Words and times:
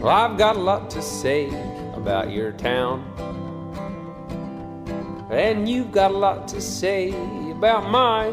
Well, 0.00 0.08
I've 0.08 0.38
got 0.38 0.56
a 0.56 0.58
lot 0.58 0.88
to 0.92 1.02
say 1.02 1.48
about 1.92 2.30
your 2.30 2.52
town. 2.52 3.04
And 5.30 5.68
you've 5.68 5.92
got 5.92 6.10
a 6.10 6.16
lot 6.16 6.48
to 6.48 6.60
say 6.62 7.10
about 7.50 7.90
mine. 7.90 8.32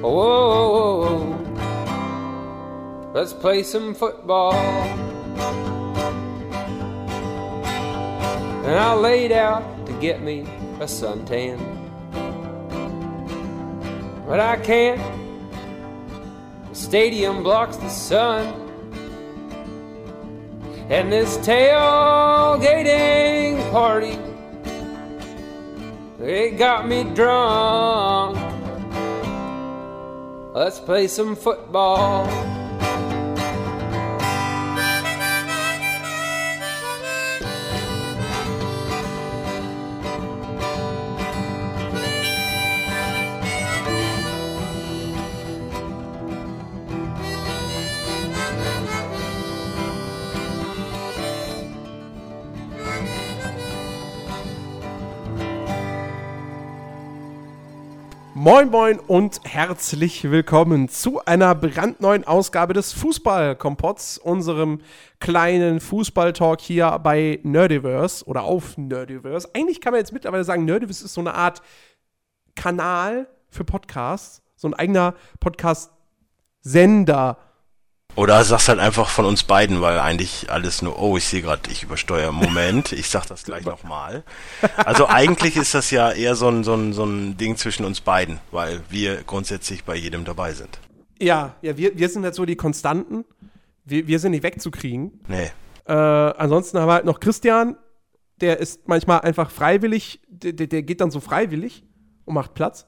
Whoa, 0.00 0.10
whoa, 0.10 0.98
whoa. 1.02 1.52
let's 3.12 3.34
play 3.34 3.62
some 3.62 3.94
football. 3.94 4.54
And 8.64 8.78
I 8.78 8.94
laid 8.94 9.30
out 9.30 9.84
to 9.84 9.92
get 10.00 10.22
me 10.22 10.40
a 10.80 10.86
suntan. 10.86 11.58
But 14.26 14.40
I 14.40 14.56
can't. 14.56 15.02
The 16.70 16.74
stadium 16.74 17.42
blocks 17.42 17.76
the 17.76 17.90
sun. 17.90 18.63
And 20.90 21.10
this 21.10 21.38
tailgating 21.38 22.60
party, 23.72 24.18
it 26.22 26.58
got 26.58 26.86
me 26.86 27.04
drunk. 27.04 28.36
Let's 30.54 30.78
play 30.78 31.08
some 31.08 31.36
football. 31.36 32.53
Moin 58.54 58.70
Moin 58.70 59.00
und 59.00 59.40
herzlich 59.42 60.30
willkommen 60.30 60.88
zu 60.88 61.24
einer 61.24 61.56
brandneuen 61.56 62.22
Ausgabe 62.22 62.72
des 62.72 62.92
Fußballkompotts, 62.92 64.16
unserem 64.16 64.80
kleinen 65.18 65.80
Fußballtalk 65.80 66.60
hier 66.60 67.00
bei 67.00 67.40
Nerdiverse 67.42 68.24
oder 68.26 68.44
auf 68.44 68.78
Nerdiverse. 68.78 69.48
Eigentlich 69.54 69.80
kann 69.80 69.90
man 69.90 69.98
jetzt 69.98 70.12
mittlerweile 70.12 70.44
sagen, 70.44 70.66
Nerdiverse 70.66 71.04
ist 71.04 71.14
so 71.14 71.20
eine 71.20 71.34
Art 71.34 71.62
Kanal 72.54 73.26
für 73.48 73.64
Podcasts, 73.64 74.40
so 74.54 74.68
ein 74.68 74.74
eigener 74.74 75.14
Podcast-Sender. 75.40 77.38
Oder 78.16 78.44
sag's 78.44 78.68
halt 78.68 78.78
einfach 78.78 79.08
von 79.08 79.24
uns 79.24 79.42
beiden, 79.42 79.80
weil 79.80 79.98
eigentlich 79.98 80.50
alles 80.50 80.82
nur, 80.82 81.00
oh, 81.00 81.16
ich 81.16 81.24
sehe 81.24 81.42
gerade, 81.42 81.68
ich 81.70 81.82
übersteuere. 81.82 82.32
Moment, 82.32 82.92
ich 82.92 83.08
sag 83.08 83.26
das 83.26 83.42
gleich 83.42 83.64
nochmal. 83.64 84.22
Also 84.76 85.08
eigentlich 85.08 85.56
ist 85.56 85.74
das 85.74 85.90
ja 85.90 86.12
eher 86.12 86.36
so 86.36 86.48
ein, 86.48 86.62
so, 86.62 86.74
ein, 86.74 86.92
so 86.92 87.04
ein 87.04 87.36
Ding 87.36 87.56
zwischen 87.56 87.84
uns 87.84 88.00
beiden, 88.00 88.38
weil 88.52 88.82
wir 88.88 89.24
grundsätzlich 89.24 89.84
bei 89.84 89.96
jedem 89.96 90.24
dabei 90.24 90.52
sind. 90.52 90.78
Ja, 91.20 91.56
ja, 91.62 91.76
wir, 91.76 91.98
wir 91.98 92.08
sind 92.08 92.24
halt 92.24 92.36
so 92.36 92.44
die 92.44 92.56
Konstanten. 92.56 93.24
Wir, 93.84 94.06
wir 94.06 94.18
sind 94.20 94.30
nicht 94.30 94.44
wegzukriegen. 94.44 95.20
Nee. 95.26 95.50
Äh, 95.86 95.92
ansonsten 95.92 96.78
haben 96.78 96.88
wir 96.88 96.94
halt 96.94 97.04
noch 97.04 97.18
Christian, 97.18 97.76
der 98.40 98.58
ist 98.58 98.86
manchmal 98.88 99.20
einfach 99.20 99.50
freiwillig, 99.50 100.20
der, 100.28 100.52
der 100.52 100.82
geht 100.82 101.00
dann 101.00 101.10
so 101.10 101.20
freiwillig 101.20 101.84
und 102.24 102.34
macht 102.34 102.54
Platz, 102.54 102.86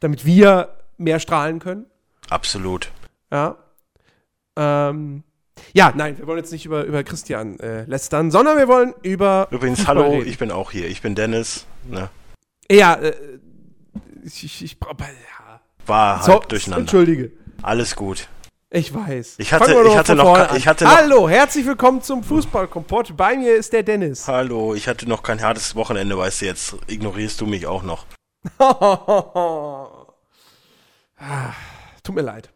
damit 0.00 0.24
wir 0.24 0.76
mehr 0.96 1.20
strahlen 1.20 1.58
können. 1.58 1.86
Absolut. 2.30 2.90
Ja. 3.30 3.56
Ähm, 4.56 5.22
ja, 5.72 5.92
nein, 5.94 6.18
wir 6.18 6.26
wollen 6.26 6.38
jetzt 6.38 6.52
nicht 6.52 6.64
über, 6.66 6.84
über 6.84 7.04
Christian 7.04 7.58
äh, 7.60 7.84
lästern, 7.84 8.30
sondern 8.30 8.56
wir 8.58 8.68
wollen 8.68 8.94
über. 9.02 9.48
Übrigens, 9.50 9.78
Fußball 9.80 9.96
hallo, 9.96 10.10
reden. 10.10 10.28
ich 10.28 10.38
bin 10.38 10.50
auch 10.50 10.70
hier. 10.70 10.88
Ich 10.88 11.02
bin 11.02 11.14
Dennis. 11.14 11.66
Ne? 11.88 12.08
Ja, 12.70 12.94
äh, 12.94 13.14
ich, 14.24 14.44
ich, 14.44 14.62
ich 14.64 14.76
ja. 14.80 15.60
War 15.86 16.16
halt 16.16 16.24
So, 16.24 16.38
durcheinander. 16.48 16.80
Entschuldige. 16.82 17.32
Alles 17.62 17.96
gut. 17.96 18.28
Ich 18.74 18.94
weiß. 18.94 19.34
Ich 19.36 19.52
hatte- 19.52 19.72
ich 19.86 19.96
hatte 19.96 20.14
noch 20.14 20.54
ich 20.56 20.66
hatte 20.66 20.84
noch- 20.84 20.96
Hallo, 20.96 21.28
herzlich 21.28 21.66
willkommen 21.66 22.00
zum 22.00 22.22
Fußballkompott. 22.24 23.14
Bei 23.16 23.36
mir 23.36 23.54
ist 23.54 23.72
der 23.74 23.82
Dennis. 23.82 24.26
Hallo, 24.26 24.74
ich 24.74 24.88
hatte 24.88 25.06
noch 25.06 25.22
kein 25.22 25.42
hartes 25.42 25.74
Wochenende, 25.76 26.16
weißt 26.16 26.40
du, 26.40 26.46
jetzt 26.46 26.76
ignorierst 26.86 27.38
du 27.42 27.46
mich 27.46 27.66
auch 27.66 27.82
noch. 27.82 28.06
Ah, 31.24 31.52
tut 32.02 32.16
mir 32.16 32.22
leid. 32.22 32.50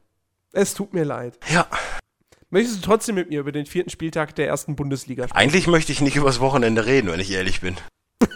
Es 0.56 0.72
tut 0.72 0.94
mir 0.94 1.04
leid. 1.04 1.38
Ja, 1.52 1.66
Möchtest 2.48 2.78
du 2.78 2.86
trotzdem 2.88 3.16
mit 3.16 3.28
mir 3.28 3.40
über 3.40 3.52
den 3.52 3.66
vierten 3.66 3.90
Spieltag 3.90 4.34
der 4.36 4.46
ersten 4.46 4.74
Bundesliga 4.76 5.24
sprechen? 5.24 5.38
eigentlich 5.38 5.66
möchte 5.66 5.92
ich 5.92 6.00
nicht 6.00 6.16
übers 6.16 6.40
Wochenende 6.40 6.86
reden, 6.86 7.10
wenn 7.10 7.20
ich 7.20 7.30
ehrlich 7.30 7.60
bin. 7.60 7.76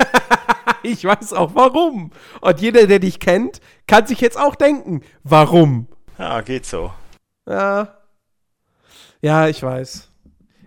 Ich 0.82 1.04
weiß 1.04 1.34
auch 1.34 1.54
warum. 1.54 2.10
Und 2.40 2.60
jeder, 2.62 2.86
der 2.86 3.00
dich 3.00 3.20
kennt, 3.20 3.60
kann 3.86 4.06
sich 4.06 4.22
jetzt 4.22 4.38
auch 4.38 4.54
denken, 4.54 5.02
warum. 5.24 5.88
Ja, 6.18 6.40
geht 6.40 6.64
so. 6.64 6.90
Ja. 7.46 7.98
Ja, 9.20 9.46
ich 9.46 9.62
weiß. 9.62 10.10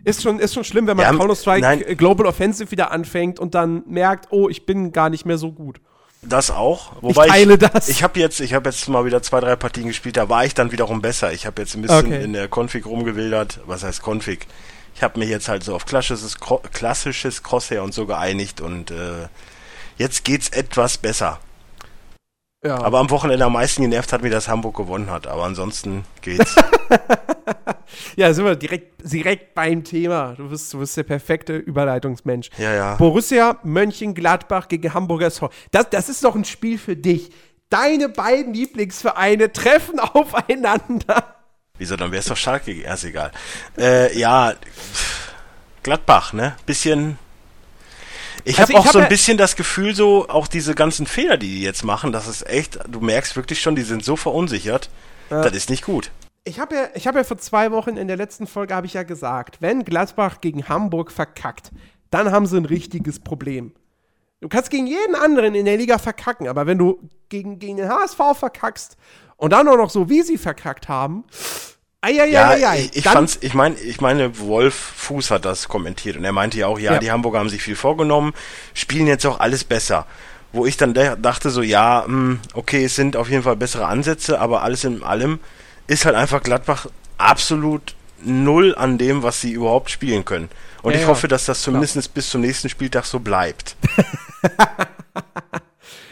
Ist 0.04 0.22
schon, 0.22 0.38
ist 0.38 0.54
schon 0.54 0.64
schlimm, 0.64 0.86
wenn 0.86 0.98
man 0.98 1.06
Ja, 1.12 1.18
Counter-Strike 1.18 1.96
Global 1.96 2.28
Offensive 2.28 2.70
wieder 2.70 2.92
anfängt 2.92 3.40
und 3.40 3.56
dann 3.56 3.84
merkt, 3.88 4.28
oh, 4.30 4.50
ich 4.50 4.68
bin 4.68 4.92
gar 4.92 5.10
nicht 5.10 5.26
mehr 5.26 5.40
so 5.40 5.52
gut. 5.52 5.82
Das 6.26 6.52
auch. 6.52 6.94
Wobei 7.02 7.28
teile 7.28 7.58
das. 7.58 7.90
Ich 7.90 8.04
habe 8.04 8.20
jetzt, 8.20 8.40
ich 8.40 8.54
habe 8.54 8.70
jetzt 8.70 8.88
mal 8.88 9.06
wieder 9.06 9.22
zwei, 9.22 9.40
drei 9.40 9.56
Partien 9.56 9.88
gespielt, 9.88 10.18
da 10.18 10.30
war 10.30 10.46
ich 10.46 10.54
dann 10.54 10.72
wiederum 10.72 11.02
besser. 11.02 11.34
Ich 11.34 11.46
habe 11.46 11.62
jetzt 11.62 11.76
ein 11.76 11.82
bisschen 11.82 12.08
Okay. 12.08 12.24
in 12.24 12.34
der 12.34 12.48
Config 12.48 12.86
rumgewildert. 12.86 13.60
Was 13.66 13.84
heißt 13.84 14.02
Config? 14.06 14.48
Ich 14.96 15.04
habe 15.04 15.20
mich 15.20 15.30
jetzt 15.30 15.48
halt 15.50 15.64
so 15.64 15.76
auf 15.76 15.86
klassisches, 15.86 16.38
klassisches 16.72 17.44
Crosshair 17.44 17.84
und 17.84 17.94
so 17.94 18.06
geeinigt 18.06 18.62
und 18.62 18.92
äh, 18.92 19.28
jetzt 19.98 20.24
geht's 20.24 20.50
etwas 20.50 20.98
besser. 20.98 21.40
Ja. 22.64 22.78
Aber 22.82 23.00
am 23.00 23.10
Wochenende 23.10 23.44
am 23.44 23.54
meisten 23.54 23.82
genervt 23.82 24.14
hat 24.14 24.22
mir, 24.22 24.30
dass 24.30 24.48
Hamburg 24.48 24.78
gewonnen 24.78 25.10
hat. 25.12 25.28
Aber 25.28 25.44
ansonsten 25.44 26.06
geht's. 26.22 26.56
ja, 28.16 28.34
sind 28.34 28.46
wir 28.46 28.56
direkt, 28.56 29.12
direkt 29.12 29.54
beim 29.54 29.84
Thema. 29.84 30.34
Du 30.38 30.50
bist, 30.50 30.74
du 30.74 30.80
bist 30.80 30.96
der 30.98 31.04
perfekte 31.04 31.56
Überleitungsmensch. 31.58 32.50
ja, 32.58 32.74
ja. 32.74 32.96
Borussia 32.96 33.60
Mönchengladbach 33.64 34.68
gegen 34.68 34.94
Hamburger 34.94 35.28
SV. 35.28 35.50
Das, 35.72 35.90
das 35.90 36.10
ist 36.10 36.24
doch 36.24 36.36
ein 36.36 36.46
Spiel 36.46 36.78
für 36.78 36.96
dich. 36.96 37.30
Deine 37.70 38.10
beiden 38.10 38.54
Lieblingsvereine 38.54 39.52
treffen 39.52 40.00
aufeinander. 40.00 41.36
Wieso, 41.78 41.96
dann 41.96 42.12
wär's 42.12 42.26
doch 42.26 42.38
Schalke. 42.38 42.72
Ja, 42.72 42.94
ist 42.94 43.04
egal. 43.04 43.32
Äh, 43.78 44.18
ja, 44.18 44.54
Gladbach, 45.82 46.34
ne? 46.34 46.56
Bisschen. 46.66 47.18
Ich 48.46 48.60
Also 48.60 48.74
habe 48.74 48.80
auch 48.82 48.86
hab 48.86 48.92
so 48.94 49.00
ein 49.00 49.04
ja- 49.06 49.10
bisschen 49.10 49.38
das 49.38 49.56
Gefühl, 49.56 49.96
so 49.96 50.28
auch 50.30 50.48
diese 50.48 50.76
ganzen 50.76 51.08
Fehler, 51.08 51.38
die 51.38 51.48
die 51.48 51.62
jetzt 51.64 51.84
machen, 51.84 52.12
das 52.12 52.28
ist 52.28 52.48
echt, 52.48 52.80
du 52.88 53.00
merkst 53.00 53.36
wirklich 53.36 53.62
schon, 53.62 53.76
die 53.76 53.84
sind 53.84 54.04
so 54.04 54.16
verunsichert. 54.16 54.90
Das 55.30 55.54
ist 55.54 55.70
nicht 55.72 55.84
gut. 55.84 56.12
Ich 56.46 56.60
habe 56.60 56.76
ja, 56.76 56.82
ich 56.94 57.08
hab 57.08 57.16
ja 57.16 57.24
vor 57.24 57.38
zwei 57.38 57.72
Wochen 57.72 57.96
in 57.96 58.08
der 58.08 58.18
letzten 58.18 58.48
Folge 58.48 58.76
habe 58.76 58.86
ich 58.86 58.94
ja 58.94 59.04
gesagt, 59.04 59.58
wenn 59.62 59.86
Gladbach 59.86 60.42
gegen 60.42 60.68
Hamburg 60.68 61.12
verkackt, 61.12 61.72
dann 62.10 62.32
haben 62.32 62.46
sie 62.46 62.58
ein 62.58 62.66
richtiges 62.66 63.20
Problem. 63.20 63.72
Du 64.42 64.50
kannst 64.50 64.70
gegen 64.70 64.88
jeden 64.88 65.16
anderen 65.16 65.56
in 65.56 65.64
der 65.66 65.78
Liga 65.78 65.98
verkacken, 65.98 66.50
aber 66.50 66.66
wenn 66.66 66.78
du 66.78 67.00
gegen, 67.30 67.60
gegen 67.60 67.78
den 67.78 67.88
HSV 67.88 68.20
verkackst 68.38 68.98
und 69.38 69.54
dann 69.54 69.68
auch 69.70 69.78
noch 69.78 69.90
so, 69.90 70.10
wie 70.10 70.22
sie 70.22 70.38
verkackt 70.38 70.90
haben, 70.90 71.24
Ja, 72.06 72.10
eieieiei, 72.10 72.80
ich, 72.82 72.98
ich 72.98 73.04
dann- 73.06 73.14
fand's, 73.14 73.38
ich 73.40 73.54
meine, 73.54 73.76
ich 73.80 74.02
meine, 74.02 74.38
Wolf 74.40 74.74
Fuß 74.76 75.32
hat 75.32 75.46
das 75.46 75.70
kommentiert 75.70 76.18
und 76.18 76.26
er 76.26 76.34
meinte 76.34 76.58
ja 76.60 76.68
auch, 76.68 76.78
ja, 76.78 76.94
Ja. 76.96 77.00
die 77.00 77.10
Hamburger 77.10 77.40
haben 77.40 77.48
sich 77.50 77.64
viel 77.64 77.78
vorgenommen, 77.78 78.34
spielen 78.74 79.08
jetzt 79.08 79.26
auch 79.26 79.40
alles 79.40 79.64
besser. 79.64 80.06
Wo 80.52 80.66
ich 80.66 80.76
dann 80.76 80.94
dachte 80.94 81.50
so, 81.50 81.62
ja, 81.62 82.04
mh, 82.06 82.40
okay, 82.54 82.84
es 82.84 82.96
sind 82.98 83.16
auf 83.16 83.30
jeden 83.30 83.44
Fall 83.44 83.56
bessere 83.56 83.88
Ansätze, 83.88 84.40
aber 84.42 84.62
alles 84.62 84.84
in 84.84 85.02
allem 85.04 85.40
ist 85.88 86.06
halt 86.06 86.16
einfach 86.16 86.42
Gladbach 86.44 86.88
absolut 87.18 87.96
null 88.24 88.74
an 88.76 88.98
dem, 88.98 89.22
was 89.24 89.42
sie 89.42 89.52
überhaupt 89.52 89.90
spielen 89.90 90.24
können. 90.26 90.50
Und 90.82 90.94
Ja, 90.94 91.00
ich 91.00 91.08
hoffe, 91.08 91.28
dass 91.28 91.46
das 91.46 91.62
zumindest 91.62 92.14
bis 92.14 92.30
zum 92.30 92.42
nächsten 92.42 92.70
Spieltag 92.70 93.06
so 93.06 93.20
bleibt. 93.20 93.76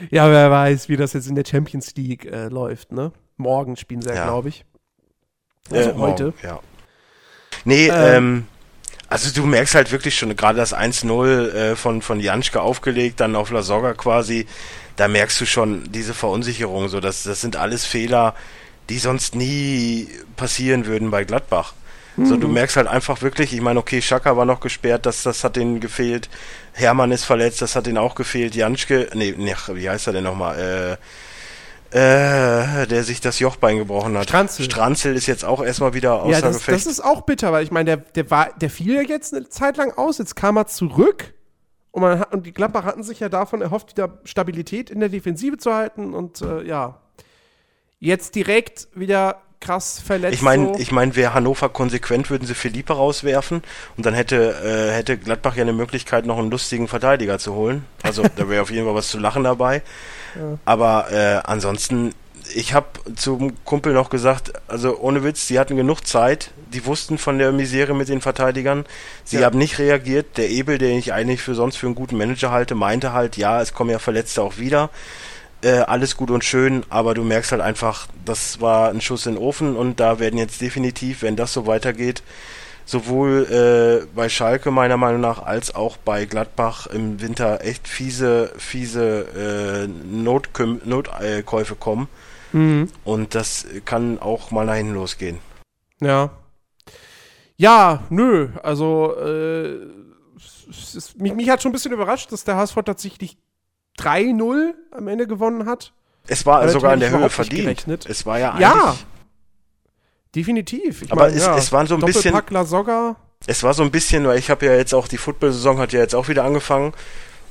Ja, 0.10 0.30
wer 0.32 0.50
weiß, 0.50 0.90
wie 0.90 0.98
das 0.98 1.14
jetzt 1.14 1.28
in 1.28 1.36
der 1.36 1.46
Champions 1.46 1.94
League 1.96 2.26
äh, 2.26 2.48
läuft, 2.48 2.92
ne? 2.92 3.12
Morgen 3.38 3.78
spielen 3.78 4.02
sie 4.02 4.10
ja, 4.10 4.16
Ja. 4.16 4.24
glaube 4.26 4.50
ich. 4.50 4.66
Also 5.70 5.92
Äh, 5.92 5.94
heute. 5.94 6.24
morgen, 6.26 6.38
ja. 6.44 6.60
Nee, 7.66 7.88
Ähm. 7.88 7.94
ähm, 7.94 8.48
also 9.10 9.32
du 9.32 9.46
merkst 9.46 9.76
halt 9.76 9.92
wirklich 9.92 10.18
schon, 10.18 10.36
gerade 10.36 10.58
das 10.58 10.74
1-0 10.74 11.50
äh, 11.54 11.76
von, 11.76 12.02
von 12.02 12.20
Janschke 12.20 12.62
aufgelegt, 12.62 13.20
dann 13.20 13.36
auf 13.36 13.52
La 13.52 13.62
Soga 13.62 13.94
quasi, 13.94 14.48
da 14.96 15.08
merkst 15.08 15.40
du 15.42 15.46
schon 15.46 15.92
diese 15.92 16.14
Verunsicherung, 16.16 16.88
so 16.88 17.00
dass 17.00 17.24
das 17.24 17.42
sind 17.42 17.56
alles 17.56 17.86
Fehler, 17.86 18.34
die 18.90 18.98
sonst 18.98 19.36
nie 19.36 20.08
passieren 20.36 20.86
würden 20.86 21.12
bei 21.12 21.24
Gladbach. 21.24 21.74
So, 22.18 22.36
du 22.36 22.50
merkst 22.50 22.76
halt 22.76 22.88
einfach 22.88 23.22
wirklich, 23.22 23.54
ich 23.54 23.62
meine, 23.62 23.80
okay, 23.80 24.02
Schaka 24.02 24.36
war 24.36 24.46
noch 24.46 24.60
gesperrt, 24.60 25.06
das, 25.06 25.24
das 25.24 25.46
hat 25.46 25.56
denen 25.56 25.80
gefehlt. 25.80 26.30
Hermann 26.74 27.12
ist 27.12 27.24
verletzt, 27.24 27.62
das 27.62 27.76
hat 27.76 27.86
denen 27.86 27.98
auch 27.98 28.16
gefehlt. 28.16 28.54
Janschke, 28.54 29.10
nee, 29.14 29.34
nee, 29.38 29.56
wie 29.74 29.90
heißt 29.90 30.08
er 30.08 30.14
denn 30.14 30.26
nochmal? 30.26 30.98
Äh, 31.94 32.88
der 32.88 33.04
sich 33.04 33.20
das 33.20 33.40
Jochbein 33.40 33.78
gebrochen 33.78 34.18
hat. 34.18 34.30
Stranzel. 34.30 34.66
Stranzel 34.66 35.16
ist 35.16 35.26
jetzt 35.26 35.44
auch 35.44 35.62
erstmal 35.62 35.94
wieder 35.94 36.22
außer 36.22 36.32
Ja, 36.32 36.42
das, 36.42 36.60
Gefecht. 36.60 36.76
das 36.76 36.86
ist 36.86 37.02
auch 37.02 37.22
bitter, 37.22 37.52
weil 37.52 37.66
ich 37.66 37.72
meine, 37.72 37.86
der, 37.86 37.98
der, 37.98 38.32
war, 38.32 38.50
der 38.60 38.70
fiel 38.70 38.94
ja 38.94 39.02
jetzt 39.02 39.34
eine 39.34 39.50
Zeit 39.50 39.76
lang 39.76 39.92
aus, 39.98 40.18
jetzt 40.18 40.36
kam 40.36 40.58
er 40.58 40.68
zurück 40.68 41.34
und, 41.92 42.02
man 42.02 42.20
hat, 42.20 42.34
und 42.34 42.46
die 42.46 42.54
Gladbach 42.54 42.86
hatten 42.86 43.04
sich 43.04 43.20
ja 43.20 43.28
davon 43.28 43.62
erhofft, 43.62 43.92
wieder 43.92 44.20
Stabilität 44.24 44.90
in 44.90 45.02
der 45.02 45.10
Defensive 45.10 45.58
zu 45.58 45.74
halten 45.74 46.14
und 46.14 46.42
äh, 46.42 46.64
ja, 46.64 47.02
jetzt 48.02 48.36
direkt 48.36 48.88
wieder 48.94 49.42
krass 49.62 50.02
verletzt. 50.04 50.34
Ich 50.34 50.42
meine, 50.42 50.74
so. 50.74 50.80
ich 50.80 50.92
mein, 50.92 51.16
wäre 51.16 51.34
Hannover 51.36 51.70
konsequent, 51.70 52.30
würden 52.32 52.48
sie 52.48 52.56
Philippe 52.56 52.94
rauswerfen 52.94 53.62
und 53.96 54.06
dann 54.06 54.16
hätte, 54.16 54.90
äh, 54.92 54.92
hätte 54.92 55.18
Gladbach 55.18 55.56
ja 55.56 55.62
eine 55.62 55.72
Möglichkeit, 55.72 56.26
noch 56.26 56.40
einen 56.40 56.50
lustigen 56.52 56.88
Verteidiger 56.88 57.38
zu 57.38 57.54
holen. 57.54 57.86
Also 58.02 58.24
da 58.36 58.50
wäre 58.50 58.64
auf 58.64 58.72
jeden 58.72 58.86
Fall 58.86 58.96
was 58.96 59.10
zu 59.10 59.20
lachen 59.20 59.44
dabei. 59.44 59.84
Aber 60.66 61.12
äh, 61.12 61.42
ansonsten, 61.44 62.16
ich 62.56 62.74
habe 62.74 62.88
zum 63.16 63.54
Kumpel 63.64 63.94
noch 63.94 64.10
gesagt, 64.10 64.52
also 64.68 64.98
ohne 64.98 65.24
Witz, 65.24 65.46
die 65.46 65.60
hatten 65.60 65.76
genug 65.78 66.08
Zeit, 66.08 66.50
die 66.74 66.84
wussten 66.88 67.20
von 67.20 67.38
der 67.38 67.52
Misere 67.52 67.94
mit 67.94 68.10
den 68.10 68.22
Verteidigern, 68.22 68.86
sie 69.24 69.38
Ja. 69.38 69.46
haben 69.46 69.60
nicht 69.60 69.78
reagiert. 69.78 70.38
Der 70.38 70.50
Ebel, 70.50 70.80
den 70.80 70.98
ich 70.98 71.14
eigentlich 71.14 71.42
für 71.42 71.54
sonst 71.54 71.76
für 71.78 71.86
einen 71.86 71.96
guten 71.96 72.18
Manager 72.18 72.50
halte, 72.50 72.74
meinte 72.74 73.14
halt, 73.14 73.38
ja, 73.38 73.62
es 73.62 73.74
kommen 73.74 73.92
ja 73.92 74.00
Verletzte 74.00 74.42
auch 74.42 74.58
wieder. 74.58 74.90
Äh, 75.64 75.80
alles 75.82 76.18
gut 76.18 76.32
und 76.32 76.44
schön, 76.44 76.84
aber 76.90 77.14
du 77.14 77.24
merkst 77.24 77.52
halt 77.52 77.62
einfach, 77.62 78.08
das 78.26 78.62
war 78.62 78.90
ein 78.90 79.00
Schuss 79.00 79.28
in 79.28 79.36
den 79.36 79.44
Ofen 79.44 79.76
und 79.76 80.00
da 80.00 80.18
werden 80.20 80.40
jetzt 80.40 80.60
definitiv, 80.60 81.22
wenn 81.22 81.36
das 81.36 81.54
so 81.54 81.68
weitergeht, 81.68 82.24
sowohl 82.86 84.02
äh, 84.04 84.08
bei 84.16 84.28
Schalke 84.28 84.72
meiner 84.72 84.98
Meinung 84.98 85.22
nach 85.22 85.44
als 85.44 85.76
auch 85.76 85.98
bei 85.98 86.26
Gladbach 86.26 86.88
im 86.88 87.22
Winter 87.22 87.64
echt 87.64 87.88
fiese, 87.88 88.52
fiese 88.58 89.86
äh, 89.86 89.88
Notkäufe 89.88 91.76
kommen 91.76 92.08
Mhm. 92.54 92.90
und 93.06 93.34
das 93.36 93.66
kann 93.86 94.20
auch 94.20 94.52
mal 94.52 94.66
nach 94.66 94.74
hinten 94.76 94.96
losgehen. 94.96 95.38
Ja. 96.02 96.32
Ja, 97.56 98.04
nö, 98.10 98.50
also 98.64 99.16
äh, 99.18 99.78
es 100.70 100.96
ist, 100.96 101.20
mich, 101.20 101.34
mich 101.34 101.50
hat 101.50 101.62
schon 101.62 101.70
ein 101.70 101.74
bisschen 101.74 101.94
überrascht, 101.94 102.32
dass 102.32 102.44
der 102.44 102.56
HSV 102.58 102.76
tatsächlich 102.84 103.38
3-0 104.00 104.74
am 104.92 105.08
Ende 105.08 105.28
gewonnen 105.28 105.66
hat. 105.66 105.94
Es 106.28 106.46
war 106.46 106.60
Damit 106.60 106.74
sogar 106.74 106.94
in 106.94 107.00
der 107.00 107.10
Höhe 107.12 107.30
verdient. 107.30 107.64
gerechnet. 107.64 108.06
Es 108.06 108.26
war 108.26 108.40
ja 108.40 108.58
Ja, 108.60 108.74
eigentlich, 108.90 109.06
Definitiv. 110.36 111.02
Ich 111.02 111.12
Aber 111.12 111.24
mein, 111.26 111.34
es- 111.36 111.44
ja, 111.46 111.58
es 111.58 111.72
waren 111.72 111.88
so 111.88 111.96
ein 111.96 112.02
bisschen- 112.02 112.32
Doppelpack 112.32 112.52
La 112.52 112.64
Soga. 112.66 113.16
es 113.48 113.64
war 113.64 113.74
so 113.74 113.84
ein 113.84 113.92
bisschen, 113.92 114.26
weil 114.26 114.38
ich 114.40 114.50
habe 114.50 114.66
ja 114.66 114.74
jetzt 114.76 114.94
auch 114.94 115.08
die 115.08 115.18
Football-Saison 115.18 115.78
hat 115.80 115.92
ja 115.94 116.00
jetzt 116.00 116.16
auch 116.16 116.30
wieder 116.30 116.44
angefangen. 116.46 116.94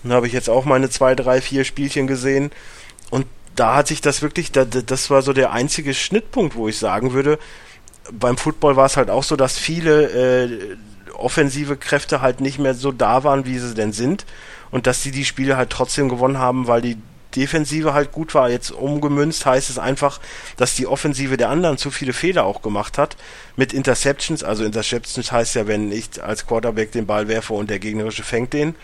Dann 0.03 0.13
habe 0.13 0.27
ich 0.27 0.33
jetzt 0.33 0.49
auch 0.49 0.65
meine 0.65 0.89
zwei, 0.89 1.15
drei, 1.15 1.43
vier 1.43 1.65
Spielchen 1.65 2.07
gesehen. 2.07 2.51
Und 3.11 3.27
da 3.55 3.77
hat 3.77 3.89
sich 3.89 4.01
das 4.01 4.23
wirklich, 4.23 4.51
da- 4.53 4.65
das 4.65 5.11
war 5.11 5.21
so 5.21 5.35
der 5.35 5.53
einzige 5.53 5.93
Schnittpunkt, 5.93 6.55
wo 6.57 6.69
ich 6.69 6.79
sagen 6.79 7.13
würde, 7.13 7.39
beim 8.13 8.39
Football 8.39 8.77
war 8.77 8.87
es 8.87 8.97
halt 8.97 9.11
auch 9.11 9.25
so, 9.25 9.37
dass 9.37 9.59
viele 9.59 10.05
äh, 10.47 10.77
offensive 11.19 11.77
Kräfte 11.77 12.23
halt 12.23 12.41
nicht 12.41 12.59
mehr 12.59 12.73
so 12.75 12.93
da 12.93 13.25
waren, 13.25 13.45
wie 13.45 13.59
sie 13.59 13.75
denn 13.75 13.93
sind. 13.93 14.25
Und 14.71 14.87
dass 14.87 15.03
die 15.03 15.11
die 15.11 15.25
Spiele 15.25 15.57
halt 15.57 15.71
trotzdem 15.71 16.09
gewonnen 16.09 16.39
haben, 16.39 16.67
weil 16.67 16.81
die 16.81 16.97
Defensive 17.37 17.95
halt 17.95 18.13
gut 18.13 18.35
war. 18.35 18.51
Jetzt 18.51 18.71
umgemünzt 18.71 19.47
heißt 19.47 19.71
es 19.71 19.79
einfach, 19.79 20.21
dass 20.57 20.75
die 20.75 20.87
Offensive 20.87 21.37
der 21.37 21.49
anderen 21.49 21.79
zu 21.79 21.91
viele 21.91 22.13
Fehler 22.13 22.45
auch 22.45 22.63
gemacht 22.63 22.99
hat. 22.99 23.17
Mit 23.57 23.73
Interceptions, 23.73 24.43
also 24.43 24.65
Interceptions 24.65 25.31
heißt 25.31 25.55
ja, 25.55 25.67
wenn 25.67 25.93
ich 25.93 26.23
als 26.23 26.47
Quarterback 26.47 26.93
den 26.93 27.07
Ball 27.07 27.29
werfe 27.29 27.55
und 27.55 27.71
der 27.71 27.79
gegnerische 27.79 28.23
fängt 28.23 28.53
den. 28.53 28.75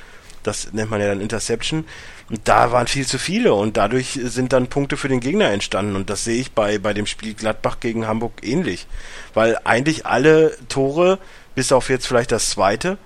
Das 0.43 0.73
nennt 0.73 0.91
man 0.91 1.01
ja 1.01 1.09
dann 1.09 1.21
Interception. 1.21 1.85
Und 2.31 2.41
da 2.45 2.71
waren 2.71 2.87
viel 2.87 3.07
zu 3.07 3.19
viele 3.19 3.53
und 3.55 3.77
dadurch 3.77 4.19
sind 4.23 4.53
dann 4.53 4.69
Punkte 4.69 4.97
für 4.97 5.09
den 5.09 5.21
Gegner 5.21 5.51
entstanden. 5.51 5.97
Und 5.97 6.09
das 6.09 6.23
sehe 6.23 6.41
ich 6.41 6.53
bei, 6.53 6.79
bei 6.79 6.95
dem 6.95 7.07
Spiel 7.07 7.35
Gladbach 7.35 7.81
gegen 7.81 8.07
Hamburg 8.07 8.33
ähnlich. 8.43 8.87
Weil 9.35 9.59
eigentlich 9.65 10.07
alle 10.07 10.57
Tore, 10.69 11.19
bis 11.57 11.73
auf 11.73 11.89
jetzt 11.89 12.07
vielleicht 12.07 12.31
das 12.31 12.51
zweite, 12.51 12.97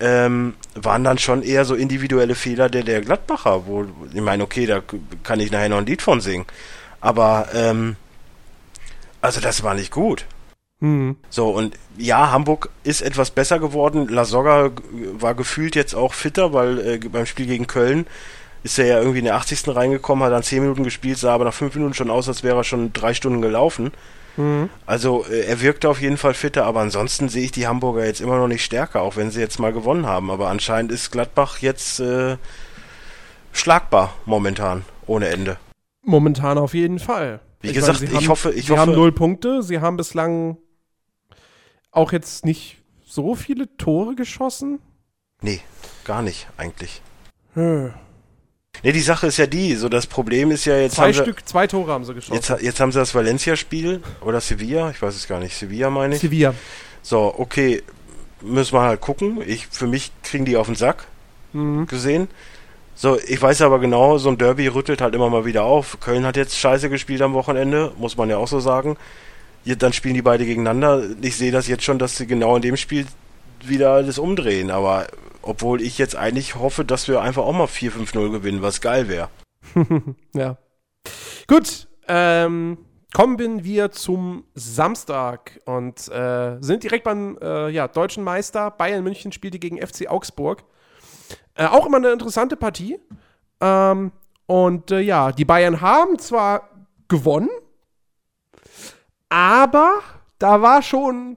ähm, 0.00 0.54
waren 0.84 1.04
dann 1.04 1.18
schon 1.18 1.42
eher 1.42 1.64
so 1.64 1.74
individuelle 1.74 2.34
Fehler 2.34 2.68
der, 2.68 2.82
der 2.82 3.00
Gladbacher, 3.00 3.66
wo, 3.66 3.84
ich 4.12 4.20
meine, 4.20 4.42
okay, 4.42 4.66
da 4.66 4.82
kann 5.22 5.40
ich 5.40 5.50
nachher 5.50 5.68
noch 5.68 5.78
ein 5.78 5.86
Lied 5.86 6.02
von 6.02 6.20
singen. 6.20 6.46
Aber, 7.00 7.48
ähm, 7.54 7.96
also 9.20 9.40
das 9.40 9.62
war 9.62 9.74
nicht 9.74 9.90
gut. 9.92 10.26
Hm. 10.80 11.16
So, 11.28 11.50
und 11.50 11.74
ja, 11.96 12.30
Hamburg 12.30 12.70
ist 12.84 13.02
etwas 13.02 13.30
besser 13.32 13.58
geworden. 13.58 14.08
La 14.08 14.24
Soga 14.24 14.68
g- 14.68 14.82
war 15.12 15.34
gefühlt 15.34 15.74
jetzt 15.74 15.94
auch 15.94 16.14
fitter, 16.14 16.52
weil 16.52 16.78
äh, 16.78 16.98
beim 16.98 17.26
Spiel 17.26 17.46
gegen 17.46 17.66
Köln 17.66 18.06
ist 18.62 18.78
er 18.78 18.86
ja 18.86 18.98
irgendwie 18.98 19.18
in 19.20 19.24
der 19.24 19.36
80. 19.36 19.74
reingekommen, 19.74 20.24
hat 20.24 20.32
dann 20.32 20.42
10 20.42 20.62
Minuten 20.62 20.84
gespielt, 20.84 21.18
sah 21.18 21.34
aber 21.34 21.44
nach 21.44 21.54
5 21.54 21.74
Minuten 21.74 21.94
schon 21.94 22.10
aus, 22.10 22.28
als 22.28 22.42
wäre 22.44 22.56
er 22.58 22.64
schon 22.64 22.92
drei 22.92 23.14
Stunden 23.14 23.40
gelaufen. 23.42 23.92
Mhm. 24.38 24.70
Also 24.86 25.24
äh, 25.28 25.46
er 25.46 25.60
wirkte 25.60 25.88
auf 25.88 26.00
jeden 26.00 26.16
Fall 26.16 26.32
fitter, 26.32 26.64
aber 26.64 26.80
ansonsten 26.80 27.28
sehe 27.28 27.44
ich 27.44 27.50
die 27.52 27.66
Hamburger 27.66 28.06
jetzt 28.06 28.20
immer 28.20 28.38
noch 28.38 28.46
nicht 28.46 28.64
stärker, 28.64 29.02
auch 29.02 29.16
wenn 29.16 29.30
sie 29.32 29.40
jetzt 29.40 29.58
mal 29.58 29.72
gewonnen 29.72 30.06
haben. 30.06 30.30
Aber 30.30 30.48
anscheinend 30.48 30.92
ist 30.92 31.10
Gladbach 31.10 31.58
jetzt 31.58 31.98
äh, 31.98 32.36
schlagbar 33.52 34.14
momentan, 34.26 34.84
ohne 35.06 35.28
Ende. 35.28 35.56
Momentan 36.02 36.56
auf 36.56 36.72
jeden 36.72 37.00
Fall. 37.00 37.40
Wie 37.60 37.68
Ich 37.68 37.74
gesagt, 37.74 37.98
sie 37.98 38.06
ich 38.06 38.14
haben, 38.14 38.28
hoffe, 38.28 38.52
ich 38.52 38.66
sie 38.66 38.72
hoffe, 38.72 38.80
haben 38.82 38.92
null 38.92 39.10
Punkte. 39.10 39.62
Sie 39.64 39.80
haben 39.80 39.96
bislang 39.96 40.56
auch 41.90 42.12
jetzt 42.12 42.46
nicht 42.46 42.78
so 43.04 43.34
viele 43.34 43.76
Tore 43.76 44.14
geschossen. 44.14 44.78
nee, 45.42 45.60
gar 46.04 46.22
nicht 46.22 46.46
eigentlich. 46.56 47.02
Hm. 47.54 47.92
Nee, 48.82 48.92
die 48.92 49.00
Sache 49.00 49.26
ist 49.26 49.36
ja 49.38 49.46
die, 49.46 49.74
so 49.74 49.88
das 49.88 50.06
Problem 50.06 50.50
ist 50.50 50.64
ja 50.64 50.76
jetzt 50.78 50.96
Zwei 50.96 51.06
haben 51.06 51.12
sie, 51.14 51.22
Stück, 51.22 51.48
zwei 51.48 51.66
Tore 51.66 51.92
haben 51.92 52.04
sie 52.04 52.14
geschossen. 52.14 52.34
Jetzt, 52.34 52.62
jetzt 52.62 52.80
haben 52.80 52.92
sie 52.92 52.98
das 52.98 53.14
Valencia-Spiel 53.14 54.02
oder 54.20 54.40
Sevilla, 54.40 54.90
ich 54.90 55.00
weiß 55.02 55.14
es 55.14 55.26
gar 55.26 55.40
nicht, 55.40 55.56
Sevilla 55.56 55.90
meine 55.90 56.14
ich. 56.14 56.20
Sevilla. 56.20 56.54
So, 57.02 57.34
okay, 57.36 57.82
müssen 58.40 58.74
wir 58.74 58.82
halt 58.82 59.00
gucken. 59.00 59.42
Ich, 59.46 59.66
für 59.68 59.86
mich 59.86 60.12
kriegen 60.22 60.44
die 60.44 60.56
auf 60.56 60.66
den 60.66 60.76
Sack 60.76 61.06
Mhm. 61.52 61.86
gesehen. 61.86 62.28
So, 62.94 63.18
ich 63.26 63.40
weiß 63.40 63.62
aber 63.62 63.78
genau, 63.78 64.18
so 64.18 64.28
ein 64.28 64.38
Derby 64.38 64.66
rüttelt 64.66 65.00
halt 65.00 65.14
immer 65.14 65.30
mal 65.30 65.44
wieder 65.44 65.62
auf. 65.64 65.98
Köln 66.00 66.26
hat 66.26 66.36
jetzt 66.36 66.58
scheiße 66.58 66.90
gespielt 66.90 67.22
am 67.22 67.32
Wochenende, 67.32 67.92
muss 67.96 68.16
man 68.16 68.28
ja 68.28 68.36
auch 68.38 68.48
so 68.48 68.60
sagen. 68.60 68.96
Hier, 69.64 69.76
dann 69.76 69.92
spielen 69.92 70.14
die 70.14 70.22
beide 70.22 70.44
gegeneinander. 70.44 71.04
Ich 71.22 71.36
sehe 71.36 71.52
das 71.52 71.68
jetzt 71.68 71.84
schon, 71.84 71.98
dass 71.98 72.16
sie 72.16 72.26
genau 72.26 72.56
in 72.56 72.62
dem 72.62 72.76
Spiel 72.76 73.06
wieder 73.64 74.02
das 74.02 74.18
umdrehen. 74.18 74.70
Aber 74.70 75.06
obwohl 75.42 75.82
ich 75.82 75.98
jetzt 75.98 76.16
eigentlich 76.16 76.56
hoffe, 76.56 76.84
dass 76.84 77.08
wir 77.08 77.20
einfach 77.20 77.42
auch 77.42 77.52
mal 77.52 77.66
4-5-0 77.66 78.30
gewinnen, 78.30 78.62
was 78.62 78.80
geil 78.80 79.08
wäre. 79.08 79.28
Ja. 80.34 80.56
Gut, 81.46 81.88
ähm, 82.06 82.78
kommen 83.14 83.64
wir 83.64 83.90
zum 83.90 84.44
Samstag 84.54 85.60
und 85.64 86.08
äh, 86.08 86.58
sind 86.60 86.82
direkt 86.82 87.04
beim 87.04 87.38
äh, 87.40 87.70
ja, 87.70 87.88
deutschen 87.88 88.22
Meister. 88.22 88.70
Bayern 88.70 89.02
München 89.02 89.32
spielte 89.32 89.58
gegen 89.58 89.84
FC 89.84 90.08
Augsburg. 90.08 90.64
Äh, 91.54 91.66
auch 91.66 91.86
immer 91.86 91.96
eine 91.96 92.12
interessante 92.12 92.56
Partie. 92.56 92.98
Ähm, 93.60 94.12
und 94.46 94.90
äh, 94.90 95.00
ja, 95.00 95.32
die 95.32 95.44
Bayern 95.44 95.80
haben 95.80 96.18
zwar 96.18 96.70
gewonnen, 97.08 97.50
aber 99.28 100.00
da 100.38 100.62
war 100.62 100.82
schon 100.82 101.36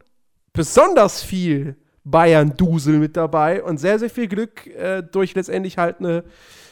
besonders 0.53 1.23
viel 1.23 1.75
Bayern-Dusel 2.03 2.97
mit 2.97 3.15
dabei 3.17 3.63
und 3.63 3.77
sehr, 3.79 3.99
sehr 3.99 4.09
viel 4.09 4.27
Glück 4.27 4.67
äh, 4.67 5.03
durch 5.03 5.35
letztendlich 5.35 5.77
halt 5.77 5.99
eine 5.99 6.23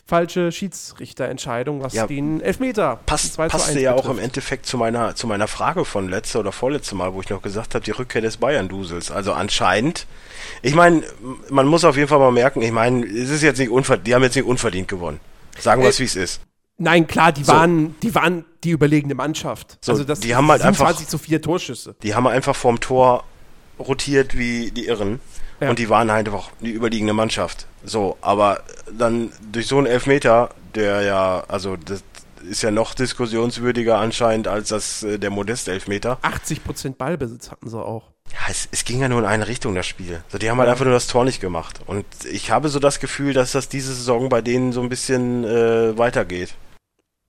falsche 0.06 0.52
Schiedsrichterentscheidung, 0.52 1.84
was 1.84 1.94
Ja, 1.94 2.08
den 2.08 2.42
Elfmeter 2.42 3.00
Passt, 3.06 3.34
2 3.34 3.48
zu 3.48 3.52
passte 3.52 3.72
1 3.74 3.82
ja 3.82 3.92
auch 3.94 3.98
betrifft. 3.98 4.18
im 4.18 4.24
Endeffekt 4.24 4.66
zu 4.66 4.78
meiner, 4.78 5.16
zu 5.16 5.28
meiner 5.28 5.48
Frage 5.48 5.86
von 5.86 6.10
letzter 6.10 6.40
oder 6.40 6.52
vorletzte 6.52 6.96
Mal, 6.96 7.14
wo 7.14 7.22
ich 7.22 7.30
noch 7.30 7.44
gesagt 7.44 7.76
habe, 7.76 7.86
die 7.86 7.92
Rückkehr 7.92 8.22
des 8.22 8.38
Bayern-Dusels. 8.38 9.12
Also 9.12 9.34
anscheinend, 9.34 10.08
ich 10.64 10.74
meine, 10.74 11.04
man 11.50 11.68
muss 11.68 11.84
auf 11.86 11.96
jeden 11.96 12.08
Fall 12.08 12.18
mal 12.20 12.32
merken, 12.32 12.62
ich 12.64 12.72
meine, 12.72 13.06
es 13.06 13.30
ist 13.30 13.44
jetzt 13.44 13.60
nicht 13.60 13.70
unverdient, 13.70 14.08
die 14.08 14.16
haben 14.16 14.24
jetzt 14.24 14.36
nicht 14.36 14.46
unverdient 14.48 14.88
gewonnen. 14.88 15.20
Sagen 15.60 15.82
wir 15.84 15.90
es, 15.90 15.98
Äh, 15.98 16.00
wie 16.00 16.06
es 16.06 16.16
ist. 16.16 16.42
Nein, 16.82 17.06
klar, 17.08 17.32
die 17.34 17.44
So. 17.44 17.52
waren, 17.54 17.94
die 18.02 18.16
waren 18.16 18.46
die 18.64 18.70
überlegene 18.72 19.14
Mannschaft. 19.14 19.78
So, 19.82 19.92
also 19.92 20.06
das 20.06 20.22
die 20.22 20.34
haben 20.36 20.48
halt 20.50 20.62
27 20.62 21.02
einfach- 21.02 21.10
zu 21.12 21.18
4 21.18 21.42
Torschüsse. 21.42 21.96
Die 22.02 22.16
haben 22.16 22.26
einfach 22.26 22.56
vorm 22.56 22.80
Tor 22.80 23.26
rotiert 23.80 24.38
wie 24.38 24.72
die 24.72 24.88
Irren. 24.88 25.20
Ja. 25.60 25.70
Und 25.70 25.80
die 25.80 25.90
waren 25.90 26.12
halt 26.12 26.28
einfach 26.28 26.52
die 26.62 26.72
überliegende 26.72 27.14
Mannschaft. 27.14 27.68
So, 27.84 28.18
aber 28.22 28.64
dann 28.98 29.32
durch 29.52 29.68
so 29.68 29.78
einen 29.78 29.88
Elfmeter, 29.88 30.52
der 30.76 31.02
ja, 31.02 31.44
also 31.48 31.76
das 31.76 32.04
ist 32.50 32.62
ja 32.62 32.72
noch 32.72 32.94
diskussionswürdiger 32.94 33.98
anscheinend 33.98 34.48
als 34.48 34.70
das 34.70 35.04
äh, 35.04 35.20
der 35.20 35.30
Modest-Elfmeter. 35.30 36.20
80% 36.22 36.96
Ballbesitz 36.96 37.52
hatten 37.52 37.70
sie 37.70 37.78
auch. 37.78 38.12
Ja, 38.32 38.40
es, 38.50 38.70
es 38.72 38.86
ging 38.86 39.02
ja 39.02 39.10
nur 39.10 39.20
in 39.20 39.26
eine 39.26 39.48
Richtung, 39.48 39.76
das 39.76 39.88
Spiel. 39.88 40.22
So, 40.30 40.38
die 40.38 40.50
haben 40.50 40.60
halt 40.60 40.70
einfach 40.70 40.86
nur 40.86 40.94
das 40.94 41.08
Tor 41.08 41.26
nicht 41.26 41.42
gemacht. 41.42 41.82
Und 41.86 42.06
ich 42.32 42.52
habe 42.52 42.70
so 42.70 42.80
das 42.80 43.00
Gefühl, 43.00 43.34
dass 43.34 43.52
das 43.52 43.70
diese 43.70 43.94
Saison 43.94 44.30
bei 44.30 44.42
denen 44.42 44.72
so 44.72 44.82
ein 44.82 44.90
bisschen 44.90 45.44
äh, 45.44 45.98
weitergeht. 45.98 46.54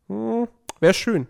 Hm, 0.09 0.47
Wäre 0.79 0.95
schön. 0.95 1.27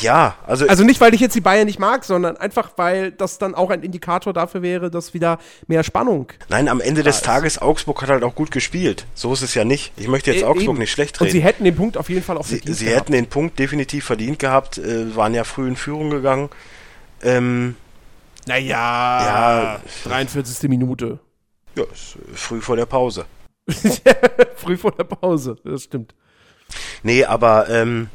Ja, 0.00 0.34
also, 0.46 0.66
Also 0.66 0.82
nicht, 0.82 1.00
weil 1.00 1.14
ich 1.14 1.20
jetzt 1.20 1.34
die 1.36 1.40
Bayern 1.40 1.66
nicht 1.66 1.78
mag, 1.78 2.04
sondern 2.04 2.36
einfach, 2.36 2.70
weil 2.76 3.12
das 3.12 3.38
dann 3.38 3.54
auch 3.54 3.70
ein 3.70 3.82
Indikator 3.82 4.32
dafür 4.32 4.60
wäre, 4.62 4.90
dass 4.90 5.14
wieder 5.14 5.38
mehr 5.68 5.84
Spannung. 5.84 6.32
nein, 6.48 6.68
am 6.68 6.80
Ende 6.80 7.02
des 7.04 7.16
ist. 7.16 7.24
Tages, 7.24 7.62
Augsburg 7.62 8.02
hat 8.02 8.08
halt 8.08 8.24
auch 8.24 8.34
gut 8.34 8.50
gespielt. 8.50 9.06
So 9.14 9.32
ist 9.32 9.42
es 9.42 9.54
ja 9.54 9.64
nicht. 9.64 9.92
Ich 9.96 10.08
möchte 10.08 10.32
jetzt 10.32 10.42
E- 10.42 10.44
Augsburg 10.44 10.70
eben. 10.74 10.78
nicht 10.78 10.90
schlecht 10.90 11.20
Und 11.20 11.28
sie 11.30 11.38
reden. 11.38 11.46
hätten 11.46 11.64
den 11.64 11.76
Punkt 11.76 11.96
auf 11.98 12.08
jeden 12.10 12.22
Fall 12.24 12.36
auch 12.36 12.44
Sie, 12.44 12.56
verdient 12.56 12.76
sie 12.76 12.84
gehabt. 12.86 13.00
hätten 13.02 13.12
den 13.12 13.26
Punkt 13.28 13.58
definitiv 13.60 14.04
verdient 14.04 14.38
gehabt, 14.40 14.78
äh, 14.78 15.14
waren 15.14 15.34
ja 15.34 15.44
früh 15.44 15.68
in 15.68 15.76
Führung 15.76 16.10
gegangen. 16.10 16.50
Ähm, 17.22 17.76
Naja, 18.46 19.76
Ja. 19.76 19.80
43. 20.04 20.68
Minute. 20.68 21.20
ja, 21.76 21.84
äh, 21.84 21.86
früh 22.34 22.60
vor 22.60 22.74
der 22.76 22.86
Pause. 22.86 23.24
Früh 24.56 24.76
vor 24.76 24.92
der 24.92 25.04
Pause, 25.04 25.56
das 25.64 25.82
stimmt. 25.84 26.14
Nee, 27.02 27.24
aber 27.24 27.68
ähm, 27.68 28.08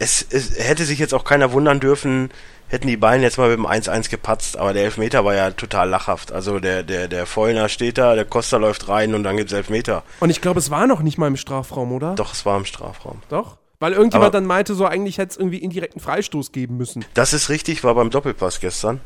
es, 0.00 0.26
es 0.30 0.58
hätte 0.58 0.84
sich 0.84 0.98
jetzt 0.98 1.14
auch 1.14 1.24
keiner 1.24 1.52
wundern 1.52 1.78
dürfen, 1.78 2.30
hätten 2.68 2.88
die 2.88 2.96
Bayern 2.96 3.22
jetzt 3.22 3.36
mal 3.38 3.48
mit 3.50 3.58
dem 3.58 3.66
1-1 3.66 4.10
gepatzt, 4.10 4.56
aber 4.56 4.72
der 4.72 4.84
Elfmeter 4.84 5.24
war 5.24 5.34
ja 5.34 5.50
total 5.50 5.88
lachhaft. 5.88 6.32
Also 6.32 6.58
der, 6.58 6.82
der, 6.82 7.06
der 7.06 7.26
Vollner 7.26 7.68
steht 7.68 7.98
da, 7.98 8.14
der 8.14 8.24
Costa 8.24 8.56
läuft 8.56 8.88
rein 8.88 9.14
und 9.14 9.22
dann 9.24 9.36
gibt's 9.36 9.52
Elfmeter. 9.52 10.02
Und 10.20 10.30
ich 10.30 10.40
glaube, 10.40 10.58
es 10.58 10.70
war 10.70 10.86
noch 10.86 11.02
nicht 11.02 11.18
mal 11.18 11.26
im 11.26 11.36
Strafraum, 11.36 11.92
oder? 11.92 12.14
Doch, 12.14 12.32
es 12.32 12.46
war 12.46 12.56
im 12.56 12.64
Strafraum. 12.64 13.22
Doch? 13.28 13.58
Weil 13.78 13.92
irgendjemand 13.92 14.28
Aber- 14.28 14.32
dann 14.32 14.46
meinte, 14.46 14.74
so 14.74 14.86
eigentlich 14.86 15.18
hätte 15.18 15.32
es 15.32 15.36
irgendwie 15.36 15.58
indirekten 15.58 16.00
Freistoß 16.00 16.52
geben 16.52 16.76
müssen. 16.76 17.04
Das 17.14 17.32
ist 17.32 17.48
richtig, 17.48 17.84
war 17.84 17.94
beim 17.94 18.10
Doppelpass 18.10 18.60
gestern. 18.60 19.00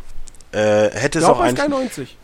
Äh, 0.52 0.90
hätte 0.90 1.18
es 1.18 1.24
auch 1.24 1.40
ein, 1.40 1.56
Sky 1.56 1.68
90. 1.68 2.16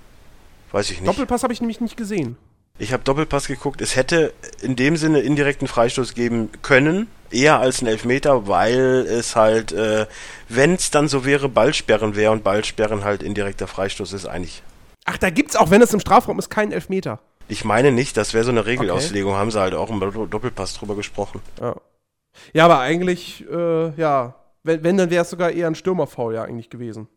weiß 0.71 0.91
ich 0.91 1.01
nicht. 1.01 1.09
Doppelpass 1.09 1.43
habe 1.43 1.53
ich 1.53 1.61
nämlich 1.61 1.81
nicht 1.81 1.97
gesehen. 1.97 2.37
Ich 2.81 2.95
habe 2.95 3.05
Doppelpass 3.05 3.47
geguckt. 3.47 3.83
Es 3.83 3.95
hätte 3.95 4.33
in 4.63 4.75
dem 4.75 4.97
Sinne 4.97 5.21
indirekten 5.21 5.69
Freistoß 5.69 6.15
geben 6.15 6.49
können, 6.63 7.09
eher 7.31 7.61
als 7.61 7.83
ein 7.83 7.87
Elfmeter, 7.87 8.49
weil 8.49 9.07
es 9.07 9.37
halt, 9.37 9.73
äh, 9.73 10.07
wenn 10.49 10.75
es 10.75 10.91
dann 10.91 11.07
so 11.07 11.27
wäre, 11.27 11.51
Ballsperren 11.51 12.17
wäre 12.17 12.33
und 12.33 12.43
Ballsperren 12.43 13.05
halt 13.05 13.23
indirekter 13.23 13.67
Freistoß 13.67 14.15
ist 14.15 14.25
eigentlich. 14.25 14.63
Ach, 15.05 15.19
da 15.19 15.29
gibt's 15.29 15.57
auch, 15.57 15.71
wenn 15.71 15.83
es 15.83 15.93
im 15.93 16.01
Strafraum 16.01 16.39
ist, 16.39 16.49
keinen 16.49 16.73
Elfmeter. 16.73 17.21
Ich 17.49 17.67
meine 17.67 17.93
nicht, 17.93 18.17
das 18.17 18.33
wäre 18.33 18.45
so 18.45 18.51
eine 18.51 18.65
Regelauslegung, 18.65 19.35
haben 19.35 19.51
sie 19.51 19.61
halt 19.61 19.75
auch 19.75 19.91
im 19.91 20.01
Doppel- 20.01 20.27
Doppelpass 20.29 20.73
drüber 20.73 20.97
gesprochen. 20.97 21.43
Ja, 21.61 21.77
ja 22.55 22.65
aber 22.65 22.79
eigentlich, 22.79 23.45
äh, 23.51 23.91
ja, 24.01 24.37
wenn, 24.63 24.83
wenn 24.83 24.97
dann 24.97 25.11
wäre 25.11 25.23
es 25.23 25.31
sogar 25.31 25.51
eher 25.51 25.67
ein 25.67 25.75
Stürmerfoul 25.75 26.35
ja 26.35 26.45
eigentlich 26.45 26.71
gewesen. 26.71 27.09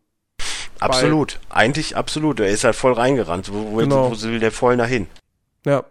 Absolut, 0.80 1.40
eigentlich 1.48 1.96
absolut. 1.96 2.40
Er 2.40 2.48
ist 2.48 2.64
halt 2.64 2.74
voll 2.76 2.92
reingerannt. 2.92 3.50
Wo, 3.50 3.72
wo, 3.72 3.76
Genau. 3.76 4.10
wo 4.10 4.22
will 4.22 4.40
der 4.40 4.52
Vollner 4.52 4.84
hin? 4.84 5.06
Ja. 5.66 5.84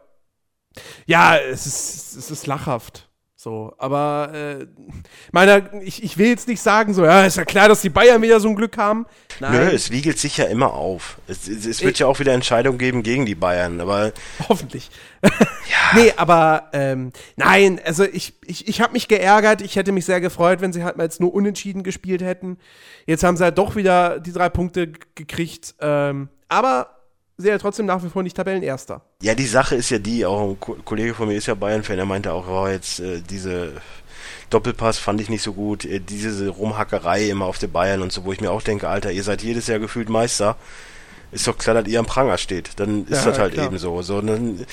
Ja, 1.05 1.37
es 1.37 1.65
ist, 1.67 2.15
es 2.15 2.31
ist 2.31 2.47
lachhaft. 2.47 3.09
So, 3.35 3.75
aber 3.77 4.31
äh, 4.33 4.65
meiner, 5.33 5.73
ich, 5.83 6.01
ich 6.01 6.17
will 6.17 6.27
jetzt 6.27 6.47
nicht 6.47 6.61
sagen, 6.61 6.93
so, 6.93 7.03
ja, 7.03 7.25
ist 7.25 7.35
ja 7.35 7.43
klar, 7.43 7.67
dass 7.67 7.81
die 7.81 7.89
Bayern 7.89 8.21
wieder 8.21 8.39
so 8.39 8.47
ein 8.47 8.55
Glück 8.55 8.77
haben. 8.77 9.05
Nein, 9.41 9.51
Nö, 9.51 9.59
es 9.69 9.91
wiegelt 9.91 10.17
sich 10.17 10.37
ja 10.37 10.45
immer 10.45 10.73
auf. 10.73 11.17
Es, 11.27 11.49
es, 11.49 11.65
es 11.65 11.81
wird 11.81 11.95
Ich- 11.95 11.99
ja 11.99 12.07
auch 12.07 12.19
wieder 12.19 12.31
Entscheidungen 12.31 12.77
geben 12.77 13.03
gegen 13.03 13.25
die 13.25 13.35
Bayern, 13.35 13.81
aber 13.81 14.13
hoffentlich. 14.47 14.89
Nee, 15.95 16.13
aber 16.17 16.69
ähm, 16.73 17.11
nein, 17.35 17.79
also 17.85 18.03
ich, 18.03 18.33
ich, 18.45 18.67
ich 18.67 18.81
habe 18.81 18.93
mich 18.93 19.07
geärgert. 19.07 19.61
Ich 19.61 19.75
hätte 19.75 19.91
mich 19.91 20.05
sehr 20.05 20.21
gefreut, 20.21 20.59
wenn 20.61 20.73
sie 20.73 20.83
halt 20.83 20.97
mal 20.97 21.03
jetzt 21.03 21.19
nur 21.19 21.33
unentschieden 21.33 21.83
gespielt 21.83 22.21
hätten. 22.21 22.57
Jetzt 23.05 23.23
haben 23.23 23.37
sie 23.37 23.43
halt 23.43 23.57
doch 23.57 23.75
wieder 23.75 24.19
die 24.19 24.31
drei 24.31 24.49
Punkte 24.49 24.91
gekriegt. 25.15 25.75
Ähm, 25.81 26.29
aber 26.49 26.92
sie 27.37 27.49
ja 27.49 27.57
trotzdem 27.57 27.85
nach 27.85 28.03
wie 28.03 28.09
vor 28.09 28.23
nicht 28.23 28.35
Tabellenerster. 28.35 29.01
Ja, 29.21 29.35
die 29.35 29.45
Sache 29.45 29.75
ist 29.75 29.89
ja 29.89 29.99
die, 29.99 30.25
auch 30.25 30.49
ein 30.49 30.59
Ko 30.59 30.77
Kollege 30.85 31.13
von 31.13 31.27
mir 31.27 31.35
ist 31.35 31.47
ja 31.47 31.55
Bayern-Fan, 31.55 31.99
er 31.99 32.05
meinte 32.05 32.33
auch, 32.33 32.47
oh, 32.47 32.67
jetzt 32.67 32.99
äh, 32.99 33.21
diese 33.21 33.73
Doppelpass 34.49 34.99
fand 34.99 35.19
ich 35.21 35.29
nicht 35.29 35.41
so 35.41 35.53
gut, 35.53 35.85
äh, 35.85 35.99
diese 35.99 36.47
Rumhackerei 36.49 37.29
immer 37.29 37.45
auf 37.45 37.57
die 37.57 37.67
Bayern 37.67 38.01
und 38.01 38.11
so, 38.11 38.25
wo 38.25 38.33
ich 38.33 38.41
mir 38.41 38.51
auch 38.51 38.61
denke, 38.61 38.87
Alter, 38.87 39.11
ihr 39.11 39.23
seid 39.23 39.41
jedes 39.41 39.67
Jahr 39.67 39.79
gefühlt 39.79 40.09
Meister. 40.09 40.55
Ist 41.31 41.47
doch 41.47 41.57
klar, 41.57 41.73
dass 41.81 41.87
ihr 41.87 41.99
am 41.99 42.05
Pranger 42.05 42.37
steht. 42.37 42.71
Dann 42.79 43.05
ist 43.07 43.25
Ja, 43.25 43.31
das 43.31 43.39
halt 43.39 43.53
klar. 43.53 43.65
eben 43.65 43.77
so. 43.79 44.01
so 44.03 44.21
dann, 44.21 44.65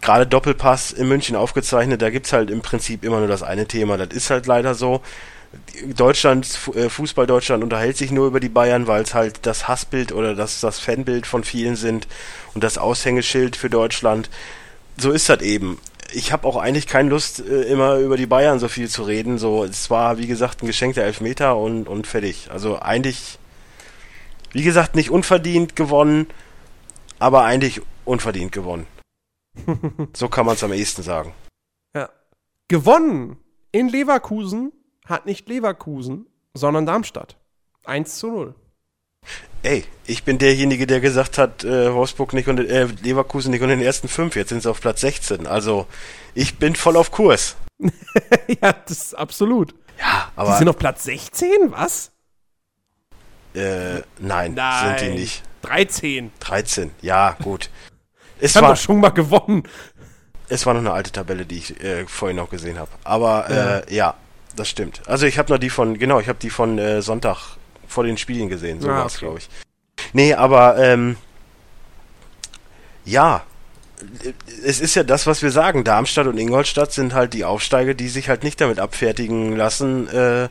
Gerade 0.00 0.26
Doppelpass 0.26 0.90
in 0.92 1.08
München 1.08 1.36
aufgezeichnet, 1.36 2.02
da 2.02 2.10
gibt's 2.10 2.32
halt 2.32 2.50
im 2.50 2.60
Prinzip 2.60 3.04
immer 3.04 3.18
nur 3.18 3.28
das 3.28 3.42
eine 3.44 3.66
Thema. 3.66 3.96
Das 3.96 4.08
ist 4.08 4.30
halt 4.30 4.46
leider 4.46 4.74
so. 4.74 5.00
Deutschland, 5.94 6.46
äh, 6.74 6.88
Fußball 6.88 7.26
Deutschland 7.26 7.62
unterhält 7.62 7.96
sich 7.96 8.10
nur 8.10 8.26
über 8.26 8.40
die 8.40 8.48
Bayern, 8.48 8.86
weil 8.86 9.02
es 9.02 9.14
halt 9.14 9.46
das 9.46 9.66
Hassbild 9.66 10.12
oder 10.12 10.34
das, 10.34 10.60
das 10.60 10.78
Fanbild 10.78 11.26
von 11.26 11.44
vielen 11.44 11.76
sind 11.76 12.06
und 12.54 12.62
das 12.64 12.76
Aushängeschild 12.76 13.56
für 13.56 13.70
Deutschland. 13.70 14.28
So 14.98 15.10
ist 15.10 15.28
das 15.28 15.40
eben. 15.40 15.78
Ich 16.12 16.32
habe 16.32 16.46
auch 16.46 16.56
eigentlich 16.56 16.86
keine 16.86 17.08
Lust, 17.08 17.40
äh, 17.40 17.62
immer 17.62 17.96
über 17.96 18.16
die 18.16 18.26
Bayern 18.26 18.58
so 18.58 18.68
viel 18.68 18.88
zu 18.88 19.04
reden. 19.04 19.38
So, 19.38 19.64
es 19.64 19.90
war, 19.90 20.18
wie 20.18 20.26
gesagt, 20.26 20.62
ein 20.62 20.66
geschenkter 20.66 21.02
Elfmeter 21.02 21.56
und, 21.56 21.88
und 21.88 22.06
fertig. 22.06 22.48
Also 22.50 22.80
eigentlich, 22.80 23.38
wie 24.52 24.62
gesagt, 24.62 24.96
nicht 24.96 25.10
unverdient 25.10 25.76
gewonnen, 25.76 26.26
aber 27.18 27.44
eigentlich 27.44 27.80
unverdient 28.04 28.52
gewonnen. 28.52 28.86
so 30.14 30.28
kann 30.28 30.44
man 30.46 30.56
es 30.56 30.64
am 30.64 30.72
ehesten 30.72 31.02
sagen. 31.02 31.32
Ja. 31.94 32.10
Gewonnen 32.68 33.38
in 33.72 33.88
Leverkusen 33.88 34.72
hat 35.08 35.26
nicht 35.26 35.48
Leverkusen, 35.48 36.26
sondern 36.54 36.86
Darmstadt. 36.86 37.36
1 37.84 38.18
zu 38.18 38.28
0. 38.28 38.54
Ey, 39.62 39.84
ich 40.06 40.22
bin 40.24 40.38
derjenige, 40.38 40.86
der 40.86 41.00
gesagt 41.00 41.38
hat, 41.38 41.64
äh, 41.64 41.92
Wolfsburg 41.92 42.32
nicht 42.32 42.48
und 42.48 42.58
äh, 42.60 42.84
Leverkusen 43.02 43.50
nicht 43.50 43.60
unter 43.62 43.74
den 43.74 43.84
ersten 43.84 44.08
fünf. 44.08 44.36
Jetzt 44.36 44.50
sind 44.50 44.62
sie 44.62 44.70
auf 44.70 44.80
Platz 44.80 45.00
16. 45.00 45.46
Also 45.46 45.86
ich 46.34 46.58
bin 46.58 46.76
voll 46.76 46.96
auf 46.96 47.10
Kurs. 47.10 47.56
ja, 47.80 48.72
das 48.86 48.98
ist 48.98 49.14
absolut. 49.14 49.74
Ja, 49.98 50.30
Die 50.34 50.38
aber 50.38 50.56
sind 50.58 50.68
auf 50.68 50.78
Platz 50.78 51.04
16? 51.04 51.50
Was? 51.72 52.12
äh, 53.54 54.02
nein, 54.18 54.56
sind 54.84 55.00
die 55.00 55.18
nicht. 55.18 55.42
13. 55.62 56.30
13. 56.40 56.90
Ja, 57.02 57.36
gut. 57.42 57.70
Es 58.40 58.54
Haben 58.54 58.62
war, 58.62 58.74
doch 58.74 58.80
schon 58.80 59.00
mal 59.00 59.08
gewonnen. 59.08 59.64
es 60.48 60.64
war 60.64 60.72
noch 60.72 60.80
eine 60.80 60.92
alte 60.92 61.10
Tabelle, 61.10 61.44
die 61.44 61.56
ich 61.56 61.82
äh, 61.82 62.06
vorhin 62.06 62.36
noch 62.36 62.48
gesehen 62.48 62.78
habe. 62.78 62.88
Aber 63.02 63.50
äh, 63.88 63.92
ja, 63.92 64.14
das 64.58 64.68
stimmt. 64.68 65.02
Also 65.06 65.26
ich 65.26 65.38
habe 65.38 65.52
noch 65.52 65.58
die 65.58 65.70
von, 65.70 65.98
genau, 65.98 66.20
ich 66.20 66.28
habe 66.28 66.38
die 66.40 66.50
von 66.50 66.78
äh, 66.78 67.02
Sonntag 67.02 67.56
vor 67.86 68.04
den 68.04 68.18
Spielen 68.18 68.48
gesehen. 68.48 68.80
So 68.80 68.88
Ah, 68.88 68.98
war's, 68.98 69.16
okay. 69.16 69.24
glaube 69.24 69.38
ich. 69.38 69.48
Nee, 70.12 70.34
aber 70.34 70.76
ähm, 70.78 71.16
ja, 73.04 73.42
es 74.64 74.80
ist 74.80 74.94
ja 74.94 75.02
das, 75.02 75.26
was 75.26 75.42
wir 75.42 75.50
sagen. 75.50 75.84
Darmstadt 75.84 76.26
und 76.26 76.38
Ingolstadt 76.38 76.92
sind 76.92 77.14
halt 77.14 77.34
die 77.34 77.44
Aufsteiger, 77.44 77.94
die 77.94 78.08
sich 78.08 78.28
halt 78.28 78.44
nicht 78.44 78.60
damit 78.60 78.78
abfertigen 78.78 79.56
lassen, 79.56 80.08
äh, 80.08 80.48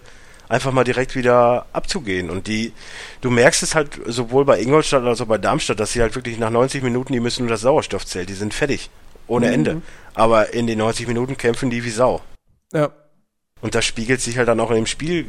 einfach 0.50 0.72
mal 0.72 0.84
direkt 0.84 1.16
wieder 1.16 1.66
abzugehen. 1.74 2.30
Und 2.30 2.48
die, 2.48 2.74
du 3.22 3.30
merkst 3.30 3.64
es 3.64 3.76
halt 3.76 4.00
sowohl 4.06 4.44
bei 4.46 4.60
Ingolstadt 4.60 5.04
als 5.04 5.22
auch 5.22 5.28
bei 5.28 5.38
Darmstadt, 5.38 5.80
dass 5.80 5.92
sie 5.94 6.02
halt 6.02 6.16
wirklich 6.16 6.40
nach 6.40 6.50
90 6.50 6.84
Minuten, 6.84 7.14
die 7.14 7.20
müssen 7.20 7.44
nur 7.44 7.52
das 7.52 7.62
Sauerstoffzelt, 7.62 8.28
die 8.30 8.34
sind 8.34 8.54
fertig. 8.54 8.90
Ohne 9.28 9.48
Mhm. 9.48 9.54
Ende. 9.54 9.82
Aber 10.14 10.54
in 10.54 10.68
den 10.68 10.78
90 10.80 11.08
Minuten 11.08 11.38
kämpfen 11.38 11.70
die 11.70 11.84
wie 11.84 11.90
Sau. 11.90 12.22
Ja. 12.74 12.90
Und 13.62 13.76
das 13.76 13.86
spiegelt 13.86 14.22
sich 14.22 14.38
halt 14.38 14.48
dann 14.48 14.60
auch 14.60 14.70
in 14.70 14.78
dem 14.78 14.86
Spiel 14.86 15.26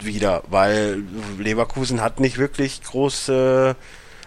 wieder, 0.00 0.42
weil 0.48 1.02
Leverkusen 1.38 2.02
hat 2.02 2.20
nicht 2.20 2.38
wirklich 2.38 2.82
groß 2.82 3.28
äh, 3.30 3.74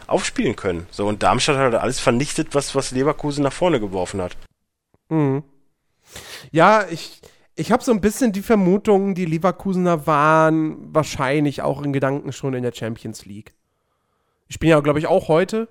aufspielen 0.07 0.55
können. 0.55 0.88
So, 0.91 1.07
und 1.07 1.21
Darmstadt 1.21 1.57
hat 1.57 1.74
halt 1.74 1.75
alles 1.75 2.00
vernichtet, 2.00 2.55
was, 2.55 2.74
was 2.75 2.91
Leverkusen 2.91 3.43
nach 3.43 3.53
vorne 3.53 3.79
geworfen 3.79 4.21
hat. 4.21 4.36
Mhm. 5.09 5.43
Ja, 6.51 6.86
ich, 6.89 7.21
ich 7.55 7.71
habe 7.71 7.83
so 7.83 7.91
ein 7.91 8.01
bisschen 8.01 8.31
die 8.31 8.41
Vermutung, 8.41 9.13
die 9.13 9.25
Leverkusener 9.25 10.07
waren 10.07 10.93
wahrscheinlich 10.93 11.62
auch 11.62 11.83
in 11.83 11.93
Gedanken 11.93 12.31
schon 12.31 12.53
in 12.53 12.63
der 12.63 12.74
Champions 12.74 13.25
League. 13.25 13.53
Ich 14.48 14.59
bin 14.59 14.69
ja, 14.69 14.79
glaube 14.79 15.00
ich, 15.00 15.07
auch 15.07 15.27
heute. 15.27 15.67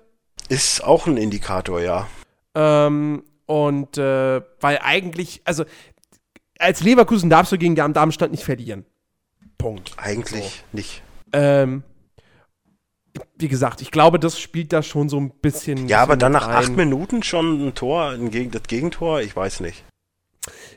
Ist 0.47 0.83
auch 0.83 1.07
ein 1.07 1.17
Indikator, 1.17 1.81
ja. 1.81 2.07
Ähm, 2.55 3.23
und 3.45 3.97
äh, 3.97 4.41
weil 4.61 4.79
eigentlich, 4.81 5.41
also 5.43 5.65
als 6.59 6.81
Leverkusen 6.83 7.29
darfst 7.29 7.51
du 7.51 7.57
gegen 7.57 7.75
Darm- 7.75 7.93
Darmstadt 7.93 8.31
nicht 8.31 8.43
verlieren. 8.43 8.85
Punkt. 9.57 9.93
Eigentlich 9.97 10.63
nicht. 10.71 11.01
Ähm, 11.33 11.83
wie 13.37 13.47
gesagt, 13.47 13.81
ich 13.81 13.91
glaube, 13.91 14.19
das 14.19 14.39
spielt 14.39 14.71
da 14.71 14.83
schon 14.83 15.09
so 15.09 15.17
ein 15.19 15.31
bisschen. 15.41 15.87
Ja, 15.87 16.01
aber 16.03 16.15
dann 16.15 16.31
nach 16.31 16.47
rein. 16.47 16.55
acht 16.57 16.75
Minuten 16.75 17.23
schon 17.23 17.67
ein 17.67 17.73
Tor, 17.75 18.09
ein 18.11 18.29
Geg 18.31 18.51
das 18.51 18.63
Gegentor, 18.63 19.21
ich 19.21 19.35
weiß 19.35 19.59
nicht. 19.61 19.83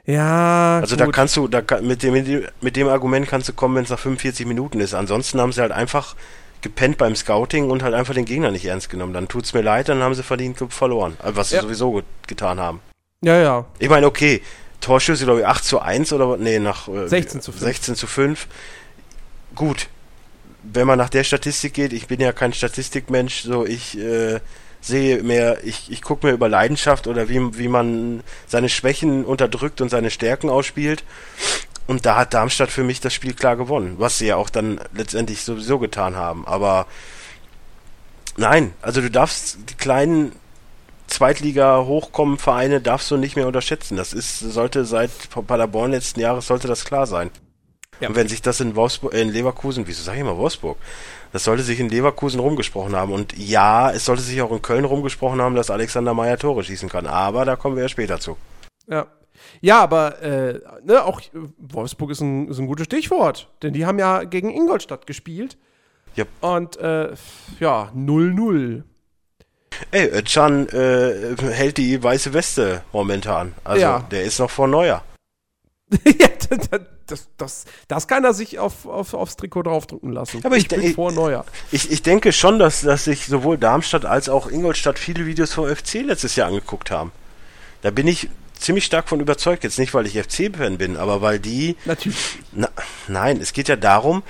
Ja, 0.04 0.80
Also 0.80 0.96
da 0.96 1.04
gut. 1.04 1.14
kannst 1.14 1.36
du, 1.36 1.46
da 1.46 1.62
mit 1.80 2.02
dem, 2.02 2.14
mit 2.60 2.76
dem- 2.76 2.88
Argument 2.88 3.28
kannst 3.28 3.48
du 3.48 3.52
kommen, 3.52 3.76
wenn 3.76 3.84
es 3.84 3.90
nach 3.90 3.98
45 3.98 4.46
Minuten 4.46 4.80
ist. 4.80 4.94
Ansonsten 4.94 5.40
haben 5.40 5.52
sie 5.52 5.60
halt 5.60 5.70
einfach 5.72 6.16
gepennt 6.60 6.98
beim 6.98 7.14
Scouting 7.14 7.70
und 7.70 7.82
halt 7.82 7.94
einfach 7.94 8.14
den 8.14 8.24
Gegner 8.24 8.50
nicht 8.50 8.64
ernst 8.64 8.90
genommen. 8.90 9.12
Dann 9.12 9.28
tut's 9.28 9.52
mir 9.54 9.62
leid, 9.62 9.88
dann 9.88 10.02
haben 10.02 10.14
sie 10.14 10.22
verdient 10.24 10.58
ge- 10.58 10.68
verloren. 10.70 11.16
Äh, 11.22 11.30
Was 11.34 11.50
sie 11.50 11.56
Ja. 11.56 11.62
sowieso 11.62 11.92
get 11.92 12.04
getan 12.26 12.58
haben. 12.58 12.80
Ja, 13.22 13.36
ja. 13.40 13.64
Ich 13.78 13.88
meine, 13.88 14.06
okay, 14.06 14.42
Torschüsse, 14.82 15.24
glaube 15.24 15.40
ich, 15.40 15.46
8 15.46 15.64
zu 15.64 15.80
1 15.80 16.12
oder? 16.12 16.36
Nee, 16.36 16.58
nach 16.58 16.88
äh, 16.88 17.08
16 17.08 17.40
zu 17.40 17.52
5. 17.52 17.64
16 17.64 17.96
zu 17.96 18.06
5. 18.06 18.46
Gut. 19.54 19.88
Wenn 20.62 20.86
man 20.86 20.98
nach 20.98 21.08
der 21.08 21.24
Statistik 21.24 21.74
geht, 21.74 21.92
ich 21.92 22.06
bin 22.06 22.20
ja 22.20 22.32
kein 22.32 22.52
Statistikmensch, 22.52 23.42
so 23.42 23.64
ich 23.64 23.98
äh, 23.98 24.38
sehe 24.80 25.22
mehr, 25.22 25.64
ich, 25.64 25.90
ich 25.90 26.02
gucke 26.02 26.26
mir 26.26 26.32
über 26.32 26.48
Leidenschaft 26.48 27.06
oder 27.06 27.28
wie, 27.28 27.58
wie 27.58 27.68
man 27.68 28.22
seine 28.46 28.68
Schwächen 28.68 29.24
unterdrückt 29.24 29.80
und 29.80 29.88
seine 29.88 30.10
Stärken 30.10 30.50
ausspielt. 30.50 31.04
Und 31.86 32.06
da 32.06 32.16
hat 32.16 32.34
Darmstadt 32.34 32.70
für 32.70 32.84
mich 32.84 33.00
das 33.00 33.14
Spiel 33.14 33.34
klar 33.34 33.56
gewonnen, 33.56 33.96
was 33.98 34.18
sie 34.18 34.26
ja 34.26 34.36
auch 34.36 34.50
dann 34.50 34.80
letztendlich 34.94 35.42
sowieso 35.42 35.78
getan 35.78 36.16
haben. 36.16 36.46
Aber 36.46 36.86
nein, 38.36 38.72
also 38.82 39.00
du 39.00 39.10
darfst 39.10 39.58
die 39.68 39.74
kleinen 39.74 40.32
Zweitliga-Hochkommen-Vereine 41.12 42.81
darfst 42.81 43.11
du 43.11 43.16
nicht 43.16 43.37
mehr 43.37 43.47
unterschätzen. 43.47 43.97
Das 43.97 44.12
ist, 44.12 44.38
sollte 44.40 44.85
seit 44.85 45.11
Paderborn 45.47 45.92
letzten 45.92 46.21
Jahres 46.21 46.47
sollte 46.47 46.69
das 46.69 46.85
klar 46.85 47.07
sein. 47.07 47.31
Ja. 48.00 48.09
Und 48.09 48.16
wenn 48.16 48.28
sich 48.28 48.42
das 48.42 48.61
in 48.61 48.75
Wolfsburg, 48.75 49.14
in 49.14 49.28
Leverkusen, 49.28 49.87
wieso 49.87 50.02
sage 50.02 50.19
ich 50.19 50.25
mal 50.25 50.37
Wolfsburg? 50.37 50.76
Das 51.33 51.45
sollte 51.45 51.62
sich 51.62 51.78
in 51.78 51.88
Leverkusen 51.88 52.40
rumgesprochen 52.40 52.97
haben. 52.97 53.12
Und 53.12 53.37
ja, 53.38 53.90
es 53.90 54.04
sollte 54.04 54.23
sich 54.23 54.42
auch 54.42 54.50
in 54.50 54.61
Köln 54.61 54.85
rumgesprochen 54.85 55.40
haben, 55.40 55.54
dass 55.54 55.71
Alexander 55.71 56.12
Meyer 56.12 56.37
Tore 56.37 56.64
schießen 56.64 56.88
kann. 56.88 57.07
Aber 57.07 57.45
da 57.45 57.57
kommen 57.57 57.76
wir 57.76 57.85
ja 57.85 57.88
später 57.88 58.19
zu. 58.19 58.37
Ja. 58.88 59.07
Ja, 59.61 59.81
aber 59.81 60.21
äh, 60.23 60.61
ne, 60.85 61.04
auch 61.04 61.21
Wolfsburg 61.59 62.11
ist 62.11 62.21
ein, 62.21 62.49
ist 62.49 62.59
ein 62.59 62.66
gutes 62.66 62.87
Stichwort. 62.87 63.49
Denn 63.62 63.73
die 63.73 63.87
haben 63.87 63.99
ja 63.99 64.25
gegen 64.25 64.50
Ingolstadt 64.50 65.07
gespielt. 65.07 65.57
Yep. 66.16 66.28
Und 66.40 66.76
äh, 66.78 67.14
ja, 67.61 67.90
0-0. 67.97 68.83
Ey, 69.90 70.08
Özcan 70.08 70.68
äh, 70.68 71.36
hält 71.50 71.78
die 71.78 72.02
weiße 72.02 72.32
Weste 72.32 72.82
momentan. 72.92 73.54
Also 73.64 73.82
ja. 73.82 73.98
der 74.10 74.24
ist 74.24 74.38
noch 74.38 74.50
vor 74.50 74.68
Neuer. 74.68 75.02
ja, 76.04 76.28
das, 77.06 77.28
das, 77.36 77.64
das 77.88 78.08
kann 78.08 78.24
er 78.24 78.34
sich 78.34 78.58
auf, 78.58 78.86
auf, 78.86 79.14
aufs 79.14 79.36
Trikot 79.36 79.64
draufdrücken 79.64 80.12
lassen. 80.12 80.40
Aber 80.44 80.56
ich, 80.56 80.64
ich 80.64 80.68
bin 80.68 80.94
vor 80.94 81.12
Neuer. 81.12 81.44
Ich, 81.70 81.90
ich 81.90 82.02
denke 82.02 82.32
schon, 82.32 82.58
dass, 82.58 82.80
dass 82.80 83.04
sich 83.04 83.26
sowohl 83.26 83.58
Darmstadt 83.58 84.04
als 84.04 84.28
auch 84.28 84.50
Ingolstadt 84.50 84.98
viele 84.98 85.26
Videos 85.26 85.52
vom 85.52 85.68
FC 85.68 85.94
letztes 86.04 86.36
Jahr 86.36 86.48
angeguckt 86.48 86.90
haben. 86.90 87.12
Da 87.82 87.90
bin 87.90 88.06
ich 88.06 88.28
ziemlich 88.54 88.84
stark 88.84 89.08
von 89.08 89.20
überzeugt. 89.20 89.64
Jetzt 89.64 89.78
nicht, 89.78 89.92
weil 89.92 90.06
ich 90.06 90.20
FC-Fan 90.20 90.78
bin, 90.78 90.96
aber 90.96 91.20
weil 91.20 91.38
die. 91.38 91.76
Natürlich. 91.84 92.38
Na, 92.52 92.68
nein, 93.08 93.40
es 93.40 93.52
geht 93.52 93.68
ja 93.68 93.76
darum, 93.76 94.22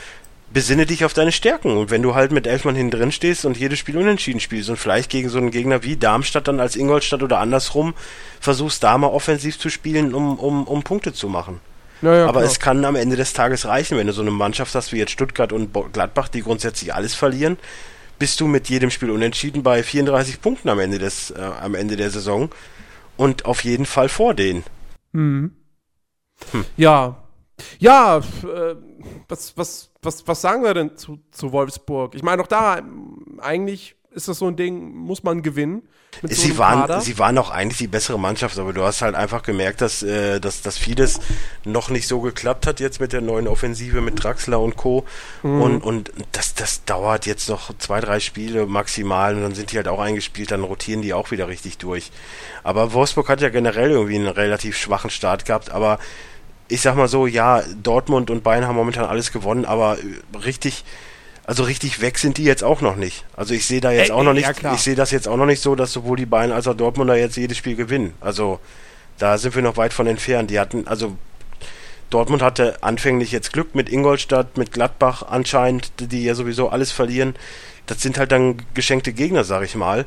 besinne 0.53 0.87
dich 0.87 1.05
auf 1.05 1.15
deine 1.15 1.33
Stärken. 1.33 1.77
Und 1.77 1.91
wenn 1.91 2.03
du 2.03 2.15
halt 2.15 2.33
mit 2.33 2.47
elf 2.47 2.65
Mann 2.65 2.75
hinten 2.75 2.97
drin 2.97 3.13
stehst 3.13 3.45
und 3.45 3.57
jedes 3.57 3.79
Spiel 3.79 3.97
unentschieden 3.97 4.41
spielst 4.41 4.71
und 4.71 4.77
vielleicht 4.77 5.11
gegen 5.11 5.29
so 5.29 5.39
einen 5.39 5.51
Gegner 5.51 5.83
wie 5.83 5.97
Darmstadt 5.97 6.49
dann 6.49 6.61
als 6.61 6.77
Ingolstadt 6.77 7.23
oder 7.23 7.39
andersrum 7.39 7.95
versuchst, 8.41 8.83
da 8.83 8.99
mal 8.99 9.09
offensiv 9.09 9.59
zu 9.59 9.71
spielen, 9.71 10.15
um, 10.15 10.39
um, 10.39 10.65
um 10.65 10.83
Punkte 10.83 11.13
zu 11.13 11.29
machen. 11.29 11.61
Ja, 12.03 12.25
Aber 12.25 12.41
klar. 12.41 12.45
es 12.45 12.59
kann 12.59 12.85
am 12.85 12.97
Ende 12.97 13.17
des 13.17 13.33
Tages 13.33 13.67
reichen, 13.67 13.97
wenn 13.97 14.09
du 14.09 14.13
so 14.13 14.23
eine 14.23 14.33
Mannschaft 14.33 14.75
hast 14.75 14.93
wie 14.93 14.99
jetzt 14.99 15.13
Stuttgart 15.13 15.53
und 15.53 15.73
Gladbach, 15.93 16.29
die 16.29 16.43
grundsätzlich 16.43 16.93
alles 16.93 17.15
verlieren, 17.15 17.59
bist 18.19 18.41
du 18.41 18.47
mit 18.47 18.69
jedem 18.69 18.91
Spiel 18.91 19.11
unentschieden 19.11 19.63
bei 19.63 19.83
34 19.83 20.41
Punkten 20.41 20.69
am 20.69 20.81
Ende 20.81 20.99
des, 20.99 21.31
äh, 21.31 21.41
am 21.41 21.75
Ende 21.75 21.97
der 21.97 22.11
Saison 22.11 22.51
und 23.17 23.45
auf 23.45 23.63
jeden 23.65 23.87
Fall 23.87 24.09
vor 24.09 24.35
denen. 24.35 24.65
Mhm. 25.13 25.53
Hm. 26.51 26.65
Ja. 26.77 27.17
Ja, 27.79 28.19
äh, 28.19 28.75
was, 29.29 29.57
was, 29.57 29.91
was, 30.03 30.27
was 30.27 30.41
sagen 30.41 30.63
wir 30.63 30.75
denn 30.75 30.97
zu, 30.97 31.19
zu 31.31 31.53
Wolfsburg? 31.53 32.15
Ich 32.15 32.23
meine, 32.23 32.43
auch 32.43 32.47
da, 32.47 32.83
eigentlich 33.39 33.97
ist 34.15 34.29
das 34.29 34.39
so 34.39 34.47
ein 34.47 34.57
Ding, 34.57 34.95
muss 34.95 35.23
man 35.23 35.43
gewinnen. 35.43 35.83
Sie 36.23 36.51
so 36.51 36.59
waren, 36.59 37.01
sie 37.01 37.19
waren 37.19 37.39
auch 37.39 37.51
eigentlich 37.51 37.79
die 37.79 37.87
bessere 37.87 38.19
Mannschaft, 38.19 38.59
aber 38.59 38.75
du 38.75 38.83
hast 38.83 39.01
halt 39.01 39.15
einfach 39.15 39.43
gemerkt, 39.43 39.81
dass, 39.81 40.03
äh, 40.03 40.41
dass, 40.41 40.61
dass 40.61 40.77
vieles 40.77 41.21
noch 41.65 41.89
nicht 41.89 42.07
so 42.07 42.21
geklappt 42.21 42.67
hat 42.67 42.81
jetzt 42.81 43.01
mit 43.01 43.15
der 43.15 43.23
neuen 43.23 43.49
Offensive 43.49 44.03
mit 44.03 44.23
Draxler 44.23 44.61
und 44.61 44.77
Co. 44.77 45.07
Mhm. 45.43 45.63
Und, 45.63 45.83
und 45.83 46.13
das, 46.33 46.55
das 46.55 46.85
dauert 46.85 47.25
jetzt 47.25 47.49
noch 47.49 47.77
zwei, 47.79 48.01
drei 48.01 48.21
Spiele 48.21 48.67
maximal 48.67 49.35
und 49.35 49.43
dann 49.43 49.55
sind 49.55 49.73
die 49.73 49.77
halt 49.77 49.89
auch 49.89 50.01
eingespielt, 50.01 50.51
dann 50.51 50.65
rotieren 50.65 51.01
die 51.01 51.15
auch 51.15 51.31
wieder 51.31 51.49
richtig 51.49 51.79
durch. 51.79 52.13
Aber 52.63 52.93
Wolfsburg 52.93 53.31
hat 53.31 53.41
ja 53.41 53.49
generell 53.49 53.91
irgendwie 53.91 54.17
einen 54.17 54.29
relativ 54.29 54.77
schwachen 54.77 55.11
Start 55.11 55.47
gehabt, 55.47 55.71
aber 55.71 55.99
ich 56.69 56.81
sag 56.81 56.97
mal 56.97 57.09
so, 57.09 57.27
ja, 57.27 57.63
Dortmund 57.83 58.31
und 58.31 58.43
Bayern 58.43 58.67
haben 58.67 58.77
momentan 58.77 59.05
alles 59.05 59.33
gewonnen, 59.33 59.65
aber 59.65 59.99
richtig, 60.45 60.85
also 61.45 61.65
richtig 61.65 62.01
weg 62.01 62.19
sind 62.19 62.39
die 62.39 62.45
jetzt 62.45 62.65
auch 62.65 62.81
noch 62.81 62.97
nicht. 62.97 63.25
Also 63.37 63.55
ich 63.55 63.67
sehe 63.67 63.81
da 63.81 63.91
jetzt 63.91 64.11
äh, 64.11 64.13
auch 64.13 64.23
noch 64.23 64.33
nicht, 64.33 64.63
ja, 64.63 64.75
ich 64.75 64.81
sehe 64.81 64.95
das 64.95 65.11
jetzt 65.11 65.29
auch 65.29 65.37
noch 65.37 65.47
nicht 65.47 65.61
so, 65.61 65.75
dass 65.75 65.93
sowohl 65.93 66.17
die 66.17 66.27
Bayern 66.27 66.53
als 66.53 66.67
auch 66.67 66.75
Dortmunder 66.75 67.17
jetzt 67.17 67.37
jedes 67.37 67.59
Spiel 67.59 67.77
gewinnen. 67.77 68.15
Also 68.21 68.61
da 69.19 69.39
sind 69.39 69.55
wir 69.55 69.63
noch 69.63 69.77
weit 69.77 69.93
von 69.93 70.07
entfernt. 70.07 70.51
Die 70.51 70.59
hatten, 70.59 70.87
also 70.87 71.17
Dortmund 72.11 72.43
hatte 72.43 72.83
anfänglich 72.83 73.33
jetzt 73.33 73.53
Glück 73.53 73.75
mit 73.75 73.91
Ingolstadt, 73.91 74.57
mit 74.57 74.73
Gladbach 74.73 75.23
anscheinend, 75.23 75.93
die 75.99 76.25
ja 76.25 76.35
sowieso 76.35 76.69
alles 76.69 76.93
verlieren. 76.93 77.35
Das 77.87 78.01
sind 78.01 78.19
halt 78.19 78.33
dann 78.33 78.63
geschenkte 78.75 79.13
Gegner, 79.13 79.45
sag 79.45 79.63
ich 79.63 79.75
mal 79.75 80.07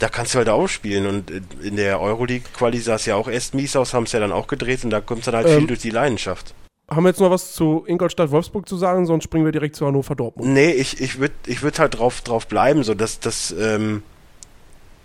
da 0.00 0.08
kannst 0.08 0.34
du 0.34 0.38
halt 0.38 0.48
auch 0.48 0.66
spielen. 0.66 1.06
Und 1.06 1.30
in 1.62 1.76
der 1.76 2.00
Euroleague-Quali 2.00 2.78
sah 2.80 2.96
es 2.96 3.06
ja 3.06 3.14
auch 3.14 3.28
erst 3.28 3.54
mies 3.54 3.76
aus, 3.76 3.94
haben 3.94 4.04
es 4.04 4.12
ja 4.12 4.18
dann 4.18 4.32
auch 4.32 4.46
gedreht 4.48 4.82
und 4.82 4.90
da 4.90 5.00
kommt 5.00 5.20
es 5.20 5.26
dann 5.26 5.36
halt 5.36 5.46
ähm, 5.46 5.58
viel 5.58 5.66
durch 5.68 5.80
die 5.80 5.90
Leidenschaft. 5.90 6.54
Haben 6.90 7.04
wir 7.04 7.10
jetzt 7.10 7.20
noch 7.20 7.30
was 7.30 7.52
zu 7.52 7.84
Ingolstadt-Wolfsburg 7.86 8.68
zu 8.68 8.76
sagen, 8.76 9.06
sonst 9.06 9.24
springen 9.24 9.44
wir 9.44 9.52
direkt 9.52 9.76
zu 9.76 9.86
Hannover-Dortmund. 9.86 10.52
Nee, 10.52 10.72
ich, 10.72 11.00
ich 11.00 11.20
würde 11.20 11.34
ich 11.46 11.62
würd 11.62 11.78
halt 11.78 11.98
drauf, 11.98 12.22
drauf 12.22 12.48
bleiben, 12.48 12.82
so 12.82 12.94
dass 12.94 13.20
das, 13.20 13.54
ähm, 13.56 14.02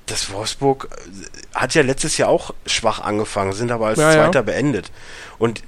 das 0.05 0.31
Wolfsburg 0.31 0.87
äh, 0.91 1.59
hat 1.59 1.75
ja 1.75 1.83
letztes 1.83 2.17
Jahr 2.17 2.29
auch 2.29 2.53
schwach 2.65 3.01
angefangen, 3.01 3.53
sind 3.53 3.71
aber 3.71 3.87
als 3.87 3.99
ja, 3.99 4.11
Zweiter 4.11 4.39
ja. 4.39 4.43
beendet. 4.43 4.91
Und 5.37 5.61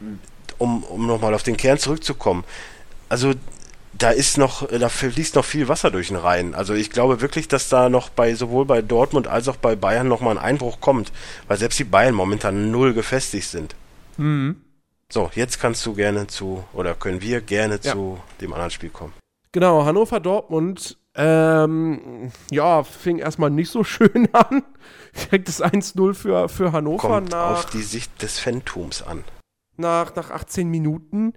um, 0.57 0.83
um 0.83 1.05
nochmal 1.05 1.33
auf 1.35 1.43
den 1.43 1.57
Kern 1.57 1.77
zurückzukommen, 1.77 2.45
also 3.09 3.33
da 3.97 4.11
ist 4.11 4.37
noch, 4.37 4.67
da 4.67 4.89
fließt 4.89 5.35
noch 5.35 5.45
viel 5.45 5.67
Wasser 5.67 5.91
durch 5.91 6.09
den 6.09 6.17
Rhein. 6.17 6.55
Also 6.55 6.73
ich 6.73 6.89
glaube 6.89 7.21
wirklich, 7.21 7.47
dass 7.47 7.69
da 7.69 7.89
noch 7.89 8.09
bei 8.09 8.35
sowohl 8.35 8.65
bei 8.65 8.81
Dortmund 8.81 9.27
als 9.27 9.47
auch 9.47 9.57
bei 9.57 9.75
Bayern 9.75 10.07
noch 10.07 10.21
mal 10.21 10.31
ein 10.31 10.37
Einbruch 10.37 10.79
kommt, 10.79 11.11
weil 11.47 11.57
selbst 11.57 11.79
die 11.79 11.83
Bayern 11.83 12.13
momentan 12.13 12.71
null 12.71 12.93
gefestigt 12.93 13.47
sind. 13.47 13.75
Mhm. 14.17 14.61
So, 15.09 15.31
jetzt 15.35 15.59
kannst 15.59 15.85
du 15.85 15.93
gerne 15.93 16.27
zu, 16.27 16.65
oder 16.73 16.93
können 16.93 17.21
wir 17.21 17.41
gerne 17.41 17.79
ja. 17.81 17.93
zu 17.93 18.19
dem 18.41 18.53
anderen 18.53 18.71
Spiel 18.71 18.89
kommen. 18.89 19.13
Genau, 19.53 19.85
Hannover 19.85 20.19
Dortmund, 20.19 20.97
ähm, 21.15 22.31
ja, 22.51 22.83
fing 22.83 23.17
erstmal 23.17 23.49
nicht 23.49 23.71
so 23.71 23.83
schön 23.85 24.27
an. 24.33 24.63
Direkt 25.15 25.47
das 25.47 25.63
1-0 25.63 26.13
für, 26.13 26.49
für 26.49 26.71
Hannover 26.71 27.07
Kommt 27.07 27.31
nach. 27.31 27.51
auf 27.51 27.65
die 27.67 27.81
Sicht 27.81 28.21
des 28.21 28.37
Phantums 28.37 29.01
an. 29.01 29.23
Nach, 29.77 30.15
nach 30.15 30.29
18 30.29 30.67
Minuten. 30.69 31.33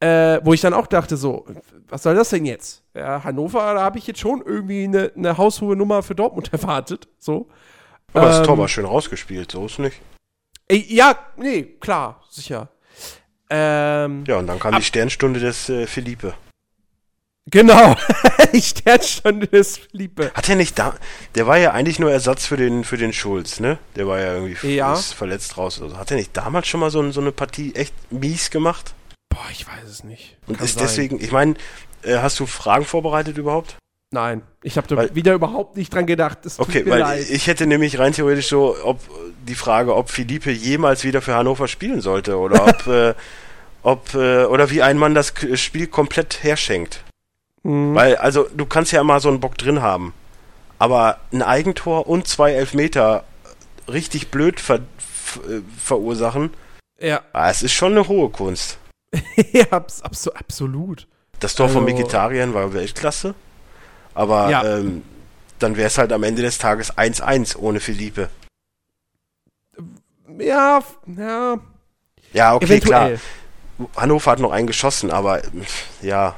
Äh, 0.00 0.40
wo 0.44 0.54
ich 0.54 0.62
dann 0.62 0.72
auch 0.72 0.86
dachte, 0.86 1.18
so, 1.18 1.44
was 1.88 2.02
soll 2.02 2.14
das 2.14 2.30
denn 2.30 2.46
jetzt? 2.46 2.82
Ja, 2.94 3.22
Hannover, 3.22 3.74
da 3.74 3.82
habe 3.82 3.98
ich 3.98 4.06
jetzt 4.06 4.20
schon 4.20 4.42
irgendwie 4.44 4.84
eine, 4.84 5.12
eine 5.14 5.36
haushohe 5.36 5.76
Nummer 5.76 6.02
für 6.02 6.14
Dortmund 6.14 6.50
erwartet. 6.52 7.08
So. 7.18 7.48
Aber 8.14 8.24
ähm, 8.24 8.30
das 8.30 8.46
Tor 8.46 8.56
war 8.56 8.68
schön 8.68 8.86
rausgespielt, 8.86 9.52
so 9.52 9.66
ist 9.66 9.78
nicht. 9.78 10.00
Äh, 10.68 10.76
ja, 10.88 11.16
nee, 11.36 11.64
klar, 11.80 12.22
sicher. 12.30 12.68
Ähm, 13.50 14.24
ja, 14.26 14.38
und 14.38 14.46
dann 14.46 14.58
kam 14.58 14.74
ab, 14.74 14.80
die 14.80 14.86
Sternstunde 14.86 15.40
des 15.40 15.68
äh, 15.68 15.86
Philippe. 15.86 16.34
Genau, 17.50 17.96
die 18.52 18.62
Sternstunde 18.62 19.48
des 19.48 19.78
Philippe. 19.78 20.30
Hat 20.34 20.48
er 20.48 20.56
nicht 20.56 20.78
da. 20.78 20.94
Der 21.34 21.46
war 21.46 21.58
ja 21.58 21.72
eigentlich 21.72 21.98
nur 21.98 22.12
Ersatz 22.12 22.46
für 22.46 22.56
den, 22.56 22.84
für 22.84 22.96
den 22.96 23.12
Schulz, 23.12 23.58
ne? 23.58 23.78
Der 23.96 24.06
war 24.06 24.20
ja 24.20 24.34
irgendwie 24.34 24.76
ja. 24.76 24.94
verletzt 24.94 25.58
raus. 25.58 25.82
Also 25.82 25.98
hat 25.98 26.10
er 26.10 26.16
nicht 26.16 26.36
damals 26.36 26.68
schon 26.68 26.80
mal 26.80 26.90
so, 26.90 27.10
so 27.10 27.20
eine 27.20 27.32
Partie 27.32 27.74
echt 27.74 27.94
mies 28.12 28.50
gemacht? 28.50 28.94
Boah, 29.30 29.46
ich 29.50 29.66
weiß 29.66 29.88
es 29.88 30.04
nicht. 30.04 30.36
Und 30.46 30.58
Kann 30.58 30.66
ist 30.66 30.74
sein. 30.74 30.86
deswegen, 30.86 31.20
ich 31.20 31.32
meine, 31.32 31.54
äh, 32.02 32.18
hast 32.18 32.38
du 32.38 32.46
Fragen 32.46 32.84
vorbereitet 32.84 33.38
überhaupt? 33.38 33.76
Nein, 34.12 34.42
ich 34.62 34.76
habe 34.76 34.88
da 34.88 35.14
wieder 35.14 35.34
überhaupt 35.34 35.76
nicht 35.76 35.94
dran 35.94 36.04
gedacht. 36.04 36.38
okay, 36.58 36.84
weil 36.86 36.98
leid. 36.98 37.30
ich 37.30 37.46
hätte 37.46 37.66
nämlich 37.66 37.98
rein 38.00 38.12
theoretisch 38.12 38.48
so, 38.48 38.76
ob 38.82 39.00
die 39.46 39.54
Frage, 39.54 39.94
ob 39.94 40.10
Philippe 40.10 40.50
jemals 40.50 41.04
wieder 41.04 41.22
für 41.22 41.34
Hannover 41.34 41.68
spielen 41.68 42.00
sollte 42.00 42.36
oder 42.36 42.66
ob, 42.66 42.86
äh, 42.88 43.14
ob 43.82 44.14
äh, 44.14 44.44
oder 44.44 44.70
wie 44.70 44.82
ein 44.82 44.98
Mann 44.98 45.14
das 45.14 45.32
Spiel 45.54 45.86
komplett 45.86 46.42
herschenkt. 46.42 47.04
Mhm. 47.62 47.94
Weil, 47.94 48.16
also 48.16 48.48
du 48.52 48.66
kannst 48.66 48.90
ja 48.90 49.00
immer 49.00 49.20
so 49.20 49.28
einen 49.28 49.38
Bock 49.38 49.56
drin 49.56 49.80
haben, 49.80 50.12
aber 50.80 51.20
ein 51.32 51.42
Eigentor 51.42 52.08
und 52.08 52.26
zwei 52.26 52.52
Elfmeter 52.52 53.22
richtig 53.86 54.32
blöd 54.32 54.58
ver 54.58 54.80
äh, 55.48 55.60
verursachen, 55.78 56.50
ja. 57.00 57.22
Ah, 57.32 57.50
es 57.50 57.62
ist 57.62 57.72
schon 57.72 57.92
eine 57.92 58.08
hohe 58.08 58.28
Kunst. 58.28 58.78
ja, 59.52 59.66
abs 59.70 60.02
abs 60.02 60.28
absolut. 60.28 61.06
Das 61.40 61.54
Tor 61.54 61.66
also, 61.66 61.78
von 61.78 61.86
Vegetariern 61.86 62.54
war 62.54 62.72
Weltklasse. 62.72 63.34
Aber 64.14 64.50
ja. 64.50 64.78
ähm, 64.78 65.02
dann 65.58 65.76
wäre 65.76 65.86
es 65.86 65.98
halt 65.98 66.12
am 66.12 66.22
Ende 66.22 66.42
des 66.42 66.58
Tages 66.58 66.96
1-1 66.96 67.56
ohne 67.56 67.80
Philippe. 67.80 68.28
Ja, 70.38 70.80
ja. 71.06 71.58
Ja, 72.32 72.54
okay, 72.54 72.64
Eventuell. 72.66 73.18
klar. 73.78 73.88
Hannover 73.96 74.30
hat 74.30 74.40
noch 74.40 74.52
einen 74.52 74.66
geschossen, 74.66 75.10
aber 75.10 75.42
ja. 76.02 76.36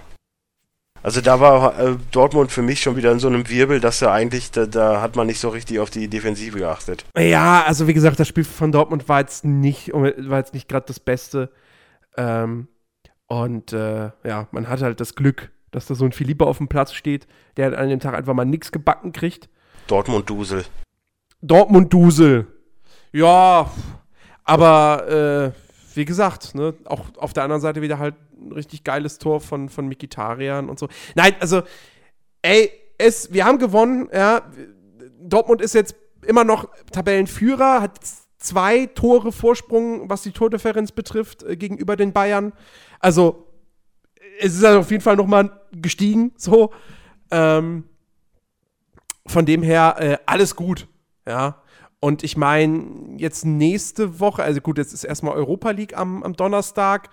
Also 1.03 1.21
da 1.21 1.41
war 1.41 1.79
äh, 1.79 1.97
Dortmund 2.13 2.53
für 2.53 2.63
mich 2.63 2.81
schon 2.81 2.95
wieder 2.95 3.11
in 3.11 3.19
so 3.19 3.27
einem 3.27 3.49
Wirbel, 3.49 3.81
dass 3.81 4.01
er 4.03 4.13
eigentlich, 4.13 4.53
da, 4.53 4.67
da, 4.67 5.01
hat 5.01 5.17
man 5.17 5.27
nicht 5.27 5.41
so 5.41 5.49
richtig 5.49 5.81
auf 5.81 5.91
die 5.91 6.07
Defensive 6.07 6.57
geachtet. 6.59 7.05
Ja, 7.19 7.65
also 7.65 7.89
wie 7.89 7.95
gesagt, 7.95 8.21
das 8.21 8.29
Spiel 8.29 8.45
von 8.45 8.71
Dortmund 8.71 9.09
war 9.09 9.19
jetzt 9.19 9.45
nicht, 9.45 9.93
war 9.93 10.39
jetzt 10.39 10.55
nicht 10.55 10.69
gerade 10.69 10.87
das 10.87 11.01
Beste. 11.01 11.51
Ähm, 12.17 12.69
und 13.27 13.73
äh, 13.73 14.11
ja, 14.25 14.49
man 14.51 14.69
hat 14.69 14.83
halt 14.83 15.01
das 15.01 15.15
Glück, 15.15 15.51
dass 15.71 15.87
da 15.87 15.95
so 15.95 16.05
ein 16.05 16.13
Philippe 16.13 16.47
auf 16.47 16.59
dem 16.59 16.69
Platz 16.69 16.93
steht, 16.93 17.27
der 17.57 17.67
halt 17.67 17.75
an 17.75 17.89
dem 17.89 18.01
Tag 18.01 18.15
einfach 18.15 18.35
mal 18.35 18.45
nichts 18.45 18.73
gebacken 18.73 19.13
kriegt. 19.13 19.49
Dortmund-Dusel. 19.87 20.65
Dortmund-Dusel. 21.41 22.47
Ja, 23.13 23.71
aber 24.45 25.53
äh, 25.55 25.97
wie 25.97 26.05
gesagt, 26.05 26.55
ne, 26.55 26.75
auch 26.85 27.07
auf 27.17 27.33
der 27.33 27.45
anderen 27.45 27.63
Seite 27.63 27.83
wieder 27.83 27.99
halt 27.99 28.15
ein 28.37 28.53
richtig 28.53 28.85
geiles 28.85 29.19
Tor 29.19 29.41
von, 29.41 29.69
von 29.69 29.87
Mikitarian 29.87 30.69
und 30.69 30.79
so. 30.79 30.89
Nein, 31.15 31.35
also, 31.41 31.63
ey, 32.43 32.71
es, 32.99 33.33
wir 33.33 33.45
haben 33.45 33.59
gewonnen, 33.59 34.09
ja. 34.13 34.43
Dortmund 35.21 35.61
ist 35.61 35.75
jetzt 35.75 35.95
immer 36.27 36.45
noch 36.45 36.69
Tabellenführer, 36.91 37.81
hat 37.81 37.99
zwei 38.43 38.87
Tore 38.87 39.33
Vorsprung, 39.33 40.09
was 40.11 40.23
die 40.23 40.33
Tordifferenz 40.33 40.93
betrifft, 40.93 41.43
äh, 41.43 41.57
gegenüber 41.57 41.97
den 41.97 42.13
Bayern. 42.13 42.53
Also, 42.99 43.47
es 44.39 44.55
ist 44.55 44.65
also 44.65 44.81
auf 44.81 44.91
jeden 44.91 45.03
Fall 45.03 45.17
noch 45.17 45.27
mal 45.27 45.61
gestiegen, 45.73 46.33
so. 46.37 46.73
Ähm, 47.31 47.85
von 49.27 49.47
dem 49.47 49.63
her, 49.63 49.97
äh, 49.99 50.19
alles 50.27 50.57
gut, 50.57 50.89
ja. 51.27 51.63
Und 52.01 52.25
ich 52.25 52.37
meine, 52.37 53.17
jetzt 53.19 53.45
nächste 53.45 54.19
Woche, 54.19 54.43
also 54.43 54.61
gut, 54.61 54.77
jetzt 54.77 54.93
ist 54.93 55.05
erstmal 55.05 55.35
Europa 55.35 55.71
League 55.71 55.97
am, 55.97 56.25
am 56.25 56.35
Donnerstag. 56.35 57.11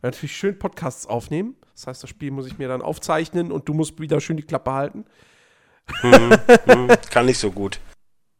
Natürlich 0.00 0.36
schön 0.36 0.56
Podcasts 0.56 1.06
aufnehmen. 1.06 1.56
Das 1.74 1.88
heißt, 1.88 2.02
das 2.04 2.10
Spiel 2.10 2.30
muss 2.30 2.46
ich 2.46 2.56
mir 2.56 2.68
dann 2.68 2.80
aufzeichnen 2.80 3.50
und 3.50 3.68
du 3.68 3.74
musst 3.74 4.00
wieder 4.00 4.20
schön 4.20 4.36
die 4.36 4.44
Klappe 4.44 4.72
halten. 4.72 5.04
Hm, 6.00 6.30
hm, 6.66 6.88
kann 7.10 7.26
nicht 7.26 7.38
so 7.38 7.50
gut. 7.50 7.80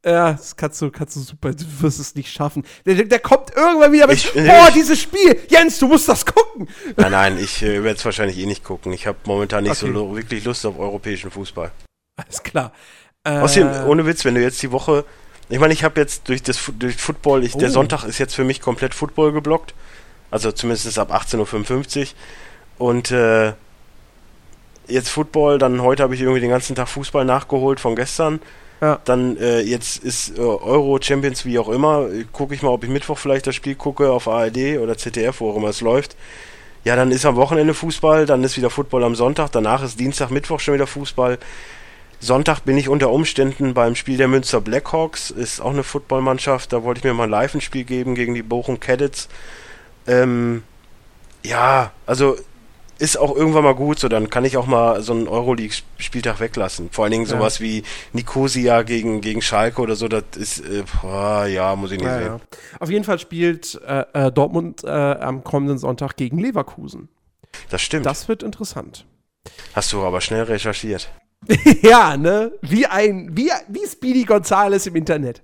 Ja, 0.04 0.32
das 0.32 0.54
kannst 0.56 0.80
du, 0.80 0.90
kannst 0.90 1.16
du 1.16 1.20
super, 1.20 1.52
du 1.52 1.64
wirst 1.80 1.98
es 1.98 2.14
nicht 2.14 2.30
schaffen. 2.32 2.64
Der, 2.86 2.94
der 3.04 3.18
kommt 3.18 3.50
irgendwann 3.56 3.92
wieder 3.92 4.06
mit, 4.06 4.16
Ich- 4.18 4.32
boah, 4.32 4.66
ich- 4.68 4.74
dieses 4.74 5.00
Spiel, 5.02 5.36
Jens, 5.48 5.78
du 5.78 5.88
musst 5.88 6.08
das 6.08 6.24
gucken. 6.24 6.68
Nein, 6.96 7.10
nein, 7.12 7.38
ich 7.38 7.62
äh, 7.62 7.82
werde 7.82 7.98
es 7.98 8.04
wahrscheinlich 8.04 8.38
eh 8.38 8.46
nicht 8.46 8.62
gucken. 8.62 8.92
Ich 8.92 9.06
habe 9.08 9.18
momentan 9.24 9.64
nicht 9.64 9.74
so 9.76 9.86
Okay. 9.86 9.94
lo- 9.94 10.14
wirklich 10.16 10.44
Lust 10.44 10.64
auf 10.66 10.78
europäischen 10.78 11.30
Fußball. 11.32 11.72
Alles 12.16 12.42
klar. 12.42 12.72
Äh, 13.24 13.38
Außerdem, 13.38 13.88
ohne 13.88 14.06
Witz, 14.06 14.24
wenn 14.24 14.36
du 14.36 14.40
jetzt 14.40 14.62
die 14.62 14.70
Woche, 14.70 15.04
ich 15.48 15.58
meine, 15.58 15.72
ich 15.72 15.82
habe 15.82 16.00
jetzt 16.00 16.28
durch 16.28 16.42
das 16.44 16.58
durch 16.78 16.96
Football, 16.96 17.42
ich, 17.44 17.56
der 17.56 17.68
Oh. 17.68 17.72
Sonntag 17.72 18.04
ist 18.04 18.18
jetzt 18.18 18.34
für 18.34 18.44
mich 18.44 18.60
komplett 18.60 18.94
Football 18.94 19.32
geblockt, 19.32 19.74
also 20.30 20.52
zumindest 20.52 20.96
ab 20.98 21.12
18.55 21.12 22.14
Uhr 22.78 22.88
und 22.88 23.10
äh, 23.10 23.52
jetzt 24.86 25.08
Football, 25.08 25.58
dann 25.58 25.82
heute 25.82 26.02
habe 26.04 26.14
ich 26.14 26.20
irgendwie 26.20 26.40
den 26.40 26.50
ganzen 26.50 26.76
Tag 26.76 26.88
Fußball 26.88 27.24
nachgeholt 27.24 27.80
von 27.80 27.96
gestern. 27.96 28.40
Ja. 28.80 29.00
Dann 29.04 29.36
äh, 29.38 29.60
jetzt 29.60 30.04
ist 30.04 30.38
äh, 30.38 30.40
Euro, 30.40 30.98
Champions, 31.00 31.44
wie 31.44 31.58
auch 31.58 31.68
immer. 31.68 32.06
Gucke 32.32 32.54
ich 32.54 32.62
mal, 32.62 32.70
ob 32.70 32.84
ich 32.84 32.90
Mittwoch 32.90 33.18
vielleicht 33.18 33.46
das 33.46 33.54
Spiel 33.54 33.74
gucke 33.74 34.10
auf 34.10 34.28
ARD 34.28 34.78
oder 34.80 34.96
ZDF, 34.96 35.40
wo 35.40 35.50
auch 35.50 35.56
immer 35.56 35.68
es 35.68 35.80
läuft. 35.80 36.16
Ja, 36.84 36.96
dann 36.96 37.10
ist 37.10 37.26
am 37.26 37.36
Wochenende 37.36 37.74
Fußball, 37.74 38.24
dann 38.24 38.44
ist 38.44 38.56
wieder 38.56 38.70
Football 38.70 39.04
am 39.04 39.14
Sonntag, 39.14 39.50
danach 39.50 39.82
ist 39.82 39.98
Dienstag, 39.98 40.30
Mittwoch 40.30 40.60
schon 40.60 40.74
wieder 40.74 40.86
Fußball. 40.86 41.38
Sonntag 42.20 42.60
bin 42.60 42.78
ich 42.78 42.88
unter 42.88 43.10
Umständen 43.10 43.74
beim 43.74 43.94
Spiel 43.94 44.16
der 44.16 44.28
Münster 44.28 44.60
Blackhawks, 44.60 45.30
ist 45.30 45.60
auch 45.60 45.70
eine 45.70 45.84
Footballmannschaft, 45.84 46.72
da 46.72 46.82
wollte 46.82 46.98
ich 46.98 47.04
mir 47.04 47.14
mal 47.14 47.28
live 47.28 47.54
ein 47.54 47.60
Spiel 47.60 47.84
geben 47.84 48.14
gegen 48.14 48.34
die 48.34 48.42
Bochum 48.42 48.80
Cadets. 48.80 49.28
Ähm, 50.06 50.62
ja, 51.44 51.92
also 52.06 52.36
ist 52.98 53.16
auch 53.16 53.34
irgendwann 53.34 53.64
mal 53.64 53.74
gut, 53.74 53.98
so 53.98 54.08
dann 54.08 54.28
kann 54.30 54.44
ich 54.44 54.56
auch 54.56 54.66
mal 54.66 55.02
so 55.02 55.12
einen 55.12 55.28
Euroleague-Spieltag 55.28 56.40
weglassen. 56.40 56.90
Vor 56.90 57.04
allen 57.04 57.12
Dingen 57.12 57.24
Ja. 57.26 57.30
sowas 57.36 57.60
wie 57.60 57.84
Nicosia 58.12 58.82
gegen, 58.82 59.20
gegen 59.20 59.40
Schalke 59.42 59.80
oder 59.80 59.94
so, 59.96 60.08
das 60.08 60.24
ist, 60.36 60.60
äh, 60.60 60.84
boah, 61.00 61.46
ja, 61.46 61.76
muss 61.76 61.92
ich 61.92 61.98
nicht 61.98 62.06
ja, 62.08 62.18
sehen. 62.18 62.26
ja. 62.26 62.40
Auf 62.80 62.90
jeden 62.90 63.04
Fall 63.04 63.18
spielt 63.18 63.80
äh, 63.86 64.04
äh, 64.12 64.32
Dortmund 64.32 64.84
äh, 64.84 64.88
am 64.88 65.44
kommenden 65.44 65.78
Sonntag 65.78 66.16
gegen 66.16 66.38
Leverkusen. 66.38 67.08
Das 67.70 67.82
stimmt. 67.82 68.06
Das 68.06 68.28
wird 68.28 68.42
interessant. 68.42 69.06
Hast 69.74 69.92
du 69.92 70.02
aber 70.02 70.20
schnell 70.20 70.42
recherchiert. 70.42 71.08
ja, 71.82 72.16
ne? 72.16 72.52
Wie 72.62 72.86
ein, 72.86 73.30
wie, 73.36 73.50
wie 73.68 73.86
Speedy 73.86 74.24
Gonzales 74.24 74.86
im 74.86 74.96
Internet. 74.96 75.42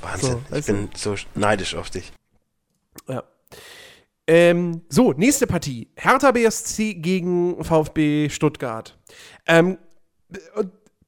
Wahnsinn. 0.00 0.30
So, 0.32 0.40
ich 0.46 0.50
weißt 0.52 0.68
du? 0.68 0.72
bin 0.74 0.88
so 0.96 1.14
neidisch 1.34 1.74
auf 1.74 1.90
dich. 1.90 2.12
Ja. 3.08 3.22
Ähm, 4.28 4.82
so, 4.90 5.12
nächste 5.14 5.46
Partie. 5.46 5.88
Hertha 5.96 6.30
BSC 6.32 6.94
gegen 6.94 7.64
VfB 7.64 8.28
Stuttgart. 8.28 8.98
Ähm, 9.46 9.78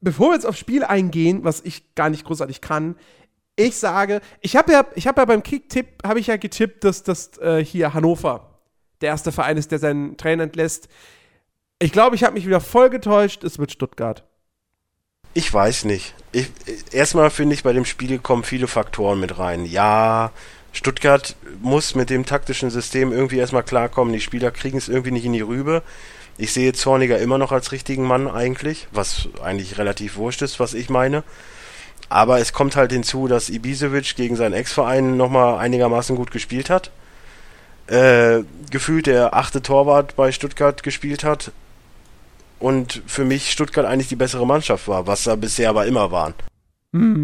bevor 0.00 0.30
wir 0.30 0.34
jetzt 0.34 0.46
aufs 0.46 0.58
Spiel 0.58 0.82
eingehen, 0.84 1.44
was 1.44 1.60
ich 1.60 1.94
gar 1.94 2.08
nicht 2.08 2.24
großartig 2.24 2.62
kann, 2.62 2.96
ich 3.56 3.76
sage, 3.76 4.22
ich 4.40 4.56
habe 4.56 4.72
ja, 4.72 4.78
habe 4.78 5.20
ja 5.20 5.24
beim 5.26 5.42
Kick-Tipp, 5.42 6.02
ja 6.02 6.36
getippt, 6.38 6.82
dass 6.82 7.02
das 7.02 7.36
äh, 7.38 7.62
hier 7.62 7.92
Hannover 7.92 8.58
der 9.02 9.10
erste 9.10 9.32
Verein 9.32 9.58
ist, 9.58 9.70
der 9.70 9.78
seinen 9.78 10.16
Trainer 10.16 10.44
entlässt. 10.44 10.88
Ich 11.78 11.92
glaube, 11.92 12.16
ich 12.16 12.24
habe 12.24 12.34
mich 12.34 12.46
wieder 12.46 12.60
voll 12.60 12.88
getäuscht. 12.88 13.44
Es 13.44 13.58
wird 13.58 13.70
Stuttgart. 13.70 14.24
Ich 15.34 15.52
weiß 15.52 15.84
nicht. 15.84 16.14
Ich, 16.32 16.50
erstmal 16.90 17.28
finde 17.28 17.54
ich, 17.54 17.62
bei 17.62 17.74
dem 17.74 17.84
Spiel 17.84 18.18
kommen 18.18 18.44
viele 18.44 18.66
Faktoren 18.66 19.20
mit 19.20 19.38
rein. 19.38 19.66
Ja, 19.66 20.32
Stuttgart 20.72 21.36
muss 21.60 21.94
mit 21.94 22.10
dem 22.10 22.24
taktischen 22.26 22.70
System 22.70 23.12
irgendwie 23.12 23.38
erstmal 23.38 23.62
klarkommen. 23.62 24.12
Die 24.12 24.20
Spieler 24.20 24.50
kriegen 24.50 24.78
es 24.78 24.88
irgendwie 24.88 25.10
nicht 25.10 25.24
in 25.24 25.32
die 25.32 25.40
Rübe. 25.40 25.82
Ich 26.38 26.52
sehe 26.52 26.72
Zorniger 26.72 27.18
immer 27.18 27.38
noch 27.38 27.52
als 27.52 27.72
richtigen 27.72 28.04
Mann 28.04 28.28
eigentlich, 28.28 28.88
was 28.92 29.28
eigentlich 29.42 29.78
relativ 29.78 30.16
wurscht 30.16 30.42
ist, 30.42 30.60
was 30.60 30.74
ich 30.74 30.88
meine. 30.88 31.22
Aber 32.08 32.40
es 32.40 32.52
kommt 32.52 32.76
halt 32.76 32.92
hinzu, 32.92 33.28
dass 33.28 33.50
Ibisevic 33.50 34.16
gegen 34.16 34.36
seinen 34.36 34.54
Ex-Verein 34.54 35.16
nochmal 35.16 35.58
einigermaßen 35.58 36.16
gut 36.16 36.30
gespielt 36.30 36.70
hat. 36.70 36.90
Äh, 37.88 38.44
gefühlt 38.70 39.06
der 39.06 39.34
achte 39.34 39.62
Torwart 39.62 40.16
bei 40.16 40.32
Stuttgart 40.32 40.82
gespielt 40.82 41.24
hat. 41.24 41.52
Und 42.58 43.02
für 43.06 43.24
mich 43.24 43.50
Stuttgart 43.50 43.86
eigentlich 43.86 44.08
die 44.08 44.16
bessere 44.16 44.46
Mannschaft 44.46 44.86
war, 44.88 45.06
was 45.06 45.24
da 45.24 45.34
bisher 45.34 45.70
aber 45.70 45.86
immer 45.86 46.10
waren. 46.10 46.34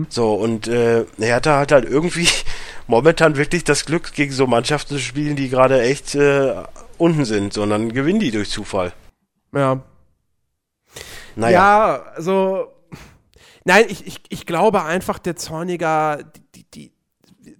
So, 0.08 0.34
und 0.34 0.68
äh, 0.68 1.04
Hertha 1.18 1.58
hat 1.58 1.72
halt 1.72 1.84
irgendwie 1.84 2.28
momentan 2.86 3.36
wirklich 3.36 3.64
das 3.64 3.84
Glück, 3.84 4.12
gegen 4.12 4.32
so 4.32 4.46
Mannschaften 4.46 4.94
zu 4.94 5.00
spielen, 5.00 5.36
die 5.36 5.48
gerade 5.48 5.82
echt 5.82 6.14
äh, 6.14 6.54
unten 6.98 7.24
sind, 7.24 7.52
sondern 7.52 7.92
gewinnen 7.92 8.20
die 8.20 8.30
durch 8.30 8.50
Zufall. 8.50 8.92
Ja. 9.52 9.82
Naja, 11.34 11.50
Ja, 11.50 12.02
also. 12.14 12.72
Nein, 13.64 13.86
ich, 13.88 14.06
ich, 14.06 14.20
ich 14.28 14.46
glaube 14.46 14.84
einfach, 14.84 15.18
der 15.18 15.34
Zorniger, 15.34 16.22
die, 16.54 16.64
die, 16.64 16.92
die, 17.44 17.56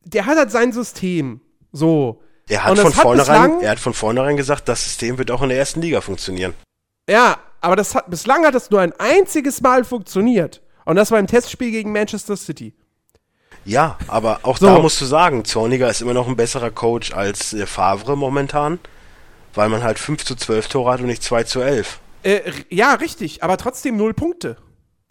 der 0.00 0.26
hat 0.26 0.38
halt 0.38 0.50
sein 0.50 0.72
System. 0.72 1.40
So. 1.72 2.22
er, 2.48 2.64
hat 2.64 2.78
von 2.78 2.86
hat 2.86 2.94
vornherein, 2.94 3.60
er 3.60 3.70
hat 3.72 3.78
von 3.78 3.92
vornherein 3.92 4.36
gesagt, 4.36 4.68
das 4.68 4.82
System 4.82 5.18
wird 5.18 5.30
auch 5.30 5.42
in 5.42 5.50
der 5.50 5.58
ersten 5.58 5.82
Liga 5.82 6.00
funktionieren. 6.00 6.54
Ja, 7.08 7.38
aber 7.60 7.76
das 7.76 7.94
hat, 7.94 8.08
bislang 8.08 8.44
hat 8.46 8.54
das 8.54 8.70
nur 8.70 8.80
ein 8.80 8.92
einziges 8.98 9.60
Mal 9.60 9.84
funktioniert. 9.84 10.62
Und 10.86 10.96
das 10.96 11.10
war 11.10 11.18
im 11.18 11.26
Testspiel 11.26 11.70
gegen 11.70 11.92
Manchester 11.92 12.36
City. 12.36 12.74
Ja, 13.64 13.96
aber 14.08 14.40
auch 14.42 14.58
So. 14.58 14.66
da 14.66 14.78
musst 14.78 15.00
du 15.00 15.04
sagen, 15.06 15.44
Zorniger 15.44 15.88
ist 15.88 16.02
immer 16.02 16.14
noch 16.14 16.28
ein 16.28 16.36
besserer 16.36 16.70
Coach 16.70 17.12
als 17.12 17.52
äh, 17.54 17.66
Favre 17.66 18.16
momentan, 18.16 18.78
weil 19.54 19.68
man 19.68 19.82
halt 19.82 19.98
5 19.98 20.24
zu 20.24 20.34
12 20.36 20.68
Tore 20.68 20.92
hat 20.92 21.00
und 21.00 21.06
nicht 21.06 21.22
2 21.22 21.44
zu 21.44 21.60
11. 21.60 22.00
Äh, 22.24 22.40
ja, 22.70 22.94
richtig, 22.94 23.42
aber 23.42 23.56
trotzdem 23.56 23.96
null 23.96 24.14
Punkte. 24.14 24.56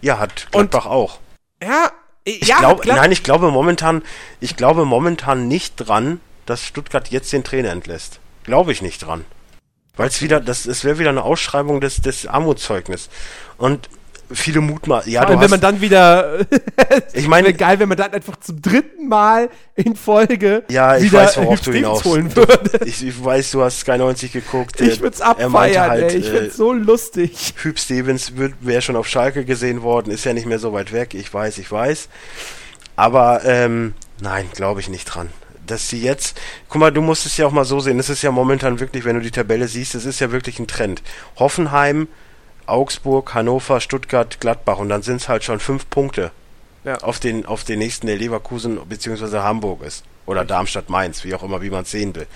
Ja, 0.01 0.19
hat 0.19 0.47
Gladbach 0.51 0.85
auch. 0.85 1.19
Ja, 1.61 1.91
äh, 2.25 2.31
Ich 2.31 2.47
ja, 2.47 2.59
glaube, 2.59 2.81
klar. 2.81 2.97
nein, 2.97 3.11
ich 3.11 3.23
glaube 3.23 3.49
momentan, 3.51 4.03
ich 4.39 4.55
glaube 4.55 4.85
momentan 4.85 5.47
nicht 5.47 5.75
dran, 5.77 6.19
dass 6.45 6.63
Stuttgart 6.63 7.09
jetzt 7.09 7.31
den 7.33 7.43
Trainer 7.43 7.71
entlässt. 7.71 8.19
Glaube 8.43 8.71
ich 8.71 8.81
nicht 8.81 8.99
dran. 9.05 9.25
Weil 9.95 10.07
es 10.09 10.21
wieder, 10.21 10.39
das, 10.39 10.65
es 10.65 10.83
wäre 10.83 10.99
wieder 10.99 11.09
eine 11.11 11.23
Ausschreibung 11.23 11.79
des, 11.79 12.01
des 12.01 12.25
Armutszeugnis. 12.27 13.09
Und 13.57 13.89
viele 14.33 14.61
Mutmaß, 14.61 15.05
ja, 15.07 15.21
Vor 15.21 15.29
allem, 15.29 15.41
wenn 15.41 15.49
man 15.49 15.61
dann 15.61 15.81
wieder. 15.81 16.39
ich 17.13 17.27
meine, 17.27 17.53
geil, 17.53 17.79
wenn 17.79 17.89
man 17.89 17.97
dann 17.97 18.13
einfach 18.13 18.37
zum 18.37 18.61
dritten 18.61 19.07
Mal 19.07 19.49
in 19.75 19.95
Folge 19.95 20.63
ja, 20.69 20.97
ich 20.97 21.05
wieder 21.05 21.19
weiß, 21.19 21.37
worauf 21.37 21.61
du 21.61 21.71
hinaus. 21.71 22.03
holen 22.03 22.29
Du, 22.29 22.35
würde. 22.47 22.85
ich, 22.85 23.05
ich 23.05 23.23
weiß, 23.23 23.51
du 23.51 23.61
hast 23.61 23.79
Sky 23.79 23.97
90 23.97 24.31
geguckt. 24.31 24.81
Ich 24.81 25.01
äh, 25.01 25.11
er 25.37 25.49
meinte 25.49 25.81
abfeiern, 25.81 25.89
halt, 25.89 26.11
ey. 26.13 26.17
Ich 26.19 26.27
äh, 26.27 26.37
find's 26.37 26.57
so 26.57 26.73
lustig. 26.73 27.53
Hüb 27.61 27.79
Stevens 27.79 28.33
wäre 28.61 28.81
schon 28.81 28.95
auf 28.95 29.07
Schalke 29.07 29.45
gesehen 29.45 29.81
worden, 29.81 30.11
ist 30.11 30.25
ja 30.25 30.33
nicht 30.33 30.45
mehr 30.45 30.59
so 30.59 30.73
weit 30.73 30.91
weg. 30.91 31.13
Ich 31.13 31.33
weiß, 31.33 31.57
ich 31.57 31.71
weiß. 31.71 32.09
Aber 32.95 33.43
ähm, 33.45 33.93
nein, 34.21 34.47
glaube 34.53 34.79
ich 34.79 34.89
nicht 34.89 35.05
dran. 35.05 35.29
Dass 35.65 35.89
sie 35.89 36.01
jetzt, 36.01 36.39
guck 36.67 36.81
mal, 36.81 36.91
du 36.91 37.01
musst 37.01 37.25
es 37.25 37.37
ja 37.37 37.47
auch 37.47 37.51
mal 37.51 37.65
so 37.65 37.79
sehen. 37.79 37.97
Es 37.99 38.09
ist 38.09 38.21
ja 38.21 38.31
momentan 38.31 38.79
wirklich, 38.79 39.05
wenn 39.05 39.15
du 39.15 39.21
die 39.21 39.31
Tabelle 39.31 39.67
siehst, 39.67 39.95
es 39.95 40.05
ist 40.05 40.19
ja 40.19 40.31
wirklich 40.31 40.59
ein 40.59 40.67
Trend. 40.67 41.01
Hoffenheim, 41.37 42.07
Augsburg, 42.67 43.33
Hannover, 43.33 43.79
Stuttgart, 43.79 44.39
Gladbach 44.39 44.77
und 44.79 44.89
dann 44.89 45.01
sind 45.01 45.17
es 45.17 45.29
halt 45.29 45.43
schon 45.43 45.59
fünf 45.59 45.89
Punkte 45.89 46.31
Ja. 46.83 46.97
auf 46.99 47.19
den 47.19 47.45
auf 47.45 47.63
den 47.63 47.79
nächsten, 47.79 48.07
der 48.07 48.17
Leverkusen 48.17 48.77
bzw. 48.87 49.39
Hamburg 49.39 49.83
ist 49.83 50.03
oder 50.25 50.45
Darmstadt, 50.45 50.89
Mainz, 50.89 51.23
wie 51.23 51.33
auch 51.35 51.43
immer, 51.43 51.61
wie 51.61 51.69
man 51.69 51.83
es 51.83 51.91
sehen 51.91 52.15
will. 52.15 52.27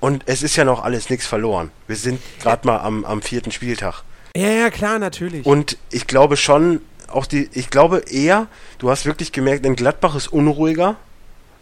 Und 0.00 0.24
es 0.26 0.42
ist 0.42 0.56
ja 0.56 0.64
noch 0.64 0.82
alles 0.82 1.10
nichts 1.10 1.26
verloren. 1.26 1.70
Wir 1.86 1.96
sind 1.96 2.20
gerade 2.40 2.66
mal 2.66 2.78
am, 2.78 3.04
am 3.04 3.22
vierten 3.22 3.52
Spieltag. 3.52 4.02
Ja, 4.36 4.48
ja, 4.48 4.70
klar, 4.70 4.98
natürlich. 4.98 5.46
Und 5.46 5.76
ich 5.90 6.06
glaube 6.06 6.36
schon, 6.36 6.80
auch 7.08 7.26
die, 7.26 7.48
ich 7.52 7.70
glaube 7.70 8.02
eher, 8.10 8.46
du 8.78 8.90
hast 8.90 9.04
wirklich 9.06 9.30
gemerkt, 9.32 9.64
in 9.66 9.76
Gladbach 9.76 10.14
ist 10.16 10.28
unruhiger 10.28 10.96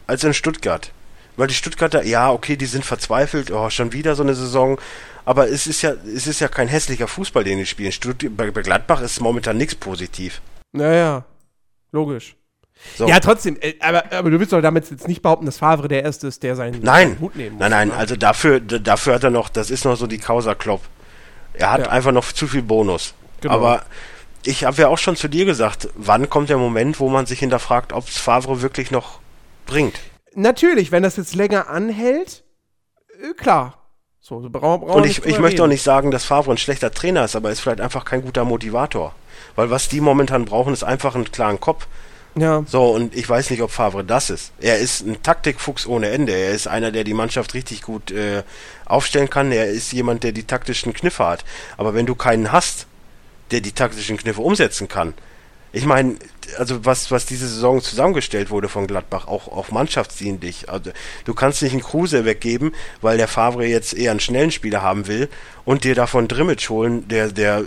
als 0.06 0.24
in 0.24 0.32
Stuttgart. 0.34 0.90
Weil 1.36 1.48
die 1.48 1.54
Stuttgarter, 1.54 2.04
ja, 2.04 2.30
okay, 2.30 2.56
die 2.56 2.66
sind 2.66 2.84
verzweifelt, 2.84 3.50
oh, 3.50 3.68
schon 3.70 3.92
wieder 3.92 4.14
so 4.14 4.22
eine 4.22 4.34
Saison. 4.34 4.78
Aber 5.24 5.48
es 5.48 5.66
ist 5.66 5.82
ja, 5.82 5.92
es 5.92 6.26
ist 6.26 6.40
ja 6.40 6.48
kein 6.48 6.68
hässlicher 6.68 7.06
Fußball, 7.08 7.44
den 7.44 7.58
die 7.58 7.66
spielen. 7.66 7.92
Stutt 7.92 8.24
bei, 8.36 8.50
bei 8.50 8.62
Gladbach 8.62 9.00
ist 9.02 9.20
momentan 9.20 9.56
nichts 9.56 9.74
positiv. 9.74 10.40
Naja, 10.72 11.24
logisch. 11.92 12.36
So. 12.96 13.06
Ja, 13.06 13.20
trotzdem, 13.20 13.58
äh, 13.60 13.74
aber, 13.80 14.10
aber 14.10 14.30
du 14.30 14.38
willst 14.40 14.52
doch 14.54 14.62
damit 14.62 14.90
jetzt 14.90 15.06
nicht 15.06 15.20
behaupten, 15.20 15.44
dass 15.44 15.58
Favre 15.58 15.86
der 15.88 16.02
Erste 16.02 16.26
ist, 16.28 16.42
der 16.42 16.56
seinen, 16.56 16.80
Nein, 16.82 17.08
seinen 17.08 17.20
Hut 17.20 17.36
nehmen 17.36 17.56
muss. 17.56 17.60
nein, 17.60 17.70
nein, 17.70 17.88
ne? 17.88 17.94
also 17.94 18.16
dafür, 18.16 18.58
dafür 18.60 19.14
hat 19.14 19.24
er 19.24 19.30
noch, 19.30 19.50
das 19.50 19.70
ist 19.70 19.84
noch 19.84 19.96
so 19.96 20.06
die 20.06 20.16
Causa 20.18 20.54
Klopp. 20.54 20.80
Er 21.52 21.70
hat 21.72 21.80
Ja. 21.80 21.90
einfach 21.90 22.12
noch 22.12 22.32
zu 22.32 22.46
viel 22.46 22.62
Bonus. 22.62 23.12
Genau. 23.42 23.54
Aber 23.54 23.84
ich 24.46 24.64
habe 24.64 24.80
ja 24.80 24.88
auch 24.88 24.96
schon 24.96 25.16
zu 25.16 25.28
dir 25.28 25.44
gesagt, 25.44 25.88
wann 25.94 26.30
kommt 26.30 26.48
der 26.48 26.56
Moment, 26.56 27.00
wo 27.00 27.10
man 27.10 27.26
sich 27.26 27.40
hinterfragt, 27.40 27.92
ob 27.92 28.08
es 28.08 28.16
Favre 28.16 28.62
wirklich 28.62 28.90
noch 28.90 29.20
bringt? 29.66 30.00
Natürlich, 30.34 30.90
wenn 30.92 31.02
das 31.02 31.16
jetzt 31.16 31.34
länger 31.34 31.68
anhält, 31.68 32.44
äh, 33.22 33.34
klar. 33.34 33.79
So, 34.22 34.40
brauchen 34.50 34.86
wir 34.86 34.94
Und 34.94 35.06
ich, 35.06 35.24
ich 35.24 35.38
möchte 35.38 35.62
auch 35.62 35.68
nicht 35.68 35.82
sagen, 35.82 36.10
dass 36.10 36.24
Favre 36.24 36.50
ein 36.50 36.58
schlechter 36.58 36.90
Trainer 36.92 37.24
ist, 37.24 37.36
aber 37.36 37.48
er 37.48 37.52
ist 37.52 37.60
vielleicht 37.60 37.80
einfach 37.80 38.04
kein 38.04 38.22
guter 38.22 38.44
Motivator. 38.44 39.14
Weil 39.56 39.70
was 39.70 39.88
die 39.88 40.00
momentan 40.00 40.44
brauchen, 40.44 40.72
ist 40.72 40.84
einfach 40.84 41.14
einen 41.14 41.30
klaren 41.30 41.58
Kopf. 41.58 41.86
Ja, 42.36 42.62
So, 42.66 42.90
und 42.90 43.16
ich 43.16 43.28
weiß 43.28 43.50
nicht, 43.50 43.62
ob 43.62 43.70
Favre 43.70 44.04
das 44.04 44.30
ist. 44.30 44.52
Er 44.60 44.78
ist 44.78 45.00
ein 45.00 45.22
Taktikfuchs 45.22 45.86
ohne 45.86 46.10
Ende. 46.10 46.32
Er 46.32 46.52
ist 46.52 46.68
einer, 46.68 46.92
der 46.92 47.02
die 47.02 47.14
Mannschaft 47.14 47.54
richtig 47.54 47.82
gut 47.82 48.12
äh, 48.12 48.44
aufstellen 48.84 49.30
kann. 49.30 49.50
Er 49.50 49.66
ist 49.68 49.92
jemand, 49.92 50.22
der 50.22 50.32
die 50.32 50.44
taktischen 50.44 50.92
Kniffe 50.92 51.26
hat. 51.26 51.44
Aber 51.76 51.94
wenn 51.94 52.06
du 52.06 52.14
keinen 52.14 52.52
hast, 52.52 52.86
der 53.50 53.62
die 53.62 53.72
taktischen 53.72 54.16
Kniffe 54.16 54.42
umsetzen 54.42 54.86
kann, 54.86 55.14
ich 55.72 55.86
meine, 55.86 56.16
also 56.58 56.84
was, 56.84 57.10
was 57.10 57.26
diese 57.26 57.46
Saison 57.46 57.80
zusammengestellt 57.80 58.50
wurde 58.50 58.68
von 58.68 58.86
Gladbach, 58.86 59.28
auch, 59.28 59.48
auch 59.48 59.70
mannschaftsdienlich. 59.70 60.68
Also, 60.68 60.90
du 61.24 61.34
kannst 61.34 61.62
nicht 61.62 61.72
einen 61.72 61.82
Kruse 61.82 62.24
weggeben, 62.24 62.74
weil 63.00 63.18
der 63.18 63.28
Favre 63.28 63.66
jetzt 63.66 63.94
eher 63.94 64.10
einen 64.10 64.20
schnellen 64.20 64.50
Spieler 64.50 64.82
haben 64.82 65.06
will 65.06 65.28
und 65.64 65.84
dir 65.84 65.94
davon 65.94 66.28
Drimmitsch 66.28 66.68
holen, 66.70 67.06
der, 67.08 67.28
der 67.28 67.64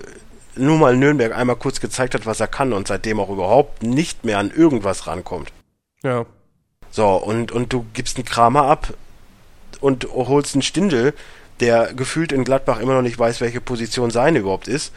nur 0.55 0.77
mal 0.77 0.95
Nürnberg 0.95 1.35
einmal 1.35 1.55
kurz 1.55 1.79
gezeigt 1.79 2.13
hat, 2.13 2.25
was 2.25 2.39
er 2.39 2.47
kann 2.47 2.73
und 2.73 2.87
seitdem 2.87 3.19
auch 3.19 3.29
überhaupt 3.29 3.83
nicht 3.83 4.25
mehr 4.25 4.37
an 4.37 4.51
irgendwas 4.51 5.07
rankommt. 5.07 5.51
ja. 6.03 6.25
So, 6.91 7.07
und, 7.15 7.51
und 7.51 7.73
du 7.73 7.87
gibst 7.93 8.17
einen 8.17 8.25
Kramer 8.25 8.65
ab 8.65 8.93
und 9.81 10.07
holst 10.13 10.53
einen 10.53 10.61
Stindel, 10.61 11.15
der 11.59 11.91
gefühlt 11.91 12.31
in 12.31 12.43
Gladbach 12.43 12.79
immer 12.79 12.93
noch 12.93 13.01
nicht 13.01 13.17
weiß, 13.17 13.41
welche 13.41 13.61
Position 13.61 14.11
seine 14.11 14.39
überhaupt 14.39 14.67
ist. 14.67 14.93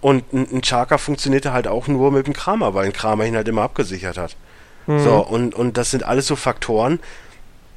Und 0.00 0.32
ein, 0.32 0.48
ein 0.52 0.62
Chaka 0.62 0.98
funktionierte 0.98 1.52
halt 1.52 1.66
auch 1.68 1.86
nur 1.88 2.10
mit 2.10 2.26
dem 2.26 2.32
Kramer, 2.34 2.74
weil 2.74 2.86
ein 2.86 2.92
Kramer 2.92 3.26
ihn 3.26 3.36
halt 3.36 3.48
immer 3.48 3.62
abgesichert 3.62 4.16
hat. 4.18 4.36
So, 4.86 5.24
und, 5.24 5.54
und 5.54 5.76
das 5.76 5.92
sind 5.92 6.02
alles 6.02 6.26
so 6.26 6.34
Faktoren, 6.34 6.98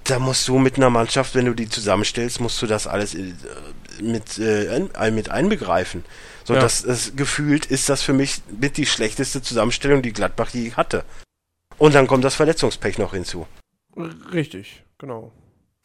da 0.06 0.18
musst 0.20 0.48
du 0.48 0.58
mit 0.58 0.78
einer 0.78 0.90
Mannschaft, 0.90 1.36
wenn 1.36 1.46
du 1.46 1.54
die 1.54 1.70
zusammenstellst, 1.70 2.40
musst 2.42 2.60
du 2.62 2.66
das 2.66 2.88
alles 2.88 3.14
äh, 3.14 3.34
mit, 4.02 4.40
äh, 4.40 5.12
mit 5.12 5.30
einbegreifen. 5.30 6.04
So, 6.44 6.56
Ja. 6.56 6.62
das, 6.62 6.82
das 6.82 7.16
gefühlt 7.16 7.68
ist 7.68 7.88
das 7.90 8.02
für 8.02 8.14
mich 8.14 8.42
mit 8.60 8.78
die 8.78 8.86
schlechteste 8.88 9.42
Zusammenstellung, 9.44 10.02
die 10.02 10.12
Gladbach 10.12 10.50
je 10.50 10.72
hatte. 10.72 11.04
Und 11.78 11.94
dann 11.94 12.08
kommt 12.08 12.24
das 12.24 12.36
Verletzungspech 12.36 12.98
noch 12.98 13.14
hinzu. 13.14 13.46
Richtig, 14.34 14.84
genau. 14.98 15.32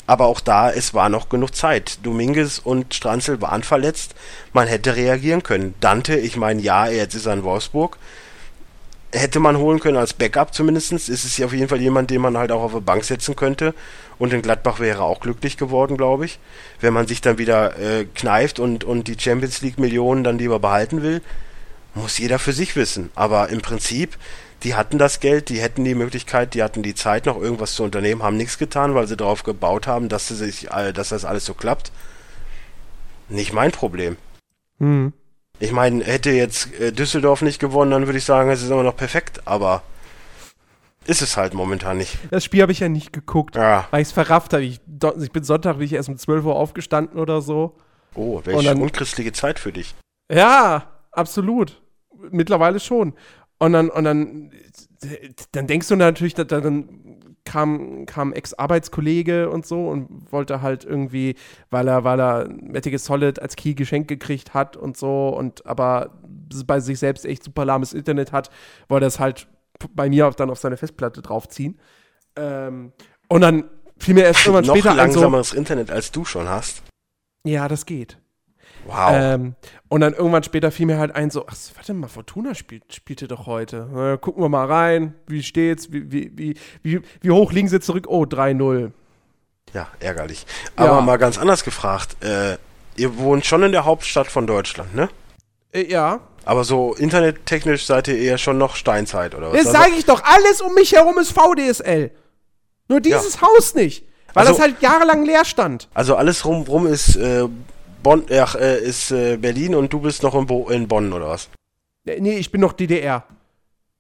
Aber 0.09 0.25
auch 0.25 0.41
da, 0.41 0.71
es 0.71 0.95
war 0.95 1.11
noch 1.11 1.29
genug 1.29 1.55
Zeit. 1.55 1.99
Dominguez 2.03 2.63
und 2.65 2.95
Stranzel 2.95 3.43
waren 3.43 3.63
verletzt. 3.63 4.15
Man 4.55 4.67
hätte 4.67 4.97
reagieren 4.97 5.43
können. 5.43 5.75
Dante, 5.81 6.17
ich 6.17 6.39
meine, 6.39 6.63
ja, 6.63 6.89
jetzt 6.89 7.15
ist 7.15 7.27
er 7.27 7.35
in 7.35 7.43
Wolfsburg. 7.43 7.99
Hätte 9.13 9.39
man 9.39 9.59
holen 9.59 9.81
können 9.81 9.99
als 9.99 10.15
Backup 10.15 10.55
zumindest. 10.55 10.93
Ist 10.93 11.11
es 11.11 11.37
ja 11.37 11.45
auf 11.45 11.53
jeden 11.53 11.69
Fall 11.69 11.83
jemand, 11.83 12.09
den 12.09 12.23
man 12.23 12.39
halt 12.39 12.53
auch 12.53 12.63
auf 12.63 12.73
die 12.73 12.81
Bank 12.81 13.05
setzen 13.05 13.37
könnte. 13.37 13.75
Und 14.19 14.33
in 14.33 14.41
Gladbach 14.41 14.81
wäre 14.81 15.03
auch 15.03 15.21
glücklich 15.21 15.59
geworden, 15.59 15.99
glaube 15.99 16.25
ich. 16.25 16.39
Wenn 16.81 16.95
man 16.95 17.07
sich 17.07 17.21
dann 17.21 17.37
wieder 17.37 17.79
äh, 17.79 18.07
kneift 18.07 18.61
und, 18.61 18.85
und 18.85 19.09
die 19.09 19.21
Champions 19.21 19.61
League 19.61 19.79
Millionen 19.79 20.25
dann 20.25 20.39
lieber 20.39 20.59
behalten 20.59 21.03
will, 21.03 21.21
muss 21.95 22.17
jeder 22.17 22.39
für 22.39 22.55
sich 22.55 22.77
wissen. 22.77 23.11
Aber 23.15 23.51
im 23.51 23.61
Prinzip, 23.61 24.17
die 24.65 24.75
hatten 24.75 24.99
das 24.99 25.21
Geld, 25.21 25.49
die 25.51 25.61
hätten 25.61 25.85
die 25.85 25.95
Möglichkeit, 25.95 26.55
die 26.55 26.63
hatten 26.63 26.83
die 26.83 26.95
Zeit, 26.95 27.27
noch 27.27 27.41
irgendwas 27.41 27.75
zu 27.75 27.85
unternehmen, 27.85 28.23
haben 28.23 28.37
nichts 28.37 28.59
getan, 28.59 28.95
weil 28.95 29.07
sie 29.07 29.17
darauf 29.17 29.45
gebaut 29.45 29.87
haben, 29.87 30.09
dass, 30.09 30.29
sie 30.29 30.35
sich, 30.35 30.69
dass 30.95 31.11
das 31.11 31.25
alles 31.25 31.45
so 31.45 31.55
klappt. 31.55 31.93
Nicht 33.29 33.53
mein 33.53 33.71
Problem. 33.73 34.17
Hm. 34.79 35.13
Ich 35.61 35.73
meine, 35.73 36.05
hätte 36.05 36.31
jetzt 36.31 36.73
äh, 36.81 36.93
Düsseldorf 36.93 37.43
nicht 37.43 37.59
gewonnen, 37.61 37.91
dann 37.91 38.07
würde 38.07 38.19
ich 38.19 38.25
sagen, 38.25 38.49
es 38.51 38.63
ist 38.63 38.71
immer 38.71 38.83
noch 38.85 38.97
perfekt, 38.97 39.43
aber 39.47 39.83
ist 41.05 41.23
es 41.23 41.37
halt 41.37 41.55
momentan 41.55 41.99
nicht. 41.99 42.19
Das 42.31 42.45
Spiel 42.45 42.63
habe 42.63 42.73
ich 42.73 42.81
ja 42.81 42.89
nicht 42.89 43.13
geguckt, 43.13 43.57
Ja. 43.57 43.87
weil 43.91 44.03
ich 44.03 44.09
es 44.09 44.13
verrafft 44.13 44.53
habe. 44.53 44.65
Ich, 44.65 44.81
ich 45.21 45.33
bin 45.33 45.43
Sonntag, 45.45 45.79
bin 45.79 45.87
ich 45.87 45.93
erst 45.95 46.09
um 46.09 46.17
12 46.19 46.45
Uhr 46.45 46.55
aufgestanden 46.57 47.19
oder 47.19 47.41
so. 47.41 47.77
Oh, 48.15 48.41
welche 48.45 48.65
dann- 48.65 48.81
unchristliche 48.83 49.33
Zeit 49.33 49.59
für 49.59 49.73
dich. 49.73 49.95
Ja, 50.31 50.87
absolut. 51.13 51.81
Mittlerweile 52.31 52.79
schon. 52.81 53.15
Und 53.59 53.73
dann, 53.73 53.91
und 53.91 54.05
dann, 54.05 54.53
dann 55.53 55.67
denkst 55.67 55.89
du 55.89 55.97
natürlich, 55.97 56.35
da, 56.35 56.45
da, 56.45 56.61
dann 56.61 57.35
kam, 57.45 58.07
kam 58.07 58.31
ein 58.31 58.35
Ex-Arbeitskollege 58.35 59.51
und 59.51 59.67
so 59.67 59.89
und 59.89 60.31
wollte 60.31 60.63
halt 60.63 60.85
irgendwie, 60.85 61.35
weil 61.71 61.89
er, 61.89 62.05
weil 62.05 62.21
er 62.21 62.49
Mettige 62.49 62.99
Solid 62.99 63.41
als 63.41 63.57
Key 63.57 63.75
geschenkt 63.75 64.09
gekriegt 64.09 64.55
hat 64.55 64.77
und 64.77 64.97
so 64.97 65.29
und 65.29 65.67
aber 65.67 66.11
bei 66.67 66.81
sich 66.81 66.99
selbst 66.99 67.25
echt 67.25 67.43
super 67.43 67.65
lahmes 67.65 67.93
Internet 67.95 68.33
hat, 68.33 68.51
wollte 68.89 69.07
er 69.07 69.09
es 69.09 69.19
halt 69.19 69.49
bei 69.95 70.09
mir 70.09 70.31
dann 70.37 70.51
auf 70.51 70.59
seine 70.59 70.77
Festplatte 70.77 71.23
draufziehen. 71.23 71.79
Ähm, 72.37 72.93
und 73.29 73.41
dann 73.41 73.65
fiel 73.99 74.15
mir 74.15 74.25
erst 74.25 74.47
irgendwann 74.47 74.67
Noch 74.67 74.75
später 74.77 74.91
ein 74.91 75.11
so, 75.11 75.21
langsameres 75.21 75.53
Internet, 75.53 75.91
als 75.91 76.13
du 76.13 76.25
schon 76.25 76.49
hast. 76.49 76.83
ja, 77.45 77.69
das 77.69 77.87
geht. 77.87 78.19
Wow. 78.89 79.11
Ähm, 79.13 79.55
und 79.89 80.01
dann 80.01 80.15
irgendwann 80.15 80.43
später 80.43 80.71
fiel 80.71 80.87
mir 80.87 80.99
halt 80.99 81.15
ein, 81.15 81.31
so, 81.31 81.45
ach, 81.47 81.55
warte 81.77 81.93
mal, 81.95 82.09
Fortuna 82.09 82.55
spielt, 82.55 82.93
spielte 82.95 83.29
doch 83.29 83.47
heute. 83.47 83.87
Na, 83.93 84.17
gucken 84.17 84.43
wir 84.43 84.49
mal 84.49 84.67
rein, 84.67 85.15
wie 85.27 85.43
steht's, 85.43 85.93
wie, 85.93 86.11
wie, 86.11 86.33
wie, 86.35 86.55
wie, 86.83 87.01
wie 87.21 87.31
hoch 87.31 87.53
liegen 87.53 87.69
sie 87.69 87.81
zurück? 87.81 88.07
Oh, 88.09 88.23
3-0. 88.25 88.93
Ja, 89.75 89.89
ärgerlich. 90.01 90.47
Aber 90.77 90.89
Ja. 90.97 91.01
mal 91.03 91.19
ganz 91.19 91.37
anders 91.39 91.65
gefragt. 91.65 92.17
Äh, 92.25 92.57
ihr 92.97 93.19
wohnt 93.19 93.45
schon 93.45 93.63
in 93.63 93.73
der 93.73 93.85
Hauptstadt 93.85 94.29
von 94.29 94.47
Deutschland, 94.47 94.95
ne? 94.95 95.11
Äh, 95.73 95.91
ja. 95.91 96.21
Aber 96.47 96.65
so 96.65 96.95
internettechnisch 96.95 97.85
seid 97.85 98.09
ihr 98.09 98.17
eher 98.17 98.39
schon 98.39 98.57
noch 98.57 98.75
Steinzeit, 98.75 99.35
oder 99.35 99.53
was? 99.53 99.59
Das 99.59 99.67
Also- 99.67 99.79
sage 99.81 99.93
ich 99.99 100.07
doch, 100.07 100.23
alles 100.25 100.63
um 100.63 100.73
mich 100.75 100.93
herum 100.93 101.19
ist 101.19 101.33
VDSL. 101.33 102.11
Nur 102.89 103.03
dieses 103.03 103.43
Haus 103.43 103.75
nicht. 103.75 104.07
Weil 104.33 104.47
Also- 104.47 104.53
das 104.55 104.63
halt 104.63 104.81
jahrelang 104.81 105.27
leer 105.27 105.45
stand. 105.45 105.89
Also 105.93 106.17
alles 106.17 106.47
rum, 106.47 106.87
ist, 106.87 107.17
äh, 107.17 107.47
Bonn, 108.03 108.25
ach, 108.31 108.55
äh, 108.55 108.79
ist 108.81 109.11
äh, 109.11 109.37
Berlin 109.37 109.75
und 109.75 109.93
du 109.93 110.01
bist 110.01 110.23
noch 110.23 110.35
in, 110.35 110.47
Bo 110.47 110.69
in 110.69 110.89
Bonn, 110.89 111.13
oder 111.13 111.29
was? 111.29 111.49
Äh, 112.07 112.21
Nee, 112.21 112.39
ich 112.39 112.51
bin 112.51 112.61
noch 112.61 112.73
DDR. 112.73 113.25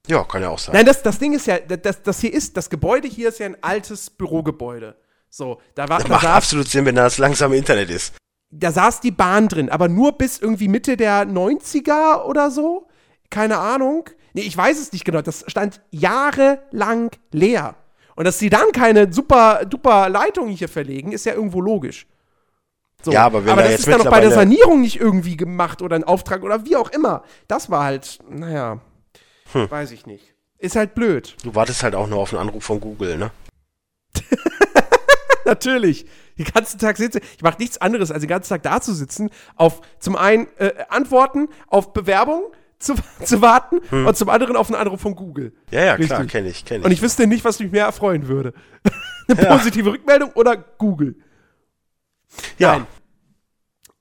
Ja, 0.07 0.25
kann 0.25 0.41
ja 0.43 0.49
auch 0.49 0.59
sein. 0.59 0.75
Nein, 0.75 0.87
das, 0.87 1.03
das 1.03 1.19
Ding 1.19 1.35
ist 1.35 1.47
ja, 1.47 1.59
das, 1.59 2.03
das 2.03 2.21
hier 2.21 2.33
ist, 2.33 2.57
das 2.57 2.71
Gebäude 2.71 3.07
hier 3.09 3.29
ist 3.29 3.39
ja 3.41 3.47
ein 3.47 3.57
altes 3.63 4.09
Bürogebäude. 4.09 4.97
So, 5.29 5.61
da 5.75 5.89
war, 5.89 5.99
das 5.99 6.05
da 6.07 6.15
macht 6.15 6.23
saß, 6.23 6.37
absolut 6.37 6.69
Sinn, 6.69 6.87
wenn 6.87 6.95
da 6.95 7.03
das 7.03 7.19
langsame 7.19 7.57
Internet 7.57 7.91
ist. 7.91 8.15
da 8.51 8.73
saß 8.73 9.01
die 9.01 9.11
Bahn 9.11 9.49
drin, 9.49 9.69
aber 9.69 9.89
nur 9.89 10.13
bis 10.13 10.39
irgendwie 10.39 10.69
Mitte 10.69 10.97
der 10.97 11.27
90er 11.27 12.25
oder 12.25 12.51
so. 12.51 12.89
Keine 13.29 13.59
Ahnung. 13.59 14.09
Nee, 14.33 14.41
ich 14.43 14.57
weiß 14.57 14.79
es 14.81 14.93
nicht 14.93 15.05
genau. 15.05 15.21
Das 15.21 15.45
stand 15.49 15.83
jahrelang 15.91 17.11
leer. 17.31 17.75
Und 18.17 18.25
dass 18.25 18.39
sie 18.39 18.49
dann 18.49 18.73
keine 18.73 19.13
super, 19.13 19.67
duper 19.67 20.09
Leitung 20.09 20.49
hier 20.49 20.69
verlegen, 20.71 21.13
ist 21.13 21.27
ja 21.27 21.35
irgendwo 21.35 21.61
logisch. 21.61 22.07
So. 23.05 23.13
Ja, 23.13 23.25
aber 23.25 23.45
wenn 23.45 23.53
aber 23.53 23.63
da 23.63 23.69
das 23.69 23.73
jetzt 23.73 23.81
ist 23.87 23.93
dann 23.93 23.99
noch 24.05 24.11
bei 24.11 24.21
der 24.21 24.33
Sanierung 24.33 24.81
nicht 24.81 24.99
irgendwie 25.01 25.37
gemacht 25.37 25.83
oder 25.83 25.95
ein 25.97 26.05
Auftrag 26.05 26.43
oder 26.43 26.65
wie 26.65 26.75
auch 26.77 26.91
immer. 26.91 27.23
Das 27.47 27.71
war 27.71 27.85
halt, 27.85 28.19
naja, 28.29 28.81
Hm. 29.53 29.71
weiß 29.71 29.93
ich 29.93 30.05
nicht. 30.07 30.35
Ist 30.59 30.75
halt 30.77 30.95
blöd. 30.95 31.37
Du 31.45 31.55
wartest 31.55 31.83
halt 31.85 31.95
auch 31.95 32.09
nur 32.09 32.19
auf 32.19 32.33
einen 32.33 32.43
Anruf 32.43 32.65
von 32.65 32.81
Google, 32.81 33.17
ne? 33.17 33.31
Natürlich. 35.45 36.07
Den 36.37 36.47
ganzen 36.47 36.79
Tag 36.79 36.97
sitze 36.97 37.21
ich 37.37 37.43
mache 37.43 37.59
nichts 37.59 37.79
anderes, 37.81 38.11
als 38.11 38.21
den 38.21 38.29
ganzen 38.29 38.51
Tag 38.51 38.63
da 38.63 38.81
zu 38.81 38.93
sitzen, 38.93 39.31
auf 39.57 39.81
zum 39.99 40.17
einen 40.17 40.47
äh, 40.59 40.73
Antworten 40.89 41.49
auf 41.69 41.93
Bewerbungen 41.93 42.45
zu, 42.79 42.95
zu 43.25 43.41
warten 43.41 43.79
und 43.91 44.17
zum 44.17 44.29
anderen 44.29 44.57
auf 44.57 44.69
einen 44.69 44.81
Anruf 44.81 45.01
von 45.01 45.15
Google. 45.15 45.53
Ja, 45.71 45.85
ja, 45.85 45.97
klar, 45.97 46.19
Richtig. 46.21 46.33
kenne 46.33 46.49
ich, 46.49 46.65
kenne 46.65 46.81
ich. 46.81 46.85
Und 46.85 46.91
ich 46.93 47.01
wüsste 47.03 47.27
nicht, 47.27 47.45
was 47.45 47.59
mich 47.61 47.71
mehr 47.73 47.87
erfreuen 47.87 48.29
würde. 48.29 48.53
Eine 49.29 49.43
Ja. 49.43 49.57
positive 49.57 49.93
Rückmeldung 49.93 50.31
oder 50.33 50.57
Google. 50.57 51.17
Ja, 52.59 52.79
Nein. 52.79 52.87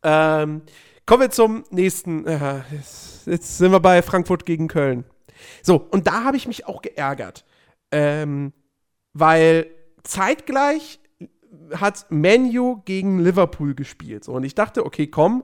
Ähm, 0.04 0.62
kommen 1.06 1.22
wir 1.22 1.32
zum 1.32 1.66
nächsten. 1.70 2.26
Äh, 2.26 2.62
jetzt, 2.72 3.26
jetzt 3.28 3.58
sind 3.58 3.72
wir 3.72 3.80
bei 3.80 4.02
Frankfurt 4.02 4.46
gegen 4.46 4.68
Köln. 4.68 5.06
So, 5.64 5.76
und 5.76 6.08
da 6.08 6.24
habe 6.24 6.38
ich 6.38 6.48
mich 6.48 6.66
auch 6.66 6.82
geärgert. 6.82 7.46
Ähm, 7.92 8.54
weil 9.14 9.68
zeitgleich 10.04 11.00
hat 11.74 12.06
Menu 12.10 12.82
gegen 12.86 13.20
Liverpool 13.20 13.74
gespielt. 13.76 14.24
So, 14.24 14.34
und 14.34 14.44
ich 14.44 14.56
dachte, 14.56 14.86
okay, 14.86 15.08
komm, 15.08 15.44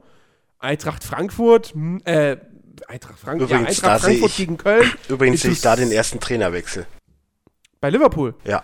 Eintracht 0.59 1.03
Frankfurt, 1.03 1.73
hm, 1.73 1.99
äh, 2.05 2.37
Eintracht, 2.87 3.19
Frank 3.19 3.41
ja, 3.41 3.45
Übrigens, 3.47 3.81
da 3.81 3.87
Eintracht 3.93 4.05
Frankfurt 4.05 4.29
ich- 4.31 4.37
gegen 4.37 4.57
Köln. 4.57 4.91
übrigens 5.09 5.41
sehe 5.41 5.51
ich 5.51 5.61
da 5.61 5.75
den 5.75 5.91
ersten 5.91 6.19
Trainerwechsel. 6.19 6.85
Bei 7.81 7.89
Liverpool. 7.89 8.35
Ja, 8.45 8.63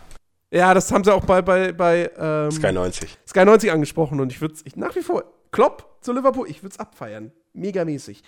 Ja, 0.51 0.73
das 0.73 0.91
haben 0.91 1.03
sie 1.03 1.13
auch 1.13 1.25
bei, 1.25 1.41
bei, 1.41 1.71
bei 1.71 2.11
ähm, 2.17 2.51
Sky 2.51 2.71
90. 2.71 3.17
Sky 3.27 3.45
90 3.45 3.71
angesprochen 3.71 4.19
und 4.19 4.31
ich 4.31 4.41
würde 4.41 4.55
es 4.55 4.75
nach 4.75 4.95
wie 4.95 5.01
vor, 5.01 5.23
Klopp 5.51 5.97
zu 6.01 6.11
Liverpool, 6.13 6.49
ich 6.49 6.63
würde 6.63 6.73
es 6.73 6.79
abfeiern. 6.79 7.31
Megamäßig. 7.53 8.23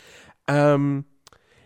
Ähm, 0.47 1.05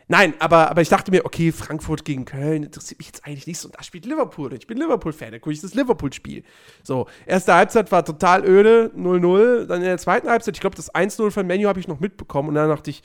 Nein, 0.07 0.35
aber, 0.37 0.69
aber 0.69 0.81
ich 0.81 0.89
dachte 0.89 1.09
mir, 1.09 1.25
okay, 1.25 1.51
Frankfurt 1.51 2.05
gegen 2.05 2.25
Köln 2.25 2.61
interessiert 2.61 2.99
mich 2.99 3.07
jetzt 3.07 3.25
eigentlich 3.25 3.47
nicht 3.47 3.57
so. 3.57 3.69
Da 3.69 3.81
spielt 3.81 4.05
Liverpool. 4.05 4.53
Ich 4.53 4.67
bin 4.67 4.77
Liverpool-Fan, 4.77 5.31
da 5.31 5.39
gucke 5.39 5.53
ich 5.53 5.61
das 5.61 5.73
Liverpool-Spiel. 5.73 6.43
So, 6.83 7.07
erste 7.25 7.55
Halbzeit 7.55 7.91
war 7.91 8.05
total 8.05 8.45
öde, 8.47 8.91
0-0. 8.95 9.65
Dann 9.65 9.79
in 9.79 9.87
der 9.87 9.97
zweiten 9.97 10.29
Halbzeit, 10.29 10.55
ich 10.55 10.61
glaube, 10.61 10.75
das 10.75 10.93
1-0 10.93 11.31
von 11.31 11.47
Menu 11.47 11.67
habe 11.67 11.79
ich 11.79 11.87
noch 11.87 11.99
mitbekommen. 11.99 12.49
Und 12.49 12.55
dann 12.55 12.69
dachte 12.69 12.91
ich, 12.91 13.01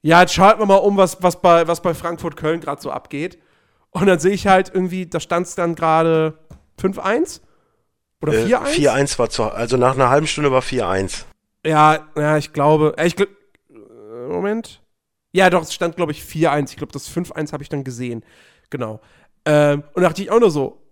ja, 0.00 0.22
jetzt 0.22 0.32
schalten 0.32 0.60
wir 0.60 0.66
mal 0.66 0.76
um, 0.76 0.96
was, 0.96 1.22
was 1.22 1.42
bei, 1.42 1.68
was 1.68 1.82
bei 1.82 1.92
Frankfurt-Köln 1.92 2.60
gerade 2.60 2.80
so 2.80 2.90
abgeht. 2.90 3.38
Und 3.90 4.06
dann 4.06 4.18
sehe 4.18 4.32
ich 4.32 4.46
halt 4.46 4.70
irgendwie, 4.72 5.04
da 5.06 5.20
stand 5.20 5.46
es 5.46 5.54
dann 5.54 5.74
gerade 5.74 6.38
5-1 6.82 7.40
oder 8.20 8.32
4-1. 8.32 8.78
Äh, 8.78 8.88
4-1 8.88 9.18
war 9.18 9.30
zu, 9.30 9.44
also 9.44 9.76
nach 9.76 9.94
einer 9.94 10.10
halben 10.10 10.26
Stunde 10.26 10.52
war 10.52 10.62
4-1. 10.62 11.24
Ja, 11.64 12.08
ja, 12.16 12.36
ich 12.36 12.52
glaube, 12.52 12.94
äh, 12.96 13.06
ich 13.06 13.16
gl 13.16 13.28
äh, 13.70 14.28
Moment. 14.28 14.80
Ja, 15.32 15.48
doch, 15.48 15.62
es 15.62 15.72
stand, 15.72 15.96
glaube 15.96 16.12
ich, 16.12 16.22
4-1. 16.22 16.70
Ich 16.70 16.76
glaube, 16.76 16.92
das 16.92 17.10
5-1 17.10 17.52
habe 17.52 17.62
ich 17.62 17.68
dann 17.68 17.84
gesehen. 17.84 18.24
Genau. 18.70 19.00
Ähm, 19.44 19.82
und 19.94 20.02
da 20.02 20.08
dachte 20.08 20.22
ich 20.22 20.30
auch 20.30 20.40
nur 20.40 20.50
so, 20.50 20.82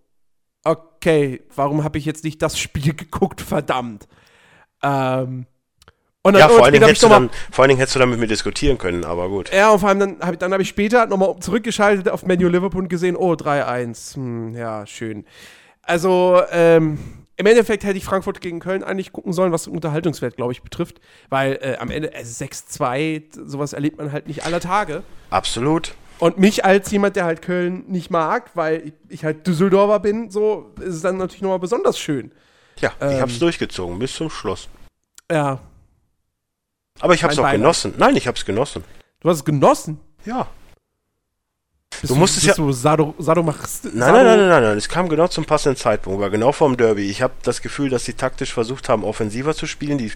okay, 0.64 1.42
warum 1.54 1.84
habe 1.84 1.98
ich 1.98 2.04
jetzt 2.04 2.24
nicht 2.24 2.40
das 2.42 2.58
Spiel 2.58 2.94
geguckt, 2.94 3.40
verdammt. 3.40 4.08
Ähm, 4.82 5.46
und 6.22 6.34
dann, 6.34 6.40
ja, 6.40 6.48
vor 6.48 6.64
allen, 6.64 6.74
Dingen 6.74 6.84
hättest 6.84 7.02
du 7.02 7.08
dann, 7.08 7.30
vor 7.50 7.62
allen 7.62 7.70
Dingen 7.70 7.78
hättest 7.78 7.96
du 7.96 8.00
dann 8.00 8.10
mit 8.10 8.20
mir 8.20 8.26
diskutieren 8.26 8.76
können, 8.76 9.04
aber 9.04 9.30
gut. 9.30 9.50
Ja, 9.54 9.70
und 9.70 9.78
vor 9.78 9.88
allem 9.88 10.00
dann 10.00 10.20
habe 10.20 10.36
dann 10.36 10.52
hab 10.52 10.60
ich 10.60 10.68
später 10.68 11.06
nochmal 11.06 11.36
zurückgeschaltet 11.40 12.10
auf 12.10 12.26
Menu 12.26 12.48
Liverpool 12.48 12.82
und 12.82 12.88
gesehen, 12.88 13.16
oh, 13.16 13.32
3-1. 13.32 14.16
Hm, 14.16 14.54
ja, 14.54 14.86
schön. 14.86 15.24
Also, 15.90 16.40
ähm, 16.52 16.98
im 17.36 17.46
Endeffekt 17.46 17.82
hätte 17.82 17.98
ich 17.98 18.04
Frankfurt 18.04 18.40
gegen 18.40 18.60
Köln 18.60 18.84
eigentlich 18.84 19.12
gucken 19.12 19.32
sollen, 19.32 19.50
was 19.50 19.64
den 19.64 19.74
Unterhaltungswert, 19.74 20.36
glaube 20.36 20.52
ich, 20.52 20.62
betrifft. 20.62 21.00
Weil 21.30 21.58
äh, 21.60 21.78
am 21.80 21.90
Ende 21.90 22.14
äh, 22.14 22.22
6-2, 22.22 23.44
sowas 23.44 23.72
erlebt 23.72 23.98
man 23.98 24.12
halt 24.12 24.28
nicht 24.28 24.44
aller 24.44 24.60
Tage. 24.60 25.02
Absolut. 25.30 25.94
Und 26.20 26.38
mich 26.38 26.64
als 26.64 26.92
jemand, 26.92 27.16
der 27.16 27.24
halt 27.24 27.42
Köln 27.42 27.86
nicht 27.88 28.08
mag, 28.08 28.50
weil 28.54 28.86
ich, 28.86 28.92
ich 29.08 29.24
halt 29.24 29.48
Düsseldorfer 29.48 29.98
bin, 29.98 30.30
so 30.30 30.72
ist 30.78 30.94
es 30.94 31.02
dann 31.02 31.16
natürlich 31.16 31.42
nochmal 31.42 31.58
besonders 31.58 31.98
schön. 31.98 32.30
Ja, 32.78 32.92
ähm, 33.00 33.10
ich 33.16 33.20
habe 33.20 33.32
es 33.32 33.40
durchgezogen 33.40 33.98
bis 33.98 34.14
zum 34.14 34.30
Schluss. 34.30 34.68
Ja. 35.28 35.58
Aber 37.00 37.14
ich 37.14 37.24
habe 37.24 37.32
es 37.32 37.38
auch 37.40 37.42
Beileid. 37.42 37.62
genossen. 37.62 37.94
Nein, 37.98 38.14
ich 38.14 38.28
habe 38.28 38.38
es 38.38 38.44
genossen. 38.44 38.84
Du 39.18 39.28
hast 39.28 39.38
es 39.38 39.44
genossen? 39.44 39.98
Ja. 40.24 40.46
Bist 42.00 42.12
du, 42.12 42.16
musst 42.16 42.36
es 42.38 42.44
ja. 42.44 42.54
Du 42.54 42.72
Sado, 42.72 43.14
Sado 43.18 43.42
machst, 43.42 43.84
nein, 43.84 43.98
Sado 43.98 44.12
nein, 44.12 44.24
nein, 44.24 44.38
nein, 44.38 44.48
nein, 44.48 44.62
nein. 44.62 44.78
Es 44.78 44.88
kam 44.88 45.08
genau 45.08 45.28
zum 45.28 45.44
passenden 45.44 45.76
Zeitpunkt, 45.76 46.20
war 46.20 46.30
genau 46.30 46.52
vorm 46.52 46.76
Derby. 46.76 47.10
Ich 47.10 47.20
habe 47.20 47.34
das 47.42 47.60
Gefühl, 47.60 47.90
dass 47.90 48.04
sie 48.04 48.14
taktisch 48.14 48.54
versucht 48.54 48.88
haben, 48.88 49.04
offensiver 49.04 49.54
zu 49.54 49.66
spielen. 49.66 49.98
Die 49.98 50.12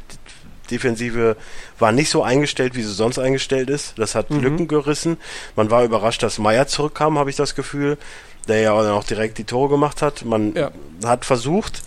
Defensive 0.70 1.36
war 1.78 1.92
nicht 1.92 2.08
so 2.08 2.22
eingestellt, 2.22 2.74
wie 2.74 2.82
sie 2.82 2.92
sonst 2.92 3.18
eingestellt 3.18 3.68
ist. 3.68 3.98
Das 3.98 4.14
hat 4.14 4.30
mhm. 4.30 4.40
Lücken 4.40 4.68
gerissen. 4.68 5.18
Man 5.56 5.70
war 5.70 5.84
überrascht, 5.84 6.22
dass 6.22 6.38
Meier 6.38 6.66
zurückkam, 6.66 7.18
habe 7.18 7.28
ich 7.28 7.36
das 7.36 7.54
Gefühl, 7.54 7.98
der 8.48 8.60
ja 8.60 8.72
auch 8.72 9.04
direkt 9.04 9.36
die 9.36 9.44
Tore 9.44 9.68
gemacht 9.68 10.00
hat. 10.00 10.24
Man 10.24 10.54
ja. 10.54 10.70
hat 11.04 11.26
versucht, 11.26 11.82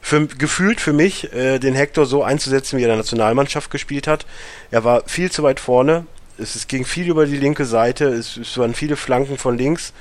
für, 0.00 0.26
gefühlt 0.26 0.80
für 0.80 0.92
mich, 0.92 1.32
äh, 1.32 1.60
den 1.60 1.74
Hector 1.74 2.04
so 2.04 2.24
einzusetzen, 2.24 2.78
wie 2.78 2.82
er 2.82 2.86
in 2.86 2.90
der 2.90 2.98
Nationalmannschaft 2.98 3.70
gespielt 3.70 4.08
hat. 4.08 4.26
Er 4.72 4.82
war 4.82 5.02
viel 5.06 5.30
zu 5.30 5.44
weit 5.44 5.60
vorne 5.60 6.06
es, 6.38 6.54
es 6.54 6.68
ging 6.68 6.84
viel 6.84 7.08
über 7.08 7.26
die 7.26 7.36
linke 7.36 7.64
Seite, 7.64 8.06
es, 8.06 8.36
es 8.36 8.56
waren 8.58 8.74
viele 8.74 8.96
Flanken 8.96 9.38
von 9.38 9.56
links. 9.56 9.92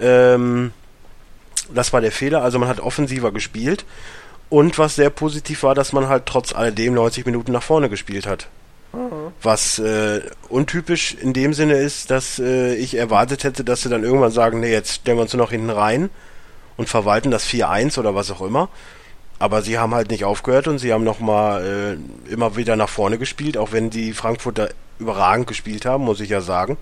Ähm, 0.00 0.72
das 1.72 1.92
war 1.92 2.00
der 2.00 2.12
Fehler, 2.12 2.42
also 2.42 2.58
man 2.58 2.68
hat 2.68 2.80
offensiver 2.80 3.32
gespielt. 3.32 3.84
Und 4.50 4.78
was 4.78 4.96
sehr 4.96 5.10
positiv 5.10 5.62
war, 5.62 5.74
dass 5.74 5.92
man 5.92 6.08
halt 6.08 6.24
trotz 6.26 6.54
alledem 6.54 6.94
90 6.94 7.26
Minuten 7.26 7.52
nach 7.52 7.62
vorne 7.62 7.90
gespielt 7.90 8.26
hat. 8.26 8.48
Mhm. 8.94 9.32
Was 9.42 9.78
äh, 9.78 10.22
untypisch 10.48 11.14
in 11.14 11.34
dem 11.34 11.52
Sinne 11.52 11.74
ist, 11.74 12.10
dass 12.10 12.38
äh, 12.38 12.74
ich 12.74 12.96
erwartet 12.96 13.44
hätte, 13.44 13.62
dass 13.62 13.82
sie 13.82 13.90
dann 13.90 14.04
irgendwann 14.04 14.30
sagen, 14.30 14.60
nee, 14.60 14.72
jetzt 14.72 14.94
stellen 14.94 15.18
wir 15.18 15.22
uns 15.22 15.34
nur 15.34 15.42
noch 15.42 15.50
hinten 15.50 15.70
rein 15.70 16.08
und 16.78 16.88
verwalten 16.88 17.30
das 17.30 17.46
4-1 17.46 17.98
oder 17.98 18.14
was 18.14 18.30
auch 18.30 18.40
immer. 18.40 18.70
Aber 19.38 19.62
sie 19.62 19.78
haben 19.78 19.94
halt 19.94 20.10
nicht 20.10 20.24
aufgehört 20.24 20.66
und 20.66 20.78
sie 20.78 20.92
haben 20.92 21.04
nochmal 21.04 21.98
äh, 22.26 22.32
immer 22.32 22.56
wieder 22.56 22.74
nach 22.74 22.88
vorne 22.88 23.18
gespielt, 23.18 23.58
auch 23.58 23.72
wenn 23.72 23.90
die 23.90 24.12
Frankfurter 24.12 24.70
überragend 24.98 25.46
gespielt 25.46 25.84
haben, 25.84 26.04
muss 26.04 26.20
ich 26.20 26.30
ja 26.30 26.40
sagen. 26.40 26.76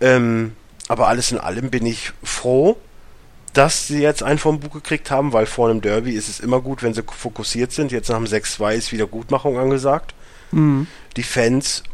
Ähm, 0.00 0.52
aber 0.88 1.08
alles 1.08 1.32
in 1.32 1.38
allem 1.38 1.70
bin 1.70 1.86
ich 1.86 2.12
froh, 2.22 2.76
dass 3.52 3.86
sie 3.86 4.02
jetzt 4.02 4.22
einen 4.22 4.38
vom 4.38 4.60
Buch 4.60 4.72
gekriegt 4.72 5.10
haben, 5.10 5.32
weil 5.32 5.46
vor 5.46 5.70
einem 5.70 5.80
Derby 5.80 6.12
ist 6.12 6.28
es 6.28 6.40
immer 6.40 6.60
gut, 6.60 6.82
wenn 6.82 6.92
sie 6.92 7.02
fokussiert 7.02 7.72
sind. 7.72 7.92
Jetzt 7.92 8.10
nach 8.10 8.16
dem 8.16 8.26
6-2 8.26 8.74
ist 8.74 8.92
Wiedergutmachung 8.92 9.58
angesagt. 9.58 10.14
Mhm. 10.50 10.86
Die 11.16 11.22
Fans 11.22 11.84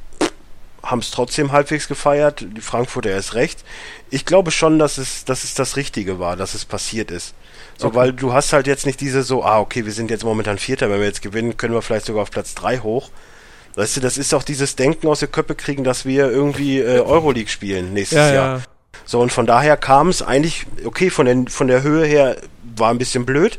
haben 0.83 1.01
es 1.01 1.11
trotzdem 1.11 1.53
halbwegs 1.53 1.89
gefeiert, 1.89 2.47
die 2.57 2.61
Frankfurter 2.63 3.11
erst 3.11 3.35
recht. 3.35 3.65
Ich 4.09 4.25
glaube 4.25 4.51
schon, 4.51 4.79
dass 4.79 4.97
es, 4.97 5.27
dass 5.27 5.45
es 5.45 5.55
das 5.55 5.77
Richtige 5.77 6.19
war, 6.19 6.37
dass 6.37 6.55
es 6.55 6.65
passiert 6.65 7.11
ist. 7.11 7.35
So, 7.77 7.89
okay. 7.89 7.97
weil 7.97 8.13
du 8.13 8.33
hast 8.33 8.53
halt 8.53 8.67
jetzt 8.67 8.87
nicht 8.87 9.01
diese 9.01 9.23
so, 9.23 9.45
ah, 9.45 9.61
okay, 9.61 9.85
wir 9.85 9.93
sind 9.93 10.11
jetzt 10.11 10.25
momentan 10.25 10.59
Vierter, 10.59 10.91
wenn 10.91 11.01
wir 11.01 11.07
jetzt 11.07 11.23
gewinnen, 11.23 11.57
können 11.57 11.75
wir 11.75 11.83
vielleicht 11.83 12.07
sogar 12.07 12.23
auf 12.23 12.31
Platz 12.31 12.55
3 12.55 12.79
hoch. 12.79 13.11
Weißt 13.77 13.97
du, 13.97 14.01
das 14.01 14.19
ist 14.19 14.35
auch 14.35 14.43
dieses 14.43 14.77
Denken 14.77 15.07
aus 15.07 15.21
der 15.21 15.29
Köppe 15.29 15.55
kriegen, 15.55 15.85
dass 15.85 16.05
wir 16.05 16.31
irgendwie 16.31 16.81
äh, 16.81 17.01
Euroleague 17.01 17.49
spielen 17.49 17.93
nächstes 17.93 18.19
ja, 18.19 18.35
Jahr. 18.35 18.57
Ja. 18.59 18.63
So, 19.05 19.21
und 19.21 19.33
von 19.33 19.47
daher 19.47 19.77
kam 19.77 20.09
es 20.09 20.23
eigentlich, 20.23 20.67
okay, 20.85 21.11
von, 21.11 21.27
den, 21.27 21.49
von 21.49 21.69
der 21.69 21.83
Höhe 21.83 22.05
her 22.05 22.37
war 22.77 22.91
ein 22.91 22.99
bisschen 22.99 23.27
blöd. 23.27 23.59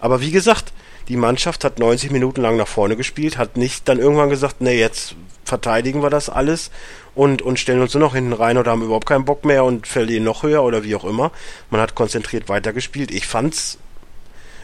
Aber 0.00 0.20
wie 0.20 0.30
gesagt, 0.30 0.72
die 1.08 1.16
Mannschaft 1.16 1.64
hat 1.64 1.78
90 1.78 2.10
Minuten 2.10 2.42
lang 2.42 2.56
nach 2.56 2.68
vorne 2.68 2.96
gespielt, 2.96 3.38
hat 3.38 3.56
nicht 3.56 3.88
dann 3.88 3.98
irgendwann 3.98 4.30
gesagt, 4.30 4.60
nee, 4.60 4.78
jetzt 4.78 5.14
verteidigen 5.44 6.02
wir 6.02 6.10
das 6.10 6.28
alles 6.28 6.70
und, 7.14 7.42
und 7.42 7.58
stellen 7.58 7.82
uns 7.82 7.94
nur 7.94 8.00
noch 8.00 8.14
hinten 8.14 8.32
rein 8.32 8.58
oder 8.58 8.70
haben 8.70 8.82
überhaupt 8.82 9.06
keinen 9.06 9.24
Bock 9.24 9.44
mehr 9.44 9.64
und 9.64 9.86
verlieren 9.86 10.24
noch 10.24 10.42
höher 10.42 10.62
oder 10.62 10.84
wie 10.84 10.94
auch 10.94 11.04
immer. 11.04 11.32
Man 11.70 11.80
hat 11.80 11.94
konzentriert 11.94 12.48
weitergespielt. 12.48 13.10
Ich 13.10 13.26
fand's, 13.26 13.78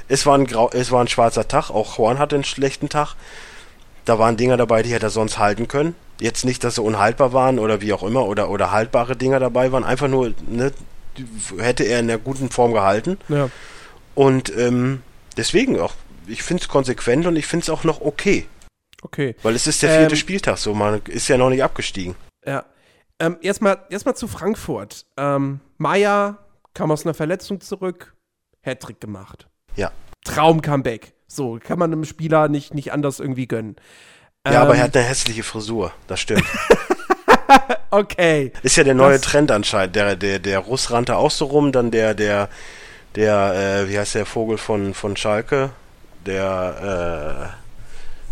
es 0.09 0.25
war 0.25 0.37
ein, 0.37 0.47
grau, 0.47 0.71
es 0.73 0.91
war 0.91 1.03
ein 1.03 1.09
schwarzer 1.09 1.49
Tag, 1.49 1.71
auch 1.71 1.99
Horn 1.99 2.19
hatte 2.19 2.37
einen 2.37 2.45
schlechten 2.45 2.89
Tag. 2.89 3.15
Da 4.09 4.19
waren 4.19 4.39
Dinger 4.39 4.57
dabei, 4.57 4.83
die 4.83 4.91
hätte 4.91 5.07
er 5.07 5.11
sonst 5.11 5.39
halten 5.39 5.69
können. 5.69 5.95
Jetzt 6.19 6.47
nicht, 6.47 6.65
dass 6.65 6.77
sie 6.77 6.83
unhaltbar 6.83 7.35
waren 7.35 7.59
oder 7.59 7.83
wie 7.83 7.93
auch 7.93 8.03
immer 8.03 8.25
oder, 8.25 8.49
oder 8.49 8.73
haltbare 8.73 9.17
Dinger 9.17 9.39
dabei 9.39 9.71
waren. 9.71 9.85
Einfach 9.85 10.09
nur, 10.09 10.33
ne, 10.47 10.73
hätte 11.59 11.85
er 11.85 11.99
in 11.99 12.11
einer 12.11 12.19
guten 12.19 12.49
Form 12.49 12.73
gehalten. 12.73 13.19
Ja. 13.29 13.51
Und 14.15 14.51
ähm, 14.57 15.03
deswegen 15.37 15.79
auch, 15.79 15.93
ich 16.27 16.43
finde 16.43 16.63
es 16.63 16.69
konsequent 16.71 17.27
und 17.27 17.37
ich 17.37 17.47
finde 17.47 17.65
es 17.65 17.71
auch 17.71 17.85
noch 17.85 18.01
okay. 18.01 18.47
Okay. 19.03 19.37
Weil 19.43 19.55
es 19.55 19.67
ist 19.67 19.83
der 19.83 19.91
vierte 19.91 20.15
ähm, 20.15 20.19
Spieltag, 20.19 20.57
so 20.57 20.73
man 20.73 21.03
ist 21.03 21.29
ja 21.29 21.37
noch 21.37 21.51
nicht 21.51 21.63
abgestiegen. 21.63 22.15
Ja. 22.47 22.65
Ähm, 23.19 23.37
Erstmal 23.43 23.85
erst 23.91 24.17
zu 24.17 24.27
Frankfurt. 24.27 25.05
Ähm, 25.19 25.61
Meier 25.77 26.39
kam 26.73 26.91
aus 26.91 27.05
einer 27.05 27.13
Verletzung 27.13 27.61
zurück, 27.61 28.15
Hattrick 28.63 29.03
gemacht. 29.03 29.49
Ja. 29.77 29.93
Traum-Comeback. 30.25 31.13
So, 31.29 31.59
kann 31.63 31.79
man 31.79 31.93
einem 31.93 32.05
Spieler 32.05 32.49
nicht, 32.49 32.75
nicht 32.75 32.93
anders 32.93 33.21
irgendwie 33.21 33.47
gönnen. 33.47 33.77
Ja, 34.47 34.53
ähm, 34.53 34.59
aber 34.63 34.71
er 34.75 34.81
ähm, 34.81 34.83
hat 34.85 34.97
eine 34.97 35.07
hässliche 35.07 35.43
Frisur, 35.43 35.93
das 36.07 36.21
stimmt. 36.21 36.45
okay. 37.91 38.53
Ist 38.63 38.77
ja 38.77 38.85
der 38.85 38.95
neue 38.95 39.19
das 39.19 39.23
Trend 39.23 39.51
anscheinend. 39.51 39.95
Der, 39.95 40.17
der, 40.17 40.39
der 40.39 40.59
Russ 40.59 40.91
rannte 40.91 41.17
auch 41.17 41.31
so 41.31 41.45
rum, 41.45 41.71
dann 41.71 41.91
der, 41.91 42.15
der, 42.15 42.49
der, 43.15 43.85
äh, 43.85 43.89
wie 43.91 43.99
heißt 43.99 44.15
der 44.15 44.27
Vogel 44.27 44.59
von, 44.59 44.95
von 44.95 45.17
Schalke? 45.17 45.71
Der, 46.27 47.53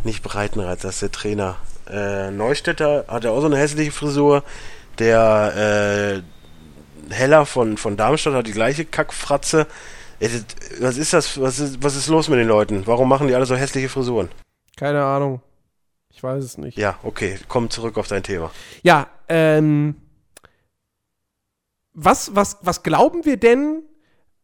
äh, 0.05 0.07
nicht 0.07 0.23
Breitenreiter, 0.23 0.89
das 0.89 0.97
ist 0.97 1.03
der 1.03 1.13
Trainer. 1.13 1.57
Äh, 1.91 2.31
Neustädter 2.31 3.05
hatte 3.09 3.31
auch 3.31 3.41
so 3.41 3.47
eine 3.47 3.59
hässliche 3.59 3.93
Frisur. 3.93 4.43
Der, 4.99 6.23
äh, 6.23 6.23
Heller 7.11 7.47
von, 7.47 7.77
von 7.77 7.97
Darmstadt 7.97 8.35
hat 8.35 8.47
die 8.47 8.53
gleiche 8.53 8.85
Kackfratze. 8.85 9.67
Was 10.81 10.97
ist 10.97 11.13
das? 11.13 11.41
Was 11.41 11.59
ist, 11.59 11.83
was 11.83 11.97
ist 11.97 12.09
los 12.09 12.29
mit 12.29 12.39
den 12.39 12.49
Leuten? 12.49 12.87
Warum 12.87 13.09
machen 13.09 13.29
die 13.29 13.35
alle 13.35 13.47
so 13.47 13.57
hässliche 13.57 13.89
Frisuren? 13.89 14.29
Keine 14.77 15.05
Ahnung. 15.05 15.41
Ich 16.13 16.23
weiß 16.23 16.43
es 16.43 16.57
nicht. 16.57 16.79
Ja, 16.79 16.99
okay. 17.03 17.39
Komm 17.49 17.69
zurück 17.69 17.99
auf 17.99 18.09
dein 18.09 18.23
Thema. 18.23 18.51
Ja, 18.83 19.09
ähm. 19.29 19.97
Was, 21.99 22.35
was, 22.35 22.59
was 22.61 22.83
glauben 22.83 23.25
wir 23.25 23.39
denn, 23.39 23.83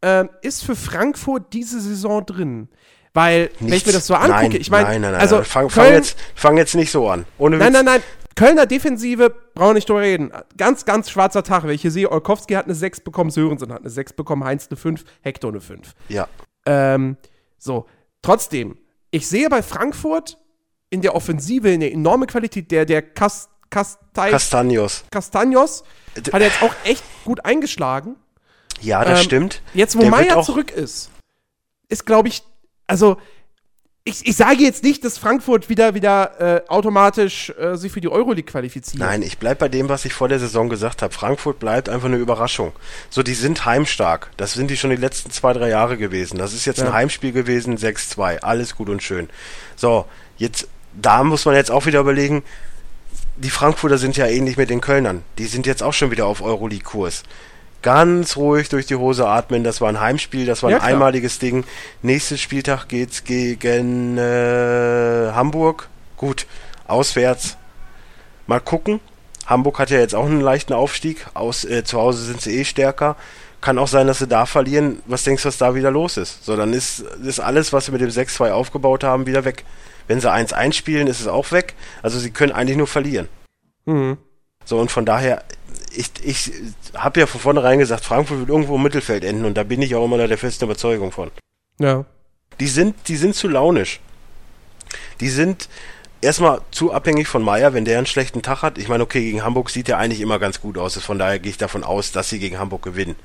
äh, 0.00 0.24
ist 0.40 0.64
für 0.64 0.74
Frankfurt 0.74 1.52
diese 1.52 1.80
Saison 1.80 2.24
drin? 2.24 2.68
Weil, 3.14 3.42
Nichts. 3.42 3.60
wenn 3.60 3.72
ich 3.74 3.86
mir 3.86 3.92
das 3.92 4.06
so 4.06 4.14
angucke, 4.14 4.32
nein, 4.34 4.52
ich 4.52 4.70
meine, 4.70 4.88
nein, 4.88 5.00
nein, 5.02 5.12
nein, 5.12 5.20
also 5.20 5.42
fang, 5.42 5.68
fang, 5.68 5.92
jetzt, 5.92 6.16
fang 6.34 6.56
jetzt 6.56 6.74
nicht 6.74 6.90
so 6.90 7.10
an. 7.10 7.26
Ohne 7.36 7.58
nein, 7.58 7.72
nein, 7.72 7.84
nein. 7.84 8.02
Kölner 8.34 8.66
Defensive, 8.66 9.30
brauchen 9.54 9.70
wir 9.70 9.74
nicht 9.74 9.88
drüber 9.88 10.00
reden. 10.00 10.32
Ganz, 10.56 10.84
ganz 10.84 11.10
schwarzer 11.10 11.42
Tag. 11.42 11.64
Wenn 11.64 11.70
ich 11.70 11.82
hier 11.82 11.90
sehe, 11.90 12.10
Olkowski 12.10 12.54
hat 12.54 12.64
eine 12.64 12.74
6 12.74 13.00
bekommen, 13.00 13.30
Sörensen 13.30 13.72
hat 13.72 13.80
eine 13.80 13.90
6 13.90 14.14
bekommen, 14.14 14.44
Heinz 14.44 14.68
eine 14.70 14.76
5, 14.76 15.04
Hector 15.20 15.50
eine 15.50 15.60
5. 15.60 15.94
Ja. 16.08 16.28
Ähm, 16.66 17.16
so, 17.58 17.86
trotzdem, 18.22 18.78
ich 19.10 19.28
sehe 19.28 19.48
bei 19.48 19.62
Frankfurt 19.62 20.38
in 20.90 21.02
der 21.02 21.14
Offensive 21.14 21.68
eine 21.68 21.90
enorme 21.90 22.26
Qualität. 22.26 22.70
Der, 22.70 22.84
der 22.84 23.02
Cas, 23.02 23.48
Castay, 23.70 24.30
Castanios. 24.30 25.04
Castanios 25.10 25.84
hat 26.32 26.42
jetzt 26.42 26.62
auch 26.62 26.74
echt 26.84 27.02
gut 27.24 27.44
eingeschlagen. 27.44 28.16
Ja, 28.80 29.04
das 29.04 29.20
ähm, 29.20 29.24
stimmt. 29.24 29.62
Jetzt, 29.74 29.96
wo 29.96 30.04
Meier 30.04 30.42
zurück 30.42 30.70
ist, 30.70 31.10
ist, 31.88 32.04
glaube 32.04 32.28
ich, 32.28 32.42
also 32.86 33.16
ich, 34.04 34.26
ich 34.26 34.36
sage 34.36 34.62
jetzt 34.62 34.82
nicht, 34.82 35.04
dass 35.04 35.16
Frankfurt 35.16 35.68
wieder, 35.68 35.94
wieder 35.94 36.40
äh, 36.40 36.68
automatisch 36.68 37.50
äh, 37.58 37.76
sich 37.76 37.92
für 37.92 38.00
die 38.00 38.08
Euroleague 38.08 38.50
qualifiziert. 38.50 38.98
Nein, 39.00 39.22
ich 39.22 39.38
bleib 39.38 39.60
bei 39.60 39.68
dem, 39.68 39.88
was 39.88 40.04
ich 40.04 40.12
vor 40.12 40.28
der 40.28 40.40
Saison 40.40 40.68
gesagt 40.68 41.02
habe. 41.02 41.14
Frankfurt 41.14 41.60
bleibt 41.60 41.88
einfach 41.88 42.08
eine 42.08 42.16
Überraschung. 42.16 42.72
So, 43.10 43.22
die 43.22 43.34
sind 43.34 43.64
heimstark. 43.64 44.30
Das 44.36 44.54
sind 44.54 44.70
die 44.70 44.76
schon 44.76 44.90
die 44.90 44.96
letzten 44.96 45.30
zwei, 45.30 45.52
drei 45.52 45.68
Jahre 45.68 45.98
gewesen. 45.98 46.38
Das 46.38 46.52
ist 46.52 46.64
jetzt 46.64 46.78
Ja. 46.78 46.86
ein 46.86 46.92
Heimspiel 46.92 47.30
gewesen, 47.30 47.76
6-2. 47.78 48.40
Alles 48.40 48.74
gut 48.74 48.88
und 48.88 49.02
schön. 49.04 49.30
So, 49.76 50.06
jetzt, 50.36 50.66
da 51.00 51.22
muss 51.22 51.44
man 51.44 51.54
jetzt 51.54 51.70
auch 51.70 51.86
wieder 51.86 52.00
überlegen, 52.00 52.42
die 53.36 53.50
Frankfurter 53.50 53.98
sind 53.98 54.16
ja 54.16 54.26
ähnlich 54.26 54.56
mit 54.56 54.68
den 54.68 54.80
Kölnern. 54.80 55.22
Die 55.38 55.46
sind 55.46 55.64
jetzt 55.64 55.82
auch 55.82 55.92
schon 55.92 56.10
wieder 56.10 56.26
auf 56.26 56.42
Euroleague-Kurs. 56.42 57.22
Ganz 57.82 58.36
ruhig 58.36 58.68
durch 58.68 58.86
die 58.86 58.94
Hose 58.94 59.26
atmen. 59.26 59.64
Das 59.64 59.80
war 59.80 59.88
ein 59.88 60.00
Heimspiel, 60.00 60.46
das 60.46 60.62
war 60.62 60.70
ein 60.70 60.76
Ja, 60.76 60.82
einmaliges 60.82 61.38
Ding. 61.40 61.64
Nächstes 62.00 62.40
Spieltag 62.40 62.88
geht's 62.88 63.24
gegen 63.24 64.16
äh, 64.18 65.32
Hamburg. 65.32 65.88
Gut, 66.16 66.46
auswärts. 66.86 67.56
Mal 68.46 68.60
gucken. 68.60 69.00
Hamburg 69.46 69.80
hat 69.80 69.90
ja 69.90 69.98
jetzt 69.98 70.14
auch 70.14 70.26
einen 70.26 70.40
leichten 70.40 70.72
Aufstieg. 70.72 71.26
Aus, 71.34 71.64
äh, 71.64 71.82
zu 71.82 71.98
Hause 71.98 72.24
sind 72.24 72.40
sie 72.40 72.56
eh 72.58 72.64
stärker. 72.64 73.16
Kann 73.60 73.78
auch 73.78 73.88
sein, 73.88 74.06
dass 74.06 74.18
sie 74.18 74.28
da 74.28 74.46
verlieren. 74.46 75.02
Was 75.06 75.24
denkst 75.24 75.42
du, 75.42 75.48
was 75.48 75.58
da 75.58 75.74
wieder 75.74 75.90
los 75.90 76.16
ist? 76.16 76.44
So, 76.44 76.56
dann 76.56 76.72
ist, 76.72 77.00
ist 77.00 77.40
alles, 77.40 77.72
was 77.72 77.86
sie 77.86 77.92
mit 77.92 78.00
dem 78.00 78.10
6-2 78.10 78.50
aufgebaut 78.50 79.04
haben, 79.04 79.26
wieder 79.26 79.44
weg. 79.44 79.64
Wenn 80.06 80.20
sie 80.20 80.30
1 80.30 80.52
einspielen, 80.52 81.06
ist 81.06 81.20
es 81.20 81.26
auch 81.28 81.52
weg. 81.52 81.74
Also 82.02 82.18
sie 82.18 82.30
können 82.30 82.52
eigentlich 82.52 82.76
nur 82.76 82.86
verlieren. 82.86 83.28
Mhm. 83.84 84.18
So, 84.64 84.78
und 84.78 84.90
von 84.90 85.04
daher, 85.04 85.42
ich, 85.94 86.10
ich 86.24 86.52
habe 86.94 87.20
ja 87.20 87.26
von 87.26 87.40
vornherein 87.40 87.78
gesagt, 87.78 88.04
Frankfurt 88.04 88.40
wird 88.40 88.48
irgendwo 88.48 88.76
im 88.76 88.82
Mittelfeld 88.82 89.24
enden 89.24 89.44
und 89.44 89.56
da 89.56 89.62
bin 89.62 89.82
ich 89.82 89.94
auch 89.94 90.04
immer 90.04 90.26
der 90.26 90.38
festen 90.38 90.64
Überzeugung 90.64 91.12
von. 91.12 91.30
Ja. 91.78 92.04
Die 92.60 92.68
sind, 92.68 92.96
die 93.08 93.16
sind 93.16 93.34
zu 93.34 93.48
launisch. 93.48 94.00
Die 95.20 95.28
sind 95.28 95.68
erstmal 96.20 96.60
zu 96.70 96.92
abhängig 96.92 97.28
von 97.28 97.42
Meier, 97.42 97.74
wenn 97.74 97.84
der 97.84 97.98
einen 97.98 98.06
schlechten 98.06 98.42
Tag 98.42 98.62
hat. 98.62 98.78
Ich 98.78 98.88
meine, 98.88 99.02
okay, 99.02 99.22
gegen 99.22 99.42
Hamburg 99.42 99.70
sieht 99.70 99.88
er 99.88 99.98
eigentlich 99.98 100.20
immer 100.20 100.38
ganz 100.38 100.60
gut 100.60 100.78
aus. 100.78 100.96
Von 100.98 101.18
daher 101.18 101.38
gehe 101.38 101.50
ich 101.50 101.58
davon 101.58 101.84
aus, 101.84 102.12
dass 102.12 102.28
sie 102.28 102.38
gegen 102.38 102.58
Hamburg 102.58 102.82
gewinnen. 102.82 103.16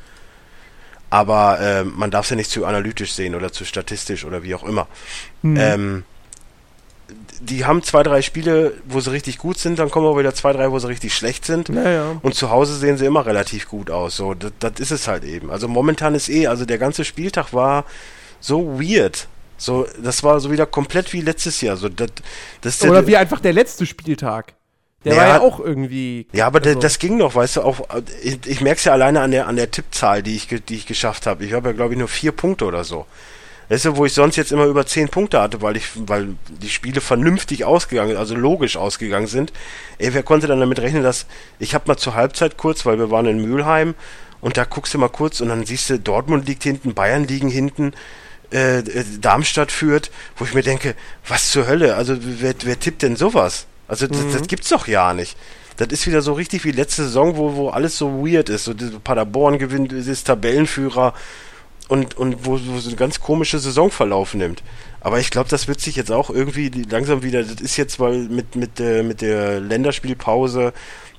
Aber 1.10 1.60
äh, 1.60 1.84
man 1.84 2.12
darf 2.12 2.26
es 2.26 2.32
ja 2.32 2.36
nicht 2.36 2.52
zu 2.52 2.66
analytisch 2.66 3.14
sehen 3.14 3.36
oder 3.36 3.54
zu 3.54 3.64
statistisch 3.64 4.26
oder 4.26 4.44
wie 4.44 4.56
auch 4.56 4.64
immer. 4.64 4.88
Ähm, 5.44 6.04
die 7.42 7.66
haben 7.66 7.84
zwei, 7.84 8.04
drei 8.04 8.22
Spiele, 8.22 8.74
wo 8.86 9.00
sie 9.00 9.12
richtig 9.12 9.38
gut 9.38 9.58
sind, 9.58 9.80
dann 9.80 9.90
kommen 9.92 10.06
auch 10.08 10.18
wieder 10.18 10.34
zwei, 10.34 10.54
drei, 10.54 10.72
wo 10.72 10.80
sie 10.80 10.88
richtig 10.88 11.14
schlecht 11.14 11.46
sind. 11.46 11.70
Naja. 11.70 12.18
Und 12.22 12.36
zu 12.36 12.50
Hause 12.50 12.76
sehen 12.76 12.98
sie 12.98 13.06
immer 13.06 13.26
relativ 13.26 13.68
gut 13.68 13.90
aus. 13.92 14.16
So, 14.18 14.34
das, 14.34 14.52
das 14.60 14.80
ist 14.80 14.92
es 14.92 15.08
halt 15.08 15.24
eben. 15.24 15.52
Also 15.52 15.68
momentan 15.68 16.16
ist 16.16 16.30
eh, 16.30 16.48
also 16.48 16.66
der 16.66 16.78
ganze 16.78 17.06
Spieltag 17.06 17.54
war 17.54 17.86
so 18.40 18.80
weird. 18.80 19.28
So, 19.58 19.88
das 20.02 20.24
war 20.24 20.40
so 20.40 20.52
wieder 20.52 20.66
komplett 20.66 21.14
wie 21.14 21.22
letztes 21.22 21.62
Jahr. 21.62 21.78
So, 21.78 21.90
das, 21.90 22.10
das, 22.62 22.82
Oder 22.84 23.08
wie 23.08 23.18
einfach 23.18 23.40
der 23.40 23.54
letzte 23.54 23.86
Spieltag. 23.86 24.54
Der 25.04 25.14
Ja. 25.14 25.22
war 25.22 25.28
ja 25.28 25.40
auch 25.42 25.60
irgendwie. 25.60 26.28
ja, 26.34 26.48
aber 26.48 26.62
also- 26.64 26.80
das 26.80 27.00
ging 27.00 27.18
noch, 27.18 27.36
weißt 27.36 27.58
du, 27.58 27.62
auch, 27.62 27.80
ich, 28.24 28.40
ich 28.46 28.62
merke 28.62 28.80
es 28.80 28.84
ja 28.86 28.94
alleine 28.94 29.22
an 29.22 29.32
der, 29.32 29.48
an 29.48 29.56
der 29.56 29.72
Tippzahl, 29.72 30.22
die 30.24 30.36
ich, 30.36 30.48
die 30.48 30.76
ich 30.76 30.86
geschafft 30.86 31.26
habe. 31.28 31.46
Ich 31.46 31.54
habe 31.54 31.70
ja, 31.70 31.74
glaube 31.74 31.94
ich, 31.94 32.00
nur 32.00 32.08
vier 32.08 32.32
Punkte 32.32 32.66
oder 32.66 32.84
so. 32.84 33.06
Weißt 33.70 33.86
du, 33.86 33.98
wo 33.98 34.06
ich 34.06 34.14
sonst 34.14 34.38
jetzt 34.38 34.52
immer 34.52 34.66
über 34.66 34.86
zehn 34.86 35.10
Punkte 35.10 35.42
hatte, 35.42 35.62
weil 35.62 35.76
ich, 35.76 35.90
weil 35.96 36.36
die 36.62 36.70
Spiele 36.70 37.02
vernünftig 37.02 37.66
ausgegangen, 37.66 38.16
also 38.16 38.34
logisch 38.34 38.78
ausgegangen 38.78 39.28
sind. 39.28 39.52
Ey, 39.98 40.14
wer 40.14 40.24
konnte 40.24 40.48
dann 40.48 40.62
damit 40.62 40.80
rechnen, 40.80 41.04
dass, 41.04 41.26
ich 41.60 41.76
habe 41.76 41.86
mal 41.88 41.98
zur 41.98 42.16
Halbzeit 42.16 42.58
kurz, 42.58 42.86
weil 42.86 42.98
wir 42.98 43.12
waren 43.12 43.26
in 43.26 43.42
Mülheim, 43.42 43.94
und 44.40 44.58
da 44.58 44.66
guckst 44.66 44.94
du 44.94 44.98
mal 44.98 45.10
kurz 45.10 45.42
und 45.42 45.50
dann 45.50 45.66
siehst 45.66 45.90
du, 45.90 46.00
Dortmund 46.00 46.48
liegt 46.48 46.64
hinten, 46.64 46.94
Bayern 46.94 47.28
liegen 47.28 47.50
hinten, 47.50 47.94
äh, 48.54 48.80
äh, 48.80 49.04
Darmstadt 49.20 49.72
führt, 49.72 50.12
wo 50.38 50.46
ich 50.46 50.54
mir 50.54 50.64
denke, 50.64 50.96
was 51.28 51.52
zur 51.52 51.68
Hölle, 51.68 51.96
also 51.96 52.16
wer, 52.20 52.54
wer 52.64 52.80
tippt 52.80 53.02
denn 53.02 53.16
sowas? 53.16 53.66
Also 53.88 54.08
das, 54.08 54.20
das 54.32 54.48
gibt's 54.48 54.70
doch 54.70 54.88
ja 54.88 55.14
nicht. 55.14 55.38
Das 55.78 55.88
ist 55.90 56.08
wieder 56.08 56.22
so 56.22 56.34
richtig 56.34 56.66
wie 56.66 56.72
letzte 56.72 57.04
Saison, 57.04 57.38
wo, 57.38 57.56
wo 57.56 57.70
alles 57.70 57.98
so 57.98 58.26
weird 58.26 58.50
ist. 58.50 58.66
So 58.66 58.74
Paderborn 59.04 59.60
gewinnt, 59.60 59.94
ist 59.94 60.24
Tabellenführer 60.26 61.14
und, 61.88 62.18
und 62.18 62.46
wo, 62.46 62.54
wo 62.54 62.80
so 62.80 62.90
eine 62.90 62.98
ganz 62.98 63.20
komische 63.20 63.60
Saisonverlauf 63.60 64.34
nimmt. 64.34 64.64
Aber 65.00 65.20
ich 65.20 65.30
glaube, 65.30 65.50
das 65.50 65.68
wird 65.68 65.80
sich 65.80 65.96
jetzt 65.96 66.12
auch 66.12 66.30
irgendwie 66.30 66.70
langsam 66.70 67.24
wieder, 67.24 67.44
das 67.44 67.62
ist 67.62 67.78
jetzt, 67.78 68.00
weil 68.00 68.28
mit, 68.28 68.56
mit, 68.56 68.80
der 68.80 69.04
mit 69.04 69.22
der 69.22 69.60
Länderspielpause, 69.60 70.74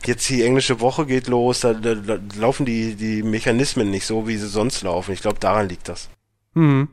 jetzt 0.05 0.29
die 0.29 0.43
englische 0.43 0.81
Woche 0.81 1.07
geht 1.07 1.29
los, 1.29 1.61
da, 1.61 1.73
da, 1.73 1.95
da 1.95 2.19
laufen 2.39 2.67
die, 2.67 2.97
die 2.97 3.23
Mechanismen 3.23 3.91
nicht 3.91 4.07
so, 4.07 4.29
wie 4.29 4.37
sie 4.37 4.49
sonst 4.49 4.83
laufen. 4.83 5.13
Ich 5.13 5.23
glaube, 5.23 5.39
daran 5.41 5.69
liegt 5.69 5.89
das. 5.89 6.09
Hm. 6.55 6.89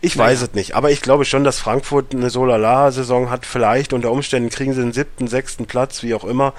Ich 0.00 0.16
weiß 0.16 0.42
es 0.42 0.54
nicht, 0.54 0.74
aber 0.74 0.90
ich 0.90 1.02
glaube 1.02 1.24
schon, 1.24 1.44
dass 1.44 1.58
Frankfurt 1.58 2.14
eine 2.14 2.30
Solala-Saison 2.30 3.30
hat. 3.30 3.44
Vielleicht 3.44 3.92
unter 3.92 4.10
Umständen 4.10 4.48
kriegen 4.48 4.72
sie 4.72 4.80
den 4.80 4.92
siebten, 4.92 5.28
sechsten 5.28 5.66
Platz, 5.66 6.02
wie 6.02 6.14
auch 6.14 6.24
immer. 6.24 6.54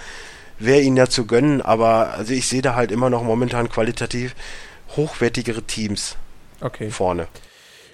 Wäre 0.60 0.82
ihnen 0.82 0.98
ja 0.98 1.08
zu 1.08 1.26
gönnen, 1.26 1.62
aber 1.62 2.14
also 2.14 2.34
ich 2.34 2.48
sehe 2.48 2.62
da 2.62 2.76
halt 2.76 2.92
immer 2.92 3.10
noch 3.10 3.24
momentan 3.24 3.70
qualitativ 3.70 4.36
hochwertigere 4.96 5.64
Teams 5.64 6.16
Okay. 6.64 6.90
vorne. 6.90 7.28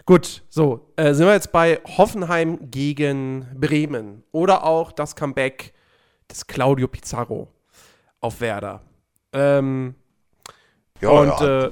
Gut, 0.06 0.44
so, 0.50 0.92
äh, 0.96 1.14
sind 1.14 1.28
wir 1.28 1.34
jetzt 1.34 1.52
bei 1.52 1.80
Hoffenheim 1.98 2.72
gegen 2.72 3.48
Bremen 3.54 4.24
oder 4.32 4.64
auch 4.64 4.92
das 4.92 5.16
Comeback 5.16 5.74
des 6.32 6.48
Claudio 6.48 6.88
Pizarro 6.88 7.48
auf 8.20 8.42
Werder. 8.42 8.82
Ähm, 9.34 9.96
Ja, 11.02 11.10
Und, 11.10 11.40
ja 11.40 11.66
äh, 11.68 11.72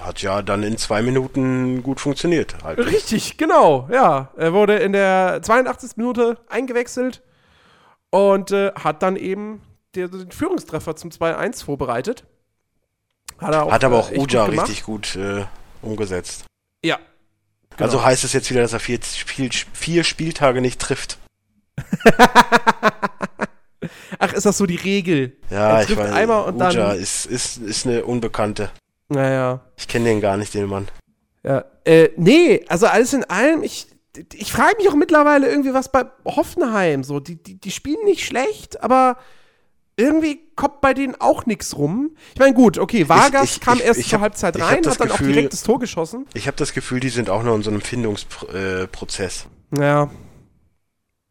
hat 0.00 0.22
ja 0.22 0.40
dann 0.42 0.62
in 0.62 0.78
zwei 0.78 1.02
Minuten 1.02 1.82
gut 1.82 2.00
funktioniert. 2.00 2.62
Halt. 2.62 2.78
richtig, 2.78 3.36
genau, 3.36 3.88
ja. 3.92 4.30
Er 4.36 4.52
wurde 4.52 4.76
in 4.76 4.92
der 4.92 5.40
82. 5.42 5.96
Minute 5.96 6.38
eingewechselt 6.48 7.22
und 8.10 8.52
äh, 8.52 8.72
hat 8.72 9.02
dann 9.02 9.16
eben 9.16 9.60
den, 9.94 10.10
den 10.10 10.30
Führungstreffer 10.30 10.96
zum 10.96 11.10
2-1 11.10 11.64
vorbereitet. 11.64 12.24
Hat, 13.38 13.52
er 13.52 13.64
auch, 13.64 13.72
Hat 13.72 13.84
aber 13.84 13.98
auch 13.98 14.10
äh, 14.10 14.14
echt 14.14 14.32
Uja 14.32 14.44
richtig 14.44 14.84
gut 14.84 15.16
äh, 15.16 15.44
umgesetzt. 15.84 16.44
Ja. 16.84 16.98
Genau. 17.76 17.84
Also 17.84 18.04
heißt 18.04 18.24
es 18.24 18.32
jetzt 18.32 18.50
wieder, 18.50 18.62
dass 18.62 18.72
er 18.72 18.80
vier, 18.80 19.00
Spiel, 19.02 19.50
vier 19.72 20.04
Spieltage 20.04 20.60
nicht 20.60 20.80
trifft. 20.80 21.18
Ach, 24.18 24.32
ist 24.32 24.46
das 24.46 24.56
so 24.56 24.66
die 24.66 24.76
Regel? 24.76 25.36
Ja, 25.50 25.80
ich 25.80 25.86
trifft 25.86 26.00
weiß. 26.00 26.12
einmal 26.12 26.44
und 26.44 26.56
Uja 26.56 26.70
dann- 26.72 26.98
ist, 26.98 27.26
ist, 27.26 27.58
ist 27.58 27.86
eine 27.86 28.04
Unbekannte. 28.04 28.70
Naja. 29.08 29.60
Ich 29.76 29.86
kenne 29.88 30.06
den 30.06 30.20
gar 30.20 30.36
nicht, 30.36 30.54
den 30.54 30.66
Mann. 30.66 30.88
Ja, 31.42 31.64
äh, 31.84 32.08
nee, 32.16 32.64
also 32.68 32.86
alles 32.86 33.12
in 33.12 33.24
allem, 33.24 33.62
ich, 33.62 33.86
ich 34.32 34.50
frage 34.50 34.76
mich 34.78 34.88
auch 34.88 34.94
mittlerweile 34.94 35.48
irgendwie, 35.48 35.74
was 35.74 35.92
bei 35.92 36.06
Hoffenheim 36.24 37.04
so, 37.04 37.20
die, 37.20 37.36
die, 37.42 37.60
die 37.60 37.70
spielen 37.70 38.02
nicht 38.04 38.24
schlecht, 38.24 38.82
aber 38.82 39.18
irgendwie 39.96 40.40
kommt 40.56 40.80
bei 40.80 40.92
denen 40.94 41.14
auch 41.20 41.46
nichts 41.46 41.76
rum. 41.76 42.10
Ich 42.34 42.40
meine, 42.40 42.54
gut, 42.54 42.78
okay, 42.78 43.08
Vargas 43.08 43.56
ich- 43.56 43.60
kam 43.60 43.78
ich- 43.78 43.84
erst 43.84 44.00
ich 44.00 44.06
zur 44.08 44.14
hab- 44.18 44.22
Halbzeit 44.22 44.56
ich 44.56 44.62
rein, 44.62 44.84
hat 44.86 45.00
dann 45.00 45.10
auch 45.10 45.18
Gefühl- 45.18 45.32
direkt 45.34 45.52
das 45.52 45.62
Tor 45.62 45.78
geschossen. 45.78 46.26
Ich 46.34 46.46
habe 46.46 46.56
das 46.56 46.72
Gefühl, 46.72 47.00
die 47.00 47.08
sind 47.10 47.30
auch 47.30 47.42
noch 47.42 47.54
in 47.54 47.62
so 47.62 47.70
einem 47.70 47.80
Findungsprozess. 47.80 49.46
Ja, 49.78 50.10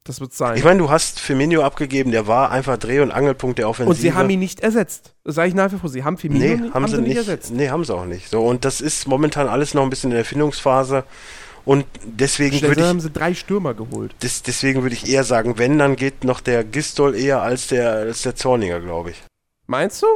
das 0.06 0.20
wird 0.20 0.34
sein. 0.34 0.58
Ich 0.58 0.64
meine, 0.64 0.80
du 0.80 0.90
hast 0.90 1.20
Firmino 1.20 1.62
abgegeben, 1.62 2.12
der 2.12 2.28
war 2.28 2.52
einfach 2.52 2.78
Dreh- 2.78 3.00
und 3.00 3.12
Angelpunkt 3.12 3.58
der 3.60 3.70
Offensive. 3.70 3.90
und 3.90 3.96
sie 4.02 4.14
haben 4.14 4.30
ihn 4.30 4.40
nicht 4.40 4.60
ersetzt. 4.60 5.16
Das 5.24 5.36
sage 5.36 5.48
ich 5.50 5.56
nach 5.56 5.72
wie 5.72 5.78
vor. 5.78 5.90
Sie 5.90 6.04
haben 6.04 6.18
Firmino 6.18 6.44
Nee, 6.46 6.56
nicht, 6.56 6.74
haben, 6.74 6.88
sie 6.88 7.02
nicht. 7.02 7.16
ersetzt. 7.16 7.52
Nee, 7.54 7.70
haben 7.70 7.86
sie 7.86 7.96
auch 7.96 8.06
nicht. 8.06 8.30
So, 8.30 8.46
und 8.46 8.66
das 8.66 8.82
ist 8.82 9.08
momentan 9.08 9.48
alles 9.48 9.74
noch 9.74 9.84
ein 9.84 9.90
bisschen 9.90 10.12
in 10.12 10.16
der 10.18 10.26
Findungsphase. 10.26 11.06
Und 11.66 11.86
deswegen 12.04 12.62
würde 12.62 12.86
haben 12.86 12.98
ich, 12.98 13.04
sie 13.04 13.10
drei 13.12 13.34
Stürmer 13.34 13.74
geholt. 13.74 14.14
des, 14.22 14.44
deswegen 14.44 14.82
würde 14.84 14.96
ich 14.96 15.08
eher 15.08 15.24
sagen, 15.24 15.58
wenn, 15.58 15.80
dann 15.80 15.96
geht 15.96 16.24
noch 16.26 16.42
der 16.42 16.64
Gistol 16.64 17.16
eher 17.16 17.42
als 17.42 17.68
der, 17.68 17.92
als 17.94 18.22
der 18.24 18.36
Zorniger, 18.36 18.82
glaube 18.82 19.12
ich. 19.12 19.24
Meinst 19.68 20.02
du? 20.02 20.08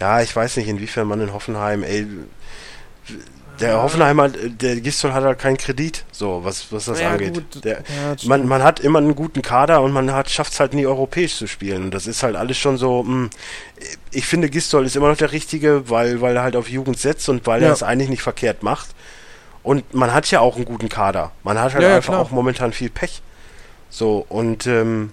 Ja, 0.00 0.20
ich 0.22 0.34
weiß 0.34 0.56
nicht, 0.56 0.68
inwiefern 0.68 1.08
man 1.08 1.20
in 1.20 1.32
Hoffenheim, 1.32 1.82
ey, 1.82 2.06
der 3.60 3.80
Hoffenheimer, 3.82 4.28
der 4.28 4.80
Gistol 4.80 5.12
hat 5.12 5.22
halt 5.22 5.38
keinen 5.38 5.56
Kredit, 5.56 6.04
so, 6.10 6.40
was, 6.42 6.72
was 6.72 6.86
das 6.86 7.00
Ja, 7.00 7.10
angeht. 7.12 7.34
gut. 7.34 7.64
Der, 7.64 7.78
Ja, 7.88 8.16
man, 8.24 8.48
man 8.48 8.64
hat 8.64 8.80
immer 8.80 8.98
einen 8.98 9.14
guten 9.14 9.42
Kader 9.42 9.80
und 9.82 9.92
man 9.92 10.12
hat 10.12 10.28
schafft 10.28 10.54
es 10.54 10.60
halt 10.60 10.74
nie 10.74 10.86
europäisch 10.86 11.36
zu 11.36 11.46
spielen. 11.46 11.84
Und 11.84 11.90
das 11.94 12.08
ist 12.08 12.24
halt 12.24 12.34
alles 12.34 12.58
schon 12.58 12.78
so, 12.78 13.04
mh, 13.04 13.30
ich 14.10 14.26
finde 14.26 14.50
Gistol 14.50 14.84
ist 14.86 14.96
immer 14.96 15.08
noch 15.08 15.16
der 15.16 15.30
Richtige, 15.30 15.88
weil, 15.88 16.20
weil 16.20 16.34
er 16.36 16.42
halt 16.42 16.56
auf 16.56 16.68
Jugend 16.68 16.98
setzt 16.98 17.28
und 17.28 17.46
weil 17.46 17.62
Ja. 17.62 17.68
er 17.68 17.74
es 17.74 17.84
eigentlich 17.84 18.10
nicht 18.10 18.22
verkehrt 18.22 18.64
macht. 18.64 18.88
Und 19.64 19.94
man 19.94 20.12
hat 20.12 20.30
ja 20.30 20.40
auch 20.40 20.56
einen 20.56 20.66
guten 20.66 20.88
Kader. 20.88 21.32
Man 21.42 21.58
hat 21.58 21.72
halt 21.72 21.82
Ja, 21.82 21.88
ja, 21.90 21.96
einfach 21.96 22.12
klar. 22.12 22.22
auch 22.22 22.30
momentan 22.30 22.72
viel 22.72 22.90
Pech. 22.90 23.22
So, 23.90 24.24
und 24.28 24.66
ähm, 24.66 25.10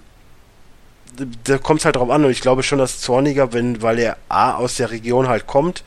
da 1.44 1.58
kommt 1.58 1.80
es 1.80 1.84
halt 1.84 1.96
drauf 1.96 2.10
an. 2.10 2.24
Und 2.24 2.30
ich 2.30 2.42
glaube 2.42 2.62
schon, 2.62 2.78
dass 2.78 3.00
Zorniger, 3.00 3.52
wenn, 3.52 3.82
weil 3.82 3.98
er 3.98 4.18
A 4.28 4.54
aus 4.54 4.76
der 4.76 4.90
Region 4.90 5.26
halt 5.28 5.46
kommt, 5.46 5.82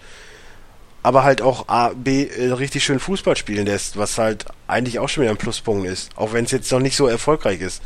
aber 1.03 1.23
halt 1.23 1.41
auch 1.43 1.67
A, 1.67 1.89
B 1.89 2.25
äh, 2.25 2.51
richtig 2.53 2.83
schön 2.83 2.99
Fußball 2.99 3.37
spielen 3.37 3.67
lässt, 3.67 3.97
was 3.97 4.17
halt 4.17 4.45
eigentlich 4.67 4.97
auch 4.97 5.09
schon 5.09 5.21
wieder 5.21 5.31
ein 5.31 5.37
Pluspunkt 5.37 5.87
ist. 5.87 6.09
Auch 6.15 6.33
wenn 6.33 6.45
es 6.45 6.51
jetzt 6.51 6.71
noch 6.71 6.79
nicht 6.79 6.95
so 6.95 7.07
erfolgreich 7.07 7.61
ist. 7.61 7.83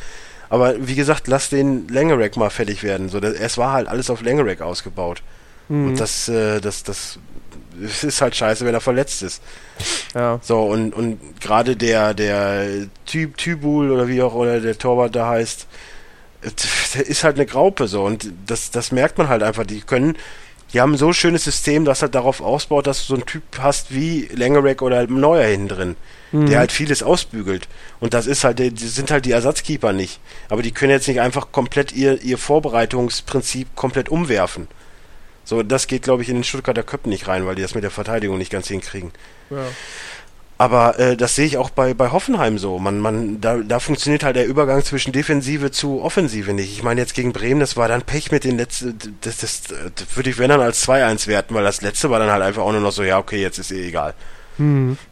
Aber 0.49 0.87
wie 0.87 0.95
gesagt, 0.95 1.27
lass 1.27 1.49
den 1.49 1.87
Langerack 1.89 2.37
mal 2.37 2.49
fertig 2.49 2.83
werden. 2.83 3.09
So, 3.09 3.19
das, 3.19 3.33
es 3.33 3.57
war 3.57 3.73
halt 3.73 3.87
alles 3.89 4.09
auf 4.09 4.21
Langerack 4.21 4.61
ausgebaut. 4.61 5.21
Mhm. 5.67 5.89
Und 5.89 5.99
das, 5.99 6.29
äh, 6.29 6.61
das, 6.61 6.83
das 6.83 7.19
es 7.83 8.03
ist 8.03 8.21
halt 8.21 8.35
scheiße, 8.35 8.65
wenn 8.65 8.73
er 8.73 8.81
verletzt 8.81 9.21
ist. 9.23 9.41
Ja. 10.15 10.39
So, 10.41 10.63
und, 10.63 10.93
und 10.93 11.19
gerade 11.41 11.75
der, 11.75 12.13
der 12.13 12.87
Typ, 13.05 13.37
Tybul 13.37 13.91
oder 13.91 14.07
wie 14.07 14.21
auch 14.21 14.33
oder 14.33 14.59
der 14.59 14.77
Torwart 14.77 15.15
da 15.15 15.27
heißt, 15.29 15.67
der 16.95 17.07
ist 17.07 17.23
halt 17.23 17.35
eine 17.35 17.45
Graupe 17.45 17.87
so 17.87 18.03
und 18.03 18.29
das, 18.45 18.71
das 18.71 18.91
merkt 18.91 19.17
man 19.17 19.27
halt 19.27 19.43
einfach. 19.43 19.65
Die 19.65 19.81
können, 19.81 20.15
die 20.73 20.79
haben 20.81 20.95
so 20.97 21.07
ein 21.07 21.13
schönes 21.13 21.43
System, 21.43 21.83
das 21.85 22.01
halt 22.01 22.15
darauf 22.15 22.41
ausbaut, 22.41 22.87
dass 22.87 22.99
du 22.99 23.05
so 23.07 23.13
einen 23.15 23.25
Typ 23.25 23.43
hast 23.59 23.93
wie 23.93 24.29
Langerack 24.33 24.81
oder 24.81 25.05
Neuer 25.07 25.45
hinten 25.47 25.67
drin, 25.67 25.95
Mhm. 26.31 26.45
der 26.45 26.59
halt 26.59 26.71
vieles 26.71 27.01
ausbügelt. 27.01 27.67
Und 27.99 28.13
das 28.13 28.27
ist 28.27 28.43
halt, 28.43 28.59
die 28.59 28.69
sind 28.87 29.09
halt 29.09 29.25
die 29.25 29.31
Ersatzkeeper 29.31 29.93
nicht. 29.93 30.19
Aber 30.49 30.61
die 30.61 30.71
können 30.71 30.91
jetzt 30.91 31.07
nicht 31.07 31.19
einfach 31.21 31.51
komplett 31.51 31.91
ihr, 31.91 32.21
ihr 32.21 32.37
Vorbereitungsprinzip 32.37 33.75
komplett 33.75 34.09
umwerfen. 34.09 34.67
So, 35.49 35.63
das 35.63 35.87
geht, 35.87 36.03
glaube 36.03 36.21
ich, 36.21 36.29
in 36.29 36.35
den 36.35 36.43
Stuttgarter 36.43 36.83
Köpfen 36.83 37.09
nicht 37.09 37.27
rein, 37.27 37.47
weil 37.47 37.55
die 37.55 37.63
das 37.63 37.73
mit 37.73 37.83
der 37.83 37.89
Verteidigung 37.89 38.37
nicht 38.37 38.51
ganz 38.51 38.67
hinkriegen. 38.67 39.11
ja. 39.49 39.65
Aber 40.59 40.99
äh, 40.99 41.15
das 41.15 41.35
sehe 41.35 41.45
ich 41.45 41.57
auch 41.57 41.69
bei, 41.69 41.93
bei 41.93 42.11
Hoffenheim 42.11 42.57
so. 42.57 42.79
Man, 42.79 42.99
man, 42.99 43.39
da, 43.39 43.59
da 43.59 43.79
funktioniert 43.79 44.23
halt 44.23 44.35
der 44.35 44.45
Übergang 44.45 44.83
zwischen 44.83 45.13
Defensive 45.13 45.71
zu 45.71 46.01
Offensive 46.01 46.51
nicht. 46.53 46.73
Ich 46.73 46.83
meine, 46.83 46.99
jetzt 46.99 47.13
gegen 47.13 47.31
Bremen, 47.31 47.61
das 47.61 47.77
war 47.77 47.87
dann 47.87 48.01
Pech 48.01 48.29
mit 48.29 48.43
den 48.43 48.57
letzten, 48.57 48.97
das, 49.21 49.37
das, 49.37 49.63
das 49.63 50.17
würde 50.17 50.29
ich, 50.29 50.37
wenn 50.37 50.49
dann, 50.49 50.59
als 50.59 50.85
2-1 50.85 51.27
werten, 51.27 51.55
weil 51.55 51.63
das 51.63 51.81
letzte 51.81 52.09
war 52.09 52.19
dann 52.19 52.29
halt 52.29 52.43
einfach 52.43 52.61
auch 52.61 52.73
nur 52.73 52.81
noch 52.81 52.91
so, 52.91 53.03
ja, 53.03 53.17
okay, 53.19 53.41
jetzt 53.41 53.57
ist 53.57 53.71
eh 53.71 53.87
egal. 53.87 54.13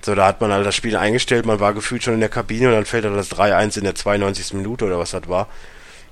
So, 0.02 0.16
da 0.16 0.28
hat 0.28 0.42
man 0.42 0.52
halt 0.52 0.66
das 0.66 0.76
Spiel 0.76 0.98
eingestellt, 0.98 1.46
man 1.46 1.62
war 1.62 1.74
gefühlt 1.74 2.04
schon 2.04 2.16
in 2.16 2.20
der 2.20 2.28
Kabine 2.30 2.68
und 2.68 2.74
dann 2.74 2.86
fällt 2.86 3.06
dann 3.06 3.16
das 3.16 3.32
3-1 3.32 3.78
in 3.78 3.86
der 3.86 3.96
92. 3.96 4.54
Minute 4.54 4.84
oder 4.84 5.00
was 5.00 5.12
das 5.12 5.30
war. 5.30 5.48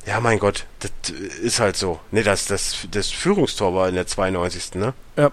Ja, 0.06 0.20
mein 0.20 0.39
Gott, 0.39 0.66
das 0.80 0.91
ist 1.41 1.60
halt 1.60 1.76
so. 1.76 1.99
Nee, 2.12 2.24
das, 2.24 2.45
das, 2.45 2.88
das 2.91 3.10
Führungstor 3.10 3.74
war 3.74 3.89
in 3.89 3.95
der 3.95 4.08
92. 4.08 4.76
ne? 4.76 4.93
ja. 5.18 5.32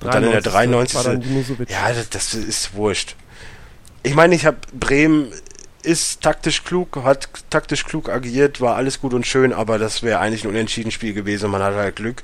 Und 0.00 0.12
dann 0.12 0.24
in 0.24 0.32
der 0.32 0.42
93. 0.42 0.96
War 0.96 1.04
dann 1.04 1.22
Junusovic. 1.22 1.70
Ja, 1.70 1.92
das, 1.92 2.10
das 2.10 2.34
ist 2.34 2.74
wurscht. 2.74 3.16
Ich 4.02 4.14
meine, 4.14 4.34
ich 4.34 4.44
habe 4.44 4.58
Bremen 4.72 5.32
ist 5.82 6.22
taktisch 6.22 6.64
klug, 6.64 6.98
hat 7.04 7.28
taktisch 7.50 7.84
klug 7.84 8.08
agiert, 8.08 8.60
war 8.60 8.76
alles 8.76 9.00
gut 9.00 9.14
und 9.14 9.26
schön, 9.26 9.52
aber 9.52 9.78
das 9.78 10.02
wäre 10.02 10.18
eigentlich 10.18 10.44
ein 10.44 10.50
unentschieden 10.50 10.90
Spiel 10.90 11.14
gewesen. 11.14 11.50
Man 11.50 11.62
hat 11.62 11.74
halt 11.74 11.96
Glück 11.96 12.22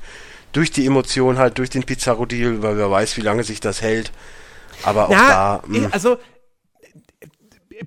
durch 0.51 0.71
die 0.71 0.85
Emotion 0.85 1.37
halt, 1.37 1.57
durch 1.57 1.69
den 1.69 1.83
Pizarro-Deal, 1.83 2.61
weil 2.61 2.77
wer 2.77 2.91
weiß, 2.91 3.17
wie 3.17 3.21
lange 3.21 3.43
sich 3.43 3.59
das 3.59 3.81
hält. 3.81 4.11
Aber 4.83 5.09
auch 5.09 5.11
da, 5.11 5.63
hm. 5.65 5.83
mh, 5.83 5.89
also 5.91 6.17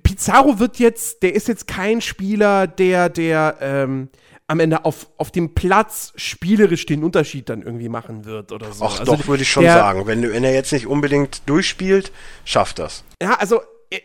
Pizarro 0.03 0.59
wird 0.59 0.79
jetzt, 0.79 1.23
der 1.23 1.35
ist 1.35 1.47
jetzt 1.47 1.67
kein 1.67 2.01
Spieler, 2.01 2.67
der, 2.67 3.09
der 3.09 3.57
ähm, 3.61 4.09
am 4.47 4.59
Ende 4.59 4.85
auf, 4.85 5.07
auf 5.17 5.31
dem 5.31 5.55
Platz 5.55 6.13
spielerisch 6.15 6.85
den 6.85 7.03
Unterschied 7.03 7.49
dann 7.49 7.61
irgendwie 7.61 7.89
machen 7.89 8.25
wird 8.25 8.51
oder 8.51 8.71
so. 8.71 8.85
ach 8.85 8.99
also 8.99 9.15
doch, 9.15 9.27
würde 9.27 9.43
ich 9.43 9.49
schon 9.49 9.63
der, 9.63 9.73
sagen. 9.73 10.05
Wenn, 10.05 10.21
wenn 10.21 10.43
er 10.43 10.53
jetzt 10.53 10.71
nicht 10.71 10.87
unbedingt 10.87 11.47
durchspielt, 11.49 12.11
schafft 12.43 12.79
das. 12.79 13.03
Ja, 13.21 13.35
also 13.35 13.61
äh, 13.89 14.01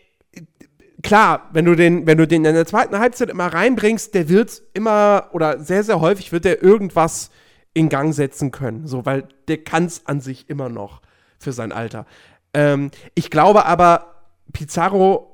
klar, 1.03 1.49
wenn 1.53 1.65
du 1.65 1.75
den, 1.75 2.07
wenn 2.07 2.17
du 2.17 2.27
den 2.27 2.43
in 2.45 2.55
der 2.55 2.65
zweiten 2.65 2.97
Halbzeit 2.97 3.29
immer 3.29 3.47
reinbringst, 3.47 4.15
der 4.15 4.29
wird 4.29 4.63
immer 4.73 5.29
oder 5.31 5.59
sehr, 5.59 5.83
sehr 5.83 6.01
häufig 6.01 6.31
wird 6.31 6.45
der 6.45 6.63
irgendwas 6.63 7.29
in 7.73 7.89
Gang 7.89 8.13
setzen 8.13 8.51
können. 8.51 8.87
So, 8.87 9.05
weil 9.05 9.27
der 9.47 9.57
kann 9.63 9.85
es 9.85 10.07
an 10.07 10.21
sich 10.21 10.49
immer 10.49 10.69
noch 10.69 11.01
für 11.37 11.53
sein 11.53 11.71
Alter. 11.71 12.05
Ähm, 12.53 12.91
ich 13.13 13.29
glaube 13.29 13.65
aber, 13.65 14.15
Pizarro, 14.53 15.30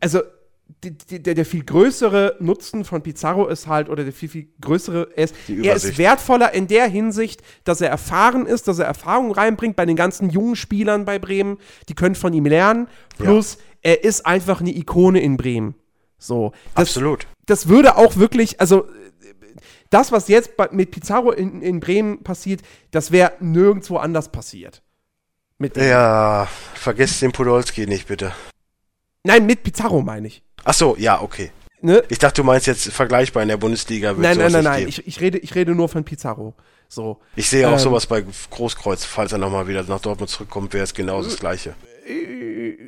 also 0.00 0.20
der, 0.82 1.34
der 1.34 1.46
viel 1.46 1.64
größere 1.64 2.36
Nutzen 2.40 2.84
von 2.84 3.02
Pizarro 3.02 3.46
ist 3.46 3.66
halt, 3.66 3.88
oder 3.88 4.04
der 4.04 4.12
viel, 4.12 4.28
viel 4.28 4.48
größere, 4.60 5.08
er 5.14 5.24
ist, 5.24 5.34
er 5.48 5.76
ist 5.76 5.98
wertvoller 5.98 6.52
in 6.54 6.66
der 6.66 6.88
Hinsicht, 6.88 7.42
dass 7.64 7.80
er 7.80 7.88
erfahren 7.88 8.46
ist, 8.46 8.68
dass 8.68 8.78
er 8.78 8.86
Erfahrung 8.86 9.30
reinbringt 9.30 9.76
bei 9.76 9.86
den 9.86 9.96
ganzen 9.96 10.28
jungen 10.28 10.56
Spielern 10.56 11.04
bei 11.04 11.18
Bremen, 11.18 11.58
die 11.88 11.94
können 11.94 12.14
von 12.14 12.32
ihm 12.32 12.46
lernen, 12.46 12.88
plus 13.16 13.58
er 13.82 14.04
ist 14.04 14.26
einfach 14.26 14.60
eine 14.60 14.76
Ikone 14.76 15.20
in 15.20 15.36
Bremen. 15.36 15.74
So. 16.18 16.52
Das, 16.74 16.88
Absolut. 16.88 17.26
das 17.46 17.68
würde 17.68 17.96
auch 17.96 18.16
wirklich, 18.16 18.60
also 18.60 18.88
das, 19.90 20.10
was 20.10 20.28
jetzt 20.28 20.50
mit 20.72 20.90
Pizarro 20.90 21.30
in, 21.30 21.62
in 21.62 21.80
Bremen 21.80 22.22
passiert, 22.24 22.62
das 22.90 23.12
wäre 23.12 23.34
nirgendwo 23.40 23.98
anders 23.98 24.30
passiert. 24.30 24.82
Ja, 25.76 26.48
vergesst 26.74 27.22
den 27.22 27.32
Podolski 27.32 27.86
nicht, 27.86 28.08
bitte. 28.08 28.32
Nein, 29.26 29.46
mit 29.46 29.62
Pizarro 29.62 30.02
meine 30.02 30.28
ich. 30.28 30.42
Ach 30.64 30.74
so, 30.74 30.96
ja, 30.98 31.20
okay. 31.20 31.50
Ne? 31.80 32.02
Ich 32.08 32.18
dachte, 32.18 32.40
du 32.40 32.44
meinst 32.44 32.66
jetzt 32.66 32.90
vergleichbar 32.90 33.42
in 33.42 33.48
der 33.48 33.56
Bundesliga. 33.56 34.12
Nein, 34.12 34.38
nein, 34.38 34.52
nein, 34.52 34.64
nein. 34.64 34.88
Ich, 34.88 35.06
ich, 35.06 35.20
rede, 35.20 35.38
ich 35.38 35.54
rede 35.54 35.74
nur 35.74 35.88
von 35.88 36.04
Pizarro. 36.04 36.54
So. 36.88 37.18
Ich 37.34 37.48
sehe 37.48 37.68
auch 37.68 37.72
Ähm, 37.72 37.78
sowas 37.78 38.06
bei 38.06 38.24
Großkreuz, 38.50 39.04
falls 39.04 39.32
er 39.32 39.38
nochmal 39.38 39.66
wieder 39.68 39.82
nach 39.82 40.00
Dortmund 40.00 40.30
zurückkommt, 40.30 40.72
wäre 40.72 40.84
es 40.84 40.94
genau 40.94 41.22
das 41.22 41.36
Gleiche. 41.38 41.74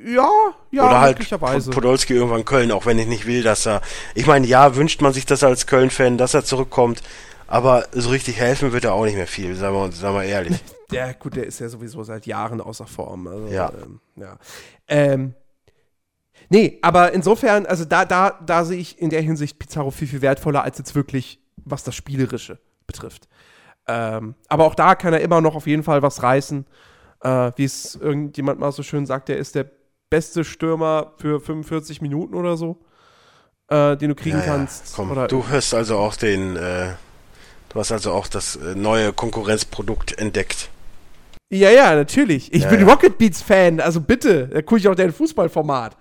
Ja, 0.06 0.30
ja, 0.70 0.86
Oder 0.86 1.00
halt 1.00 1.18
möglicherweise. 1.18 1.70
Podolski 1.70 2.14
irgendwann 2.14 2.44
Köln, 2.44 2.70
auch 2.70 2.86
wenn 2.86 2.98
ich 2.98 3.08
nicht 3.08 3.26
will, 3.26 3.42
dass 3.42 3.66
er. 3.66 3.82
Ich 4.14 4.26
meine, 4.26 4.46
ja, 4.46 4.76
wünscht 4.76 5.02
man 5.02 5.12
sich 5.12 5.26
das 5.26 5.42
als 5.42 5.66
Köln-Fan, 5.66 6.16
dass 6.18 6.34
er 6.34 6.44
zurückkommt, 6.44 7.02
aber 7.48 7.86
so 7.92 8.10
richtig 8.10 8.38
helfen 8.38 8.72
wird 8.72 8.84
er 8.84 8.94
auch 8.94 9.04
nicht 9.04 9.16
mehr 9.16 9.26
viel, 9.26 9.54
sagen 9.56 9.74
wir, 9.74 9.92
sagen 9.92 10.14
wir 10.16 10.24
ehrlich. 10.24 10.56
Ja, 10.90 11.12
gut, 11.12 11.36
der 11.36 11.44
ist 11.44 11.60
ja 11.60 11.68
sowieso 11.68 12.02
seit 12.02 12.24
Jahren 12.24 12.62
außer 12.62 12.86
Form. 12.86 13.26
Also, 13.26 13.48
Ja. 13.48 13.70
Ähm, 13.84 14.00
ja. 14.16 14.38
Ähm, 14.88 15.34
nee, 16.48 16.78
aber 16.82 17.12
insofern, 17.12 17.66
also 17.66 17.84
da, 17.84 18.04
da, 18.04 18.38
da 18.44 18.64
sehe 18.64 18.78
ich 18.78 19.00
in 19.00 19.10
der 19.10 19.20
Hinsicht 19.22 19.58
Pizarro 19.58 19.90
viel, 19.90 20.08
viel 20.08 20.22
wertvoller 20.22 20.62
als 20.64 20.78
jetzt 20.78 20.94
wirklich, 20.94 21.40
was 21.64 21.84
das 21.84 21.94
Spielerische 21.94 22.58
betrifft. 22.86 23.28
Ähm, 23.86 24.34
aber 24.48 24.64
auch 24.64 24.74
da 24.74 24.94
kann 24.94 25.12
er 25.14 25.20
immer 25.20 25.40
noch 25.40 25.54
auf 25.54 25.66
jeden 25.66 25.82
Fall 25.82 26.02
was 26.02 26.22
reißen. 26.22 26.66
Äh, 27.22 27.52
Wie 27.56 27.64
es 27.64 27.94
irgendjemand 27.96 28.60
mal 28.60 28.70
so 28.72 28.82
schön 28.82 29.06
sagt, 29.06 29.28
er 29.30 29.38
ist 29.38 29.54
der 29.54 29.70
beste 30.10 30.44
Stürmer 30.44 31.12
für 31.18 31.40
45 31.40 32.00
Minuten 32.00 32.34
oder 32.34 32.56
so, 32.56 32.78
äh, 33.68 33.96
den 33.96 34.10
du 34.10 34.14
kriegen 34.14 34.38
Ja, 34.38 34.44
ja, 34.44 34.50
kannst. 34.52 34.94
komm, 34.94 35.10
oder 35.10 35.26
du 35.26 35.46
hörst 35.48 35.74
also 35.74 35.96
auch 35.98 36.16
den, 36.16 36.56
äh, 36.56 36.92
du 37.70 37.78
hast 37.78 37.92
also 37.92 38.12
auch 38.12 38.26
das 38.28 38.56
äh, 38.56 38.74
neue 38.74 39.12
Konkurrenzprodukt 39.12 40.18
entdeckt. 40.18 40.70
ja, 41.50 41.70
ja, 41.70 41.94
natürlich. 41.94 42.52
Ich 42.52 42.62
Ja, 42.64 42.68
bin 42.70 42.80
ja. 42.80 42.86
Rocket 42.86 43.18
Beats 43.18 43.42
Fan, 43.42 43.80
also 43.80 44.00
bitte, 44.00 44.48
da 44.48 44.62
gucke 44.62 44.78
ich 44.80 44.88
auch 44.88 44.94
dein 44.94 45.12
Fußballformat. 45.12 45.96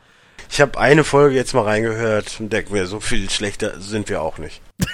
Ich 0.49 0.61
habe 0.61 0.79
eine 0.79 1.03
Folge 1.03 1.35
jetzt 1.35 1.53
mal 1.53 1.63
reingehört 1.63 2.37
und 2.39 2.51
denke 2.53 2.71
mir, 2.73 2.85
so 2.87 2.99
viel 2.99 3.29
schlechter 3.29 3.79
sind 3.79 4.09
wir 4.09 4.21
auch 4.21 4.37
nicht. 4.37 4.61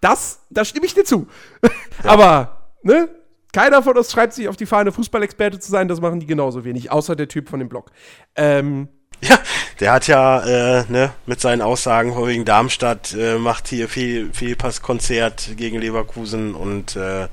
Das, 0.00 0.40
da 0.50 0.64
stimme 0.64 0.86
ich 0.86 0.94
dir 0.94 1.04
zu. 1.04 1.26
Aber, 2.04 2.70
ne? 2.82 3.08
Keiner 3.52 3.82
von 3.82 3.96
uns 3.96 4.12
schreibt 4.12 4.34
sich 4.34 4.48
auf 4.48 4.56
die 4.56 4.66
Fahne, 4.66 4.92
Fußballexperte 4.92 5.58
zu 5.58 5.70
sein. 5.70 5.88
Das 5.88 6.00
machen 6.00 6.20
die 6.20 6.26
genauso 6.26 6.64
wenig, 6.64 6.90
außer 6.92 7.16
der 7.16 7.28
Typ 7.28 7.48
von 7.48 7.58
dem 7.58 7.68
Blog. 7.68 7.90
Ähm, 8.36 8.88
Ja, 9.20 9.38
der 9.80 9.92
hat 9.92 10.06
ja 10.06 10.40
äh, 10.80 10.84
ne, 10.88 11.10
mit 11.26 11.40
seinen 11.40 11.62
Aussagen 11.62 12.14
wegen 12.26 12.44
Darmstadt 12.44 13.14
äh, 13.14 13.36
macht 13.38 13.66
hier 13.68 13.88
viel 13.88 14.32
viel 14.32 14.54
Passkonzert 14.54 15.50
gegen 15.56 15.80
Leverkusen 15.80 16.54
und 16.54 16.94
äh, 16.94 17.26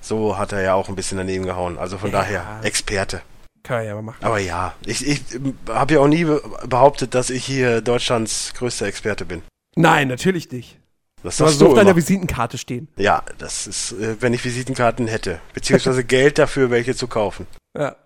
so 0.00 0.38
hat 0.38 0.52
er 0.52 0.62
ja 0.62 0.74
auch 0.74 0.88
ein 0.88 0.96
bisschen 0.96 1.18
daneben 1.18 1.44
gehauen. 1.44 1.78
Also 1.78 1.98
von 1.98 2.10
Ja. 2.10 2.20
daher 2.20 2.60
Experte. 2.62 3.20
Kann 3.64 3.78
er 3.78 3.84
ja 3.84 4.02
machen. 4.02 4.22
Aber 4.22 4.38
ja, 4.38 4.74
ich, 4.86 5.04
ich 5.06 5.22
habe 5.68 5.94
ja 5.94 6.00
auch 6.00 6.06
nie 6.06 6.24
be 6.24 6.40
behauptet, 6.68 7.14
dass 7.14 7.30
ich 7.30 7.44
hier 7.44 7.80
Deutschlands 7.80 8.52
größter 8.54 8.86
Experte 8.86 9.24
bin. 9.24 9.42
Nein, 9.74 10.06
natürlich 10.06 10.52
nicht. 10.52 10.78
Das 11.24 11.38
Du 11.38 11.46
hast 11.46 11.60
du 11.60 11.68
auf 11.68 11.74
deiner. 11.74 11.96
Visitenkarte 11.96 12.58
stehen. 12.58 12.88
Ja, 12.96 13.24
das 13.38 13.66
ist, 13.66 13.92
äh, 13.92 14.16
wenn 14.20 14.34
ich 14.34 14.44
Visitenkarten 14.44 15.08
hätte, 15.08 15.40
beziehungsweise 15.54 16.04
Geld 16.04 16.38
dafür, 16.38 16.70
welche 16.70 16.94
zu 16.94 17.08
kaufen. 17.08 17.46
Ja. 17.76 17.96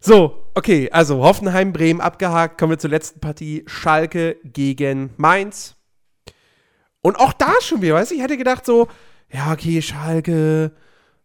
So, 0.00 0.44
okay, 0.54 0.90
also 0.90 1.22
Hoffenheim, 1.22 1.72
Bremen 1.72 2.00
abgehakt. 2.00 2.58
Kommen 2.58 2.72
wir 2.72 2.78
zur 2.78 2.90
letzten 2.90 3.20
Partie. 3.20 3.64
Schalke 3.66 4.38
gegen 4.42 5.10
Mainz. 5.18 5.76
Und 7.02 7.16
auch 7.16 7.34
da 7.34 7.52
schon 7.60 7.82
wieder, 7.82 7.94
weißt 7.94 8.10
du, 8.10 8.14
ich 8.14 8.22
hätte 8.22 8.38
gedacht 8.38 8.64
so, 8.64 8.88
ja, 9.30 9.52
okay, 9.52 9.82
Schalke, 9.82 10.72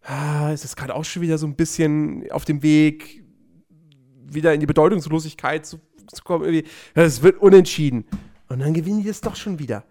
ah, 0.01 0.51
ist 0.51 0.65
es 0.65 0.75
gerade 0.75 0.93
auch 0.93 1.05
schon 1.05 1.21
wieder 1.21 1.37
so 1.37 1.47
ein 1.47 1.55
bisschen 1.55 2.29
auf 2.31 2.43
dem 2.43 2.61
Weg, 2.61 3.22
wieder 4.29 4.53
in 4.53 4.59
die 4.59 4.65
Bedeutungslosigkeit 4.65 5.65
zu, 5.65 5.79
zu 6.13 6.23
kommen. 6.23 6.45
Irgendwie. 6.45 6.67
Es 6.93 7.21
wird 7.21 7.41
unentschieden. 7.41 8.05
Und 8.49 8.59
dann 8.59 8.73
gewinnen 8.73 9.01
die 9.03 9.09
es 9.09 9.21
doch 9.21 9.35
schon 9.35 9.59
wieder. 9.59 9.83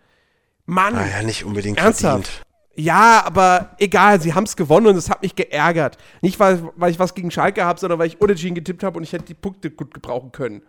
Mann, 0.66 0.94
Naja, 0.94 1.22
nicht 1.22 1.44
unbedingt 1.44 1.78
Ernsthaft? 1.78 2.28
verdient. 2.28 2.46
ja, 2.76 3.22
aber 3.24 3.74
egal, 3.78 4.20
sie 4.20 4.34
haben 4.34 4.44
es 4.44 4.56
gewonnen 4.56 4.86
und 4.86 4.96
es 4.96 5.10
hat 5.10 5.22
mich 5.22 5.34
geärgert. 5.34 5.98
Nicht, 6.20 6.38
weil, 6.38 6.62
weil 6.76 6.90
ich 6.92 6.98
was 6.98 7.14
gegen 7.14 7.30
Schalke 7.30 7.64
habe, 7.64 7.80
sondern 7.80 7.98
weil 7.98 8.06
ich 8.06 8.20
unentschieden 8.20 8.54
getippt 8.54 8.82
habe 8.84 8.96
und 8.98 9.02
ich 9.02 9.12
hätte 9.12 9.24
die 9.24 9.34
Punkte 9.34 9.70
gut 9.70 9.92
gebrauchen 9.92 10.30
können. 10.32 10.62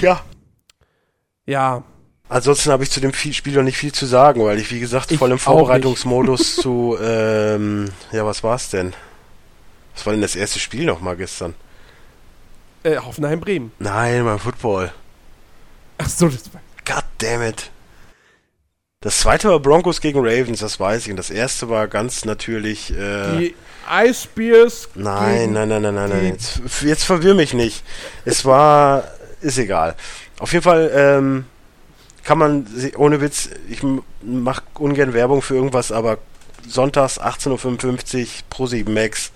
Ja, 0.00 0.20
Ja, 1.46 1.84
Ansonsten 2.28 2.72
habe 2.72 2.82
ich 2.82 2.90
zu 2.90 3.00
dem 3.00 3.12
Spiel 3.12 3.54
noch 3.54 3.62
nicht 3.62 3.76
viel 3.78 3.92
zu 3.92 4.04
sagen, 4.04 4.44
weil 4.44 4.58
ich, 4.58 4.72
wie 4.72 4.80
gesagt, 4.80 5.12
Ich 5.12 5.18
voll 5.18 5.30
im 5.30 5.38
Vorbereitungsmodus 5.38 6.56
zu, 6.56 6.96
ähm, 7.00 7.88
ja, 8.10 8.26
was 8.26 8.42
war's 8.42 8.70
denn? 8.70 8.94
Was 9.94 10.04
war 10.04 10.12
denn 10.12 10.22
das 10.22 10.34
erste 10.34 10.58
Spiel 10.58 10.84
nochmal 10.86 11.16
gestern? 11.16 11.54
Äh, 12.82 12.96
Hoffenheim-Bremen. 12.96 13.72
Nein, 13.78 14.24
beim 14.24 14.38
Football. 14.38 14.92
Ach 15.98 16.08
so, 16.08 16.28
das 16.28 16.52
war, 16.52 16.60
God 16.84 17.04
damn 17.18 17.42
it. 17.42 17.70
Das 19.00 19.20
zweite 19.20 19.48
war 19.50 19.60
Broncos 19.60 20.00
gegen 20.00 20.18
Ravens, 20.20 20.60
das 20.60 20.80
weiß 20.80 21.04
ich. 21.04 21.10
Und 21.10 21.16
das 21.16 21.30
erste 21.30 21.68
war 21.68 21.86
ganz 21.88 22.24
natürlich. 22.24 22.90
Äh, 22.92 23.38
Die 23.38 23.54
Ice 24.04 24.26
Bears. 24.34 24.88
nein, 24.94 25.52
nein, 25.52 25.68
nein, 25.68 25.82
nein, 25.82 25.94
nein, 25.94 26.08
nein. 26.10 26.26
Jetzt, 26.26 26.60
jetzt 26.82 27.04
verwirr 27.04 27.34
mich 27.34 27.54
nicht. 27.54 27.84
Es 28.24 28.44
war. 28.44 29.04
Ist 29.42 29.58
egal. 29.58 29.94
Auf 30.38 30.52
jeden 30.52 30.64
Fall 30.64 30.90
ähm, 30.94 31.44
kann 32.24 32.38
man, 32.38 32.66
ohne 32.96 33.20
Witz, 33.20 33.50
ich 33.68 33.80
mache 34.22 34.62
ungern 34.74 35.12
Werbung 35.12 35.42
für 35.42 35.54
irgendwas, 35.54 35.92
aber 35.92 36.18
sonntags 36.66 37.20
18.55 37.20 38.20
Uhr 38.22 38.26
pro 38.50 38.66
7 38.66 38.92
Max. 38.92 39.30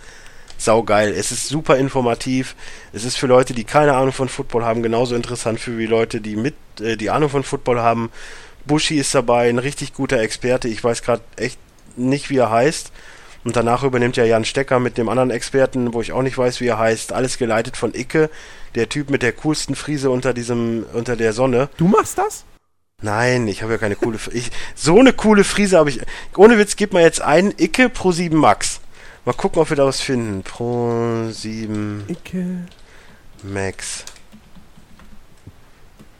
Saugeil. 0.60 1.12
Es 1.12 1.32
ist 1.32 1.48
super 1.48 1.76
informativ. 1.76 2.54
Es 2.92 3.04
ist 3.04 3.16
für 3.16 3.26
Leute, 3.26 3.54
die 3.54 3.64
keine 3.64 3.94
Ahnung 3.94 4.12
von 4.12 4.28
Football 4.28 4.64
haben, 4.64 4.82
genauso 4.82 5.14
interessant 5.14 5.58
für 5.58 5.78
wie 5.78 5.86
Leute, 5.86 6.20
die 6.20 6.36
mit 6.36 6.54
äh, 6.80 6.96
die 6.96 7.10
Ahnung 7.10 7.30
von 7.30 7.42
Football 7.42 7.80
haben. 7.80 8.10
Bushi 8.66 8.98
ist 8.98 9.14
dabei, 9.14 9.48
ein 9.48 9.58
richtig 9.58 9.94
guter 9.94 10.20
Experte. 10.20 10.68
Ich 10.68 10.84
weiß 10.84 11.02
gerade 11.02 11.22
echt 11.36 11.58
nicht, 11.96 12.30
wie 12.30 12.36
er 12.36 12.50
heißt. 12.50 12.92
Und 13.42 13.56
danach 13.56 13.84
übernimmt 13.84 14.18
ja 14.18 14.24
Jan 14.24 14.44
Stecker 14.44 14.80
mit 14.80 14.98
dem 14.98 15.08
anderen 15.08 15.30
Experten, 15.30 15.94
wo 15.94 16.02
ich 16.02 16.12
auch 16.12 16.22
nicht 16.22 16.36
weiß, 16.36 16.60
wie 16.60 16.66
er 16.66 16.78
heißt. 16.78 17.12
Alles 17.12 17.38
geleitet 17.38 17.76
von 17.76 17.94
Icke, 17.94 18.28
der 18.74 18.88
Typ 18.90 19.08
mit 19.08 19.22
der 19.22 19.32
coolsten 19.32 19.74
Frise 19.74 20.10
unter 20.10 20.34
diesem, 20.34 20.84
unter 20.92 21.16
der 21.16 21.32
Sonne. 21.32 21.70
Du 21.78 21.88
machst 21.88 22.18
das? 22.18 22.44
Nein, 23.00 23.48
ich 23.48 23.62
habe 23.62 23.72
ja 23.72 23.78
keine 23.78 23.96
coole 23.96 24.18
Frise. 24.18 24.50
So 24.74 24.98
eine 24.98 25.14
coole 25.14 25.44
Frise 25.44 25.78
habe 25.78 25.88
ich. 25.88 26.00
Ohne 26.36 26.58
Witz, 26.58 26.76
gib 26.76 26.92
mal 26.92 27.02
jetzt 27.02 27.22
ein 27.22 27.54
Icke 27.56 27.88
Pro 27.88 28.12
7 28.12 28.36
Max. 28.36 28.80
Mal 29.24 29.34
gucken, 29.34 29.60
ob 29.60 29.68
wir 29.70 29.76
da 29.76 29.86
was 29.86 30.00
finden. 30.00 30.42
Pro 30.42 31.28
7 31.30 32.04
Icke. 32.08 32.66
Max. 33.42 34.04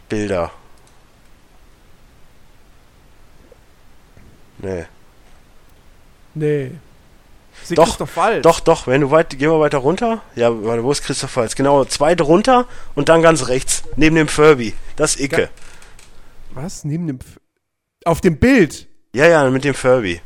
Bilder. 0.08 0.50
Nee. 4.58 4.84
Nee. 6.34 6.72
Sie 7.62 7.74
Doch, 7.74 7.86
Christoph 7.86 8.16
Waltz. 8.16 8.42
Doch, 8.42 8.60
doch, 8.60 8.86
wenn 8.86 9.00
du 9.00 9.10
weit, 9.10 9.30
gehen 9.30 9.50
wir 9.50 9.60
weiter 9.60 9.78
runter. 9.78 10.22
Ja, 10.34 10.50
warte, 10.64 10.82
wo 10.82 10.92
ist 10.92 11.02
Christoph 11.02 11.36
Waltz? 11.36 11.54
Genau, 11.54 11.84
zwei 11.84 12.14
drunter 12.14 12.66
und 12.94 13.08
dann 13.08 13.22
ganz 13.22 13.48
rechts, 13.48 13.82
neben 13.96 14.16
dem 14.16 14.28
Furby. 14.28 14.74
Das 14.96 15.14
ist 15.14 15.20
Icke. 15.20 15.50
Was? 16.50 16.84
Neben 16.84 17.06
dem. 17.06 17.18
F 17.20 17.38
Auf 18.04 18.20
dem 18.20 18.38
Bild. 18.38 18.88
Ja, 19.14 19.26
ja, 19.26 19.48
mit 19.50 19.64
dem 19.64 19.74
Furby. 19.74 20.20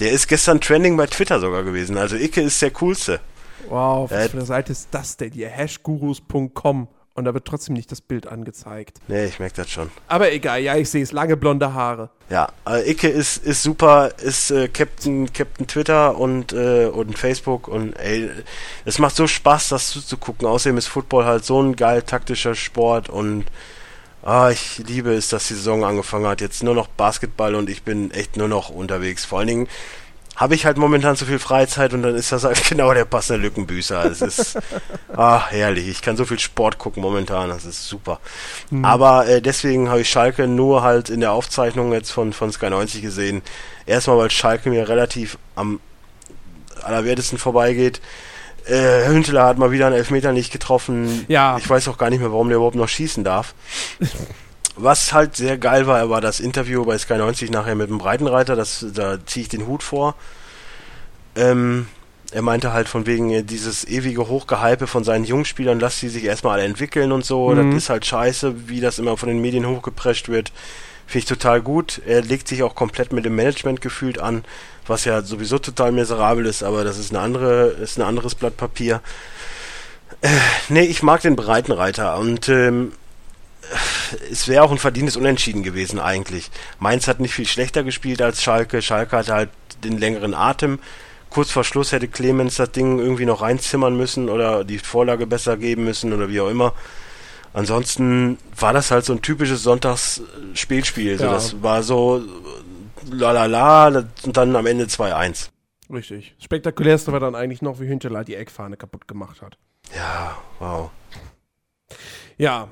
Der 0.00 0.10
ist 0.12 0.28
gestern 0.28 0.60
trending 0.60 0.96
bei 0.96 1.06
Twitter 1.06 1.40
sogar 1.40 1.62
gewesen. 1.62 1.96
Also 1.98 2.16
Icke 2.16 2.40
ist 2.40 2.60
der 2.62 2.70
coolste. 2.72 3.20
Wow, 3.68 4.10
was 4.10 4.18
Äh, 4.26 4.28
für 4.28 4.36
eine 4.38 4.46
Seite 4.46 4.72
ist 4.72 4.88
das 4.90 5.16
denn 5.16 5.32
hier? 5.32 5.48
Hashgurus.com. 5.48 6.88
Und 7.16 7.26
da 7.26 7.32
wird 7.32 7.44
trotzdem 7.44 7.74
nicht 7.74 7.92
das 7.92 8.00
Bild 8.00 8.26
angezeigt. 8.26 8.98
Nee, 9.06 9.26
ich 9.26 9.38
merke 9.38 9.54
das 9.54 9.70
schon. 9.70 9.88
Aber 10.08 10.32
egal, 10.32 10.60
ja, 10.60 10.74
ich 10.74 10.90
sehe 10.90 11.00
es. 11.00 11.12
Lange 11.12 11.36
blonde 11.36 11.72
Haare. 11.72 12.10
Ja, 12.28 12.48
äh, 12.68 12.90
Icke 12.90 13.06
ist, 13.08 13.36
ist 13.36 13.62
super, 13.62 14.10
ist 14.20 14.50
äh, 14.50 14.66
Captain, 14.66 15.32
Captain 15.32 15.68
Twitter 15.68 16.18
und, 16.18 16.52
äh, 16.52 16.86
und 16.86 17.16
Facebook 17.16 17.68
und 17.68 17.92
ey, 17.92 18.28
es 18.84 18.98
macht 18.98 19.14
so 19.14 19.28
Spaß, 19.28 19.68
das 19.68 19.90
zuzugucken. 19.90 20.48
Außerdem 20.48 20.76
ist 20.76 20.88
Football 20.88 21.24
halt 21.24 21.44
so 21.44 21.62
ein 21.62 21.76
geil 21.76 22.02
taktischer 22.02 22.56
Sport 22.56 23.08
und 23.08 23.44
ah, 24.24 24.50
ich 24.50 24.78
liebe 24.78 25.12
es, 25.12 25.28
dass 25.28 25.48
die 25.48 25.54
Saison 25.54 25.84
angefangen 25.84 26.26
hat. 26.26 26.40
Jetzt 26.40 26.62
nur 26.62 26.74
noch 26.74 26.88
Basketball 26.88 27.54
und 27.54 27.68
ich 27.68 27.82
bin 27.82 28.10
echt 28.10 28.36
nur 28.36 28.48
noch 28.48 28.70
unterwegs. 28.70 29.24
Vor 29.24 29.38
allen 29.38 29.48
Dingen 29.48 29.68
habe 30.36 30.56
ich 30.56 30.66
halt 30.66 30.78
momentan 30.78 31.14
so 31.14 31.26
viel 31.26 31.38
Freizeit 31.38 31.92
und 31.92 32.02
dann 32.02 32.16
ist 32.16 32.32
das 32.32 32.42
halt 32.44 32.60
genau 32.68 32.92
der 32.92 33.04
passende 33.04 33.42
Lückenbüßer. 33.42 34.04
Es 34.06 34.22
ist 34.22 34.58
ah, 35.16 35.46
herrlich. 35.48 35.86
Ich 35.88 36.02
kann 36.02 36.16
so 36.16 36.24
viel 36.24 36.38
Sport 36.38 36.78
gucken 36.78 37.02
momentan, 37.02 37.50
das 37.50 37.64
ist 37.64 37.86
super. 37.86 38.18
Aber 38.82 39.28
äh, 39.28 39.40
deswegen 39.40 39.90
habe 39.90 40.00
ich 40.00 40.08
Schalke 40.08 40.48
nur 40.48 40.82
halt 40.82 41.10
in 41.10 41.20
der 41.20 41.32
Aufzeichnung 41.32 41.92
jetzt 41.92 42.10
von, 42.10 42.32
von 42.32 42.50
Sky 42.50 42.70
90 42.70 43.02
gesehen. 43.02 43.42
Erstmal, 43.86 44.18
weil 44.18 44.30
Schalke 44.30 44.70
mir 44.70 44.88
relativ 44.88 45.38
am 45.54 45.80
allerwertesten 46.82 47.38
vorbeigeht. 47.38 48.00
Äh, 48.66 49.06
Hünteler 49.08 49.44
hat 49.44 49.58
mal 49.58 49.72
wieder 49.72 49.86
einen 49.86 49.96
Elfmeter 49.96 50.32
nicht 50.32 50.52
getroffen. 50.52 51.24
Ja. 51.28 51.56
Ich 51.58 51.68
weiß 51.68 51.88
auch 51.88 51.98
gar 51.98 52.10
nicht 52.10 52.20
mehr, 52.20 52.32
warum 52.32 52.48
der 52.48 52.56
überhaupt 52.56 52.76
noch 52.76 52.88
schießen 52.88 53.24
darf. 53.24 53.54
Was 54.76 55.12
halt 55.12 55.36
sehr 55.36 55.58
geil 55.58 55.86
war, 55.86 56.08
war 56.10 56.20
das 56.20 56.40
Interview 56.40 56.84
bei 56.84 56.98
Sky 56.98 57.16
90 57.16 57.50
nachher 57.50 57.74
mit 57.74 57.90
dem 57.90 57.98
Breitenreiter. 57.98 58.56
Das, 58.56 58.84
da 58.94 59.24
ziehe 59.24 59.42
ich 59.42 59.48
den 59.48 59.66
Hut 59.66 59.82
vor. 59.82 60.14
Ähm, 61.36 61.86
er 62.32 62.42
meinte 62.42 62.72
halt 62.72 62.88
von 62.88 63.06
wegen 63.06 63.30
äh, 63.30 63.42
dieses 63.42 63.86
ewige 63.86 64.28
Hochgehype 64.28 64.86
von 64.86 65.04
seinen 65.04 65.24
Jungspielern, 65.24 65.78
lass 65.78 66.00
sie 66.00 66.08
sich 66.08 66.24
erstmal 66.24 66.58
alle 66.58 66.66
entwickeln 66.66 67.12
und 67.12 67.24
so. 67.24 67.50
Mhm. 67.50 67.72
Das 67.72 67.84
ist 67.84 67.90
halt 67.90 68.04
scheiße, 68.04 68.68
wie 68.68 68.80
das 68.80 68.98
immer 68.98 69.16
von 69.16 69.28
den 69.28 69.40
Medien 69.40 69.66
hochgeprescht 69.66 70.28
wird. 70.28 70.52
Finde 71.06 71.18
ich 71.18 71.26
total 71.26 71.60
gut. 71.62 72.00
Er 72.06 72.22
legt 72.22 72.48
sich 72.48 72.62
auch 72.62 72.74
komplett 72.74 73.12
mit 73.12 73.24
dem 73.24 73.36
Management 73.36 73.80
gefühlt 73.80 74.18
an, 74.18 74.44
was 74.86 75.04
ja 75.04 75.22
sowieso 75.22 75.58
total 75.58 75.92
miserabel 75.92 76.46
ist, 76.46 76.62
aber 76.62 76.84
das 76.84 76.98
ist 76.98 77.10
eine 77.10 77.20
andere, 77.20 77.68
ist 77.68 77.98
ein 77.98 78.02
anderes 78.02 78.34
Blatt 78.34 78.56
Papier. 78.56 79.00
Äh, 80.20 80.28
nee, 80.68 80.84
ich 80.84 81.02
mag 81.02 81.22
den 81.22 81.36
Breitenreiter 81.36 82.16
und 82.18 82.48
ähm, 82.48 82.92
es 84.30 84.46
wäre 84.48 84.62
auch 84.62 84.70
ein 84.70 84.78
verdientes 84.78 85.16
Unentschieden 85.16 85.62
gewesen 85.62 85.98
eigentlich. 85.98 86.50
Mainz 86.78 87.08
hat 87.08 87.20
nicht 87.20 87.34
viel 87.34 87.46
schlechter 87.46 87.82
gespielt 87.82 88.20
als 88.20 88.42
Schalke. 88.42 88.82
Schalke 88.82 89.16
hatte 89.16 89.34
halt 89.34 89.50
den 89.82 89.98
längeren 89.98 90.34
Atem. 90.34 90.78
Kurz 91.30 91.50
vor 91.50 91.64
Schluss 91.64 91.92
hätte 91.92 92.06
Clemens 92.06 92.56
das 92.56 92.70
Ding 92.72 92.98
irgendwie 92.98 93.24
noch 93.26 93.42
reinzimmern 93.42 93.96
müssen 93.96 94.28
oder 94.28 94.64
die 94.64 94.78
Vorlage 94.78 95.26
besser 95.26 95.56
geben 95.56 95.84
müssen 95.84 96.12
oder 96.12 96.28
wie 96.28 96.40
auch 96.40 96.48
immer. 96.50 96.74
Ansonsten 97.52 98.38
war 98.58 98.72
das 98.72 98.90
halt 98.90 99.04
so 99.04 99.12
ein 99.12 99.22
typisches 99.22 99.62
Sonntagsspielspiel. 99.62 101.18
So, 101.18 101.24
Ja. 101.24 101.32
das 101.32 101.62
war 101.62 101.82
so 101.82 102.22
la 103.10 103.32
la 103.32 103.46
la 103.46 104.04
und 104.24 104.36
dann 104.36 104.54
am 104.56 104.66
Ende 104.66 104.84
2-1. 104.84 105.50
Richtig. 105.92 106.34
Spektakulärste 106.38 107.12
war 107.12 107.20
dann 107.20 107.34
eigentlich 107.34 107.62
noch, 107.62 107.80
wie 107.80 107.86
Hünteler 107.88 108.24
die 108.24 108.34
Eckfahne 108.34 108.76
kaputt 108.76 109.06
gemacht 109.06 109.42
hat. 109.42 109.58
Ja, 109.94 110.36
wow. 110.58 110.90
Ja. 112.36 112.68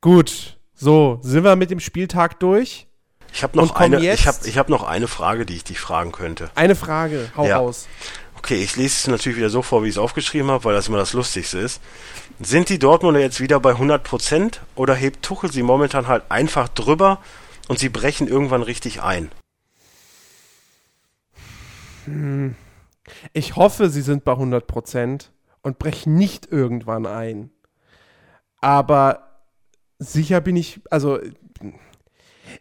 Gut. 0.00 0.58
So, 0.74 1.18
sind 1.22 1.44
wir 1.44 1.56
mit 1.56 1.70
dem 1.70 1.80
Spieltag 1.80 2.38
durch? 2.40 2.86
Ich 3.32 3.42
habe 3.42 3.56
noch 3.56 3.74
eine, 3.76 3.98
ich 4.12 4.26
habe 4.26 4.38
ich 4.44 4.58
hab 4.58 4.68
noch 4.68 4.82
eine 4.82 5.08
Frage, 5.08 5.46
die 5.46 5.56
ich 5.56 5.64
dich 5.64 5.80
fragen 5.80 6.12
könnte. 6.12 6.50
Eine 6.54 6.74
Frage. 6.74 7.30
Hau 7.36 7.46
Ja. 7.46 7.58
raus. 7.58 7.86
Okay, 8.38 8.62
ich 8.62 8.76
lese 8.76 8.94
es 8.94 9.06
natürlich 9.08 9.38
wieder 9.38 9.50
so 9.50 9.62
vor, 9.62 9.82
wie 9.82 9.88
ich 9.88 9.94
es 9.94 9.98
aufgeschrieben 9.98 10.50
habe, 10.50 10.64
weil 10.64 10.74
das 10.74 10.88
immer 10.88 10.98
das 10.98 11.14
Lustigste 11.14 11.58
ist. 11.58 11.80
Sind 12.38 12.68
die 12.68 12.78
Dortmunder 12.78 13.20
jetzt 13.20 13.40
wieder 13.40 13.58
bei 13.58 13.72
100% 13.72 14.60
oder 14.74 14.94
hebt 14.94 15.24
Tuchel 15.24 15.50
sie 15.50 15.62
momentan 15.62 16.06
halt 16.06 16.24
einfach 16.28 16.68
drüber 16.68 17.18
und 17.68 17.78
sie 17.78 17.88
brechen 17.88 18.28
irgendwann 18.28 18.62
richtig 18.62 19.02
ein? 19.02 19.30
Ich 23.32 23.56
hoffe, 23.56 23.88
sie 23.88 24.02
sind 24.02 24.24
bei 24.24 24.32
100% 24.32 25.28
und 25.62 25.78
brechen 25.78 26.14
nicht 26.14 26.50
irgendwann 26.50 27.06
ein. 27.06 27.50
Aber 28.60 29.42
sicher 29.98 30.40
bin 30.40 30.56
ich, 30.56 30.80
also 30.90 31.20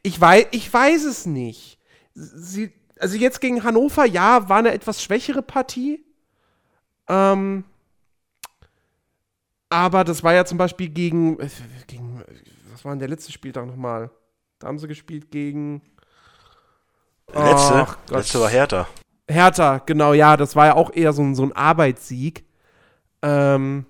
ich 0.03 0.19
weiß, 0.19 0.47
ich 0.51 0.71
weiß 0.71 1.05
es 1.05 1.25
nicht. 1.25 1.79
Sie, 2.13 2.71
also 2.99 3.17
jetzt 3.17 3.41
gegen 3.41 3.63
Hannover, 3.63 4.05
ja, 4.05 4.47
war 4.49 4.57
eine 4.57 4.71
etwas 4.71 5.03
schwächere 5.03 5.41
Partie. 5.41 6.03
Ähm, 7.07 7.65
aber 9.69 10.03
das 10.03 10.23
war 10.23 10.33
ja 10.33 10.45
zum 10.45 10.57
Beispiel 10.57 10.89
gegen, 10.89 11.37
gegen 11.87 12.23
was 12.71 12.85
war 12.85 12.91
denn 12.91 12.99
der 12.99 13.09
letzte 13.09 13.31
Spieltag 13.31 13.67
nochmal? 13.67 14.09
Da 14.59 14.67
haben 14.67 14.79
sie 14.79 14.87
gespielt 14.87 15.31
gegen 15.31 15.81
Letzte, 17.33 17.73
Ach 17.73 17.97
letzte 18.09 18.39
war 18.39 18.49
härter. 18.49 18.87
Hertha, 19.27 19.79
genau, 19.85 20.13
ja, 20.13 20.37
das 20.37 20.55
war 20.55 20.67
ja 20.67 20.75
auch 20.75 20.93
eher 20.93 21.11
so 21.13 21.21
ein, 21.23 21.35
so 21.35 21.43
ein 21.43 21.51
Arbeitssieg. 21.53 22.45
Ähm, 23.21 23.85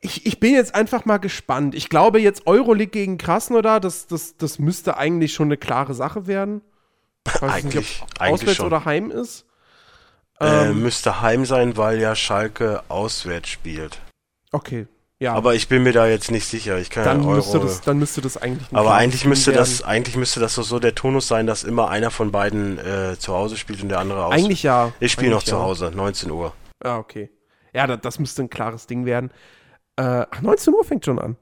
ich, 0.00 0.24
ich 0.26 0.40
bin 0.40 0.54
jetzt 0.54 0.74
einfach 0.74 1.04
mal 1.04 1.16
gespannt. 1.18 1.74
Ich 1.74 1.88
glaube, 1.88 2.20
jetzt 2.20 2.46
Euroleague 2.46 2.90
gegen 2.92 3.18
Krasnodar, 3.18 3.80
das, 3.80 4.06
das, 4.06 4.36
das 4.36 4.58
müsste 4.58 4.96
eigentlich 4.96 5.32
schon 5.34 5.48
eine 5.48 5.56
klare 5.56 5.94
Sache 5.94 6.26
werden. 6.26 6.62
Ich 7.26 7.42
weiß 7.42 7.52
Eigentlich- 7.52 7.74
nicht, 7.74 8.02
ob 8.02 8.20
eigentlich 8.20 8.34
auswärts 8.34 8.56
schon. 8.56 8.66
oder 8.66 8.84
heim 8.84 9.10
ist. 9.10 9.44
Äh, 10.38 10.68
Ähm, 10.68 10.82
müsste 10.82 11.22
heim 11.22 11.44
sein, 11.44 11.76
weil 11.76 11.98
ja 12.00 12.14
Schalke 12.14 12.82
auswärts 12.88 13.48
spielt. 13.48 14.00
okay, 14.52 14.86
ja. 15.18 15.34
Aber 15.34 15.54
ich 15.54 15.68
bin 15.68 15.82
mir 15.82 15.92
da 15.92 16.06
jetzt 16.06 16.30
nicht 16.30 16.46
sicher. 16.46 16.78
Ich 16.78 16.90
kann 16.90 17.04
dann, 17.04 17.22
ja 17.22 17.30
müsste 17.36 17.58
das, 17.58 17.80
dann 17.80 17.98
müsste 17.98 18.20
das 18.20 18.36
eigentlich 18.36 18.68
aber 18.72 18.94
eigentlich 18.94 19.24
müsste 19.24 19.52
werden. 19.52 19.58
das, 19.58 19.82
eigentlich 19.82 20.16
müsste 20.16 20.40
das 20.40 20.54
so, 20.54 20.62
so 20.62 20.78
der 20.78 20.94
Tonus 20.94 21.26
sein, 21.26 21.46
dass 21.46 21.64
immer 21.64 21.88
einer 21.88 22.10
von 22.10 22.32
beiden 22.32 22.78
äh, 22.78 23.16
zu 23.18 23.32
Hause 23.32 23.56
spielt 23.56 23.82
und 23.82 23.88
der 23.88 24.00
andere 24.00 24.26
aus. 24.26 24.32
Eigentlich 24.34 24.62
ja. 24.62 24.92
ich 25.00 25.12
spiele 25.12 25.30
noch 25.30 25.38
Eigentlich 25.38 25.48
zu 25.50 25.56
ja. 25.56 25.62
Hause, 25.62 25.90
19 25.94 26.30
Uhr. 26.30 26.52
Ah, 26.84 26.98
okay. 26.98 27.30
Ja, 27.72 27.86
das, 27.86 28.00
das 28.02 28.18
müsste 28.18 28.42
ein 28.42 28.50
klares 28.50 28.86
Ding 28.86 29.06
werden. 29.06 29.30
Äh, 29.96 30.26
ach, 30.30 30.42
19 30.42 30.74
Uhr 30.74 30.84
fängt 30.84 31.04
schon 31.04 31.18
an. 31.18 31.36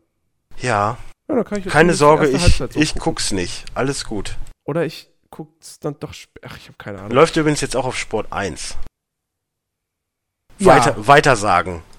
Ja, 0.59 0.99
Ja, 1.29 1.43
keine 1.43 1.95
Sorge, 1.95 2.29
ich, 2.29 2.57
so 2.57 2.69
ich 2.75 2.95
guck's 2.95 3.33
nicht. 3.33 3.65
Alles 3.75 4.05
gut. 4.05 4.37
Oder 4.65 4.85
ich 4.85 5.11
guck's 5.31 5.81
dann 5.81 5.99
doch 5.99 6.15
Ach, 6.43 6.57
ich 6.57 6.69
habe 6.69 6.79
keine 6.79 6.99
Ahnung. 6.99 7.11
Läuft 7.11 7.37
übrigens 7.37 7.61
jetzt 7.61 7.75
auch 7.75 7.87
auf 7.87 7.97
Sport 7.97 8.33
1. 8.33 8.77
Ja. 10.59 10.67
Weiter, 10.67 11.07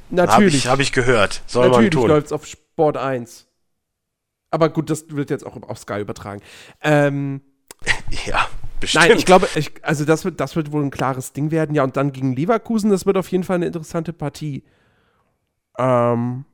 sagen. 0.10 0.22
Habe 0.22 0.32
Natürlich. 0.32 0.56
ich, 0.56 0.68
hab 0.68 0.80
ich 0.80 0.92
gehört. 0.92 1.42
Soll 1.48 1.64
man 1.64 1.72
Natürlich 1.72 1.94
tun. 1.94 2.08
läuft 2.10 2.28
es 2.28 2.32
auf 2.32 2.46
Sport 2.46 2.98
1. 2.98 3.48
Aber 4.52 4.70
gut, 4.70 4.90
das 4.90 5.06
wird 5.10 5.30
jetzt 5.30 5.46
auch 5.46 5.56
auf 5.64 5.78
Sky 5.80 6.00
übertragen. 6.00 6.42
Ähm, 6.82 7.42
Ja, 8.26 8.48
bestimmt. 8.80 9.08
nein, 9.10 9.18
ich 9.18 9.26
glaube, 9.26 9.48
ich, 9.56 9.72
also 9.84 10.06
das 10.06 10.24
wird, 10.26 10.40
das 10.40 10.56
wird 10.56 10.72
wohl 10.72 10.84
ein 10.84 10.92
klares 10.92 11.34
Ding 11.34 11.52
werden. 11.52 11.76
Ja, 11.76 11.84
und 11.84 11.98
dann 11.98 12.12
gegen 12.12 12.36
Leverkusen, 12.36 12.90
das 12.90 13.06
wird 13.06 13.18
auf 13.18 13.28
jeden 13.32 13.44
Fall 13.44 13.56
eine 13.58 13.66
interessante 13.68 14.14
Partie. 14.14 14.64
Ähm, 15.78 16.46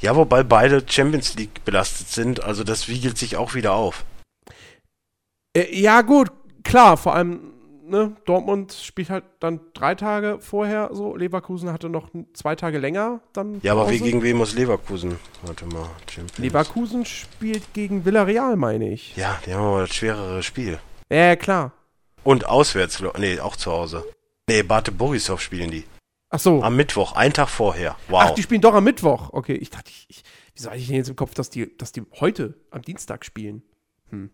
Ja, 0.00 0.14
wobei 0.16 0.42
beide 0.44 0.82
Champions 0.88 1.34
League 1.36 1.64
belastet 1.64 2.08
sind, 2.08 2.42
also 2.44 2.62
das 2.64 2.88
wiegelt 2.88 3.18
sich 3.18 3.36
auch 3.36 3.54
wieder 3.54 3.72
auf. 3.72 4.04
äh, 5.56 5.74
ja, 5.78 6.02
gut, 6.02 6.30
klar, 6.62 6.96
vor 6.96 7.14
allem, 7.14 7.40
ne, 7.88 8.16
Dortmund 8.24 8.72
spielt 8.72 9.10
halt 9.10 9.24
dann 9.40 9.60
drei 9.74 9.94
Tage 9.94 10.38
vorher 10.40 10.90
so. 10.92 11.16
Leverkusen 11.16 11.72
hatte 11.72 11.88
noch 11.88 12.10
zwei 12.32 12.54
Tage 12.54 12.78
länger 12.78 13.20
dann. 13.32 13.60
Ja, 13.62 13.72
aber 13.72 13.90
wie 13.90 13.98
gegen 13.98 14.22
wen 14.22 14.36
muss 14.36 14.54
Leverkusen? 14.54 15.18
Warte 15.42 15.66
mal, 15.66 15.88
Champions. 16.10 16.38
Leverkusen 16.38 17.04
spielt 17.04 17.72
gegen 17.74 18.04
Villarreal, 18.04 18.56
meine 18.56 18.90
ich. 18.90 19.16
Ja, 19.16 19.40
die 19.46 19.54
haben 19.54 19.64
aber 19.64 19.80
das 19.82 19.94
schwerere 19.94 20.42
Spiel. 20.42 20.78
Ja, 21.10 21.36
klar. 21.36 21.72
Und 22.24 22.46
auswärts, 22.46 23.02
nee, 23.18 23.40
auch 23.40 23.56
zu 23.56 23.72
Hause. 23.72 24.04
Nee, 24.48 24.62
Bate 24.62 24.92
Borisov 24.92 25.40
spielen 25.40 25.70
die. 25.70 25.84
Ach 26.30 26.38
so. 26.38 26.62
Am 26.62 26.76
Mittwoch, 26.76 27.12
einen 27.14 27.32
Tag 27.32 27.48
vorher. 27.48 27.96
Wow. 28.08 28.22
Ach, 28.24 28.30
die 28.32 28.42
spielen 28.42 28.60
doch 28.60 28.74
am 28.74 28.84
Mittwoch. 28.84 29.30
Okay, 29.32 29.54
ich 29.54 29.70
dachte, 29.70 29.90
ich, 29.90 30.06
ich, 30.08 30.22
wieso 30.54 30.68
hatte 30.68 30.78
ich 30.78 30.86
denn 30.86 30.96
jetzt 30.96 31.08
im 31.08 31.16
Kopf, 31.16 31.34
dass 31.34 31.48
die, 31.50 31.76
dass 31.78 31.92
die 31.92 32.02
heute 32.20 32.54
am 32.70 32.82
Dienstag 32.82 33.24
spielen? 33.24 33.62
Hm. 34.10 34.30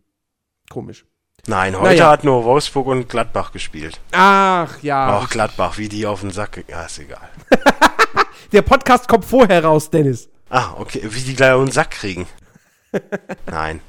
Komisch. 0.70 1.06
Nein, 1.46 1.74
heute 1.76 1.84
Naja. 1.96 2.10
hat 2.10 2.24
nur 2.24 2.44
Wolfsburg 2.44 2.86
und 2.86 3.08
Gladbach 3.08 3.52
gespielt. 3.52 4.00
Ach 4.12 4.82
ja. 4.82 5.18
Ach, 5.20 5.28
Gladbach, 5.28 5.76
wie 5.76 5.88
die 5.88 6.06
auf 6.06 6.20
den 6.22 6.30
Sack. 6.30 6.64
Ja, 6.68 6.84
ist 6.84 6.98
egal. 6.98 7.28
Der 8.52 8.62
Podcast 8.62 9.08
kommt 9.08 9.24
vorher 9.26 9.64
raus, 9.64 9.90
Dennis. 9.90 10.28
Ah, 10.48 10.74
okay, 10.78 11.02
wie 11.04 11.20
die 11.20 11.34
gleich 11.34 11.52
auf 11.52 11.64
den 11.64 11.72
Sack 11.72 11.90
kriegen. 11.90 12.26
Nein. 13.46 13.80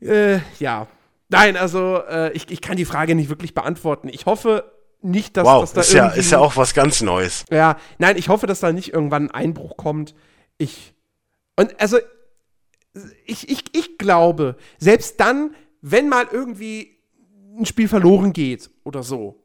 Äh, 0.00 0.38
ja. 0.58 0.88
Nein, 1.28 1.56
also 1.56 2.02
äh, 2.08 2.32
ich, 2.32 2.50
ich 2.50 2.60
kann 2.60 2.76
die 2.76 2.84
Frage 2.86 3.14
nicht 3.14 3.28
wirklich 3.28 3.54
beantworten. 3.54 4.08
Ich 4.08 4.26
hoffe 4.26 4.72
nicht, 5.00 5.36
dass, 5.36 5.46
Wow, 5.46 5.60
dass 5.62 5.72
da 5.74 5.80
ist 5.82 5.92
ja, 5.92 6.04
irgendwie- 6.06 6.20
ist 6.20 6.30
ja 6.32 6.38
auch 6.38 6.56
was 6.56 6.74
ganz 6.74 7.02
Neues. 7.02 7.44
Ja, 7.50 7.76
nein, 7.98 8.16
ich 8.16 8.28
hoffe, 8.28 8.46
dass 8.46 8.60
da 8.60 8.72
nicht 8.72 8.92
irgendwann 8.92 9.28
ein 9.30 9.30
Einbruch 9.30 9.76
kommt. 9.76 10.14
Ich. 10.58 10.94
Und 11.56 11.80
also, 11.80 11.98
ich, 13.24 13.48
ich, 13.48 13.64
ich 13.76 13.98
glaube, 13.98 14.56
selbst 14.78 15.20
dann, 15.20 15.54
wenn 15.82 16.08
mal 16.08 16.26
irgendwie 16.30 16.96
ein 17.58 17.66
Spiel 17.66 17.88
verloren 17.88 18.32
geht 18.32 18.70
oder 18.84 19.02
so, 19.02 19.38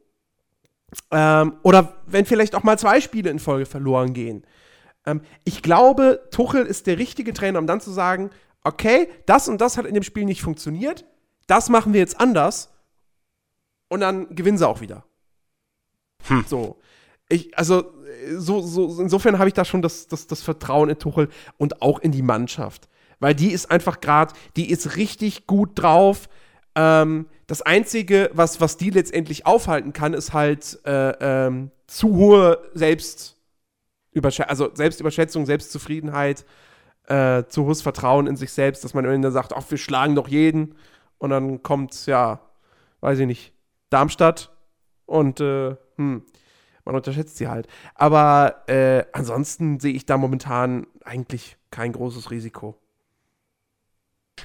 ähm, 1.10 1.56
oder 1.62 1.96
wenn 2.06 2.24
vielleicht 2.24 2.54
auch 2.54 2.62
mal 2.62 2.78
zwei 2.78 3.00
Spiele 3.00 3.30
in 3.30 3.38
Folge 3.38 3.66
verloren 3.66 4.14
gehen, 4.14 4.46
ähm, 5.04 5.20
ich 5.44 5.62
glaube, 5.62 6.26
Tuchel 6.30 6.64
ist 6.64 6.86
der 6.86 6.98
richtige 6.98 7.34
Trainer, 7.34 7.58
um 7.58 7.66
dann 7.66 7.80
zu 7.80 7.90
sagen, 7.90 8.30
okay, 8.64 9.08
das 9.26 9.48
und 9.48 9.60
das 9.60 9.76
hat 9.76 9.84
in 9.84 9.94
dem 9.94 10.02
Spiel 10.02 10.24
nicht 10.24 10.42
funktioniert, 10.42 11.04
das 11.46 11.68
machen 11.68 11.92
wir 11.92 12.00
jetzt 12.00 12.18
anders 12.20 12.70
und 13.88 14.00
dann 14.00 14.34
gewinnen 14.34 14.58
sie 14.58 14.66
auch 14.66 14.80
wieder. 14.80 15.04
So. 16.46 16.78
Ich, 17.30 17.56
also, 17.58 17.80
äh, 17.80 18.36
so, 18.36 18.60
so, 18.60 19.00
insofern 19.00 19.38
habe 19.38 19.48
ich 19.48 19.54
da 19.54 19.64
schon 19.64 19.82
das, 19.82 20.06
das, 20.06 20.26
das 20.26 20.42
Vertrauen 20.42 20.88
in 20.88 20.98
Tuchel 20.98 21.28
und 21.58 21.82
auch 21.82 21.98
in 21.98 22.12
die 22.12 22.22
Mannschaft. 22.22 22.88
Weil 23.20 23.34
die 23.34 23.52
ist 23.52 23.70
einfach 23.70 24.00
gerade, 24.00 24.34
die 24.56 24.70
ist 24.70 24.96
richtig 24.96 25.46
gut 25.46 25.70
drauf. 25.74 26.28
Ähm, 26.74 27.26
das 27.46 27.62
Einzige, 27.62 28.30
was, 28.32 28.60
was 28.60 28.76
die 28.76 28.90
letztendlich 28.90 29.46
aufhalten 29.46 29.92
kann, 29.92 30.14
ist 30.14 30.32
halt 30.32 30.78
äh, 30.84 31.46
ähm, 31.46 31.70
zu 31.86 32.14
hohe 32.16 32.70
Selbstüberschätzung, 32.74 34.50
also 34.50 34.70
Selbstüberschätzung, 34.74 35.46
Selbstzufriedenheit, 35.46 36.44
äh, 37.08 37.44
zu 37.48 37.64
hohes 37.64 37.82
Vertrauen 37.82 38.26
in 38.26 38.36
sich 38.36 38.52
selbst, 38.52 38.84
dass 38.84 38.94
man 38.94 39.04
irgendwann 39.04 39.32
sagt, 39.32 39.54
ach, 39.54 39.64
wir 39.70 39.78
schlagen 39.78 40.14
doch 40.14 40.28
jeden. 40.28 40.74
Und 41.16 41.30
dann 41.30 41.62
kommt, 41.62 42.06
ja, 42.06 42.40
weiß 43.00 43.18
ich 43.18 43.26
nicht, 43.26 43.52
Darmstadt 43.90 44.50
und 45.06 45.40
äh, 45.40 45.74
hm, 45.96 46.22
man 46.84 46.94
unterschätzt 46.94 47.38
sie 47.38 47.48
halt. 47.48 47.66
Aber 47.94 48.68
äh, 48.68 49.04
ansonsten 49.12 49.80
sehe 49.80 49.94
ich 49.94 50.06
da 50.06 50.16
momentan 50.16 50.86
eigentlich 51.02 51.56
kein 51.70 51.92
großes 51.92 52.30
Risiko. 52.30 52.78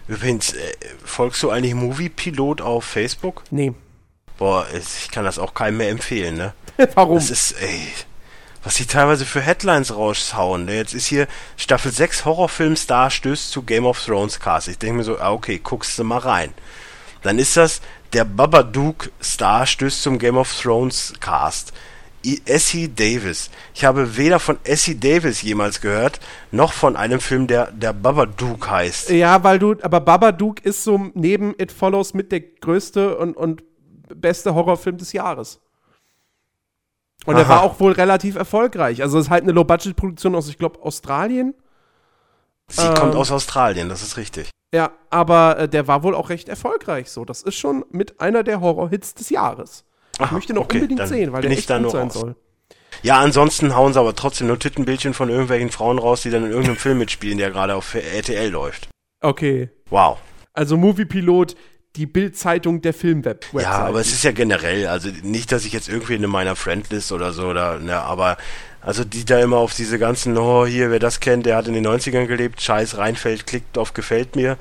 Übrigens, 0.07 0.53
äh, 0.53 0.73
folgst 1.03 1.41
du 1.43 1.49
eigentlich 1.49 1.73
Movie-Pilot 1.73 2.61
auf 2.61 2.85
Facebook? 2.85 3.43
Nee. 3.51 3.73
Boah, 4.37 4.65
ich 4.73 5.11
kann 5.11 5.25
das 5.25 5.39
auch 5.39 5.53
keinem 5.53 5.77
mehr 5.77 5.89
empfehlen, 5.89 6.35
ne? 6.35 6.53
Warum? 6.95 7.15
Das 7.17 7.29
ist, 7.29 7.51
ey, 7.53 7.87
was 8.63 8.75
die 8.75 8.85
teilweise 8.85 9.25
für 9.25 9.41
Headlines 9.41 9.95
raushauen. 9.95 10.65
Ne? 10.65 10.75
Jetzt 10.75 10.93
ist 10.93 11.07
hier 11.07 11.27
Staffel 11.57 11.91
6 11.91 12.25
Horrorfilmstar 12.25 13.09
stößt 13.09 13.51
zu 13.51 13.63
Game 13.63 13.85
of 13.85 14.03
Thrones 14.03 14.39
Cast. 14.39 14.69
Ich 14.69 14.77
denke 14.77 14.97
mir 14.97 15.03
so, 15.03 15.19
ah, 15.19 15.31
okay, 15.31 15.59
guckst 15.61 15.99
du 15.99 16.03
mal 16.03 16.19
rein. 16.19 16.53
Dann 17.21 17.39
ist 17.39 17.57
das 17.57 17.81
der 18.13 18.25
Babadook-Star 18.25 19.65
stößt 19.65 20.03
zum 20.03 20.19
Game 20.19 20.37
of 20.37 20.53
Thrones 20.61 21.13
Cast. 21.19 21.73
Essie 22.45 22.93
Davis. 22.93 23.49
Ich 23.73 23.85
habe 23.85 24.17
weder 24.17 24.39
von 24.39 24.57
Essie 24.63 24.99
Davis 24.99 25.41
jemals 25.41 25.81
gehört, 25.81 26.19
noch 26.51 26.73
von 26.73 26.95
einem 26.95 27.19
Film, 27.19 27.47
der 27.47 27.71
der 27.71 27.93
Babadook 27.93 28.69
heißt. 28.69 29.09
Ja, 29.09 29.43
weil 29.43 29.59
du, 29.59 29.75
aber 29.81 29.99
Babadook 29.99 30.65
ist 30.65 30.83
so 30.83 31.11
neben 31.13 31.53
It 31.59 31.71
Follows 31.71 32.13
mit 32.13 32.31
der 32.31 32.39
größte 32.39 33.17
und, 33.17 33.35
und 33.35 33.63
beste 34.15 34.55
Horrorfilm 34.55 34.97
des 34.97 35.13
Jahres. 35.13 35.59
Und 37.25 37.35
er 37.35 37.41
Aha. 37.41 37.49
war 37.49 37.63
auch 37.63 37.79
wohl 37.79 37.93
relativ 37.93 38.35
erfolgreich. 38.35 39.01
Also 39.01 39.17
es 39.17 39.25
ist 39.25 39.31
halt 39.31 39.43
eine 39.43 39.53
Low-Budget-Produktion 39.53 40.35
aus, 40.35 40.49
ich 40.49 40.57
glaube, 40.57 40.81
Australien. 40.81 41.53
Sie 42.67 42.85
ähm, 42.85 42.93
kommt 42.93 43.15
aus 43.15 43.31
Australien, 43.31 43.89
das 43.89 44.01
ist 44.01 44.17
richtig. 44.17 44.49
Ja, 44.73 44.91
aber 45.09 45.59
äh, 45.59 45.69
der 45.69 45.87
war 45.87 46.03
wohl 46.03 46.15
auch 46.15 46.29
recht 46.29 46.49
erfolgreich. 46.49 47.11
So, 47.11 47.25
das 47.25 47.43
ist 47.43 47.55
schon 47.55 47.85
mit 47.91 48.19
einer 48.19 48.43
der 48.43 48.59
Horror-Hits 48.59 49.13
des 49.13 49.29
Jahres. 49.29 49.85
Ich 50.15 50.21
Aha, 50.21 50.35
möchte 50.35 50.53
noch 50.53 50.63
okay, 50.63 50.81
unbedingt 50.81 51.07
sehen, 51.07 51.31
weil 51.33 51.41
der 51.41 51.51
ich 51.51 51.59
echt 51.59 51.69
da 51.69 51.79
gut 51.79 51.91
sein 51.91 52.07
raus. 52.07 52.13
soll. 52.13 52.35
Ja, 53.01 53.19
ansonsten 53.19 53.75
hauen 53.75 53.93
sie 53.93 53.99
aber 53.99 54.15
trotzdem 54.15 54.47
nur 54.47 54.59
Tittenbildchen 54.59 55.13
von 55.13 55.29
irgendwelchen 55.29 55.71
Frauen 55.71 55.99
raus, 55.99 56.21
die 56.21 56.29
dann 56.29 56.45
in 56.45 56.51
irgendeinem 56.51 56.77
Film 56.77 56.99
mitspielen, 56.99 57.37
der 57.37 57.51
gerade 57.51 57.75
auf 57.75 57.95
RTL 57.95 58.49
läuft. 58.49 58.87
Okay. 59.21 59.69
Wow. 59.89 60.19
Also 60.53 60.77
Moviepilot, 60.77 61.55
die 61.95 62.05
Bild-Zeitung 62.05 62.81
der 62.81 62.93
Filmweb. 62.93 63.45
Ja, 63.53 63.71
aber 63.71 63.99
es 63.99 64.11
ist 64.11 64.23
ja 64.23 64.31
generell, 64.31 64.87
also 64.87 65.09
nicht, 65.23 65.51
dass 65.51 65.65
ich 65.65 65.73
jetzt 65.73 65.89
irgendwie 65.89 66.15
in 66.15 66.29
meiner 66.29 66.55
Friendlist 66.55 67.11
oder 67.11 67.33
so, 67.33 67.47
oder, 67.47 67.79
ne, 67.79 67.99
aber, 67.99 68.37
also 68.81 69.03
die 69.03 69.25
da 69.25 69.39
immer 69.39 69.57
auf 69.57 69.75
diese 69.75 69.99
ganzen, 69.99 70.37
oh, 70.37 70.65
hier, 70.65 70.91
wer 70.91 70.99
das 70.99 71.19
kennt, 71.19 71.45
der 71.45 71.55
hat 71.55 71.67
in 71.67 71.73
den 71.73 71.85
90ern 71.85 72.25
gelebt, 72.25 72.61
scheiß 72.61 72.97
reinfällt, 72.97 73.45
klickt 73.45 73.77
auf 73.77 73.93
gefällt 73.93 74.35
mir. 74.35 74.57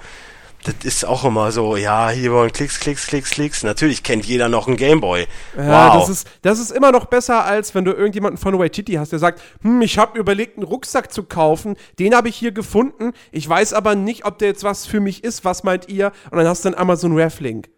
Das 0.64 0.74
ist 0.84 1.04
auch 1.04 1.24
immer 1.24 1.50
so, 1.50 1.76
ja, 1.76 2.10
hier 2.10 2.32
wollen 2.32 2.52
Klicks, 2.52 2.78
Klicks, 2.78 3.06
Klicks, 3.08 3.30
Klicks. 3.30 3.64
Natürlich 3.64 4.04
kennt 4.04 4.24
jeder 4.26 4.48
noch 4.48 4.68
einen 4.68 4.76
Gameboy. 4.76 5.26
Ja, 5.56 5.88
wow. 5.88 6.00
das 6.00 6.08
ist, 6.08 6.28
das 6.42 6.60
ist 6.60 6.70
immer 6.70 6.92
noch 6.92 7.06
besser, 7.06 7.44
als 7.44 7.74
wenn 7.74 7.84
du 7.84 7.92
irgendjemanden 7.92 8.38
von 8.38 8.56
Waititi 8.56 8.92
hast, 8.92 9.10
der 9.10 9.18
sagt, 9.18 9.42
hm, 9.62 9.82
ich 9.82 9.98
habe 9.98 10.18
überlegt, 10.18 10.56
einen 10.56 10.66
Rucksack 10.66 11.12
zu 11.12 11.24
kaufen, 11.24 11.76
den 11.98 12.14
habe 12.14 12.28
ich 12.28 12.36
hier 12.36 12.52
gefunden, 12.52 13.12
ich 13.32 13.48
weiß 13.48 13.72
aber 13.72 13.96
nicht, 13.96 14.24
ob 14.24 14.38
der 14.38 14.48
jetzt 14.48 14.62
was 14.62 14.86
für 14.86 15.00
mich 15.00 15.24
ist, 15.24 15.44
was 15.44 15.64
meint 15.64 15.88
ihr? 15.88 16.12
Und 16.30 16.38
dann 16.38 16.46
hast 16.46 16.64
du 16.64 16.68
einen 16.68 16.78
Amazon 16.78 17.16
Ref-Link. 17.16 17.68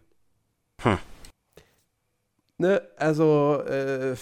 Hm. 0.82 0.99
Ne, 2.59 2.82
also, 2.99 3.62
äh, 3.66 4.14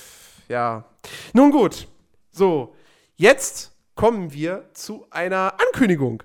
ja. 0.49 0.85
Nun 1.33 1.51
gut, 1.51 1.89
so, 2.31 2.77
jetzt 3.17 3.73
kommen 3.97 4.33
wir 4.33 4.69
zu 4.73 5.07
einer 5.11 5.55
Ankündigung. 5.67 6.23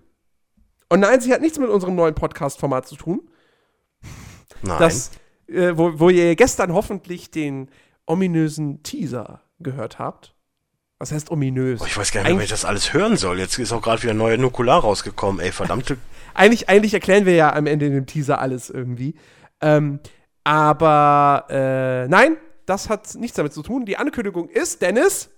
Und 0.89 1.01
nein, 1.01 1.19
sie 1.21 1.33
hat 1.33 1.41
nichts 1.41 1.59
mit 1.59 1.69
unserem 1.69 1.95
neuen 1.95 2.15
Podcast-Format 2.15 2.88
zu 2.88 2.95
tun 2.95 3.29
Nein. 4.61 4.79
das, 4.79 5.11
äh, 5.47 5.71
wo, 5.75 5.99
wo 5.99 6.09
ihr 6.09 6.35
gestern 6.35 6.73
hoffentlich 6.73 7.31
den 7.31 7.69
ominösen 8.05 8.83
Teaser 8.83 9.41
gehört 9.59 9.99
habt. 9.99 10.33
Was 10.99 11.11
heißt 11.11 11.29
ominös? 11.29 11.81
oh, 11.81 11.85
ich 11.85 11.95
weiß 11.95 12.11
gar 12.11 12.21
nicht 12.21 12.31
mehr, 12.31 12.39
wie 12.39 12.43
ich 12.45 12.49
das 12.49 12.65
alles 12.65 12.91
hören 12.93 13.17
soll. 13.17 13.39
Jetzt 13.39 13.57
ist 13.59 13.71
auch 13.71 13.81
gerade 13.81 14.01
wieder 14.01 14.13
ein 14.13 14.17
neuer 14.17 14.38
Nukular 14.38 14.81
rausgekommen, 14.81 15.39
ey, 15.39 15.51
verdammte. 15.51 15.97
eigentlich, 16.33 16.69
eigentlich 16.69 16.93
erklären 16.93 17.25
wir 17.25 17.35
ja 17.35 17.53
am 17.53 17.67
Ende 17.67 17.85
in 17.85 17.93
dem 17.93 18.07
Teaser 18.07 18.39
alles 18.39 18.69
irgendwie. 18.69 19.13
Ähm, 19.61 19.99
aber 20.43 21.45
äh, 21.49 22.07
nein, 22.07 22.38
das 22.65 22.89
hat 22.89 23.13
nichts 23.15 23.38
damit 23.38 23.53
zu 23.53 23.61
tun. 23.61 23.85
Die 23.85 23.97
Ankündigung 23.97 24.49
ist, 24.49 24.81
Dennis, 24.81 25.29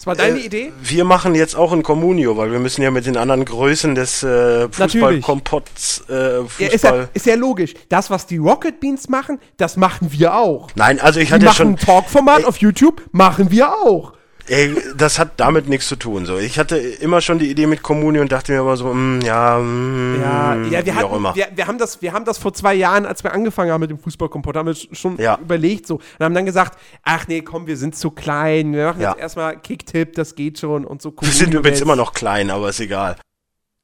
das 0.00 0.06
war 0.06 0.16
deine 0.16 0.38
Äh, 0.38 0.46
Idee? 0.46 0.72
Wir 0.82 1.04
machen 1.04 1.34
jetzt 1.34 1.54
auch 1.54 1.72
ein 1.72 1.82
Communio, 1.82 2.36
weil 2.38 2.50
wir 2.52 2.58
müssen 2.58 2.80
ja 2.80 2.90
mit 2.90 3.04
den 3.04 3.16
anderen 3.18 3.44
Größen 3.44 3.94
des 3.94 4.22
äh. 4.22 4.66
Fußballkompotts 4.70 6.04
äh, 6.08 6.38
Ja, 6.38 6.42
Fußball. 6.44 6.68
ist, 6.74 6.84
ja, 6.84 7.08
ist 7.12 7.26
ja 7.26 7.34
logisch. 7.34 7.74
Das, 7.88 8.10
was 8.10 8.26
die 8.26 8.38
Rocket 8.38 8.80
Beans 8.80 9.08
machen, 9.08 9.38
das 9.58 9.76
machen 9.76 10.10
wir 10.12 10.34
auch. 10.34 10.68
Nein, 10.74 11.00
also 11.00 11.20
ich 11.20 11.28
Die 11.28 11.34
hatte 11.34 11.44
ja 11.44 11.50
machen 11.50 11.56
schon. 11.56 11.68
ein 11.74 11.76
Talkformat 11.76 12.44
auf 12.44 12.56
YouTube, 12.58 13.02
machen 13.12 13.50
wir 13.50 13.72
auch. 13.74 14.14
Ey, 14.50 14.74
das 14.96 15.20
hat 15.20 15.38
damit 15.38 15.68
nichts 15.68 15.86
zu 15.86 15.94
tun. 15.94 16.26
So, 16.26 16.36
ich 16.36 16.58
hatte 16.58 16.76
immer 16.76 17.20
schon 17.20 17.38
die 17.38 17.48
Idee 17.48 17.66
mit 17.68 17.82
Kommunio 17.84 18.20
und 18.20 18.32
dachte 18.32 18.50
mir 18.50 18.58
immer 18.58 18.76
so, 18.76 18.92
mm, 18.92 19.20
ja, 19.20 19.58
mm, 19.58 20.20
Ja, 20.20 20.54
ja 20.56 20.70
wir, 20.70 20.86
wie 20.86 20.90
auch 20.90 20.96
hatten, 20.96 21.14
immer. 21.16 21.34
wir, 21.36 21.48
wir, 21.54 21.66
haben 21.68 21.78
das, 21.78 22.02
wir 22.02 22.12
haben 22.12 22.24
das 22.24 22.38
vor 22.38 22.52
zwei 22.52 22.74
Jahren, 22.74 23.06
als 23.06 23.22
wir 23.22 23.32
angefangen 23.32 23.70
haben 23.70 23.80
mit 23.80 23.90
dem 23.90 23.98
Fußballkompott, 24.00 24.56
haben 24.56 24.66
wir 24.66 24.74
schon 24.74 25.16
Ja. 25.18 25.38
überlegt 25.40 25.86
so 25.86 25.94
und 26.18 26.24
haben 26.24 26.34
dann 26.34 26.46
gesagt, 26.46 26.76
ach 27.04 27.28
nee, 27.28 27.42
komm, 27.42 27.68
wir 27.68 27.76
sind 27.76 27.94
zu 27.94 28.10
klein, 28.10 28.72
wir 28.74 28.86
machen 28.86 29.00
Ja. 29.02 29.10
jetzt 29.12 29.20
erstmal 29.20 29.56
Kicktipp, 29.60 30.14
das 30.14 30.34
geht 30.34 30.58
schon 30.58 30.84
und 30.84 31.00
so. 31.00 31.14
Wir 31.20 31.28
sind 31.30 31.54
übrigens 31.54 31.80
immer 31.80 31.94
noch 31.96 32.12
klein, 32.12 32.50
aber 32.50 32.70
ist 32.70 32.80
egal. 32.80 33.16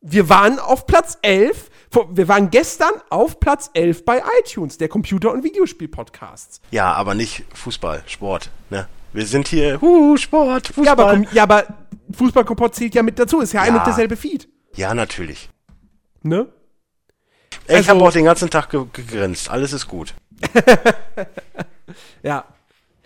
Wir 0.00 0.28
waren 0.28 0.58
auf 0.58 0.86
Platz 0.86 1.16
11, 1.22 1.70
vor- 1.92 2.08
wir 2.16 2.26
waren 2.28 2.50
gestern 2.50 2.90
auf 3.08 3.38
Platz 3.40 3.70
11 3.72 4.04
bei 4.04 4.20
iTunes, 4.40 4.78
der 4.78 4.88
Computer- 4.88 5.32
und 5.32 5.42
Videospiel-Podcasts. 5.44 6.60
Ja, 6.70 6.92
aber 6.92 7.14
nicht 7.14 7.44
Fußball, 7.54 8.02
Sport. 8.06 8.50
Ne? 8.70 8.88
Wir 9.16 9.26
sind 9.26 9.48
hier, 9.48 9.80
huh, 9.80 10.16
Sport, 10.18 10.66
Fußball. 10.68 10.84
Ja, 10.84 10.92
aber, 10.92 11.24
ja, 11.32 11.42
aber 11.44 11.64
Fußballkompott 12.12 12.74
zählt 12.74 12.94
ja 12.94 13.02
mit 13.02 13.18
dazu, 13.18 13.40
ist 13.40 13.52
ja, 13.54 13.62
ein 13.62 13.72
Ja. 13.74 13.78
und 13.78 13.86
derselbe 13.86 14.14
Feed, 14.16 14.46
ja, 14.74 14.92
natürlich. 14.94 15.48
ne? 16.22 16.46
Ey, 17.66 17.80
ich 17.80 17.88
Also- 17.88 17.90
habe 17.90 18.04
auch 18.04 18.12
den 18.12 18.26
ganzen 18.26 18.50
Tag 18.50 18.68
ge 18.70 18.84
gegrinst. 18.92 19.50
Alles 19.50 19.72
ist 19.72 19.88
gut. 19.88 20.14
Ja. 22.22 22.44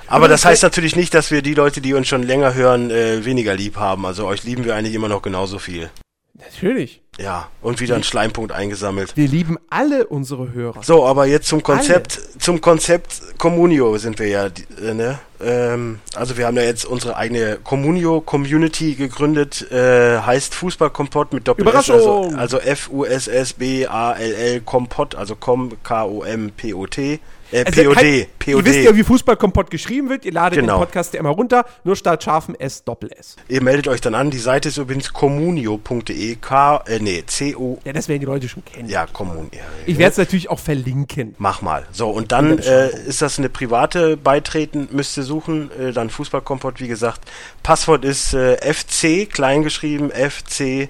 Aber 0.06 0.26
das 0.28 0.40
das 0.40 0.50
heißt 0.50 0.62
natürlich 0.62 0.96
nicht, 0.96 1.12
dass 1.14 1.30
wir 1.30 1.42
die 1.42 1.54
Leute, 1.54 1.80
die 1.80 1.94
uns 1.94 2.08
schon 2.08 2.22
länger 2.22 2.54
hören, 2.54 2.90
äh, 2.90 3.24
weniger 3.24 3.54
lieb 3.54 3.76
haben. 3.76 4.06
Also 4.06 4.26
euch 4.26 4.42
lieben 4.44 4.64
wir 4.64 4.74
eigentlich 4.74 4.94
immer 4.94 5.08
noch 5.08 5.22
genauso 5.22 5.58
viel. 5.58 5.90
Natürlich. 6.34 7.02
Ja, 7.23 7.49
und 7.61 7.81
wieder 7.81 7.97
ein 7.97 8.03
Schleimpunkt 8.03 8.51
eingesammelt. 8.51 9.14
Wir 9.14 9.29
lieben 9.29 9.59
alle 9.68 10.07
unsere 10.07 10.53
Hörer. 10.53 10.83
So, 10.83 11.05
aber 11.05 11.27
jetzt 11.27 11.49
zum 11.49 11.62
Konzept, 11.62 12.18
zum 12.39 12.62
Konzept 12.62 13.37
Communio 13.37 13.99
sind 13.99 14.18
wir 14.18 14.29
ja, 14.29 14.47
äh, 14.47 14.95
ne? 14.95 15.18
Ähm, 15.43 16.01
also 16.14 16.39
wir 16.39 16.47
haben 16.47 16.57
ja 16.57 16.62
jetzt 16.62 16.87
unsere 16.87 17.16
eigene 17.16 17.59
Communio 17.62 18.23
Community 18.23 18.95
gegründet, 18.95 19.71
äh, 19.71 20.18
heißt 20.21 20.55
Fußballkompott 20.55 21.35
mit 21.35 21.47
Doppel 21.47 21.66
S, 21.68 21.91
also, 21.91 22.33
also 22.37 22.59
F 22.59 22.89
U 22.91 23.05
S 23.05 23.29
S 23.29 23.53
B 23.53 23.87
A 23.87 24.12
L 24.12 24.33
L 24.33 24.61
Kompott, 24.62 25.14
also 25.14 25.37
Com 25.37 25.73
K 25.83 26.05
O 26.05 26.23
M 26.23 26.51
P 26.57 26.73
O 26.73 26.87
T, 26.87 27.21
äh, 27.53 27.64
Also, 27.64 27.80
P 27.82 27.88
O 27.88 27.94
D, 27.94 27.96
halt, 28.20 28.38
P 28.38 28.55
O 28.55 28.59
Ihr 28.59 28.64
wisst 28.64 28.78
ja, 28.80 28.94
wie 28.96 29.03
Fußballkompott 29.03 29.70
geschrieben 29.70 30.09
wird. 30.09 30.24
Ihr 30.24 30.32
ladet 30.32 30.59
Genau. 30.61 30.74
den 30.76 30.80
Podcast 30.80 31.14
ja 31.14 31.20
immer 31.20 31.30
runter, 31.30 31.64
nur 31.84 31.96
statt 31.96 32.22
scharfem 32.24 32.55
S, 32.57 32.84
Doppel 32.84 33.11
S. 33.12 33.36
Ihr 33.48 33.62
meldet 33.62 33.88
euch 33.88 34.01
dann 34.01 34.14
an. 34.14 34.30
Die 34.30 34.38
Seite 34.38 34.68
ist 34.68 34.76
übrigens 34.78 35.12
communio.de, 35.12 36.36
K, 36.36 36.76
äh, 36.86 36.98
nee, 37.01 37.22
C 37.26 37.55
O, 37.57 37.78
Ja, 37.84 37.92
das 37.92 38.09
werden 38.09 38.20
die 38.20 38.26
Leute 38.26 38.48
schon 38.48 38.64
kennen. 38.64 38.88
ja, 38.88 39.07
Commun, 39.07 39.48
ja, 39.53 39.61
Ich 39.86 39.98
werde 39.98 40.12
es 40.12 40.18
natürlich 40.18 40.51
auch 40.51 40.59
verlinken. 40.59 41.34
Mach 41.38 41.62
mal. 41.62 41.86
So, 41.92 42.09
und 42.11 42.32
dann 42.32 42.59
äh, 42.59 42.88
ist 43.07 43.22
das 43.22 43.38
eine 43.38 43.48
private 43.48 44.16
Beitreten, 44.16 44.88
müsst 44.92 45.16
ihr 45.16 45.22
suchen, 45.24 45.70
äh, 45.78 45.92
dann 45.92 46.11
Fußballkompott, 46.11 46.80
wie 46.80 46.88
gesagt. 46.88 47.20
Passwort 47.62 48.05
ist 48.05 48.34
äh, 48.34 48.57
FC, 48.72 49.28
kleingeschrieben, 49.30 50.11
FC 50.11 50.88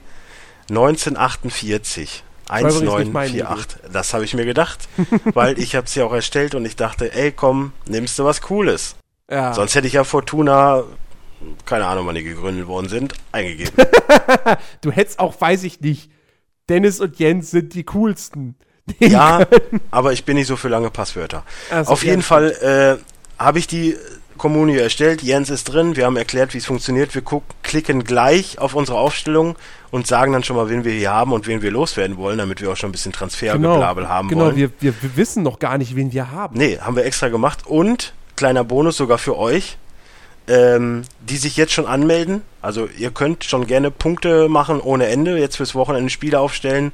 1948. 0.70 2.22
übrigens 2.58 2.80
nicht 2.80 3.12
meine 3.12 3.30
1948. 3.30 3.92
Das 3.92 4.14
habe 4.14 4.24
ich 4.24 4.34
mir 4.34 4.44
gedacht, 4.44 4.88
weil 5.34 5.58
ich 5.58 5.74
habe 5.76 5.86
es 5.86 5.94
ja 5.94 6.04
auch 6.04 6.12
erstellt 6.12 6.54
und 6.54 6.64
ich 6.64 6.76
dachte, 6.76 7.14
ey 7.14 7.32
komm, 7.32 7.72
nimmst 7.86 8.18
du 8.18 8.24
was 8.24 8.40
Cooles. 8.40 8.96
Ja. 9.30 9.54
Sonst 9.54 9.74
hätte 9.74 9.86
ich 9.86 9.92
ja 9.92 10.04
Fortuna, 10.04 10.82
keine 11.64 11.86
Ahnung, 11.86 12.06
wann 12.06 12.16
die 12.16 12.24
gegründet 12.24 12.66
worden 12.66 12.88
sind, 12.88 13.14
eingegeben. 13.32 13.72
Du 14.80 14.90
hättest 14.90 15.20
auch, 15.20 15.40
weiß 15.40 15.62
ich 15.62 15.80
nicht, 15.80 16.10
Dennis 16.68 17.00
und 17.00 17.18
Jens 17.18 17.50
sind 17.50 17.74
die 17.74 17.84
coolsten. 17.84 18.56
Ja, 18.98 19.46
aber 19.90 20.12
ich 20.12 20.24
bin 20.24 20.36
nicht 20.36 20.46
so 20.46 20.56
für 20.56 20.68
lange 20.68 20.90
Passwörter. 20.90 21.44
Ach 21.70 21.84
so, 21.84 21.92
Auf 21.92 22.04
jeden 22.04 22.22
Fall 22.22 22.98
äh, 22.98 23.42
habe 23.42 23.58
ich 23.58 23.66
die 23.66 23.96
Kommunio 24.40 24.80
erstellt. 24.80 25.22
Jens 25.22 25.50
ist 25.50 25.64
drin. 25.64 25.96
Wir 25.96 26.06
haben 26.06 26.16
erklärt, 26.16 26.54
wie 26.54 26.58
es 26.58 26.64
funktioniert. 26.64 27.14
Wir 27.14 27.20
guck, 27.20 27.44
klicken 27.62 28.04
gleich 28.04 28.58
auf 28.58 28.74
unsere 28.74 28.96
Aufstellung 28.98 29.54
und 29.90 30.06
sagen 30.06 30.32
dann 30.32 30.42
schon 30.42 30.56
mal, 30.56 30.70
wen 30.70 30.82
wir 30.82 30.92
hier 30.92 31.10
haben 31.10 31.32
und 31.32 31.46
wen 31.46 31.60
wir 31.60 31.70
loswerden 31.70 32.16
wollen, 32.16 32.38
damit 32.38 32.62
wir 32.62 32.72
auch 32.72 32.76
schon 32.76 32.88
ein 32.88 32.92
bisschen 32.92 33.12
Transfergeblabel 33.12 34.08
haben 34.08 34.28
genau 34.28 34.46
wollen. 34.46 34.56
wir, 34.56 34.70
wir, 34.80 34.94
wir 35.02 35.16
wissen 35.16 35.42
noch 35.42 35.58
gar 35.58 35.76
nicht, 35.76 35.94
wen 35.94 36.14
wir 36.14 36.30
haben. 36.30 36.56
Nee, 36.56 36.78
haben 36.78 36.96
wir 36.96 37.04
extra 37.04 37.28
gemacht. 37.28 37.66
Und 37.66 38.14
kleiner 38.34 38.64
Bonus 38.64 38.96
sogar 38.96 39.18
für 39.18 39.36
euch, 39.36 39.76
ähm, 40.48 41.02
die 41.20 41.36
sich 41.36 41.58
jetzt 41.58 41.74
schon 41.74 41.84
anmelden. 41.84 42.40
Also 42.62 42.88
ihr 42.96 43.10
könnt 43.10 43.44
schon 43.44 43.66
gerne 43.66 43.90
Punkte 43.90 44.48
machen 44.48 44.80
ohne 44.80 45.08
Ende, 45.08 45.38
jetzt 45.38 45.56
fürs 45.56 45.74
Wochenende 45.74 46.08
Spiele 46.08 46.40
aufstellen. 46.40 46.92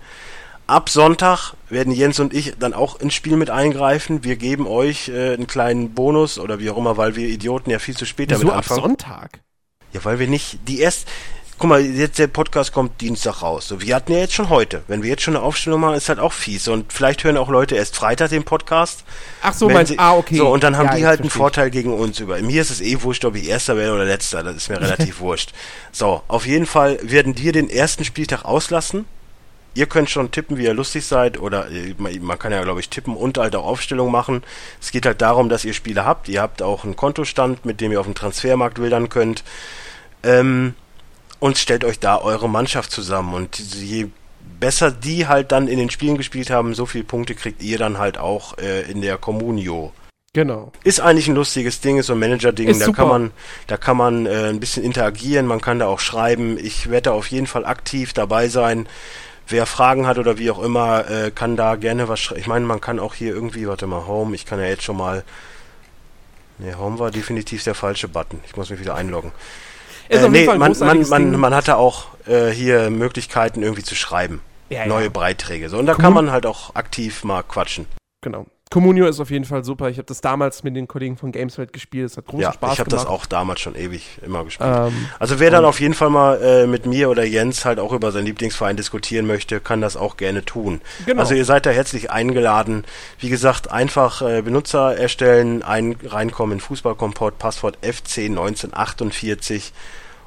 Ab 0.66 0.88
Sonntag 0.90 1.54
werden 1.68 1.92
Jens 1.92 2.18
und 2.18 2.34
ich 2.34 2.54
dann 2.58 2.74
auch 2.74 2.98
ins 2.98 3.14
Spiel 3.14 3.36
mit 3.36 3.50
eingreifen. 3.50 4.24
Wir 4.24 4.34
geben 4.36 4.66
euch 4.66 5.08
äh, 5.08 5.34
einen 5.34 5.46
kleinen 5.46 5.94
Bonus 5.94 6.38
oder 6.40 6.58
wie 6.58 6.70
auch 6.70 6.76
immer, 6.76 6.96
weil 6.96 7.14
wir 7.14 7.28
Idioten 7.28 7.70
ja 7.70 7.78
viel 7.78 7.96
zu 7.96 8.04
spät 8.04 8.30
damit 8.32 8.42
Wieso 8.44 8.52
ab 8.52 8.58
anfangen. 8.58 8.80
Sonntag? 8.82 9.40
Ja, 9.92 10.04
weil 10.04 10.18
wir 10.18 10.26
nicht 10.26 10.58
die 10.66 10.80
erst. 10.80 11.06
Guck 11.58 11.70
mal, 11.70 11.80
jetzt 11.80 12.18
der 12.18 12.26
Podcast 12.26 12.72
kommt 12.72 13.00
Dienstag 13.00 13.40
raus. 13.40 13.68
So, 13.68 13.80
wir 13.80 13.94
hatten 13.94 14.12
ja 14.12 14.18
jetzt 14.18 14.34
schon 14.34 14.50
heute. 14.50 14.82
Wenn 14.88 15.02
wir 15.02 15.08
jetzt 15.08 15.22
schon 15.22 15.36
eine 15.36 15.42
Aufstellung 15.44 15.80
machen, 15.80 15.94
ist 15.94 16.10
halt 16.10 16.18
auch 16.18 16.34
fies. 16.34 16.68
Und 16.68 16.92
vielleicht 16.92 17.24
hören 17.24 17.38
auch 17.38 17.48
Leute 17.48 17.76
erst 17.76 17.96
Freitag 17.96 18.28
den 18.28 18.44
Podcast. 18.44 19.04
Ach 19.40 19.54
so, 19.54 19.70
meinst 19.70 19.92
sie- 19.92 19.98
ah, 19.98 20.16
okay. 20.16 20.36
So, 20.36 20.48
und 20.52 20.62
dann 20.64 20.76
haben 20.76 20.88
Ja, 20.88 20.96
die 20.96 21.06
halt 21.06 21.20
einen. 21.20 21.30
Vorteil 21.30 21.70
gegen 21.70 21.94
uns 21.94 22.20
über. 22.20 22.38
Mir 22.42 22.60
ist 22.60 22.68
es 22.68 22.82
eh 22.82 23.00
wurscht, 23.02 23.24
ob 23.24 23.36
ich 23.36 23.48
Erster 23.48 23.78
werde 23.78 23.94
oder 23.94 24.04
Letzter. 24.04 24.42
Das 24.42 24.54
ist 24.56 24.68
mir 24.68 24.78
relativ 24.82 25.20
wurscht. 25.20 25.52
So, 25.92 26.20
auf 26.28 26.44
jeden 26.46 26.66
Fall 26.66 26.98
werden 27.02 27.38
wir 27.38 27.52
den 27.52 27.70
ersten 27.70 28.04
Spieltag 28.04 28.44
auslassen. 28.44 29.06
Ihr 29.76 29.84
könnt 29.84 30.08
schon 30.08 30.30
tippen, 30.30 30.56
wie 30.56 30.64
ihr 30.64 30.72
lustig 30.72 31.04
seid, 31.04 31.38
oder 31.38 31.70
äh, 31.70 31.94
man 31.98 32.38
kann 32.38 32.50
ja, 32.50 32.62
glaube 32.62 32.80
ich, 32.80 32.88
tippen 32.88 33.14
und 33.14 33.36
halt 33.36 33.54
auch 33.54 33.66
Aufstellung 33.66 34.10
machen. 34.10 34.42
Es 34.80 34.90
geht 34.90 35.04
halt 35.04 35.20
darum, 35.20 35.50
dass 35.50 35.66
ihr 35.66 35.74
Spiele 35.74 36.06
habt. 36.06 36.30
Ihr 36.30 36.40
habt 36.40 36.62
auch 36.62 36.84
einen 36.84 36.96
Kontostand, 36.96 37.66
mit 37.66 37.82
dem 37.82 37.92
ihr 37.92 38.00
auf 38.00 38.06
dem 38.06 38.14
Transfermarkt 38.14 38.80
wildern 38.80 39.10
könnt. 39.10 39.44
Ähm, 40.22 40.74
und 41.40 41.58
stellt 41.58 41.84
euch 41.84 42.00
da 42.00 42.16
eure 42.16 42.48
Mannschaft 42.48 42.90
zusammen. 42.90 43.34
Und 43.34 43.58
je 43.58 44.06
besser 44.58 44.90
die 44.90 45.26
halt 45.26 45.52
dann 45.52 45.68
in 45.68 45.78
den 45.78 45.90
Spielen 45.90 46.16
gespielt 46.16 46.48
haben, 46.48 46.74
so 46.74 46.86
viele 46.86 47.04
Punkte 47.04 47.34
kriegt 47.34 47.62
ihr 47.62 47.76
dann 47.76 47.98
halt 47.98 48.16
auch 48.16 48.56
äh, 48.56 48.90
in 48.90 49.02
der 49.02 49.18
Communio. 49.18 49.92
Genau. 50.32 50.72
Ist 50.84 51.00
eigentlich 51.00 51.28
ein 51.28 51.34
lustiges 51.34 51.80
Ding, 51.80 51.98
ist 51.98 52.06
so 52.06 52.14
ein 52.14 52.18
Manager-Ding, 52.18 52.68
da 52.68 52.86
super. 52.86 52.96
kann 52.96 53.08
man, 53.08 53.30
da 53.66 53.76
kann 53.76 53.96
man 53.96 54.26
äh, 54.26 54.48
ein 54.48 54.60
bisschen 54.60 54.84
interagieren, 54.84 55.46
man 55.46 55.60
kann 55.60 55.78
da 55.78 55.86
auch 55.86 56.00
schreiben. 56.00 56.58
Ich 56.58 56.90
werde 56.90 57.10
da 57.10 57.12
auf 57.12 57.28
jeden 57.28 57.46
Fall 57.46 57.66
aktiv 57.66 58.14
dabei 58.14 58.48
sein. 58.48 58.86
Wer 59.48 59.66
Fragen 59.66 60.06
hat 60.06 60.18
oder 60.18 60.38
wie 60.38 60.50
auch 60.50 60.60
immer, 60.60 61.08
äh, 61.08 61.30
kann 61.30 61.56
da 61.56 61.76
gerne 61.76 62.08
was 62.08 62.18
schreiben. 62.20 62.40
Ich 62.40 62.46
meine, 62.46 62.66
man 62.66 62.80
kann 62.80 62.98
auch 62.98 63.14
hier 63.14 63.32
irgendwie, 63.32 63.68
warte 63.68 63.86
mal, 63.86 64.06
Home, 64.06 64.34
ich 64.34 64.44
kann 64.46 64.58
ja 64.58 64.66
jetzt 64.66 64.82
schon 64.82 64.96
mal. 64.96 65.24
Ne, 66.58 66.76
Home 66.78 66.98
war 66.98 67.10
definitiv 67.10 67.62
der 67.64 67.74
falsche 67.74 68.08
Button. 68.08 68.40
Ich 68.46 68.56
muss 68.56 68.70
mich 68.70 68.80
wieder 68.80 68.94
einloggen. 68.94 69.32
Ist 70.08 70.22
Äh, 70.22 70.28
nee, 70.28 70.48
ein 70.48 70.58
man, 70.58 70.76
man, 70.78 71.08
man, 71.08 71.38
man 71.38 71.54
hatte 71.54 71.76
auch 71.76 72.06
äh, 72.26 72.48
hier 72.50 72.90
Möglichkeiten 72.90 73.62
irgendwie 73.62 73.82
zu 73.82 73.94
schreiben. 73.94 74.40
Ja, 74.68 74.80
ja. 74.80 74.86
Neue 74.86 75.10
Beiträge. 75.10 75.68
So, 75.68 75.78
und 75.78 75.86
da 75.86 75.92
Cool. 75.92 76.00
kann 76.00 76.12
man 76.14 76.30
halt 76.32 76.44
auch 76.46 76.74
aktiv 76.74 77.22
mal 77.22 77.42
quatschen. 77.42 77.86
Genau. 78.22 78.46
Communio 78.68 79.06
ist 79.06 79.20
auf 79.20 79.30
jeden 79.30 79.44
Fall 79.44 79.64
super. 79.64 79.88
Ich 79.90 79.98
habe 79.98 80.06
das 80.06 80.20
damals 80.20 80.64
mit 80.64 80.74
den 80.74 80.88
Kollegen 80.88 81.16
von 81.16 81.30
Gameswelt 81.30 81.72
gespielt. 81.72 82.10
Es 82.10 82.16
hat 82.16 82.26
großen 82.26 82.40
Ja, 82.40 82.52
Spaß 82.52 82.72
ich 82.74 82.80
habe 82.80 82.90
gemacht. 82.90 83.04
das 83.06 83.10
auch 83.10 83.24
damals 83.24 83.60
schon 83.60 83.76
ewig 83.76 84.18
immer 84.26 84.44
gespielt. 84.44 84.68
Ähm, 84.74 85.06
Also 85.20 85.38
wer 85.38 85.50
dann 85.52 85.64
auf 85.64 85.78
jeden 85.80 85.94
Fall 85.94 86.10
mal 86.10 86.42
äh, 86.42 86.66
mit 86.66 86.84
mir 86.84 87.08
oder 87.08 87.22
Jens 87.24 87.64
halt 87.64 87.78
auch 87.78 87.92
über 87.92 88.10
seinen 88.10 88.26
Lieblingsverein 88.26 88.76
diskutieren 88.76 89.26
möchte, 89.28 89.60
kann 89.60 89.80
das 89.80 89.96
auch 89.96 90.16
gerne 90.16 90.44
tun. 90.44 90.80
Genau. 91.06 91.20
Also 91.20 91.34
ihr 91.34 91.44
seid 91.44 91.64
da 91.64 91.70
herzlich 91.70 92.10
eingeladen. 92.10 92.84
Wie 93.20 93.28
gesagt, 93.28 93.70
einfach 93.70 94.20
äh, 94.22 94.42
Benutzer 94.42 94.96
erstellen, 94.98 95.62
ein, 95.62 95.94
reinkommen 96.04 96.54
in 96.54 96.60
Fußballkompott, 96.60 97.38
Passwort 97.38 97.78
FC 97.82 98.18
1948. 98.26 99.72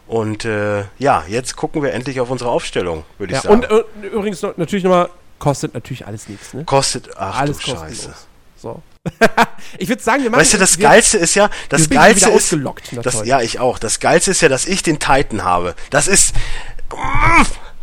Und 0.08 0.44
äh, 0.46 0.86
ja, 0.98 1.24
jetzt 1.28 1.56
gucken 1.56 1.84
wir 1.84 1.94
endlich 1.94 2.20
auf 2.20 2.32
unsere 2.32 2.50
Aufstellung, 2.50 3.04
würde 3.20 3.34
ich 3.34 3.44
ja, 3.44 3.50
sagen. 3.50 3.66
und 3.66 4.04
äh, 4.04 4.08
übrigens 4.08 4.42
noch, 4.42 4.58
natürlich 4.58 4.84
nochmal, 4.84 5.10
kostet 5.40 5.74
natürlich 5.74 6.06
alles 6.06 6.30
nichts, 6.30 6.54
ne? 6.54 6.66
Kostet, 6.66 7.10
ach 7.18 7.40
alles 7.40 7.58
du 7.58 7.72
kostenlos. 7.72 8.04
Scheiße. 8.04 8.14
So. 8.58 8.82
ich 9.78 9.88
würde 9.88 10.02
sagen, 10.02 10.24
wir 10.24 10.30
machen. 10.30 10.42
Weißt 10.42 10.54
du, 10.54 10.58
das 10.58 10.78
wir, 10.78 10.88
Geilste 10.90 11.18
ist 11.18 11.36
ja, 11.36 11.50
das 11.70 11.90
Geilste 11.90 12.30
ist, 12.32 12.56
das, 13.02 13.26
ja, 13.26 13.42
ich 13.42 13.60
auch. 13.60 13.80
Das 13.80 14.00
Geilste 14.00 14.32
ist 14.32 14.42
ja, 14.42 14.50
dass 14.50 14.66
ich 14.66 14.84
den 14.84 15.00
Titan 15.00 15.44
habe. 15.44 15.76
Das 15.90 16.08
ist, 16.08 16.36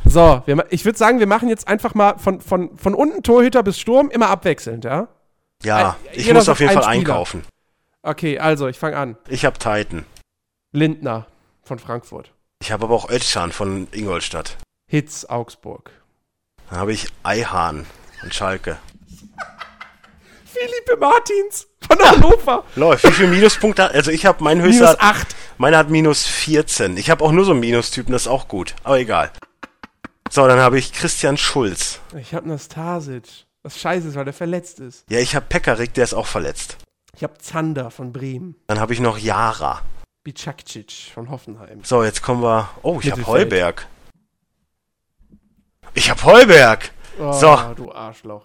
So, 0.04 0.42
wir, 0.46 0.66
ich 0.70 0.84
würde 0.84 0.98
sagen, 0.98 1.18
wir 1.18 1.26
machen 1.26 1.48
jetzt 1.48 1.66
einfach 1.66 1.94
mal 1.94 2.16
von, 2.18 2.40
von, 2.40 2.76
von 2.78 2.94
unten 2.94 3.22
Torhüter 3.22 3.62
bis 3.62 3.80
Sturm 3.80 4.08
immer 4.10 4.28
abwechselnd, 4.28 4.84
ja? 4.84 5.08
ja, 5.64 5.96
Äh, 6.12 6.16
ich 6.16 6.32
muss 6.32 6.48
auf 6.48 6.60
jeden 6.60 6.72
Fall 6.72 6.82
Spieler. 6.84 6.92
einkaufen. 7.00 7.42
Okay, 8.02 8.38
also, 8.38 8.68
ich 8.68 8.78
fange 8.78 8.96
an. 8.96 9.16
Ich 9.28 9.44
habe 9.44 9.58
Titan. 9.58 10.06
Lindner 10.72 11.26
von 11.64 11.80
Frankfurt. 11.80 12.32
Ich 12.62 12.70
habe 12.70 12.84
aber 12.84 12.94
auch 12.94 13.10
Özcan 13.10 13.50
von 13.50 13.88
Ingolstadt. 13.90 14.56
Hitz 14.88 15.24
Augsburg. 15.24 15.90
Dann 16.70 16.78
habe 16.78 16.92
ich 16.92 17.06
Eihahn 17.22 17.86
und 18.22 18.34
Schalke. 18.34 18.78
Philippe 20.44 20.96
Martins 20.98 21.66
von 21.86 21.98
Hannover. 21.98 22.64
Läuft. 22.76 23.04
Wie 23.04 23.12
viel 23.12 23.28
Minuspunkte 23.28 23.84
hat? 23.84 23.94
Also 23.94 24.10
ich 24.10 24.24
habe 24.26 24.42
mein 24.42 24.60
höchster. 24.62 24.84
Minus 24.86 24.98
hat- 24.98 25.16
8. 25.16 25.36
Meiner 25.58 25.78
hat 25.78 25.90
minus 25.90 26.26
14. 26.26 26.96
Ich 26.96 27.10
habe 27.10 27.24
auch 27.24 27.32
nur 27.32 27.44
so 27.44 27.52
einen 27.52 27.60
Minustypen, 27.60 28.12
das 28.12 28.22
ist 28.22 28.28
auch 28.28 28.48
gut. 28.48 28.74
Aber 28.84 28.98
egal. 28.98 29.30
So, 30.30 30.46
dann 30.46 30.58
habe 30.58 30.78
ich 30.78 30.92
Christian 30.92 31.36
Schulz. 31.36 32.00
Ich 32.18 32.34
habe 32.34 32.48
Nastasic. 32.48 33.24
Was 33.62 33.78
scheiße 33.80 34.08
ist, 34.08 34.14
weil 34.16 34.24
der 34.24 34.34
verletzt 34.34 34.80
ist. 34.80 35.04
Ja, 35.10 35.18
ich 35.18 35.34
habe 35.34 35.46
Pekarik, 35.48 35.94
der 35.94 36.04
ist 36.04 36.14
auch 36.14 36.26
verletzt. 36.26 36.76
Ich 37.16 37.22
habe 37.22 37.38
Zander 37.38 37.90
von 37.90 38.12
Bremen. 38.12 38.56
Dann 38.66 38.78
habe 38.80 38.92
ich 38.92 39.00
noch 39.00 39.18
Jara. 39.18 39.82
Bicakcic 40.24 40.92
von 41.14 41.30
Hoffenheim. 41.30 41.80
So, 41.84 42.02
jetzt 42.04 42.22
kommen 42.22 42.42
wir. 42.42 42.68
Oh, 42.82 42.98
ich 43.02 43.10
habe. 43.10 43.26
Heuberg. 43.26 43.86
Ich 45.96 46.10
habe 46.10 46.22
Heuberg. 46.24 46.90
Oh, 47.18 47.32
So. 47.32 47.56
du 47.74 47.90
Arschloch. 47.90 48.44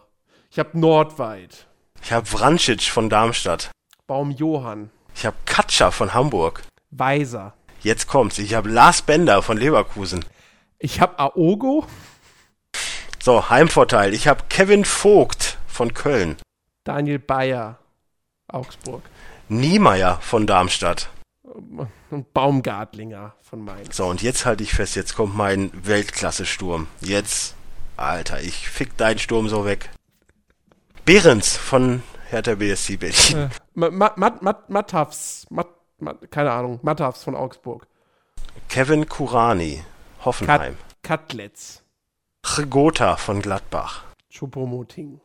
Ich 0.50 0.58
habe 0.58 0.80
Nordweit. 0.80 1.68
Ich 2.02 2.14
habe 2.14 2.26
Vrancic 2.26 2.84
von 2.84 3.10
Darmstadt. 3.10 3.72
Baum 4.08 4.32
Johann. 4.32 4.90
Ich 5.14 5.26
habe 5.26 5.36
Katscher 5.46 5.92
von 5.92 6.14
Hamburg. 6.14 6.64
Weiser. 6.92 7.54
Jetzt 7.82 8.08
kommt's. 8.08 8.38
Ich 8.38 8.54
habe 8.54 8.70
Lars 8.70 9.02
Bender 9.02 9.42
von 9.44 9.58
Leverkusen. 9.58 10.24
Ich 10.80 11.02
habe 11.02 11.20
Aogo. 11.20 11.86
So, 13.22 13.50
Heimvorteil. 13.50 14.14
Ich 14.14 14.30
habe 14.30 14.44
Kevin 14.48 14.86
Vogt 14.86 15.58
von 15.68 15.94
Köln. 15.94 16.38
Daniel 16.86 17.20
Bayer. 17.20 17.80
Augsburg. 18.48 19.04
Niemeyer 19.50 20.20
von 20.22 20.48
Darmstadt. 20.48 21.10
Und 22.10 22.34
Baumgartlinger 22.34 23.36
von 23.42 23.64
Mainz. 23.64 23.96
So, 23.98 24.06
und 24.06 24.22
jetzt 24.22 24.46
halte 24.46 24.64
ich 24.64 24.74
fest, 24.74 24.96
jetzt 24.96 25.16
kommt 25.16 25.36
mein 25.36 25.72
Weltklasse-Sturm. 25.86 26.88
Jetzt, 27.02 27.56
Alter, 27.98 28.42
ich 28.42 28.70
fick 28.70 28.96
deinen 28.98 29.20
Sturm 29.20 29.50
so 29.50 29.66
weg. 29.66 29.90
Behrens 31.06 31.58
von 31.58 32.04
Hertha 32.30 32.56
BSC 32.56 32.98
Berlin. 32.98 33.38
Äh, 33.38 33.50
Ma- 33.74 33.90
Ma- 33.90 34.14
Mat- 34.16 34.42
Mat- 34.42 34.70
Mattafs. 34.70 35.46
Mat- 35.50 35.68
Mat- 36.00 36.32
keine 36.32 36.52
Ahnung. 36.52 36.80
Mattafs 36.84 37.24
von 37.24 37.36
Augsburg. 37.36 37.88
Kevin 38.70 39.08
Kurani, 39.10 39.84
Hoffenheim. 40.24 40.78
Katlitz. 41.04 41.84
Chigota 42.46 43.18
von 43.18 43.42
Gladbach. 43.42 44.04
Choupo-Moting. 44.32 45.20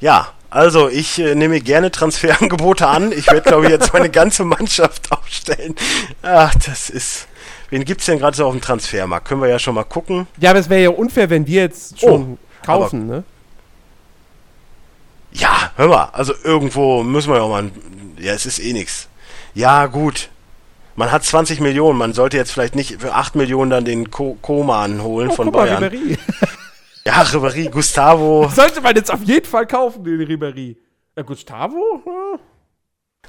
Ja, 0.00 0.28
also 0.50 0.88
ich 0.88 1.18
äh, 1.18 1.34
nehme 1.34 1.60
gerne 1.60 1.90
Transferangebote 1.90 2.86
an. 2.86 3.12
Ich 3.12 3.26
werde, 3.26 3.42
glaube 3.42 3.66
ich, 3.66 3.70
jetzt 3.70 3.92
meine 3.92 4.10
ganze 4.10 4.44
Mannschaft 4.44 5.10
aufstellen. 5.12 5.74
Ach, 6.22 6.54
das 6.66 6.90
ist... 6.90 7.26
Wen 7.70 7.84
gibt's 7.84 8.06
denn 8.06 8.18
gerade 8.18 8.34
so 8.34 8.46
auf 8.46 8.52
dem 8.52 8.62
Transfermarkt? 8.62 9.28
Können 9.28 9.42
wir 9.42 9.48
ja 9.48 9.58
schon 9.58 9.74
mal 9.74 9.84
gucken. 9.84 10.26
Ja, 10.38 10.50
aber 10.50 10.58
es 10.58 10.70
wäre 10.70 10.82
ja 10.82 10.88
unfair, 10.88 11.28
wenn 11.28 11.46
wir 11.46 11.62
jetzt 11.62 12.00
schon 12.00 12.38
kaufen, 12.64 13.06
ne? 13.06 13.24
Ja, 15.32 15.72
hör 15.76 15.88
mal, 15.88 16.04
also 16.12 16.32
irgendwo 16.44 17.02
müssen 17.02 17.30
wir 17.30 17.36
ja 17.36 17.42
auch 17.42 17.50
mal... 17.50 17.70
Ja, 18.18 18.32
es 18.32 18.46
ist 18.46 18.58
eh 18.58 18.72
nix. 18.72 19.08
Ja, 19.52 19.84
gut. 19.86 20.30
Man 20.96 21.12
hat 21.12 21.24
20 21.24 21.60
Millionen. 21.60 21.98
Man 21.98 22.14
sollte 22.14 22.36
jetzt 22.38 22.50
vielleicht 22.52 22.74
nicht 22.74 23.00
für 23.00 23.14
8 23.14 23.36
Millionen 23.36 23.70
dann 23.70 23.84
den 23.84 24.10
Ko 24.10 24.38
Koman 24.40 25.02
holen 25.02 25.28
Oh, 25.30 25.34
von 25.34 25.46
guck 25.46 25.54
Bayern. 25.54 25.90
Ja, 27.08 27.22
Ribéry, 27.22 27.70
Gustavo. 27.70 28.48
Sollte 28.54 28.80
man 28.80 28.94
jetzt 28.96 29.10
auf 29.12 29.22
jeden 29.24 29.46
Fall 29.46 29.66
kaufen, 29.66 30.04
den 30.04 30.20
Ribéry. 30.20 30.76
Ja, 31.16 31.22
Gustavo? 31.22 32.00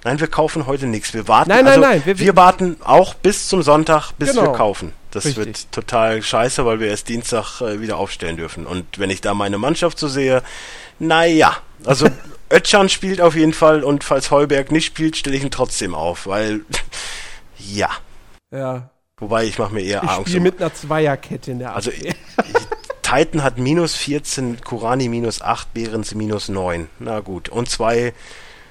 Nein, 0.03 0.19
wir 0.19 0.27
kaufen 0.27 0.65
heute 0.65 0.85
nichts. 0.87 1.13
Wir 1.13 1.27
warten. 1.27 1.49
Nein, 1.49 1.65
nein, 1.65 1.73
also, 1.75 1.81
nein, 1.81 2.01
wir- 2.05 2.19
Wir, 2.19 2.35
warten 2.35 2.77
auch 2.83 3.13
bis 3.15 3.49
zum 3.49 3.61
Sonntag, 3.63 4.11
bis 4.13 4.29
Genau. 4.31 4.43
wir 4.43 4.51
kaufen. 4.53 4.93
Das 5.11 5.25
Richtig. 5.25 5.45
wird 5.45 5.71
total 5.71 6.21
scheiße, 6.21 6.65
weil 6.65 6.79
wir 6.79 6.87
erst 6.87 7.09
Dienstag 7.09 7.61
äh, 7.61 7.81
wieder 7.81 7.97
aufstellen 7.97 8.37
dürfen. 8.37 8.65
Und 8.67 8.99
wenn 8.99 9.09
ich 9.09 9.21
da 9.21 9.33
meine 9.33 9.57
Mannschaft 9.57 9.97
so 9.99 10.07
sehe, 10.07 10.43
naja, 10.99 11.57
also 11.83 12.07
Ötchan 12.51 12.89
spielt 12.89 13.19
auf 13.19 13.35
jeden 13.35 13.53
Fall 13.53 13.83
und 13.83 14.03
falls 14.03 14.29
Heuberg 14.31 14.71
nicht 14.71 14.85
spielt, 14.85 15.17
stelle 15.17 15.35
ich 15.35 15.43
ihn 15.43 15.51
trotzdem 15.51 15.95
auf, 15.95 16.27
weil 16.27 16.61
ja. 17.57 17.89
Ja. 18.51 18.89
Wobei 19.17 19.43
ich 19.45 19.57
mache 19.59 19.73
mir 19.73 19.81
eher 19.81 20.01
Ich 20.03 20.09
Angst. 20.09 20.21
spiele 20.29 20.37
um- 20.37 20.43
mit 20.43 20.61
einer 20.61 20.73
Zweierkette 20.73 21.51
in 21.51 21.59
der 21.59 21.75
Also 21.75 21.91
Abwehr. 21.91 22.13
Titan 23.09 23.41
hat 23.41 23.57
minus 23.57 23.95
14, 23.95 24.61
Kurani 24.61 25.09
minus 25.09 25.41
8, 25.41 25.73
Behrens 25.73 26.13
minus 26.13 26.47
9. 26.47 26.89
Na 26.99 27.21
gut. 27.21 27.49
Und 27.49 27.67
zwei 27.67 28.13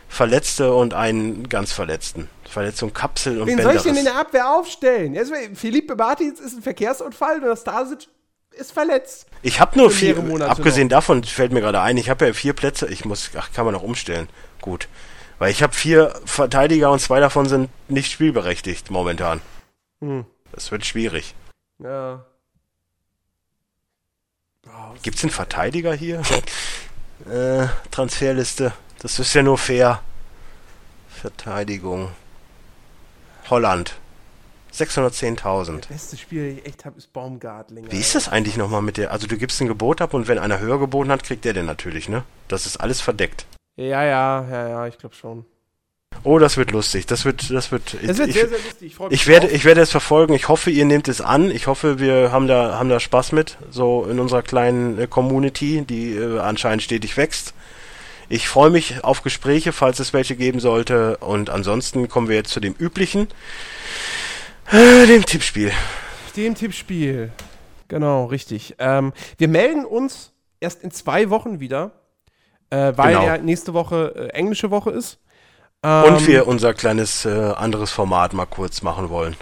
Verletzte 0.08 0.72
und 0.74 0.94
einen 0.94 1.48
ganz 1.48 1.72
Verletzten. 1.72 2.28
Verletzung 2.48 2.92
Kapsel 2.92 3.40
und 3.40 3.48
Wen 3.48 3.60
soll 3.60 3.74
ich 3.74 3.82
denn 3.82 3.96
in 3.96 4.04
der 4.04 4.16
Abwehr 4.16 4.50
aufstellen? 4.50 5.12
Mal, 5.12 5.54
Philippe 5.54 5.96
Martins 5.96 6.38
ist 6.38 6.56
ein 6.56 6.62
Verkehrsunfall 6.62 7.42
und 7.42 7.46
das 7.46 7.62
Stasic 7.62 8.06
ist 8.52 8.70
verletzt. 8.70 9.26
Ich 9.42 9.60
habe 9.60 9.76
nur 9.76 9.90
vier, 9.90 10.14
Monate 10.16 10.50
abgesehen 10.50 10.88
davon 10.88 11.24
fällt 11.24 11.52
mir 11.52 11.60
gerade 11.60 11.80
ein, 11.80 11.96
ich 11.96 12.08
habe 12.08 12.26
ja 12.26 12.32
vier 12.32 12.52
Plätze, 12.52 12.86
ich 12.86 13.04
muss, 13.04 13.30
ach, 13.36 13.52
kann 13.52 13.64
man 13.64 13.74
noch 13.74 13.82
umstellen. 13.82 14.28
Gut. 14.60 14.88
Weil 15.38 15.50
ich 15.50 15.62
habe 15.64 15.74
vier 15.74 16.14
Verteidiger 16.24 16.92
und 16.92 17.00
zwei 17.00 17.18
davon 17.18 17.46
sind 17.46 17.70
nicht 17.88 18.10
spielberechtigt 18.12 18.90
momentan. 18.90 19.40
Hm. 20.00 20.24
Das 20.52 20.70
wird 20.70 20.86
schwierig. 20.86 21.34
Ja. 21.80 22.24
Gibt's 25.02 25.22
einen 25.22 25.30
Verteidiger 25.30 25.94
hier? 25.94 26.22
äh, 27.30 27.66
Transferliste. 27.90 28.72
Das 29.00 29.18
ist 29.18 29.34
ja 29.34 29.42
nur 29.42 29.58
fair. 29.58 30.00
Verteidigung. 31.08 32.10
Holland. 33.50 33.94
610.000. 34.74 35.88
Beste 35.88 36.16
Spiel, 36.16 36.50
das 36.50 36.58
ich 36.60 36.66
echt 36.66 36.84
habe, 36.84 36.98
ist 36.98 37.12
Baumgartlinger. 37.12 37.90
Wie 37.90 37.98
ist 37.98 38.14
das 38.14 38.28
eigentlich 38.28 38.56
nochmal 38.56 38.82
mit 38.82 38.96
der? 38.96 39.10
Also 39.10 39.26
du 39.26 39.36
gibst 39.36 39.60
ein 39.60 39.66
Gebot 39.66 40.00
ab 40.00 40.14
und 40.14 40.28
wenn 40.28 40.38
einer 40.38 40.60
höher 40.60 40.78
geboten 40.78 41.10
hat, 41.10 41.24
kriegt 41.24 41.44
der 41.44 41.54
den 41.54 41.66
natürlich, 41.66 42.08
ne? 42.08 42.22
Das 42.48 42.66
ist 42.66 42.76
alles 42.76 43.00
verdeckt. 43.00 43.46
Ja, 43.76 44.04
ja, 44.04 44.46
ja, 44.50 44.68
ja, 44.68 44.86
ich 44.86 44.98
glaube 44.98 45.14
schon. 45.14 45.44
Oh, 46.24 46.38
das 46.38 46.56
wird 46.56 46.72
lustig. 46.72 47.06
Das 47.06 47.24
wird, 47.24 47.50
das 47.50 47.70
wird. 47.70 47.94
Es 47.94 48.18
wird 48.18 48.28
ich, 48.28 48.34
sehr, 48.34 48.48
sehr 48.48 48.58
lustig. 48.58 48.96
Ich, 48.98 49.10
ich 49.10 49.26
werde, 49.26 49.48
ich 49.48 49.64
werde 49.64 49.80
es 49.80 49.90
verfolgen. 49.90 50.34
Ich 50.34 50.48
hoffe, 50.48 50.70
ihr 50.70 50.84
nehmt 50.84 51.08
es 51.08 51.20
an. 51.20 51.50
Ich 51.50 51.66
hoffe, 51.66 52.00
wir 52.00 52.32
haben 52.32 52.48
da, 52.48 52.78
haben 52.78 52.88
da 52.88 52.98
Spaß 53.00 53.32
mit, 53.32 53.56
so 53.70 54.04
in 54.04 54.18
unserer 54.18 54.42
kleinen 54.42 54.98
äh, 54.98 55.06
Community, 55.06 55.84
die 55.88 56.14
äh, 56.16 56.38
anscheinend 56.40 56.82
stetig 56.82 57.16
wächst. 57.16 57.54
Ich 58.28 58.48
freue 58.48 58.70
mich 58.70 59.04
auf 59.04 59.22
Gespräche, 59.22 59.72
falls 59.72 60.00
es 60.00 60.12
welche 60.12 60.36
geben 60.36 60.60
sollte. 60.60 61.16
Und 61.18 61.50
ansonsten 61.50 62.08
kommen 62.08 62.28
wir 62.28 62.36
jetzt 62.36 62.50
zu 62.50 62.60
dem 62.60 62.74
üblichen, 62.78 63.28
äh, 64.70 65.06
dem 65.06 65.24
Tippspiel. 65.24 65.72
Dem 66.36 66.54
Tippspiel. 66.54 67.32
Genau, 67.88 68.26
richtig. 68.26 68.74
Ähm, 68.78 69.12
wir 69.38 69.48
melden 69.48 69.86
uns 69.86 70.32
erst 70.60 70.82
in 70.82 70.90
zwei 70.90 71.30
Wochen 71.30 71.58
wieder, 71.60 71.92
äh, 72.68 72.92
weil 72.96 73.14
Genau. 73.14 73.24
ja 73.24 73.38
nächste 73.38 73.72
Woche 73.72 74.14
äh, 74.14 74.28
englische 74.36 74.70
Woche 74.70 74.90
ist. 74.90 75.18
Und 75.84 75.90
Ähm, 76.20 76.26
wir 76.26 76.48
unser 76.48 76.74
kleines 76.74 77.24
äh, 77.24 77.52
anderes 77.56 77.90
Format 77.92 78.32
mal 78.32 78.46
kurz 78.46 78.82
machen 78.82 79.10
wollen. 79.10 79.36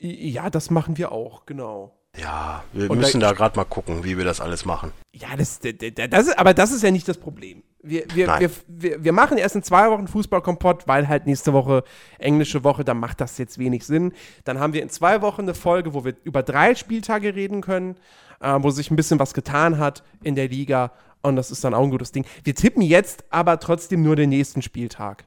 Ja, 0.00 0.50
das 0.50 0.70
machen 0.70 0.98
wir 0.98 1.12
auch, 1.12 1.46
genau. 1.46 1.96
Ja, 2.18 2.64
wir 2.72 2.90
Und 2.90 2.98
müssen 2.98 3.20
da- 3.20 3.28
da 3.28 3.32
gerade 3.34 3.56
mal 3.56 3.64
gucken, 3.64 4.04
wie 4.04 4.18
wir 4.18 4.24
das 4.24 4.40
alles 4.40 4.64
machen. 4.64 4.92
Ja, 5.14 5.28
das, 5.36 5.60
d- 5.60 5.72
d- 5.72 5.92
d- 5.92 6.08
das 6.08 6.26
ist, 6.26 6.38
aber 6.38 6.52
das 6.52 6.72
ist 6.72 6.82
ja 6.82 6.90
nicht 6.90 7.06
das 7.08 7.16
Problem. 7.18 7.62
Wir, 7.82 8.04
wir, 8.14 8.26
Nein. 8.26 8.40
wir, 8.40 8.50
wir, 8.66 9.04
wir 9.04 9.12
machen 9.12 9.38
erst 9.38 9.54
in 9.56 9.62
zwei 9.62 9.90
Wochen 9.90 10.08
Fußballkompott, 10.08 10.86
weil 10.88 11.08
halt 11.08 11.26
nächste 11.26 11.52
Woche 11.52 11.84
englische 12.18 12.64
Woche, 12.64 12.84
dann 12.84 12.98
macht 12.98 13.20
das 13.20 13.38
jetzt 13.38 13.58
wenig 13.58 13.86
Sinn. 13.86 14.12
Dann 14.44 14.58
haben 14.60 14.72
wir 14.72 14.82
in 14.82 14.90
zwei 14.90 15.22
Wochen 15.22 15.42
eine 15.42 15.54
Folge, 15.54 15.94
wo 15.94 16.04
wir 16.04 16.14
über 16.24 16.42
drei 16.42 16.74
Spieltage 16.74 17.34
reden 17.34 17.60
können, 17.62 17.96
äh, 18.40 18.56
wo 18.60 18.70
sich 18.70 18.90
ein 18.90 18.96
bisschen 18.96 19.18
was 19.20 19.32
getan 19.34 19.78
hat 19.78 20.02
in 20.22 20.34
der 20.34 20.48
Liga 20.48 20.90
und 21.22 21.36
das 21.36 21.50
ist 21.50 21.64
dann 21.64 21.74
auch 21.74 21.82
ein 21.82 21.90
gutes 21.90 22.12
Ding. 22.12 22.24
Wir 22.44 22.54
tippen 22.54 22.82
jetzt 22.82 23.24
aber 23.30 23.60
trotzdem 23.60 24.02
nur 24.02 24.16
den 24.16 24.30
nächsten 24.30 24.62
Spieltag. 24.62 25.24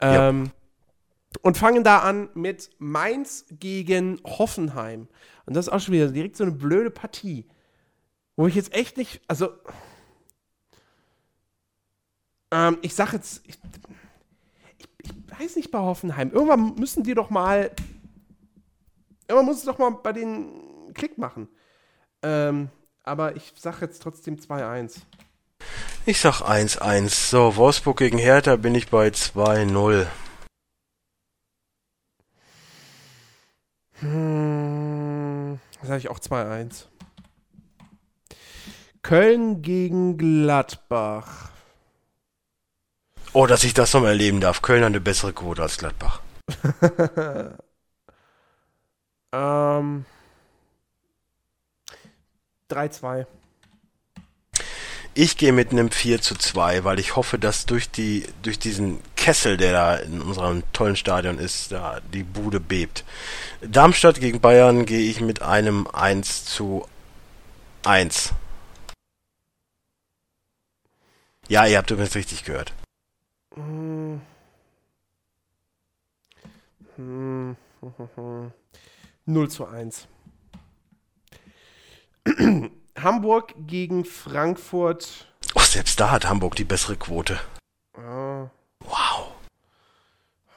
Ja. 0.00 0.28
Ähm, 0.28 0.50
und 1.42 1.56
fangen 1.56 1.82
da 1.82 1.98
an 1.98 2.28
mit 2.34 2.70
Mainz 2.78 3.46
gegen 3.50 4.20
Hoffenheim. 4.24 5.08
Und 5.46 5.54
das 5.54 5.66
ist 5.66 5.72
auch 5.72 5.80
schon 5.80 5.94
wieder 5.94 6.08
direkt 6.08 6.36
so 6.36 6.44
eine 6.44 6.52
blöde 6.52 6.90
Partie. 6.90 7.46
Wo 8.36 8.46
ich 8.46 8.54
jetzt 8.54 8.74
echt 8.74 8.96
nicht, 8.96 9.20
also. 9.28 9.50
Ähm, 12.50 12.78
ich 12.82 12.94
sag 12.94 13.12
jetzt. 13.12 13.42
Ich, 13.46 13.58
ich, 14.78 14.88
ich 15.02 15.40
weiß 15.40 15.56
nicht 15.56 15.70
bei 15.70 15.78
Hoffenheim. 15.78 16.30
Irgendwann 16.30 16.74
müssen 16.76 17.02
die 17.02 17.14
doch 17.14 17.30
mal. 17.30 17.70
Irgendwann 19.28 19.46
muss 19.46 19.58
es 19.58 19.64
doch 19.64 19.78
mal 19.78 19.90
bei 19.90 20.12
den 20.12 20.92
Klick 20.94 21.18
machen. 21.18 21.48
Ähm, 22.22 22.68
aber 23.04 23.36
ich 23.36 23.52
sag 23.56 23.80
jetzt 23.80 24.02
trotzdem 24.02 24.36
2-1. 24.36 24.96
Ich 26.06 26.20
sag 26.20 26.40
1-1. 26.40 27.08
So, 27.08 27.56
Wolfsburg 27.56 27.98
gegen 27.98 28.18
Hertha 28.18 28.56
bin 28.56 28.74
ich 28.74 28.88
bei 28.88 29.08
2-0. 29.08 30.06
Hm, 34.00 35.60
sag 35.82 35.98
ich 35.98 36.08
auch 36.08 36.18
2-1. 36.18 36.86
Köln 39.02 39.62
gegen 39.62 40.18
Gladbach. 40.18 41.50
Oh, 43.32 43.46
dass 43.46 43.64
ich 43.64 43.74
das 43.74 43.92
noch 43.92 44.00
mal 44.00 44.08
erleben 44.08 44.40
darf. 44.40 44.62
Köln 44.62 44.82
hat 44.82 44.88
eine 44.88 45.00
bessere 45.00 45.32
Quote 45.32 45.62
als 45.62 45.78
Gladbach. 45.78 46.20
ähm. 49.32 50.06
3-2. 52.70 53.26
Ich 55.16 55.36
gehe 55.36 55.52
mit 55.52 55.70
einem 55.70 55.92
4 55.92 56.20
zu 56.20 56.34
2, 56.34 56.82
weil 56.82 56.98
ich 56.98 57.14
hoffe, 57.14 57.38
dass 57.38 57.66
durch 57.66 57.88
die, 57.88 58.26
durch 58.42 58.58
diesen 58.58 59.00
Kessel, 59.14 59.56
der 59.56 59.72
da 59.72 59.94
in 59.94 60.20
unserem 60.20 60.64
tollen 60.72 60.96
Stadion 60.96 61.38
ist, 61.38 61.70
da 61.70 62.00
die 62.12 62.24
Bude 62.24 62.58
bebt. 62.58 63.04
Darmstadt 63.60 64.18
gegen 64.18 64.40
Bayern 64.40 64.86
gehe 64.86 65.08
ich 65.08 65.20
mit 65.20 65.40
einem 65.40 65.86
1 65.86 66.46
zu 66.46 66.88
1. 67.84 68.32
Ja, 71.46 71.66
ihr 71.66 71.78
habt 71.78 71.90
übrigens 71.92 72.16
richtig 72.16 72.44
gehört. 72.44 72.72
Hm. 73.54 74.20
0 79.26 79.50
zu 79.50 79.66
1. 79.66 80.08
Hamburg 82.98 83.54
gegen 83.66 84.04
Frankfurt. 84.04 85.26
Oh, 85.54 85.60
selbst 85.60 85.98
da 86.00 86.10
hat 86.10 86.26
Hamburg 86.28 86.56
die 86.56 86.64
bessere 86.64 86.96
Quote. 86.96 87.38
Ah, 87.96 88.48
Wow. 88.80 89.32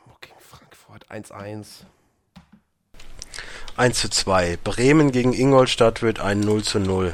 Hamburg 0.01 0.21
gegen 0.21 0.39
Frankfurt 0.39 1.09
1-1. 1.11 1.85
1 3.75 3.99
zu 3.99 4.09
2. 4.09 4.57
Bremen 4.63 5.11
gegen 5.11 5.33
Ingolstadt 5.33 6.01
wird 6.01 6.19
ein 6.19 6.39
0 6.39 6.63
zu 6.63 6.79
0. 6.79 7.13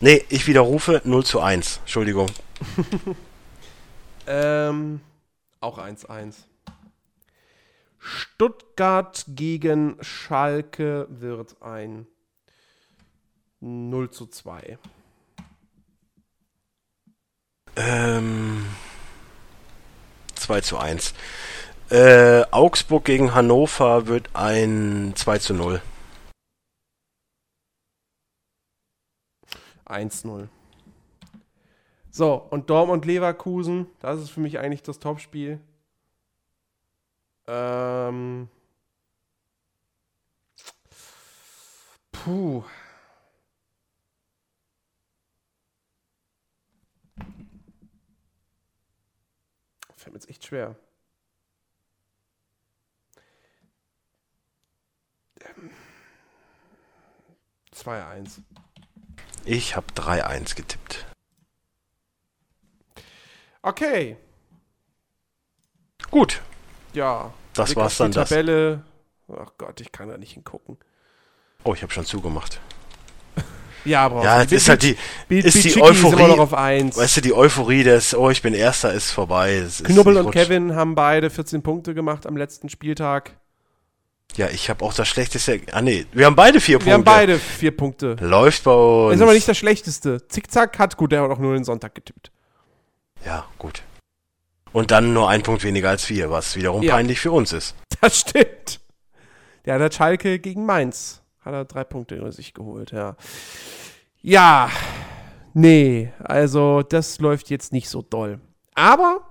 Nee, 0.00 0.24
ich 0.28 0.46
widerrufe 0.46 1.00
0 1.04 1.24
zu 1.24 1.40
1. 1.40 1.78
Entschuldigung. 1.78 2.30
Ähm, 4.30 5.00
auch 5.60 5.78
1-1. 5.78 6.34
Stuttgart 8.08 9.26
gegen 9.28 9.98
Schalke 10.00 11.06
wird 11.10 11.60
ein 11.60 12.06
0 13.60 14.10
zu 14.10 14.26
2. 14.26 14.78
Ähm, 17.76 18.64
2 20.36 20.60
zu 20.62 20.78
1. 20.78 21.12
Äh, 21.90 22.44
Augsburg 22.50 23.04
gegen 23.04 23.34
Hannover 23.34 24.06
wird 24.06 24.34
ein 24.34 25.12
2 25.14 25.38
zu 25.38 25.52
0. 25.52 25.82
1-0. 29.84 30.48
So, 32.10 32.34
und 32.34 32.70
Dortmund-Leverkusen, 32.70 33.86
das 34.00 34.20
ist 34.20 34.30
für 34.30 34.40
mich 34.40 34.58
eigentlich 34.58 34.82
das 34.82 34.98
Topspiel. 34.98 35.60
Ähm. 37.48 38.50
Puh. 42.12 42.62
Fällt 49.96 50.12
mir 50.12 50.20
jetzt 50.20 50.28
echt 50.28 50.44
schwer. 50.44 50.76
Ähm. 55.40 55.70
2-1. 57.74 58.42
Ich 59.46 59.74
habe 59.74 59.86
3-1 59.94 60.54
getippt. 60.54 61.06
Okay. 63.62 64.18
Gut, 66.10 66.42
Ja. 66.92 67.32
Das 67.54 67.74
war's 67.76 67.96
dann, 67.98 68.10
Die 68.10 68.16
das. 68.16 68.28
Tabelle. 68.28 68.82
Ach 69.32 69.50
Gott, 69.58 69.80
ich 69.80 69.92
kann 69.92 70.08
da 70.08 70.16
nicht 70.16 70.32
hingucken. 70.32 70.76
Oh, 71.64 71.74
ich 71.74 71.82
habe 71.82 71.92
schon 71.92 72.04
zugemacht. 72.04 72.60
Ja, 73.84 74.08
brauchst 74.08 74.24
Ja, 74.24 74.40
jetzt 74.42 74.52
ist 74.52 74.68
halt 74.68 74.82
die, 74.82 74.96
Bild, 75.28 75.44
ist 75.46 75.62
die 75.62 75.68
Ist 75.68 75.76
immer 75.76 75.86
Euphorie, 75.86 76.26
noch 76.26 76.38
auf 76.40 76.52
1. 76.52 76.96
weißt 76.96 77.16
du, 77.18 77.20
die 77.22 77.32
Euphorie 77.32 77.84
des, 77.84 78.14
oh, 78.14 78.28
ich 78.28 78.42
bin 78.42 78.52
Erster, 78.52 78.92
ist 78.92 79.12
vorbei. 79.12 79.54
Es 79.54 79.80
ist, 79.80 79.84
Knubbel 79.86 80.14
ich 80.14 80.18
und 80.20 80.26
rutsch- 80.26 80.32
Kevin 80.32 80.74
haben 80.74 80.94
beide 80.96 81.30
14 81.30 81.62
Punkte 81.62 81.94
gemacht 81.94 82.26
am 82.26 82.36
letzten 82.36 82.68
Spieltag. 82.68 83.36
Ja, 84.36 84.48
ich 84.48 84.68
habe 84.68 84.84
auch 84.84 84.92
das 84.92 85.08
schlechteste, 85.08 85.60
ah 85.72 85.80
nee, 85.80 86.06
wir 86.12 86.26
haben 86.26 86.36
beide 86.36 86.60
vier 86.60 86.76
Punkte. 86.78 86.86
Wir 86.86 86.94
haben 86.94 87.04
beide 87.04 87.38
vier 87.38 87.74
Punkte. 87.74 88.16
Läuft 88.20 88.64
bei 88.64 88.72
uns. 88.74 89.14
Ist 89.14 89.22
aber 89.22 89.32
nicht 89.32 89.48
das 89.48 89.56
Schlechteste. 89.56 90.26
Zickzack 90.28 90.78
hat 90.78 90.96
gut, 90.96 91.12
der 91.12 91.22
hat 91.22 91.30
auch 91.30 91.38
nur 91.38 91.54
den 91.54 91.64
Sonntag 91.64 91.94
getippt. 91.94 92.30
Ja, 93.24 93.46
gut. 93.58 93.82
Und 94.72 94.90
dann 94.90 95.12
nur 95.12 95.28
ein 95.28 95.42
Punkt 95.42 95.64
weniger 95.64 95.90
als 95.90 96.08
wir, 96.08 96.30
was 96.30 96.56
wiederum 96.56 96.82
Ja. 96.82 96.94
peinlich 96.94 97.20
für 97.20 97.32
uns 97.32 97.52
ist. 97.52 97.74
Das 98.00 98.20
stimmt. 98.20 98.80
Der 99.64 99.80
hat 99.80 99.94
Schalke 99.94 100.38
gegen 100.38 100.64
Mainz. 100.64 101.20
Hat 101.40 101.52
er 101.52 101.64
drei 101.64 101.82
Punkte 101.84 102.14
über 102.14 102.30
sich 102.30 102.54
geholt, 102.54 102.92
ja. 102.92 103.16
Ja, 104.20 104.70
nee, 105.54 106.12
also 106.20 106.82
das 106.82 107.18
läuft 107.18 107.50
jetzt 107.50 107.72
nicht 107.72 107.88
so 107.88 108.02
doll. 108.02 108.40
Aber 108.74 109.22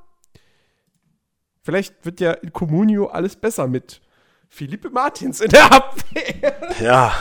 vielleicht 1.63 2.03
wird 2.05 2.19
ja 2.19 2.31
in 2.33 2.51
Comunio 2.51 3.07
alles 3.07 3.35
besser 3.35 3.67
mit 3.67 4.01
Philippe 4.49 4.89
Martins 4.89 5.39
in 5.41 5.49
der 5.49 5.71
Abwehr. 5.71 6.73
Ja, 6.81 7.13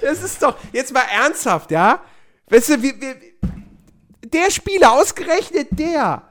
Das 0.00 0.22
ist 0.22 0.42
doch, 0.42 0.56
jetzt 0.72 0.92
mal 0.92 1.04
ernsthaft, 1.12 1.70
ja? 1.70 2.00
Weißt 2.50 2.68
du, 2.70 2.82
wie, 2.82 2.92
wie, 3.00 4.28
der 4.28 4.50
Spieler, 4.50 4.92
ausgerechnet 4.92 5.68
der. 5.72 6.22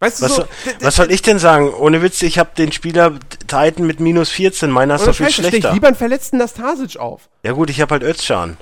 Weißt 0.00 0.20
du, 0.20 0.24
was, 0.26 0.36
so, 0.36 0.42
soll, 0.42 0.48
was 0.80 0.96
soll 0.96 1.10
ich 1.10 1.22
denn 1.22 1.40
sagen? 1.40 1.74
Ohne 1.74 2.02
Witz, 2.02 2.22
ich 2.22 2.38
habe 2.38 2.50
den 2.56 2.70
Spieler 2.70 3.18
Titan 3.48 3.84
mit 3.86 3.98
minus 3.98 4.30
14, 4.30 4.70
meiner 4.70 4.94
ist 4.94 5.06
doch 5.06 5.14
viel 5.14 5.26
Scheiße, 5.26 5.32
stell 5.32 5.44
ich 5.46 5.50
schlechter. 5.50 5.72
lieber 5.72 5.88
einen 5.88 5.96
verletzten 5.96 6.38
Nastasic 6.38 6.98
auf. 6.98 7.28
Ja 7.42 7.52
gut, 7.52 7.68
ich 7.68 7.80
habe 7.80 7.92
halt 7.92 8.04
Özcan. 8.04 8.56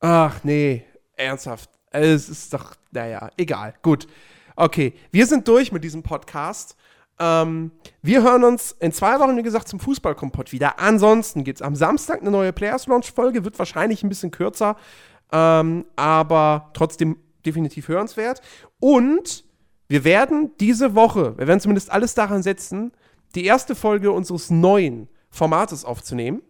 Ach 0.00 0.34
nee, 0.42 0.84
ernsthaft. 1.16 1.70
Es 1.92 2.28
ist 2.28 2.52
doch, 2.52 2.74
naja, 2.90 3.30
egal. 3.36 3.74
Gut. 3.82 4.08
Okay, 4.56 4.94
wir 5.12 5.26
sind 5.26 5.46
durch 5.46 5.70
mit 5.70 5.84
diesem 5.84 6.02
Podcast. 6.02 6.76
Ähm, 7.20 7.70
wir 8.02 8.22
hören 8.22 8.42
uns 8.42 8.72
in 8.80 8.90
zwei 8.90 9.20
Wochen, 9.20 9.36
wie 9.36 9.42
gesagt, 9.42 9.68
zum 9.68 9.78
Fußballkompott 9.78 10.50
wieder. 10.50 10.80
Ansonsten 10.80 11.44
gibt 11.44 11.58
es 11.58 11.62
am 11.62 11.76
Samstag 11.76 12.20
eine 12.20 12.30
neue 12.32 12.52
Players 12.52 12.88
Launch-Folge, 12.88 13.44
wird 13.44 13.58
wahrscheinlich 13.58 14.02
ein 14.02 14.08
bisschen 14.08 14.32
kürzer, 14.32 14.76
ähm, 15.30 15.84
aber 15.94 16.70
trotzdem 16.74 17.18
definitiv 17.46 17.88
hörenswert. 17.88 18.40
Und 18.80 19.44
wir 19.88 20.04
werden 20.04 20.52
diese 20.60 20.94
Woche, 20.94 21.36
wir 21.38 21.46
werden 21.46 21.60
zumindest 21.60 21.90
alles 21.90 22.14
daran 22.14 22.42
setzen, 22.42 22.92
die 23.34 23.44
erste 23.44 23.74
Folge 23.74 24.10
unseres 24.12 24.50
neuen 24.50 25.08
Formates 25.30 25.84
aufzunehmen. 25.84 26.42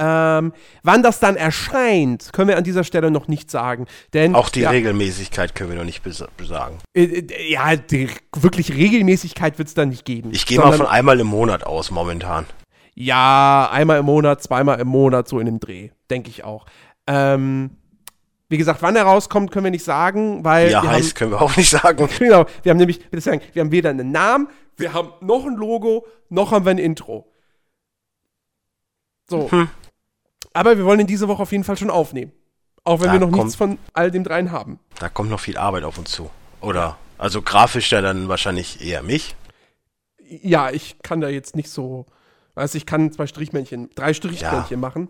Ähm, 0.00 0.52
wann 0.84 1.02
das 1.02 1.18
dann 1.18 1.34
erscheint, 1.34 2.32
können 2.32 2.48
wir 2.48 2.56
an 2.56 2.62
dieser 2.62 2.84
Stelle 2.84 3.10
noch 3.10 3.26
nicht 3.26 3.50
sagen. 3.50 3.86
Denn 4.14 4.34
Auch 4.36 4.48
die 4.48 4.60
ja, 4.60 4.70
Regelmäßigkeit 4.70 5.56
können 5.56 5.70
wir 5.70 5.76
noch 5.76 5.84
nicht 5.84 6.06
bes- 6.06 6.26
besagen. 6.36 6.78
äh, 6.94 7.02
äh, 7.04 7.50
ja, 7.52 7.74
die 7.74 8.08
wirklich 8.36 8.72
Regelmäßigkeit 8.74 9.58
wird 9.58 9.68
es 9.68 9.74
dann 9.74 9.88
nicht 9.88 10.04
geben. 10.04 10.30
Ich 10.32 10.46
gehe 10.46 10.58
mal 10.58 10.72
von 10.72 10.86
einmal 10.86 11.18
im 11.18 11.26
Monat 11.26 11.64
aus 11.64 11.90
momentan. 11.90 12.46
Ja, 12.94 13.68
einmal 13.72 13.98
im 13.98 14.06
Monat, 14.06 14.40
zweimal 14.42 14.78
im 14.80 14.88
Monat, 14.88 15.26
so 15.28 15.40
in 15.40 15.46
dem 15.46 15.58
Dreh, 15.58 15.90
denke 16.10 16.30
ich 16.30 16.44
auch. 16.44 16.66
Ähm, 17.08 17.70
wie 18.48 18.56
gesagt, 18.58 18.80
wann 18.82 18.96
er 18.96 19.04
rauskommt, 19.04 19.50
können 19.50 19.64
wir 19.64 19.70
nicht 19.70 19.84
sagen, 19.84 20.44
weil 20.44 20.68
er 20.68 20.82
wir 20.82 20.90
heißt, 20.90 21.14
können 21.14 21.32
wir 21.32 21.42
auch 21.42 21.56
nicht 21.56 21.68
sagen. 21.70 22.00
haben, 22.02 22.10
genau, 22.18 22.46
wir 22.62 22.70
haben 22.70 22.78
nämlich, 22.78 23.00
sagen, 23.18 23.40
wir 23.52 23.60
haben 23.62 23.70
weder 23.72 23.90
einen 23.90 24.10
Namen, 24.10 24.48
wir 24.76 24.92
haben 24.94 25.12
noch 25.20 25.44
ein 25.46 25.54
Logo, 25.56 26.06
noch 26.28 26.50
haben 26.52 26.64
wir 26.64 26.70
ein 26.70 26.78
Intro. 26.78 27.30
So. 29.28 29.50
Hm. 29.50 29.68
Aber 30.54 30.76
wir 30.78 30.84
wollen 30.84 31.00
in 31.00 31.06
dieser 31.06 31.28
Woche 31.28 31.42
auf 31.42 31.52
jeden 31.52 31.64
Fall 31.64 31.76
schon 31.76 31.90
aufnehmen. 31.90 32.32
Auch 32.84 33.00
wenn 33.00 33.08
Da 33.08 33.12
wir 33.14 33.20
noch 33.20 33.26
kommt- 33.30 33.38
nichts 33.44 33.54
von 33.56 33.78
all 33.92 34.10
dem 34.10 34.24
dreien 34.24 34.50
haben. 34.50 34.80
Da 34.98 35.08
kommt 35.10 35.28
noch 35.30 35.40
viel 35.40 35.58
Arbeit 35.58 35.84
auf 35.84 35.98
uns 35.98 36.10
zu. 36.10 36.30
Oder, 36.60 36.96
also 37.18 37.42
grafisch 37.42 37.92
ja 37.92 38.00
dann 38.00 38.28
wahrscheinlich 38.28 38.80
eher 38.84 39.02
mich. 39.02 39.36
Ja, 40.26 40.70
ich 40.70 40.98
kann 41.02 41.20
da 41.20 41.28
jetzt 41.28 41.54
nicht 41.54 41.68
so, 41.70 42.06
weißt 42.54 42.74
du, 42.74 42.78
ich 42.78 42.86
kann 42.86 43.12
zwei 43.12 43.26
Strichmännchen, 43.26 43.90
drei 43.94 44.14
Strichmännchen 44.14 44.80
machen. 44.80 45.08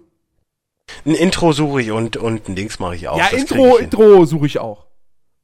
Ein 1.04 1.14
Intro 1.14 1.52
suche 1.52 1.82
ich 1.82 1.90
und, 1.90 2.16
und 2.16 2.48
ein 2.48 2.54
Dings 2.54 2.78
mache 2.78 2.96
ich 2.96 3.08
auch. 3.08 3.18
ja, 3.18 3.28
Das 3.30 3.40
Intro, 3.40 3.76
ich. 3.78 3.84
Intro 3.84 4.24
suche 4.24 4.46
ich 4.46 4.58
auch. 4.58 4.86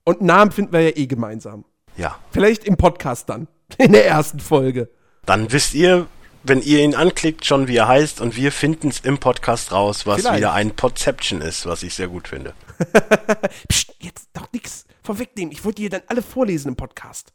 Und 0.05 0.19
einen 0.19 0.27
Namen 0.27 0.53
finden 0.53 0.73
wir 0.73 0.81
ja 0.83 0.97
eh 0.97 1.07
gemeinsam. 1.07 1.65
Ja. 1.97 2.19
Vielleicht 2.31 2.65
im 2.65 2.77
Podcast 2.77 3.29
dann. 3.29 3.49
In 3.79 3.93
der 3.93 4.07
ersten 4.07 4.41
Folge. 4.41 4.91
Dann 5.27 5.51
wisst 5.53 5.75
ihr, 5.75 6.07
wenn 6.43 6.61
ihr 6.61 6.81
ihn 6.85 6.95
anklickt, 6.95 7.47
schon 7.47 7.69
wie 7.69 7.77
er 7.77 7.89
heißt 7.89 8.21
und 8.21 8.37
wir 8.37 8.53
finden 8.53 8.89
es 8.89 9.01
im 9.01 9.17
Podcast 9.19 9.73
raus, 9.73 10.07
was 10.07 10.21
Vielleicht. 10.21 10.37
wieder 10.37 10.53
ein 10.53 10.73
Podception 10.77 11.41
ist, 11.41 11.65
was 11.65 11.83
ich 11.83 11.95
sehr 11.95 12.09
gut 12.09 12.29
finde. 12.29 12.53
Psst, 13.69 13.95
jetzt 14.01 14.29
doch 14.35 14.47
nix 14.53 14.85
vorwegnehmen. 15.03 15.53
Ich 15.53 15.65
wollte 15.65 15.81
dir 15.83 15.89
dann 15.91 16.03
alle 16.09 16.21
vorlesen 16.21 16.69
im 16.69 16.77
Podcast. 16.77 17.33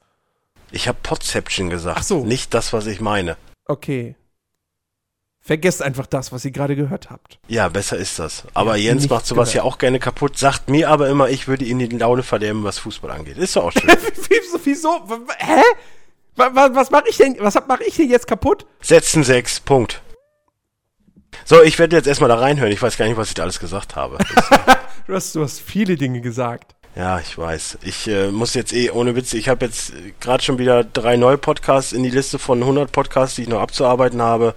Ich 0.71 0.87
habe 0.87 0.99
Podception 1.01 1.71
gesagt, 1.71 1.97
Ach 2.01 2.03
so. 2.03 2.23
nicht 2.23 2.53
das, 2.53 2.73
was 2.73 2.85
ich 2.85 3.01
meine. 3.01 3.37
Okay. 3.65 4.15
Vergesst 5.41 5.81
einfach 5.81 6.05
das, 6.05 6.31
was 6.31 6.45
ihr 6.45 6.51
gerade 6.51 6.75
gehört 6.75 7.09
habt. 7.09 7.39
Ja, 7.47 7.69
besser 7.69 7.97
ist 7.97 8.19
das. 8.19 8.43
Aber 8.53 8.75
Ja, 8.75 8.89
Jens 8.89 9.09
macht 9.09 9.25
sowas 9.25 9.49
gehört. 9.49 9.65
ja 9.65 9.69
auch 9.69 9.77
gerne 9.77 9.97
kaputt, 9.99 10.37
sagt 10.37 10.69
mir 10.69 10.89
aber 10.89 11.07
immer, 11.09 11.29
ich 11.29 11.47
würde 11.47 11.65
ihn 11.65 11.79
die 11.79 11.87
Laune 11.87 12.23
verderben, 12.23 12.63
was 12.63 12.77
Fußball 12.79 13.09
angeht. 13.11 13.37
Ist 13.37 13.55
doch 13.55 13.65
auch 13.65 13.71
schön. 13.73 13.89
wieso? 14.63 15.01
Hä? 15.37 15.61
Was, 16.35 16.75
was, 16.75 16.91
mache 16.91 17.05
ich 17.09 17.17
denn? 17.17 17.35
Was 17.39 17.55
mache 17.67 17.83
ich 17.85 17.95
denn 17.95 18.09
jetzt 18.09 18.27
kaputt? 18.27 18.65
Setzen 18.81 19.23
sechs, 19.23 19.59
Punkt. 19.59 20.01
So, 21.45 21.61
ich 21.63 21.79
werde 21.79 21.95
jetzt 21.95 22.07
erstmal 22.07 22.29
da 22.29 22.35
reinhören. 22.35 22.71
Ich 22.71 22.81
weiß 22.81 22.97
gar 22.97 23.05
nicht, 23.07 23.17
was 23.17 23.29
ich 23.29 23.33
da 23.33 23.43
alles 23.43 23.59
gesagt 23.59 23.95
habe. 23.95 24.17
Du 25.07 25.15
hast, 25.15 25.33
du 25.33 25.41
hast 25.41 25.59
viele 25.59 25.95
Dinge 25.95 26.21
gesagt. 26.21 26.75
ja, 26.95 27.19
ich 27.19 27.35
weiß. 27.35 27.79
Ich 27.81 28.07
äh, 28.07 28.29
muss 28.29 28.53
jetzt 28.53 28.71
eh, 28.73 28.91
ohne 28.91 29.15
Witze, 29.15 29.39
ich 29.39 29.49
habe 29.49 29.65
jetzt 29.65 29.91
gerade 30.19 30.43
schon 30.43 30.59
wieder 30.59 30.83
drei 30.83 31.17
neue 31.17 31.39
Podcasts 31.39 31.93
in 31.93 32.03
die 32.03 32.11
Liste 32.11 32.37
von 32.37 32.59
100 32.61 32.91
Podcasts, 32.91 33.35
die 33.35 33.41
ich 33.41 33.47
noch 33.49 33.59
abzuarbeiten 33.59 34.21
habe. 34.21 34.53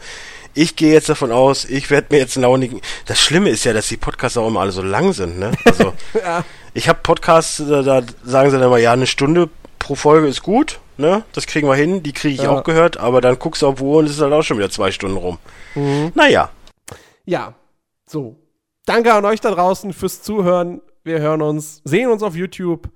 Ich 0.55 0.77
gehe 0.77 0.93
jetzt 0.93 1.09
davon 1.09 1.33
aus, 1.33 1.65
ich 1.65 1.91
werde 1.91 2.09
mir 2.11 2.19
jetzt 2.19 2.37
einen 2.37 2.43
launigen... 2.43 2.81
Das 3.07 3.21
Schlimme 3.21 3.49
ist 3.51 3.65
ja, 3.65 3.73
dass 3.73 3.89
die 3.89 3.97
Podcasts 3.97 4.37
auch 4.37 4.47
immer 4.49 4.61
alle 4.61 4.73
so 4.73 4.83
lang 4.83 5.13
sind, 5.13 5.39
ne? 5.39 5.53
Also, 5.65 5.93
Ja. 6.15 6.45
ich 6.75 6.89
habe 6.89 6.99
Podcasts, 7.03 7.63
da, 7.67 7.83
da 7.83 8.03
sagen 8.25 8.51
sie 8.51 8.59
dann 8.59 8.67
immer, 8.67 8.79
ja, 8.79 8.93
eine 8.93 9.07
Stunde 9.07 9.49
pro 9.79 9.95
Folge 9.95 10.27
ist 10.29 10.43
gut, 10.43 10.79
ne? 10.99 11.25
Das 11.33 11.47
kriegen 11.47 11.67
wir 11.69 11.75
hin, 11.75 12.03
die 12.03 12.13
kriege 12.13 12.35
ich 12.35 12.43
Ja. 12.43 12.51
auch 12.51 12.65
gehört, 12.65 12.99
aber 12.99 13.21
dann 13.21 13.39
guckst 13.39 13.63
du 13.63 13.67
auf 13.69 13.81
Uhr 13.81 13.99
und 14.01 14.05
es 14.07 14.13
ist 14.13 14.21
halt 14.21 14.33
auch 14.33 14.43
schon 14.43 14.59
wieder 14.59 14.71
zwei 14.71 14.91
Stunden 14.91 15.17
rum. 15.17 15.39
Naja, 16.15 16.51
Ja, 17.25 17.55
so. 18.07 18.37
Danke 18.85 19.13
an 19.15 19.25
euch 19.25 19.41
da 19.41 19.51
draußen 19.53 19.93
fürs 19.93 20.23
Zuhören. 20.23 20.81
Wir 21.05 21.21
hören 21.21 21.41
uns, 21.41 21.81
sehen 21.85 22.11
uns 22.11 22.23
auf 22.23 22.35
YouTube 22.35 22.89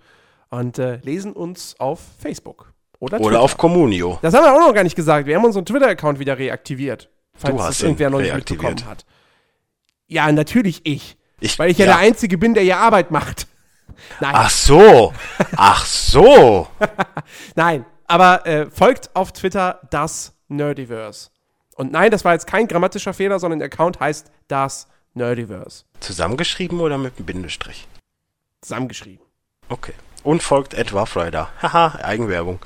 und 0.51 0.79
äh, 0.79 0.97
lesen 1.03 1.33
uns 1.33 1.75
auf 1.79 2.01
Facebook. 2.19 2.73
Oder, 2.99 3.19
oder 3.21 3.29
Twitter. 3.29 3.41
auf 3.41 3.57
Communio. 3.57 4.19
Das 4.23 4.35
haben 4.35 4.45
wir 4.45 4.55
auch 4.55 4.69
noch 4.69 4.75
gar 4.75 4.83
nicht 4.83 4.97
gesagt. 4.97 5.27
Wir 5.27 5.37
haben 5.37 5.45
unseren 5.45 5.65
Twitter-Account 5.65 6.19
wieder 6.19 6.39
reaktiviert. 6.39 7.09
Falls 7.39 7.57
das 7.57 7.83
irgendwer 7.83 8.11
noch 8.11 8.21
nicht 8.21 8.35
mitbekommen 8.35 8.85
hat. 8.87 9.05
Ja, 10.07 10.31
natürlich 10.33 10.81
ich. 10.85 11.17
Ich, 11.41 11.59
Weil 11.59 11.71
ich 11.71 11.79
ja, 11.79 11.87
der 11.87 11.99
Einzige 11.99 12.39
bin, 12.39 12.55
der 12.55 12.63
hier 12.63 12.79
Arbeit 12.79 13.11
macht. 13.11 13.47
Nein, 14.21 14.33
Ach 14.35 14.51
so, 14.51 15.13
ach 15.57 15.87
so. 15.87 16.69
nein. 17.55 17.87
Aber 18.07 18.47
äh, 18.47 18.71
folgt 18.71 19.15
auf 19.17 19.33
Twitter 19.33 19.81
das 19.91 20.35
Nerdiverse. 20.49 21.31
Und 21.77 21.93
nein, 21.93 22.11
das 22.11 22.25
war 22.25 22.35
jetzt 22.35 22.47
kein 22.47 22.69
grammatischer 22.69 23.15
Fehler, 23.15 23.39
sondern 23.39 23.59
der 23.59 23.67
Account 23.67 23.99
heißt 23.99 24.31
das 24.49 24.87
Nerdiverse. 25.15 25.85
Zusammengeschrieben 26.01 26.81
oder 26.81 26.99
mit 26.99 27.17
einem 27.17 27.27
Bindestrich? 27.27 27.89
Zusammengeschrieben. 28.61 29.25
Okay. 29.69 29.95
Und 30.23 30.43
folgt 30.43 30.75
Ed 30.75 30.93
Rider. 30.93 31.49
Haha, 31.63 31.99
Eigenwerbung. 32.03 32.65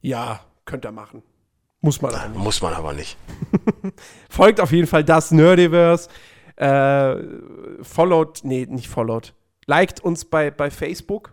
Ja, 0.00 0.40
könnt 0.64 0.84
ihr 0.84 0.92
machen. 0.92 1.22
Muss 1.86 2.02
man 2.02 2.12
aber 2.14 2.28
nicht. 2.28 2.38
Muss 2.44 2.60
man 2.62 2.74
aber 2.74 2.92
nicht. 2.92 3.16
Folgt 4.28 4.60
auf 4.60 4.72
jeden 4.72 4.86
Fall 4.86 5.04
das 5.04 5.30
Nerdiverse. 5.30 6.08
Äh, 6.56 7.16
followed, 7.82 8.40
nee, 8.44 8.66
nicht 8.68 8.88
followed. 8.88 9.32
Liked 9.66 10.00
uns 10.00 10.24
bei, 10.24 10.50
bei 10.50 10.70
Facebook. 10.70 11.32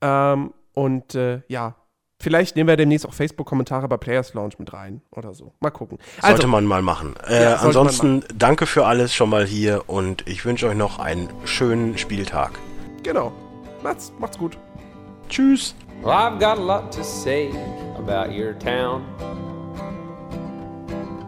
Ähm, 0.00 0.52
und 0.74 1.14
äh, 1.14 1.40
ja, 1.48 1.74
vielleicht 2.20 2.56
nehmen 2.56 2.68
wir 2.68 2.76
demnächst 2.76 3.06
auch 3.06 3.14
Facebook-Kommentare 3.14 3.88
bei 3.88 3.96
Players 3.96 4.34
Lounge 4.34 4.54
mit 4.58 4.72
rein 4.72 5.00
oder 5.10 5.32
so. 5.32 5.52
Mal 5.60 5.70
gucken. 5.70 5.98
Sollte 6.20 6.36
Also, 6.36 6.48
man 6.48 6.64
mal 6.66 6.82
machen. 6.82 7.14
Äh, 7.26 7.42
Ja, 7.42 7.50
sollte 7.58 7.66
ansonsten 7.66 8.24
danke 8.34 8.66
für 8.66 8.84
alles 8.86 9.14
schon 9.14 9.30
mal 9.30 9.46
hier 9.46 9.84
und 9.88 10.26
ich 10.26 10.44
wünsche 10.44 10.68
euch 10.68 10.76
noch 10.76 10.98
einen 10.98 11.28
schönen 11.44 11.96
Spieltag. 11.98 12.58
genau. 13.02 13.32
Macht's, 13.82 14.12
macht's 14.18 14.38
gut. 14.38 14.58
Tschüss. 15.28 15.74
Well, 16.02 16.12
I've 16.12 16.38
got 16.38 16.58
a 16.58 16.62
lot 16.62 16.92
to 16.92 17.02
say 17.04 17.50
about 17.96 18.32
your 18.32 18.54
town. 18.54 19.04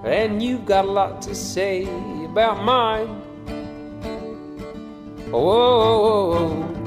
And 0.04 0.42
you've 0.42 0.64
got 0.64 0.84
a 0.84 0.90
lot 0.90 1.20
to 1.22 1.34
say 1.34 1.82
about 2.24 2.62
mine. 2.62 3.08
Oh, 5.32 5.44
whoa, 5.44 5.78
whoa, 5.80 5.98
whoa, 6.02 6.48
whoa. 6.54 6.78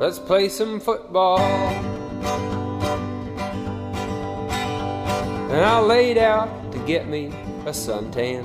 Let's 0.00 0.18
play 0.18 0.48
some 0.48 0.80
football. 0.80 1.38
And 5.50 5.64
I 5.64 5.78
laid 5.80 6.18
out 6.18 6.72
to 6.72 6.78
get 6.80 7.06
me 7.08 7.26
a 7.64 7.70
suntan. 7.70 8.44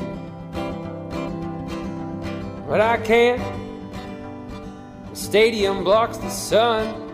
But 2.68 2.82
I 2.82 2.98
can't. 2.98 3.42
The 5.10 5.16
stadium 5.16 5.84
blocks 5.84 6.18
the 6.18 6.30
sun. 6.30 7.06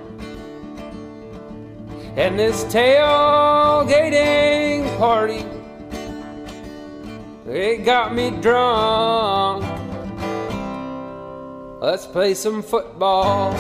And 2.16 2.40
this 2.40 2.64
tailgating 2.66 4.18
party, 4.98 5.46
it 7.50 7.84
got 7.84 8.16
me 8.16 8.32
drunk. 8.42 9.66
Let's 11.82 12.06
play 12.06 12.34
some 12.34 12.64
football. 12.64 13.54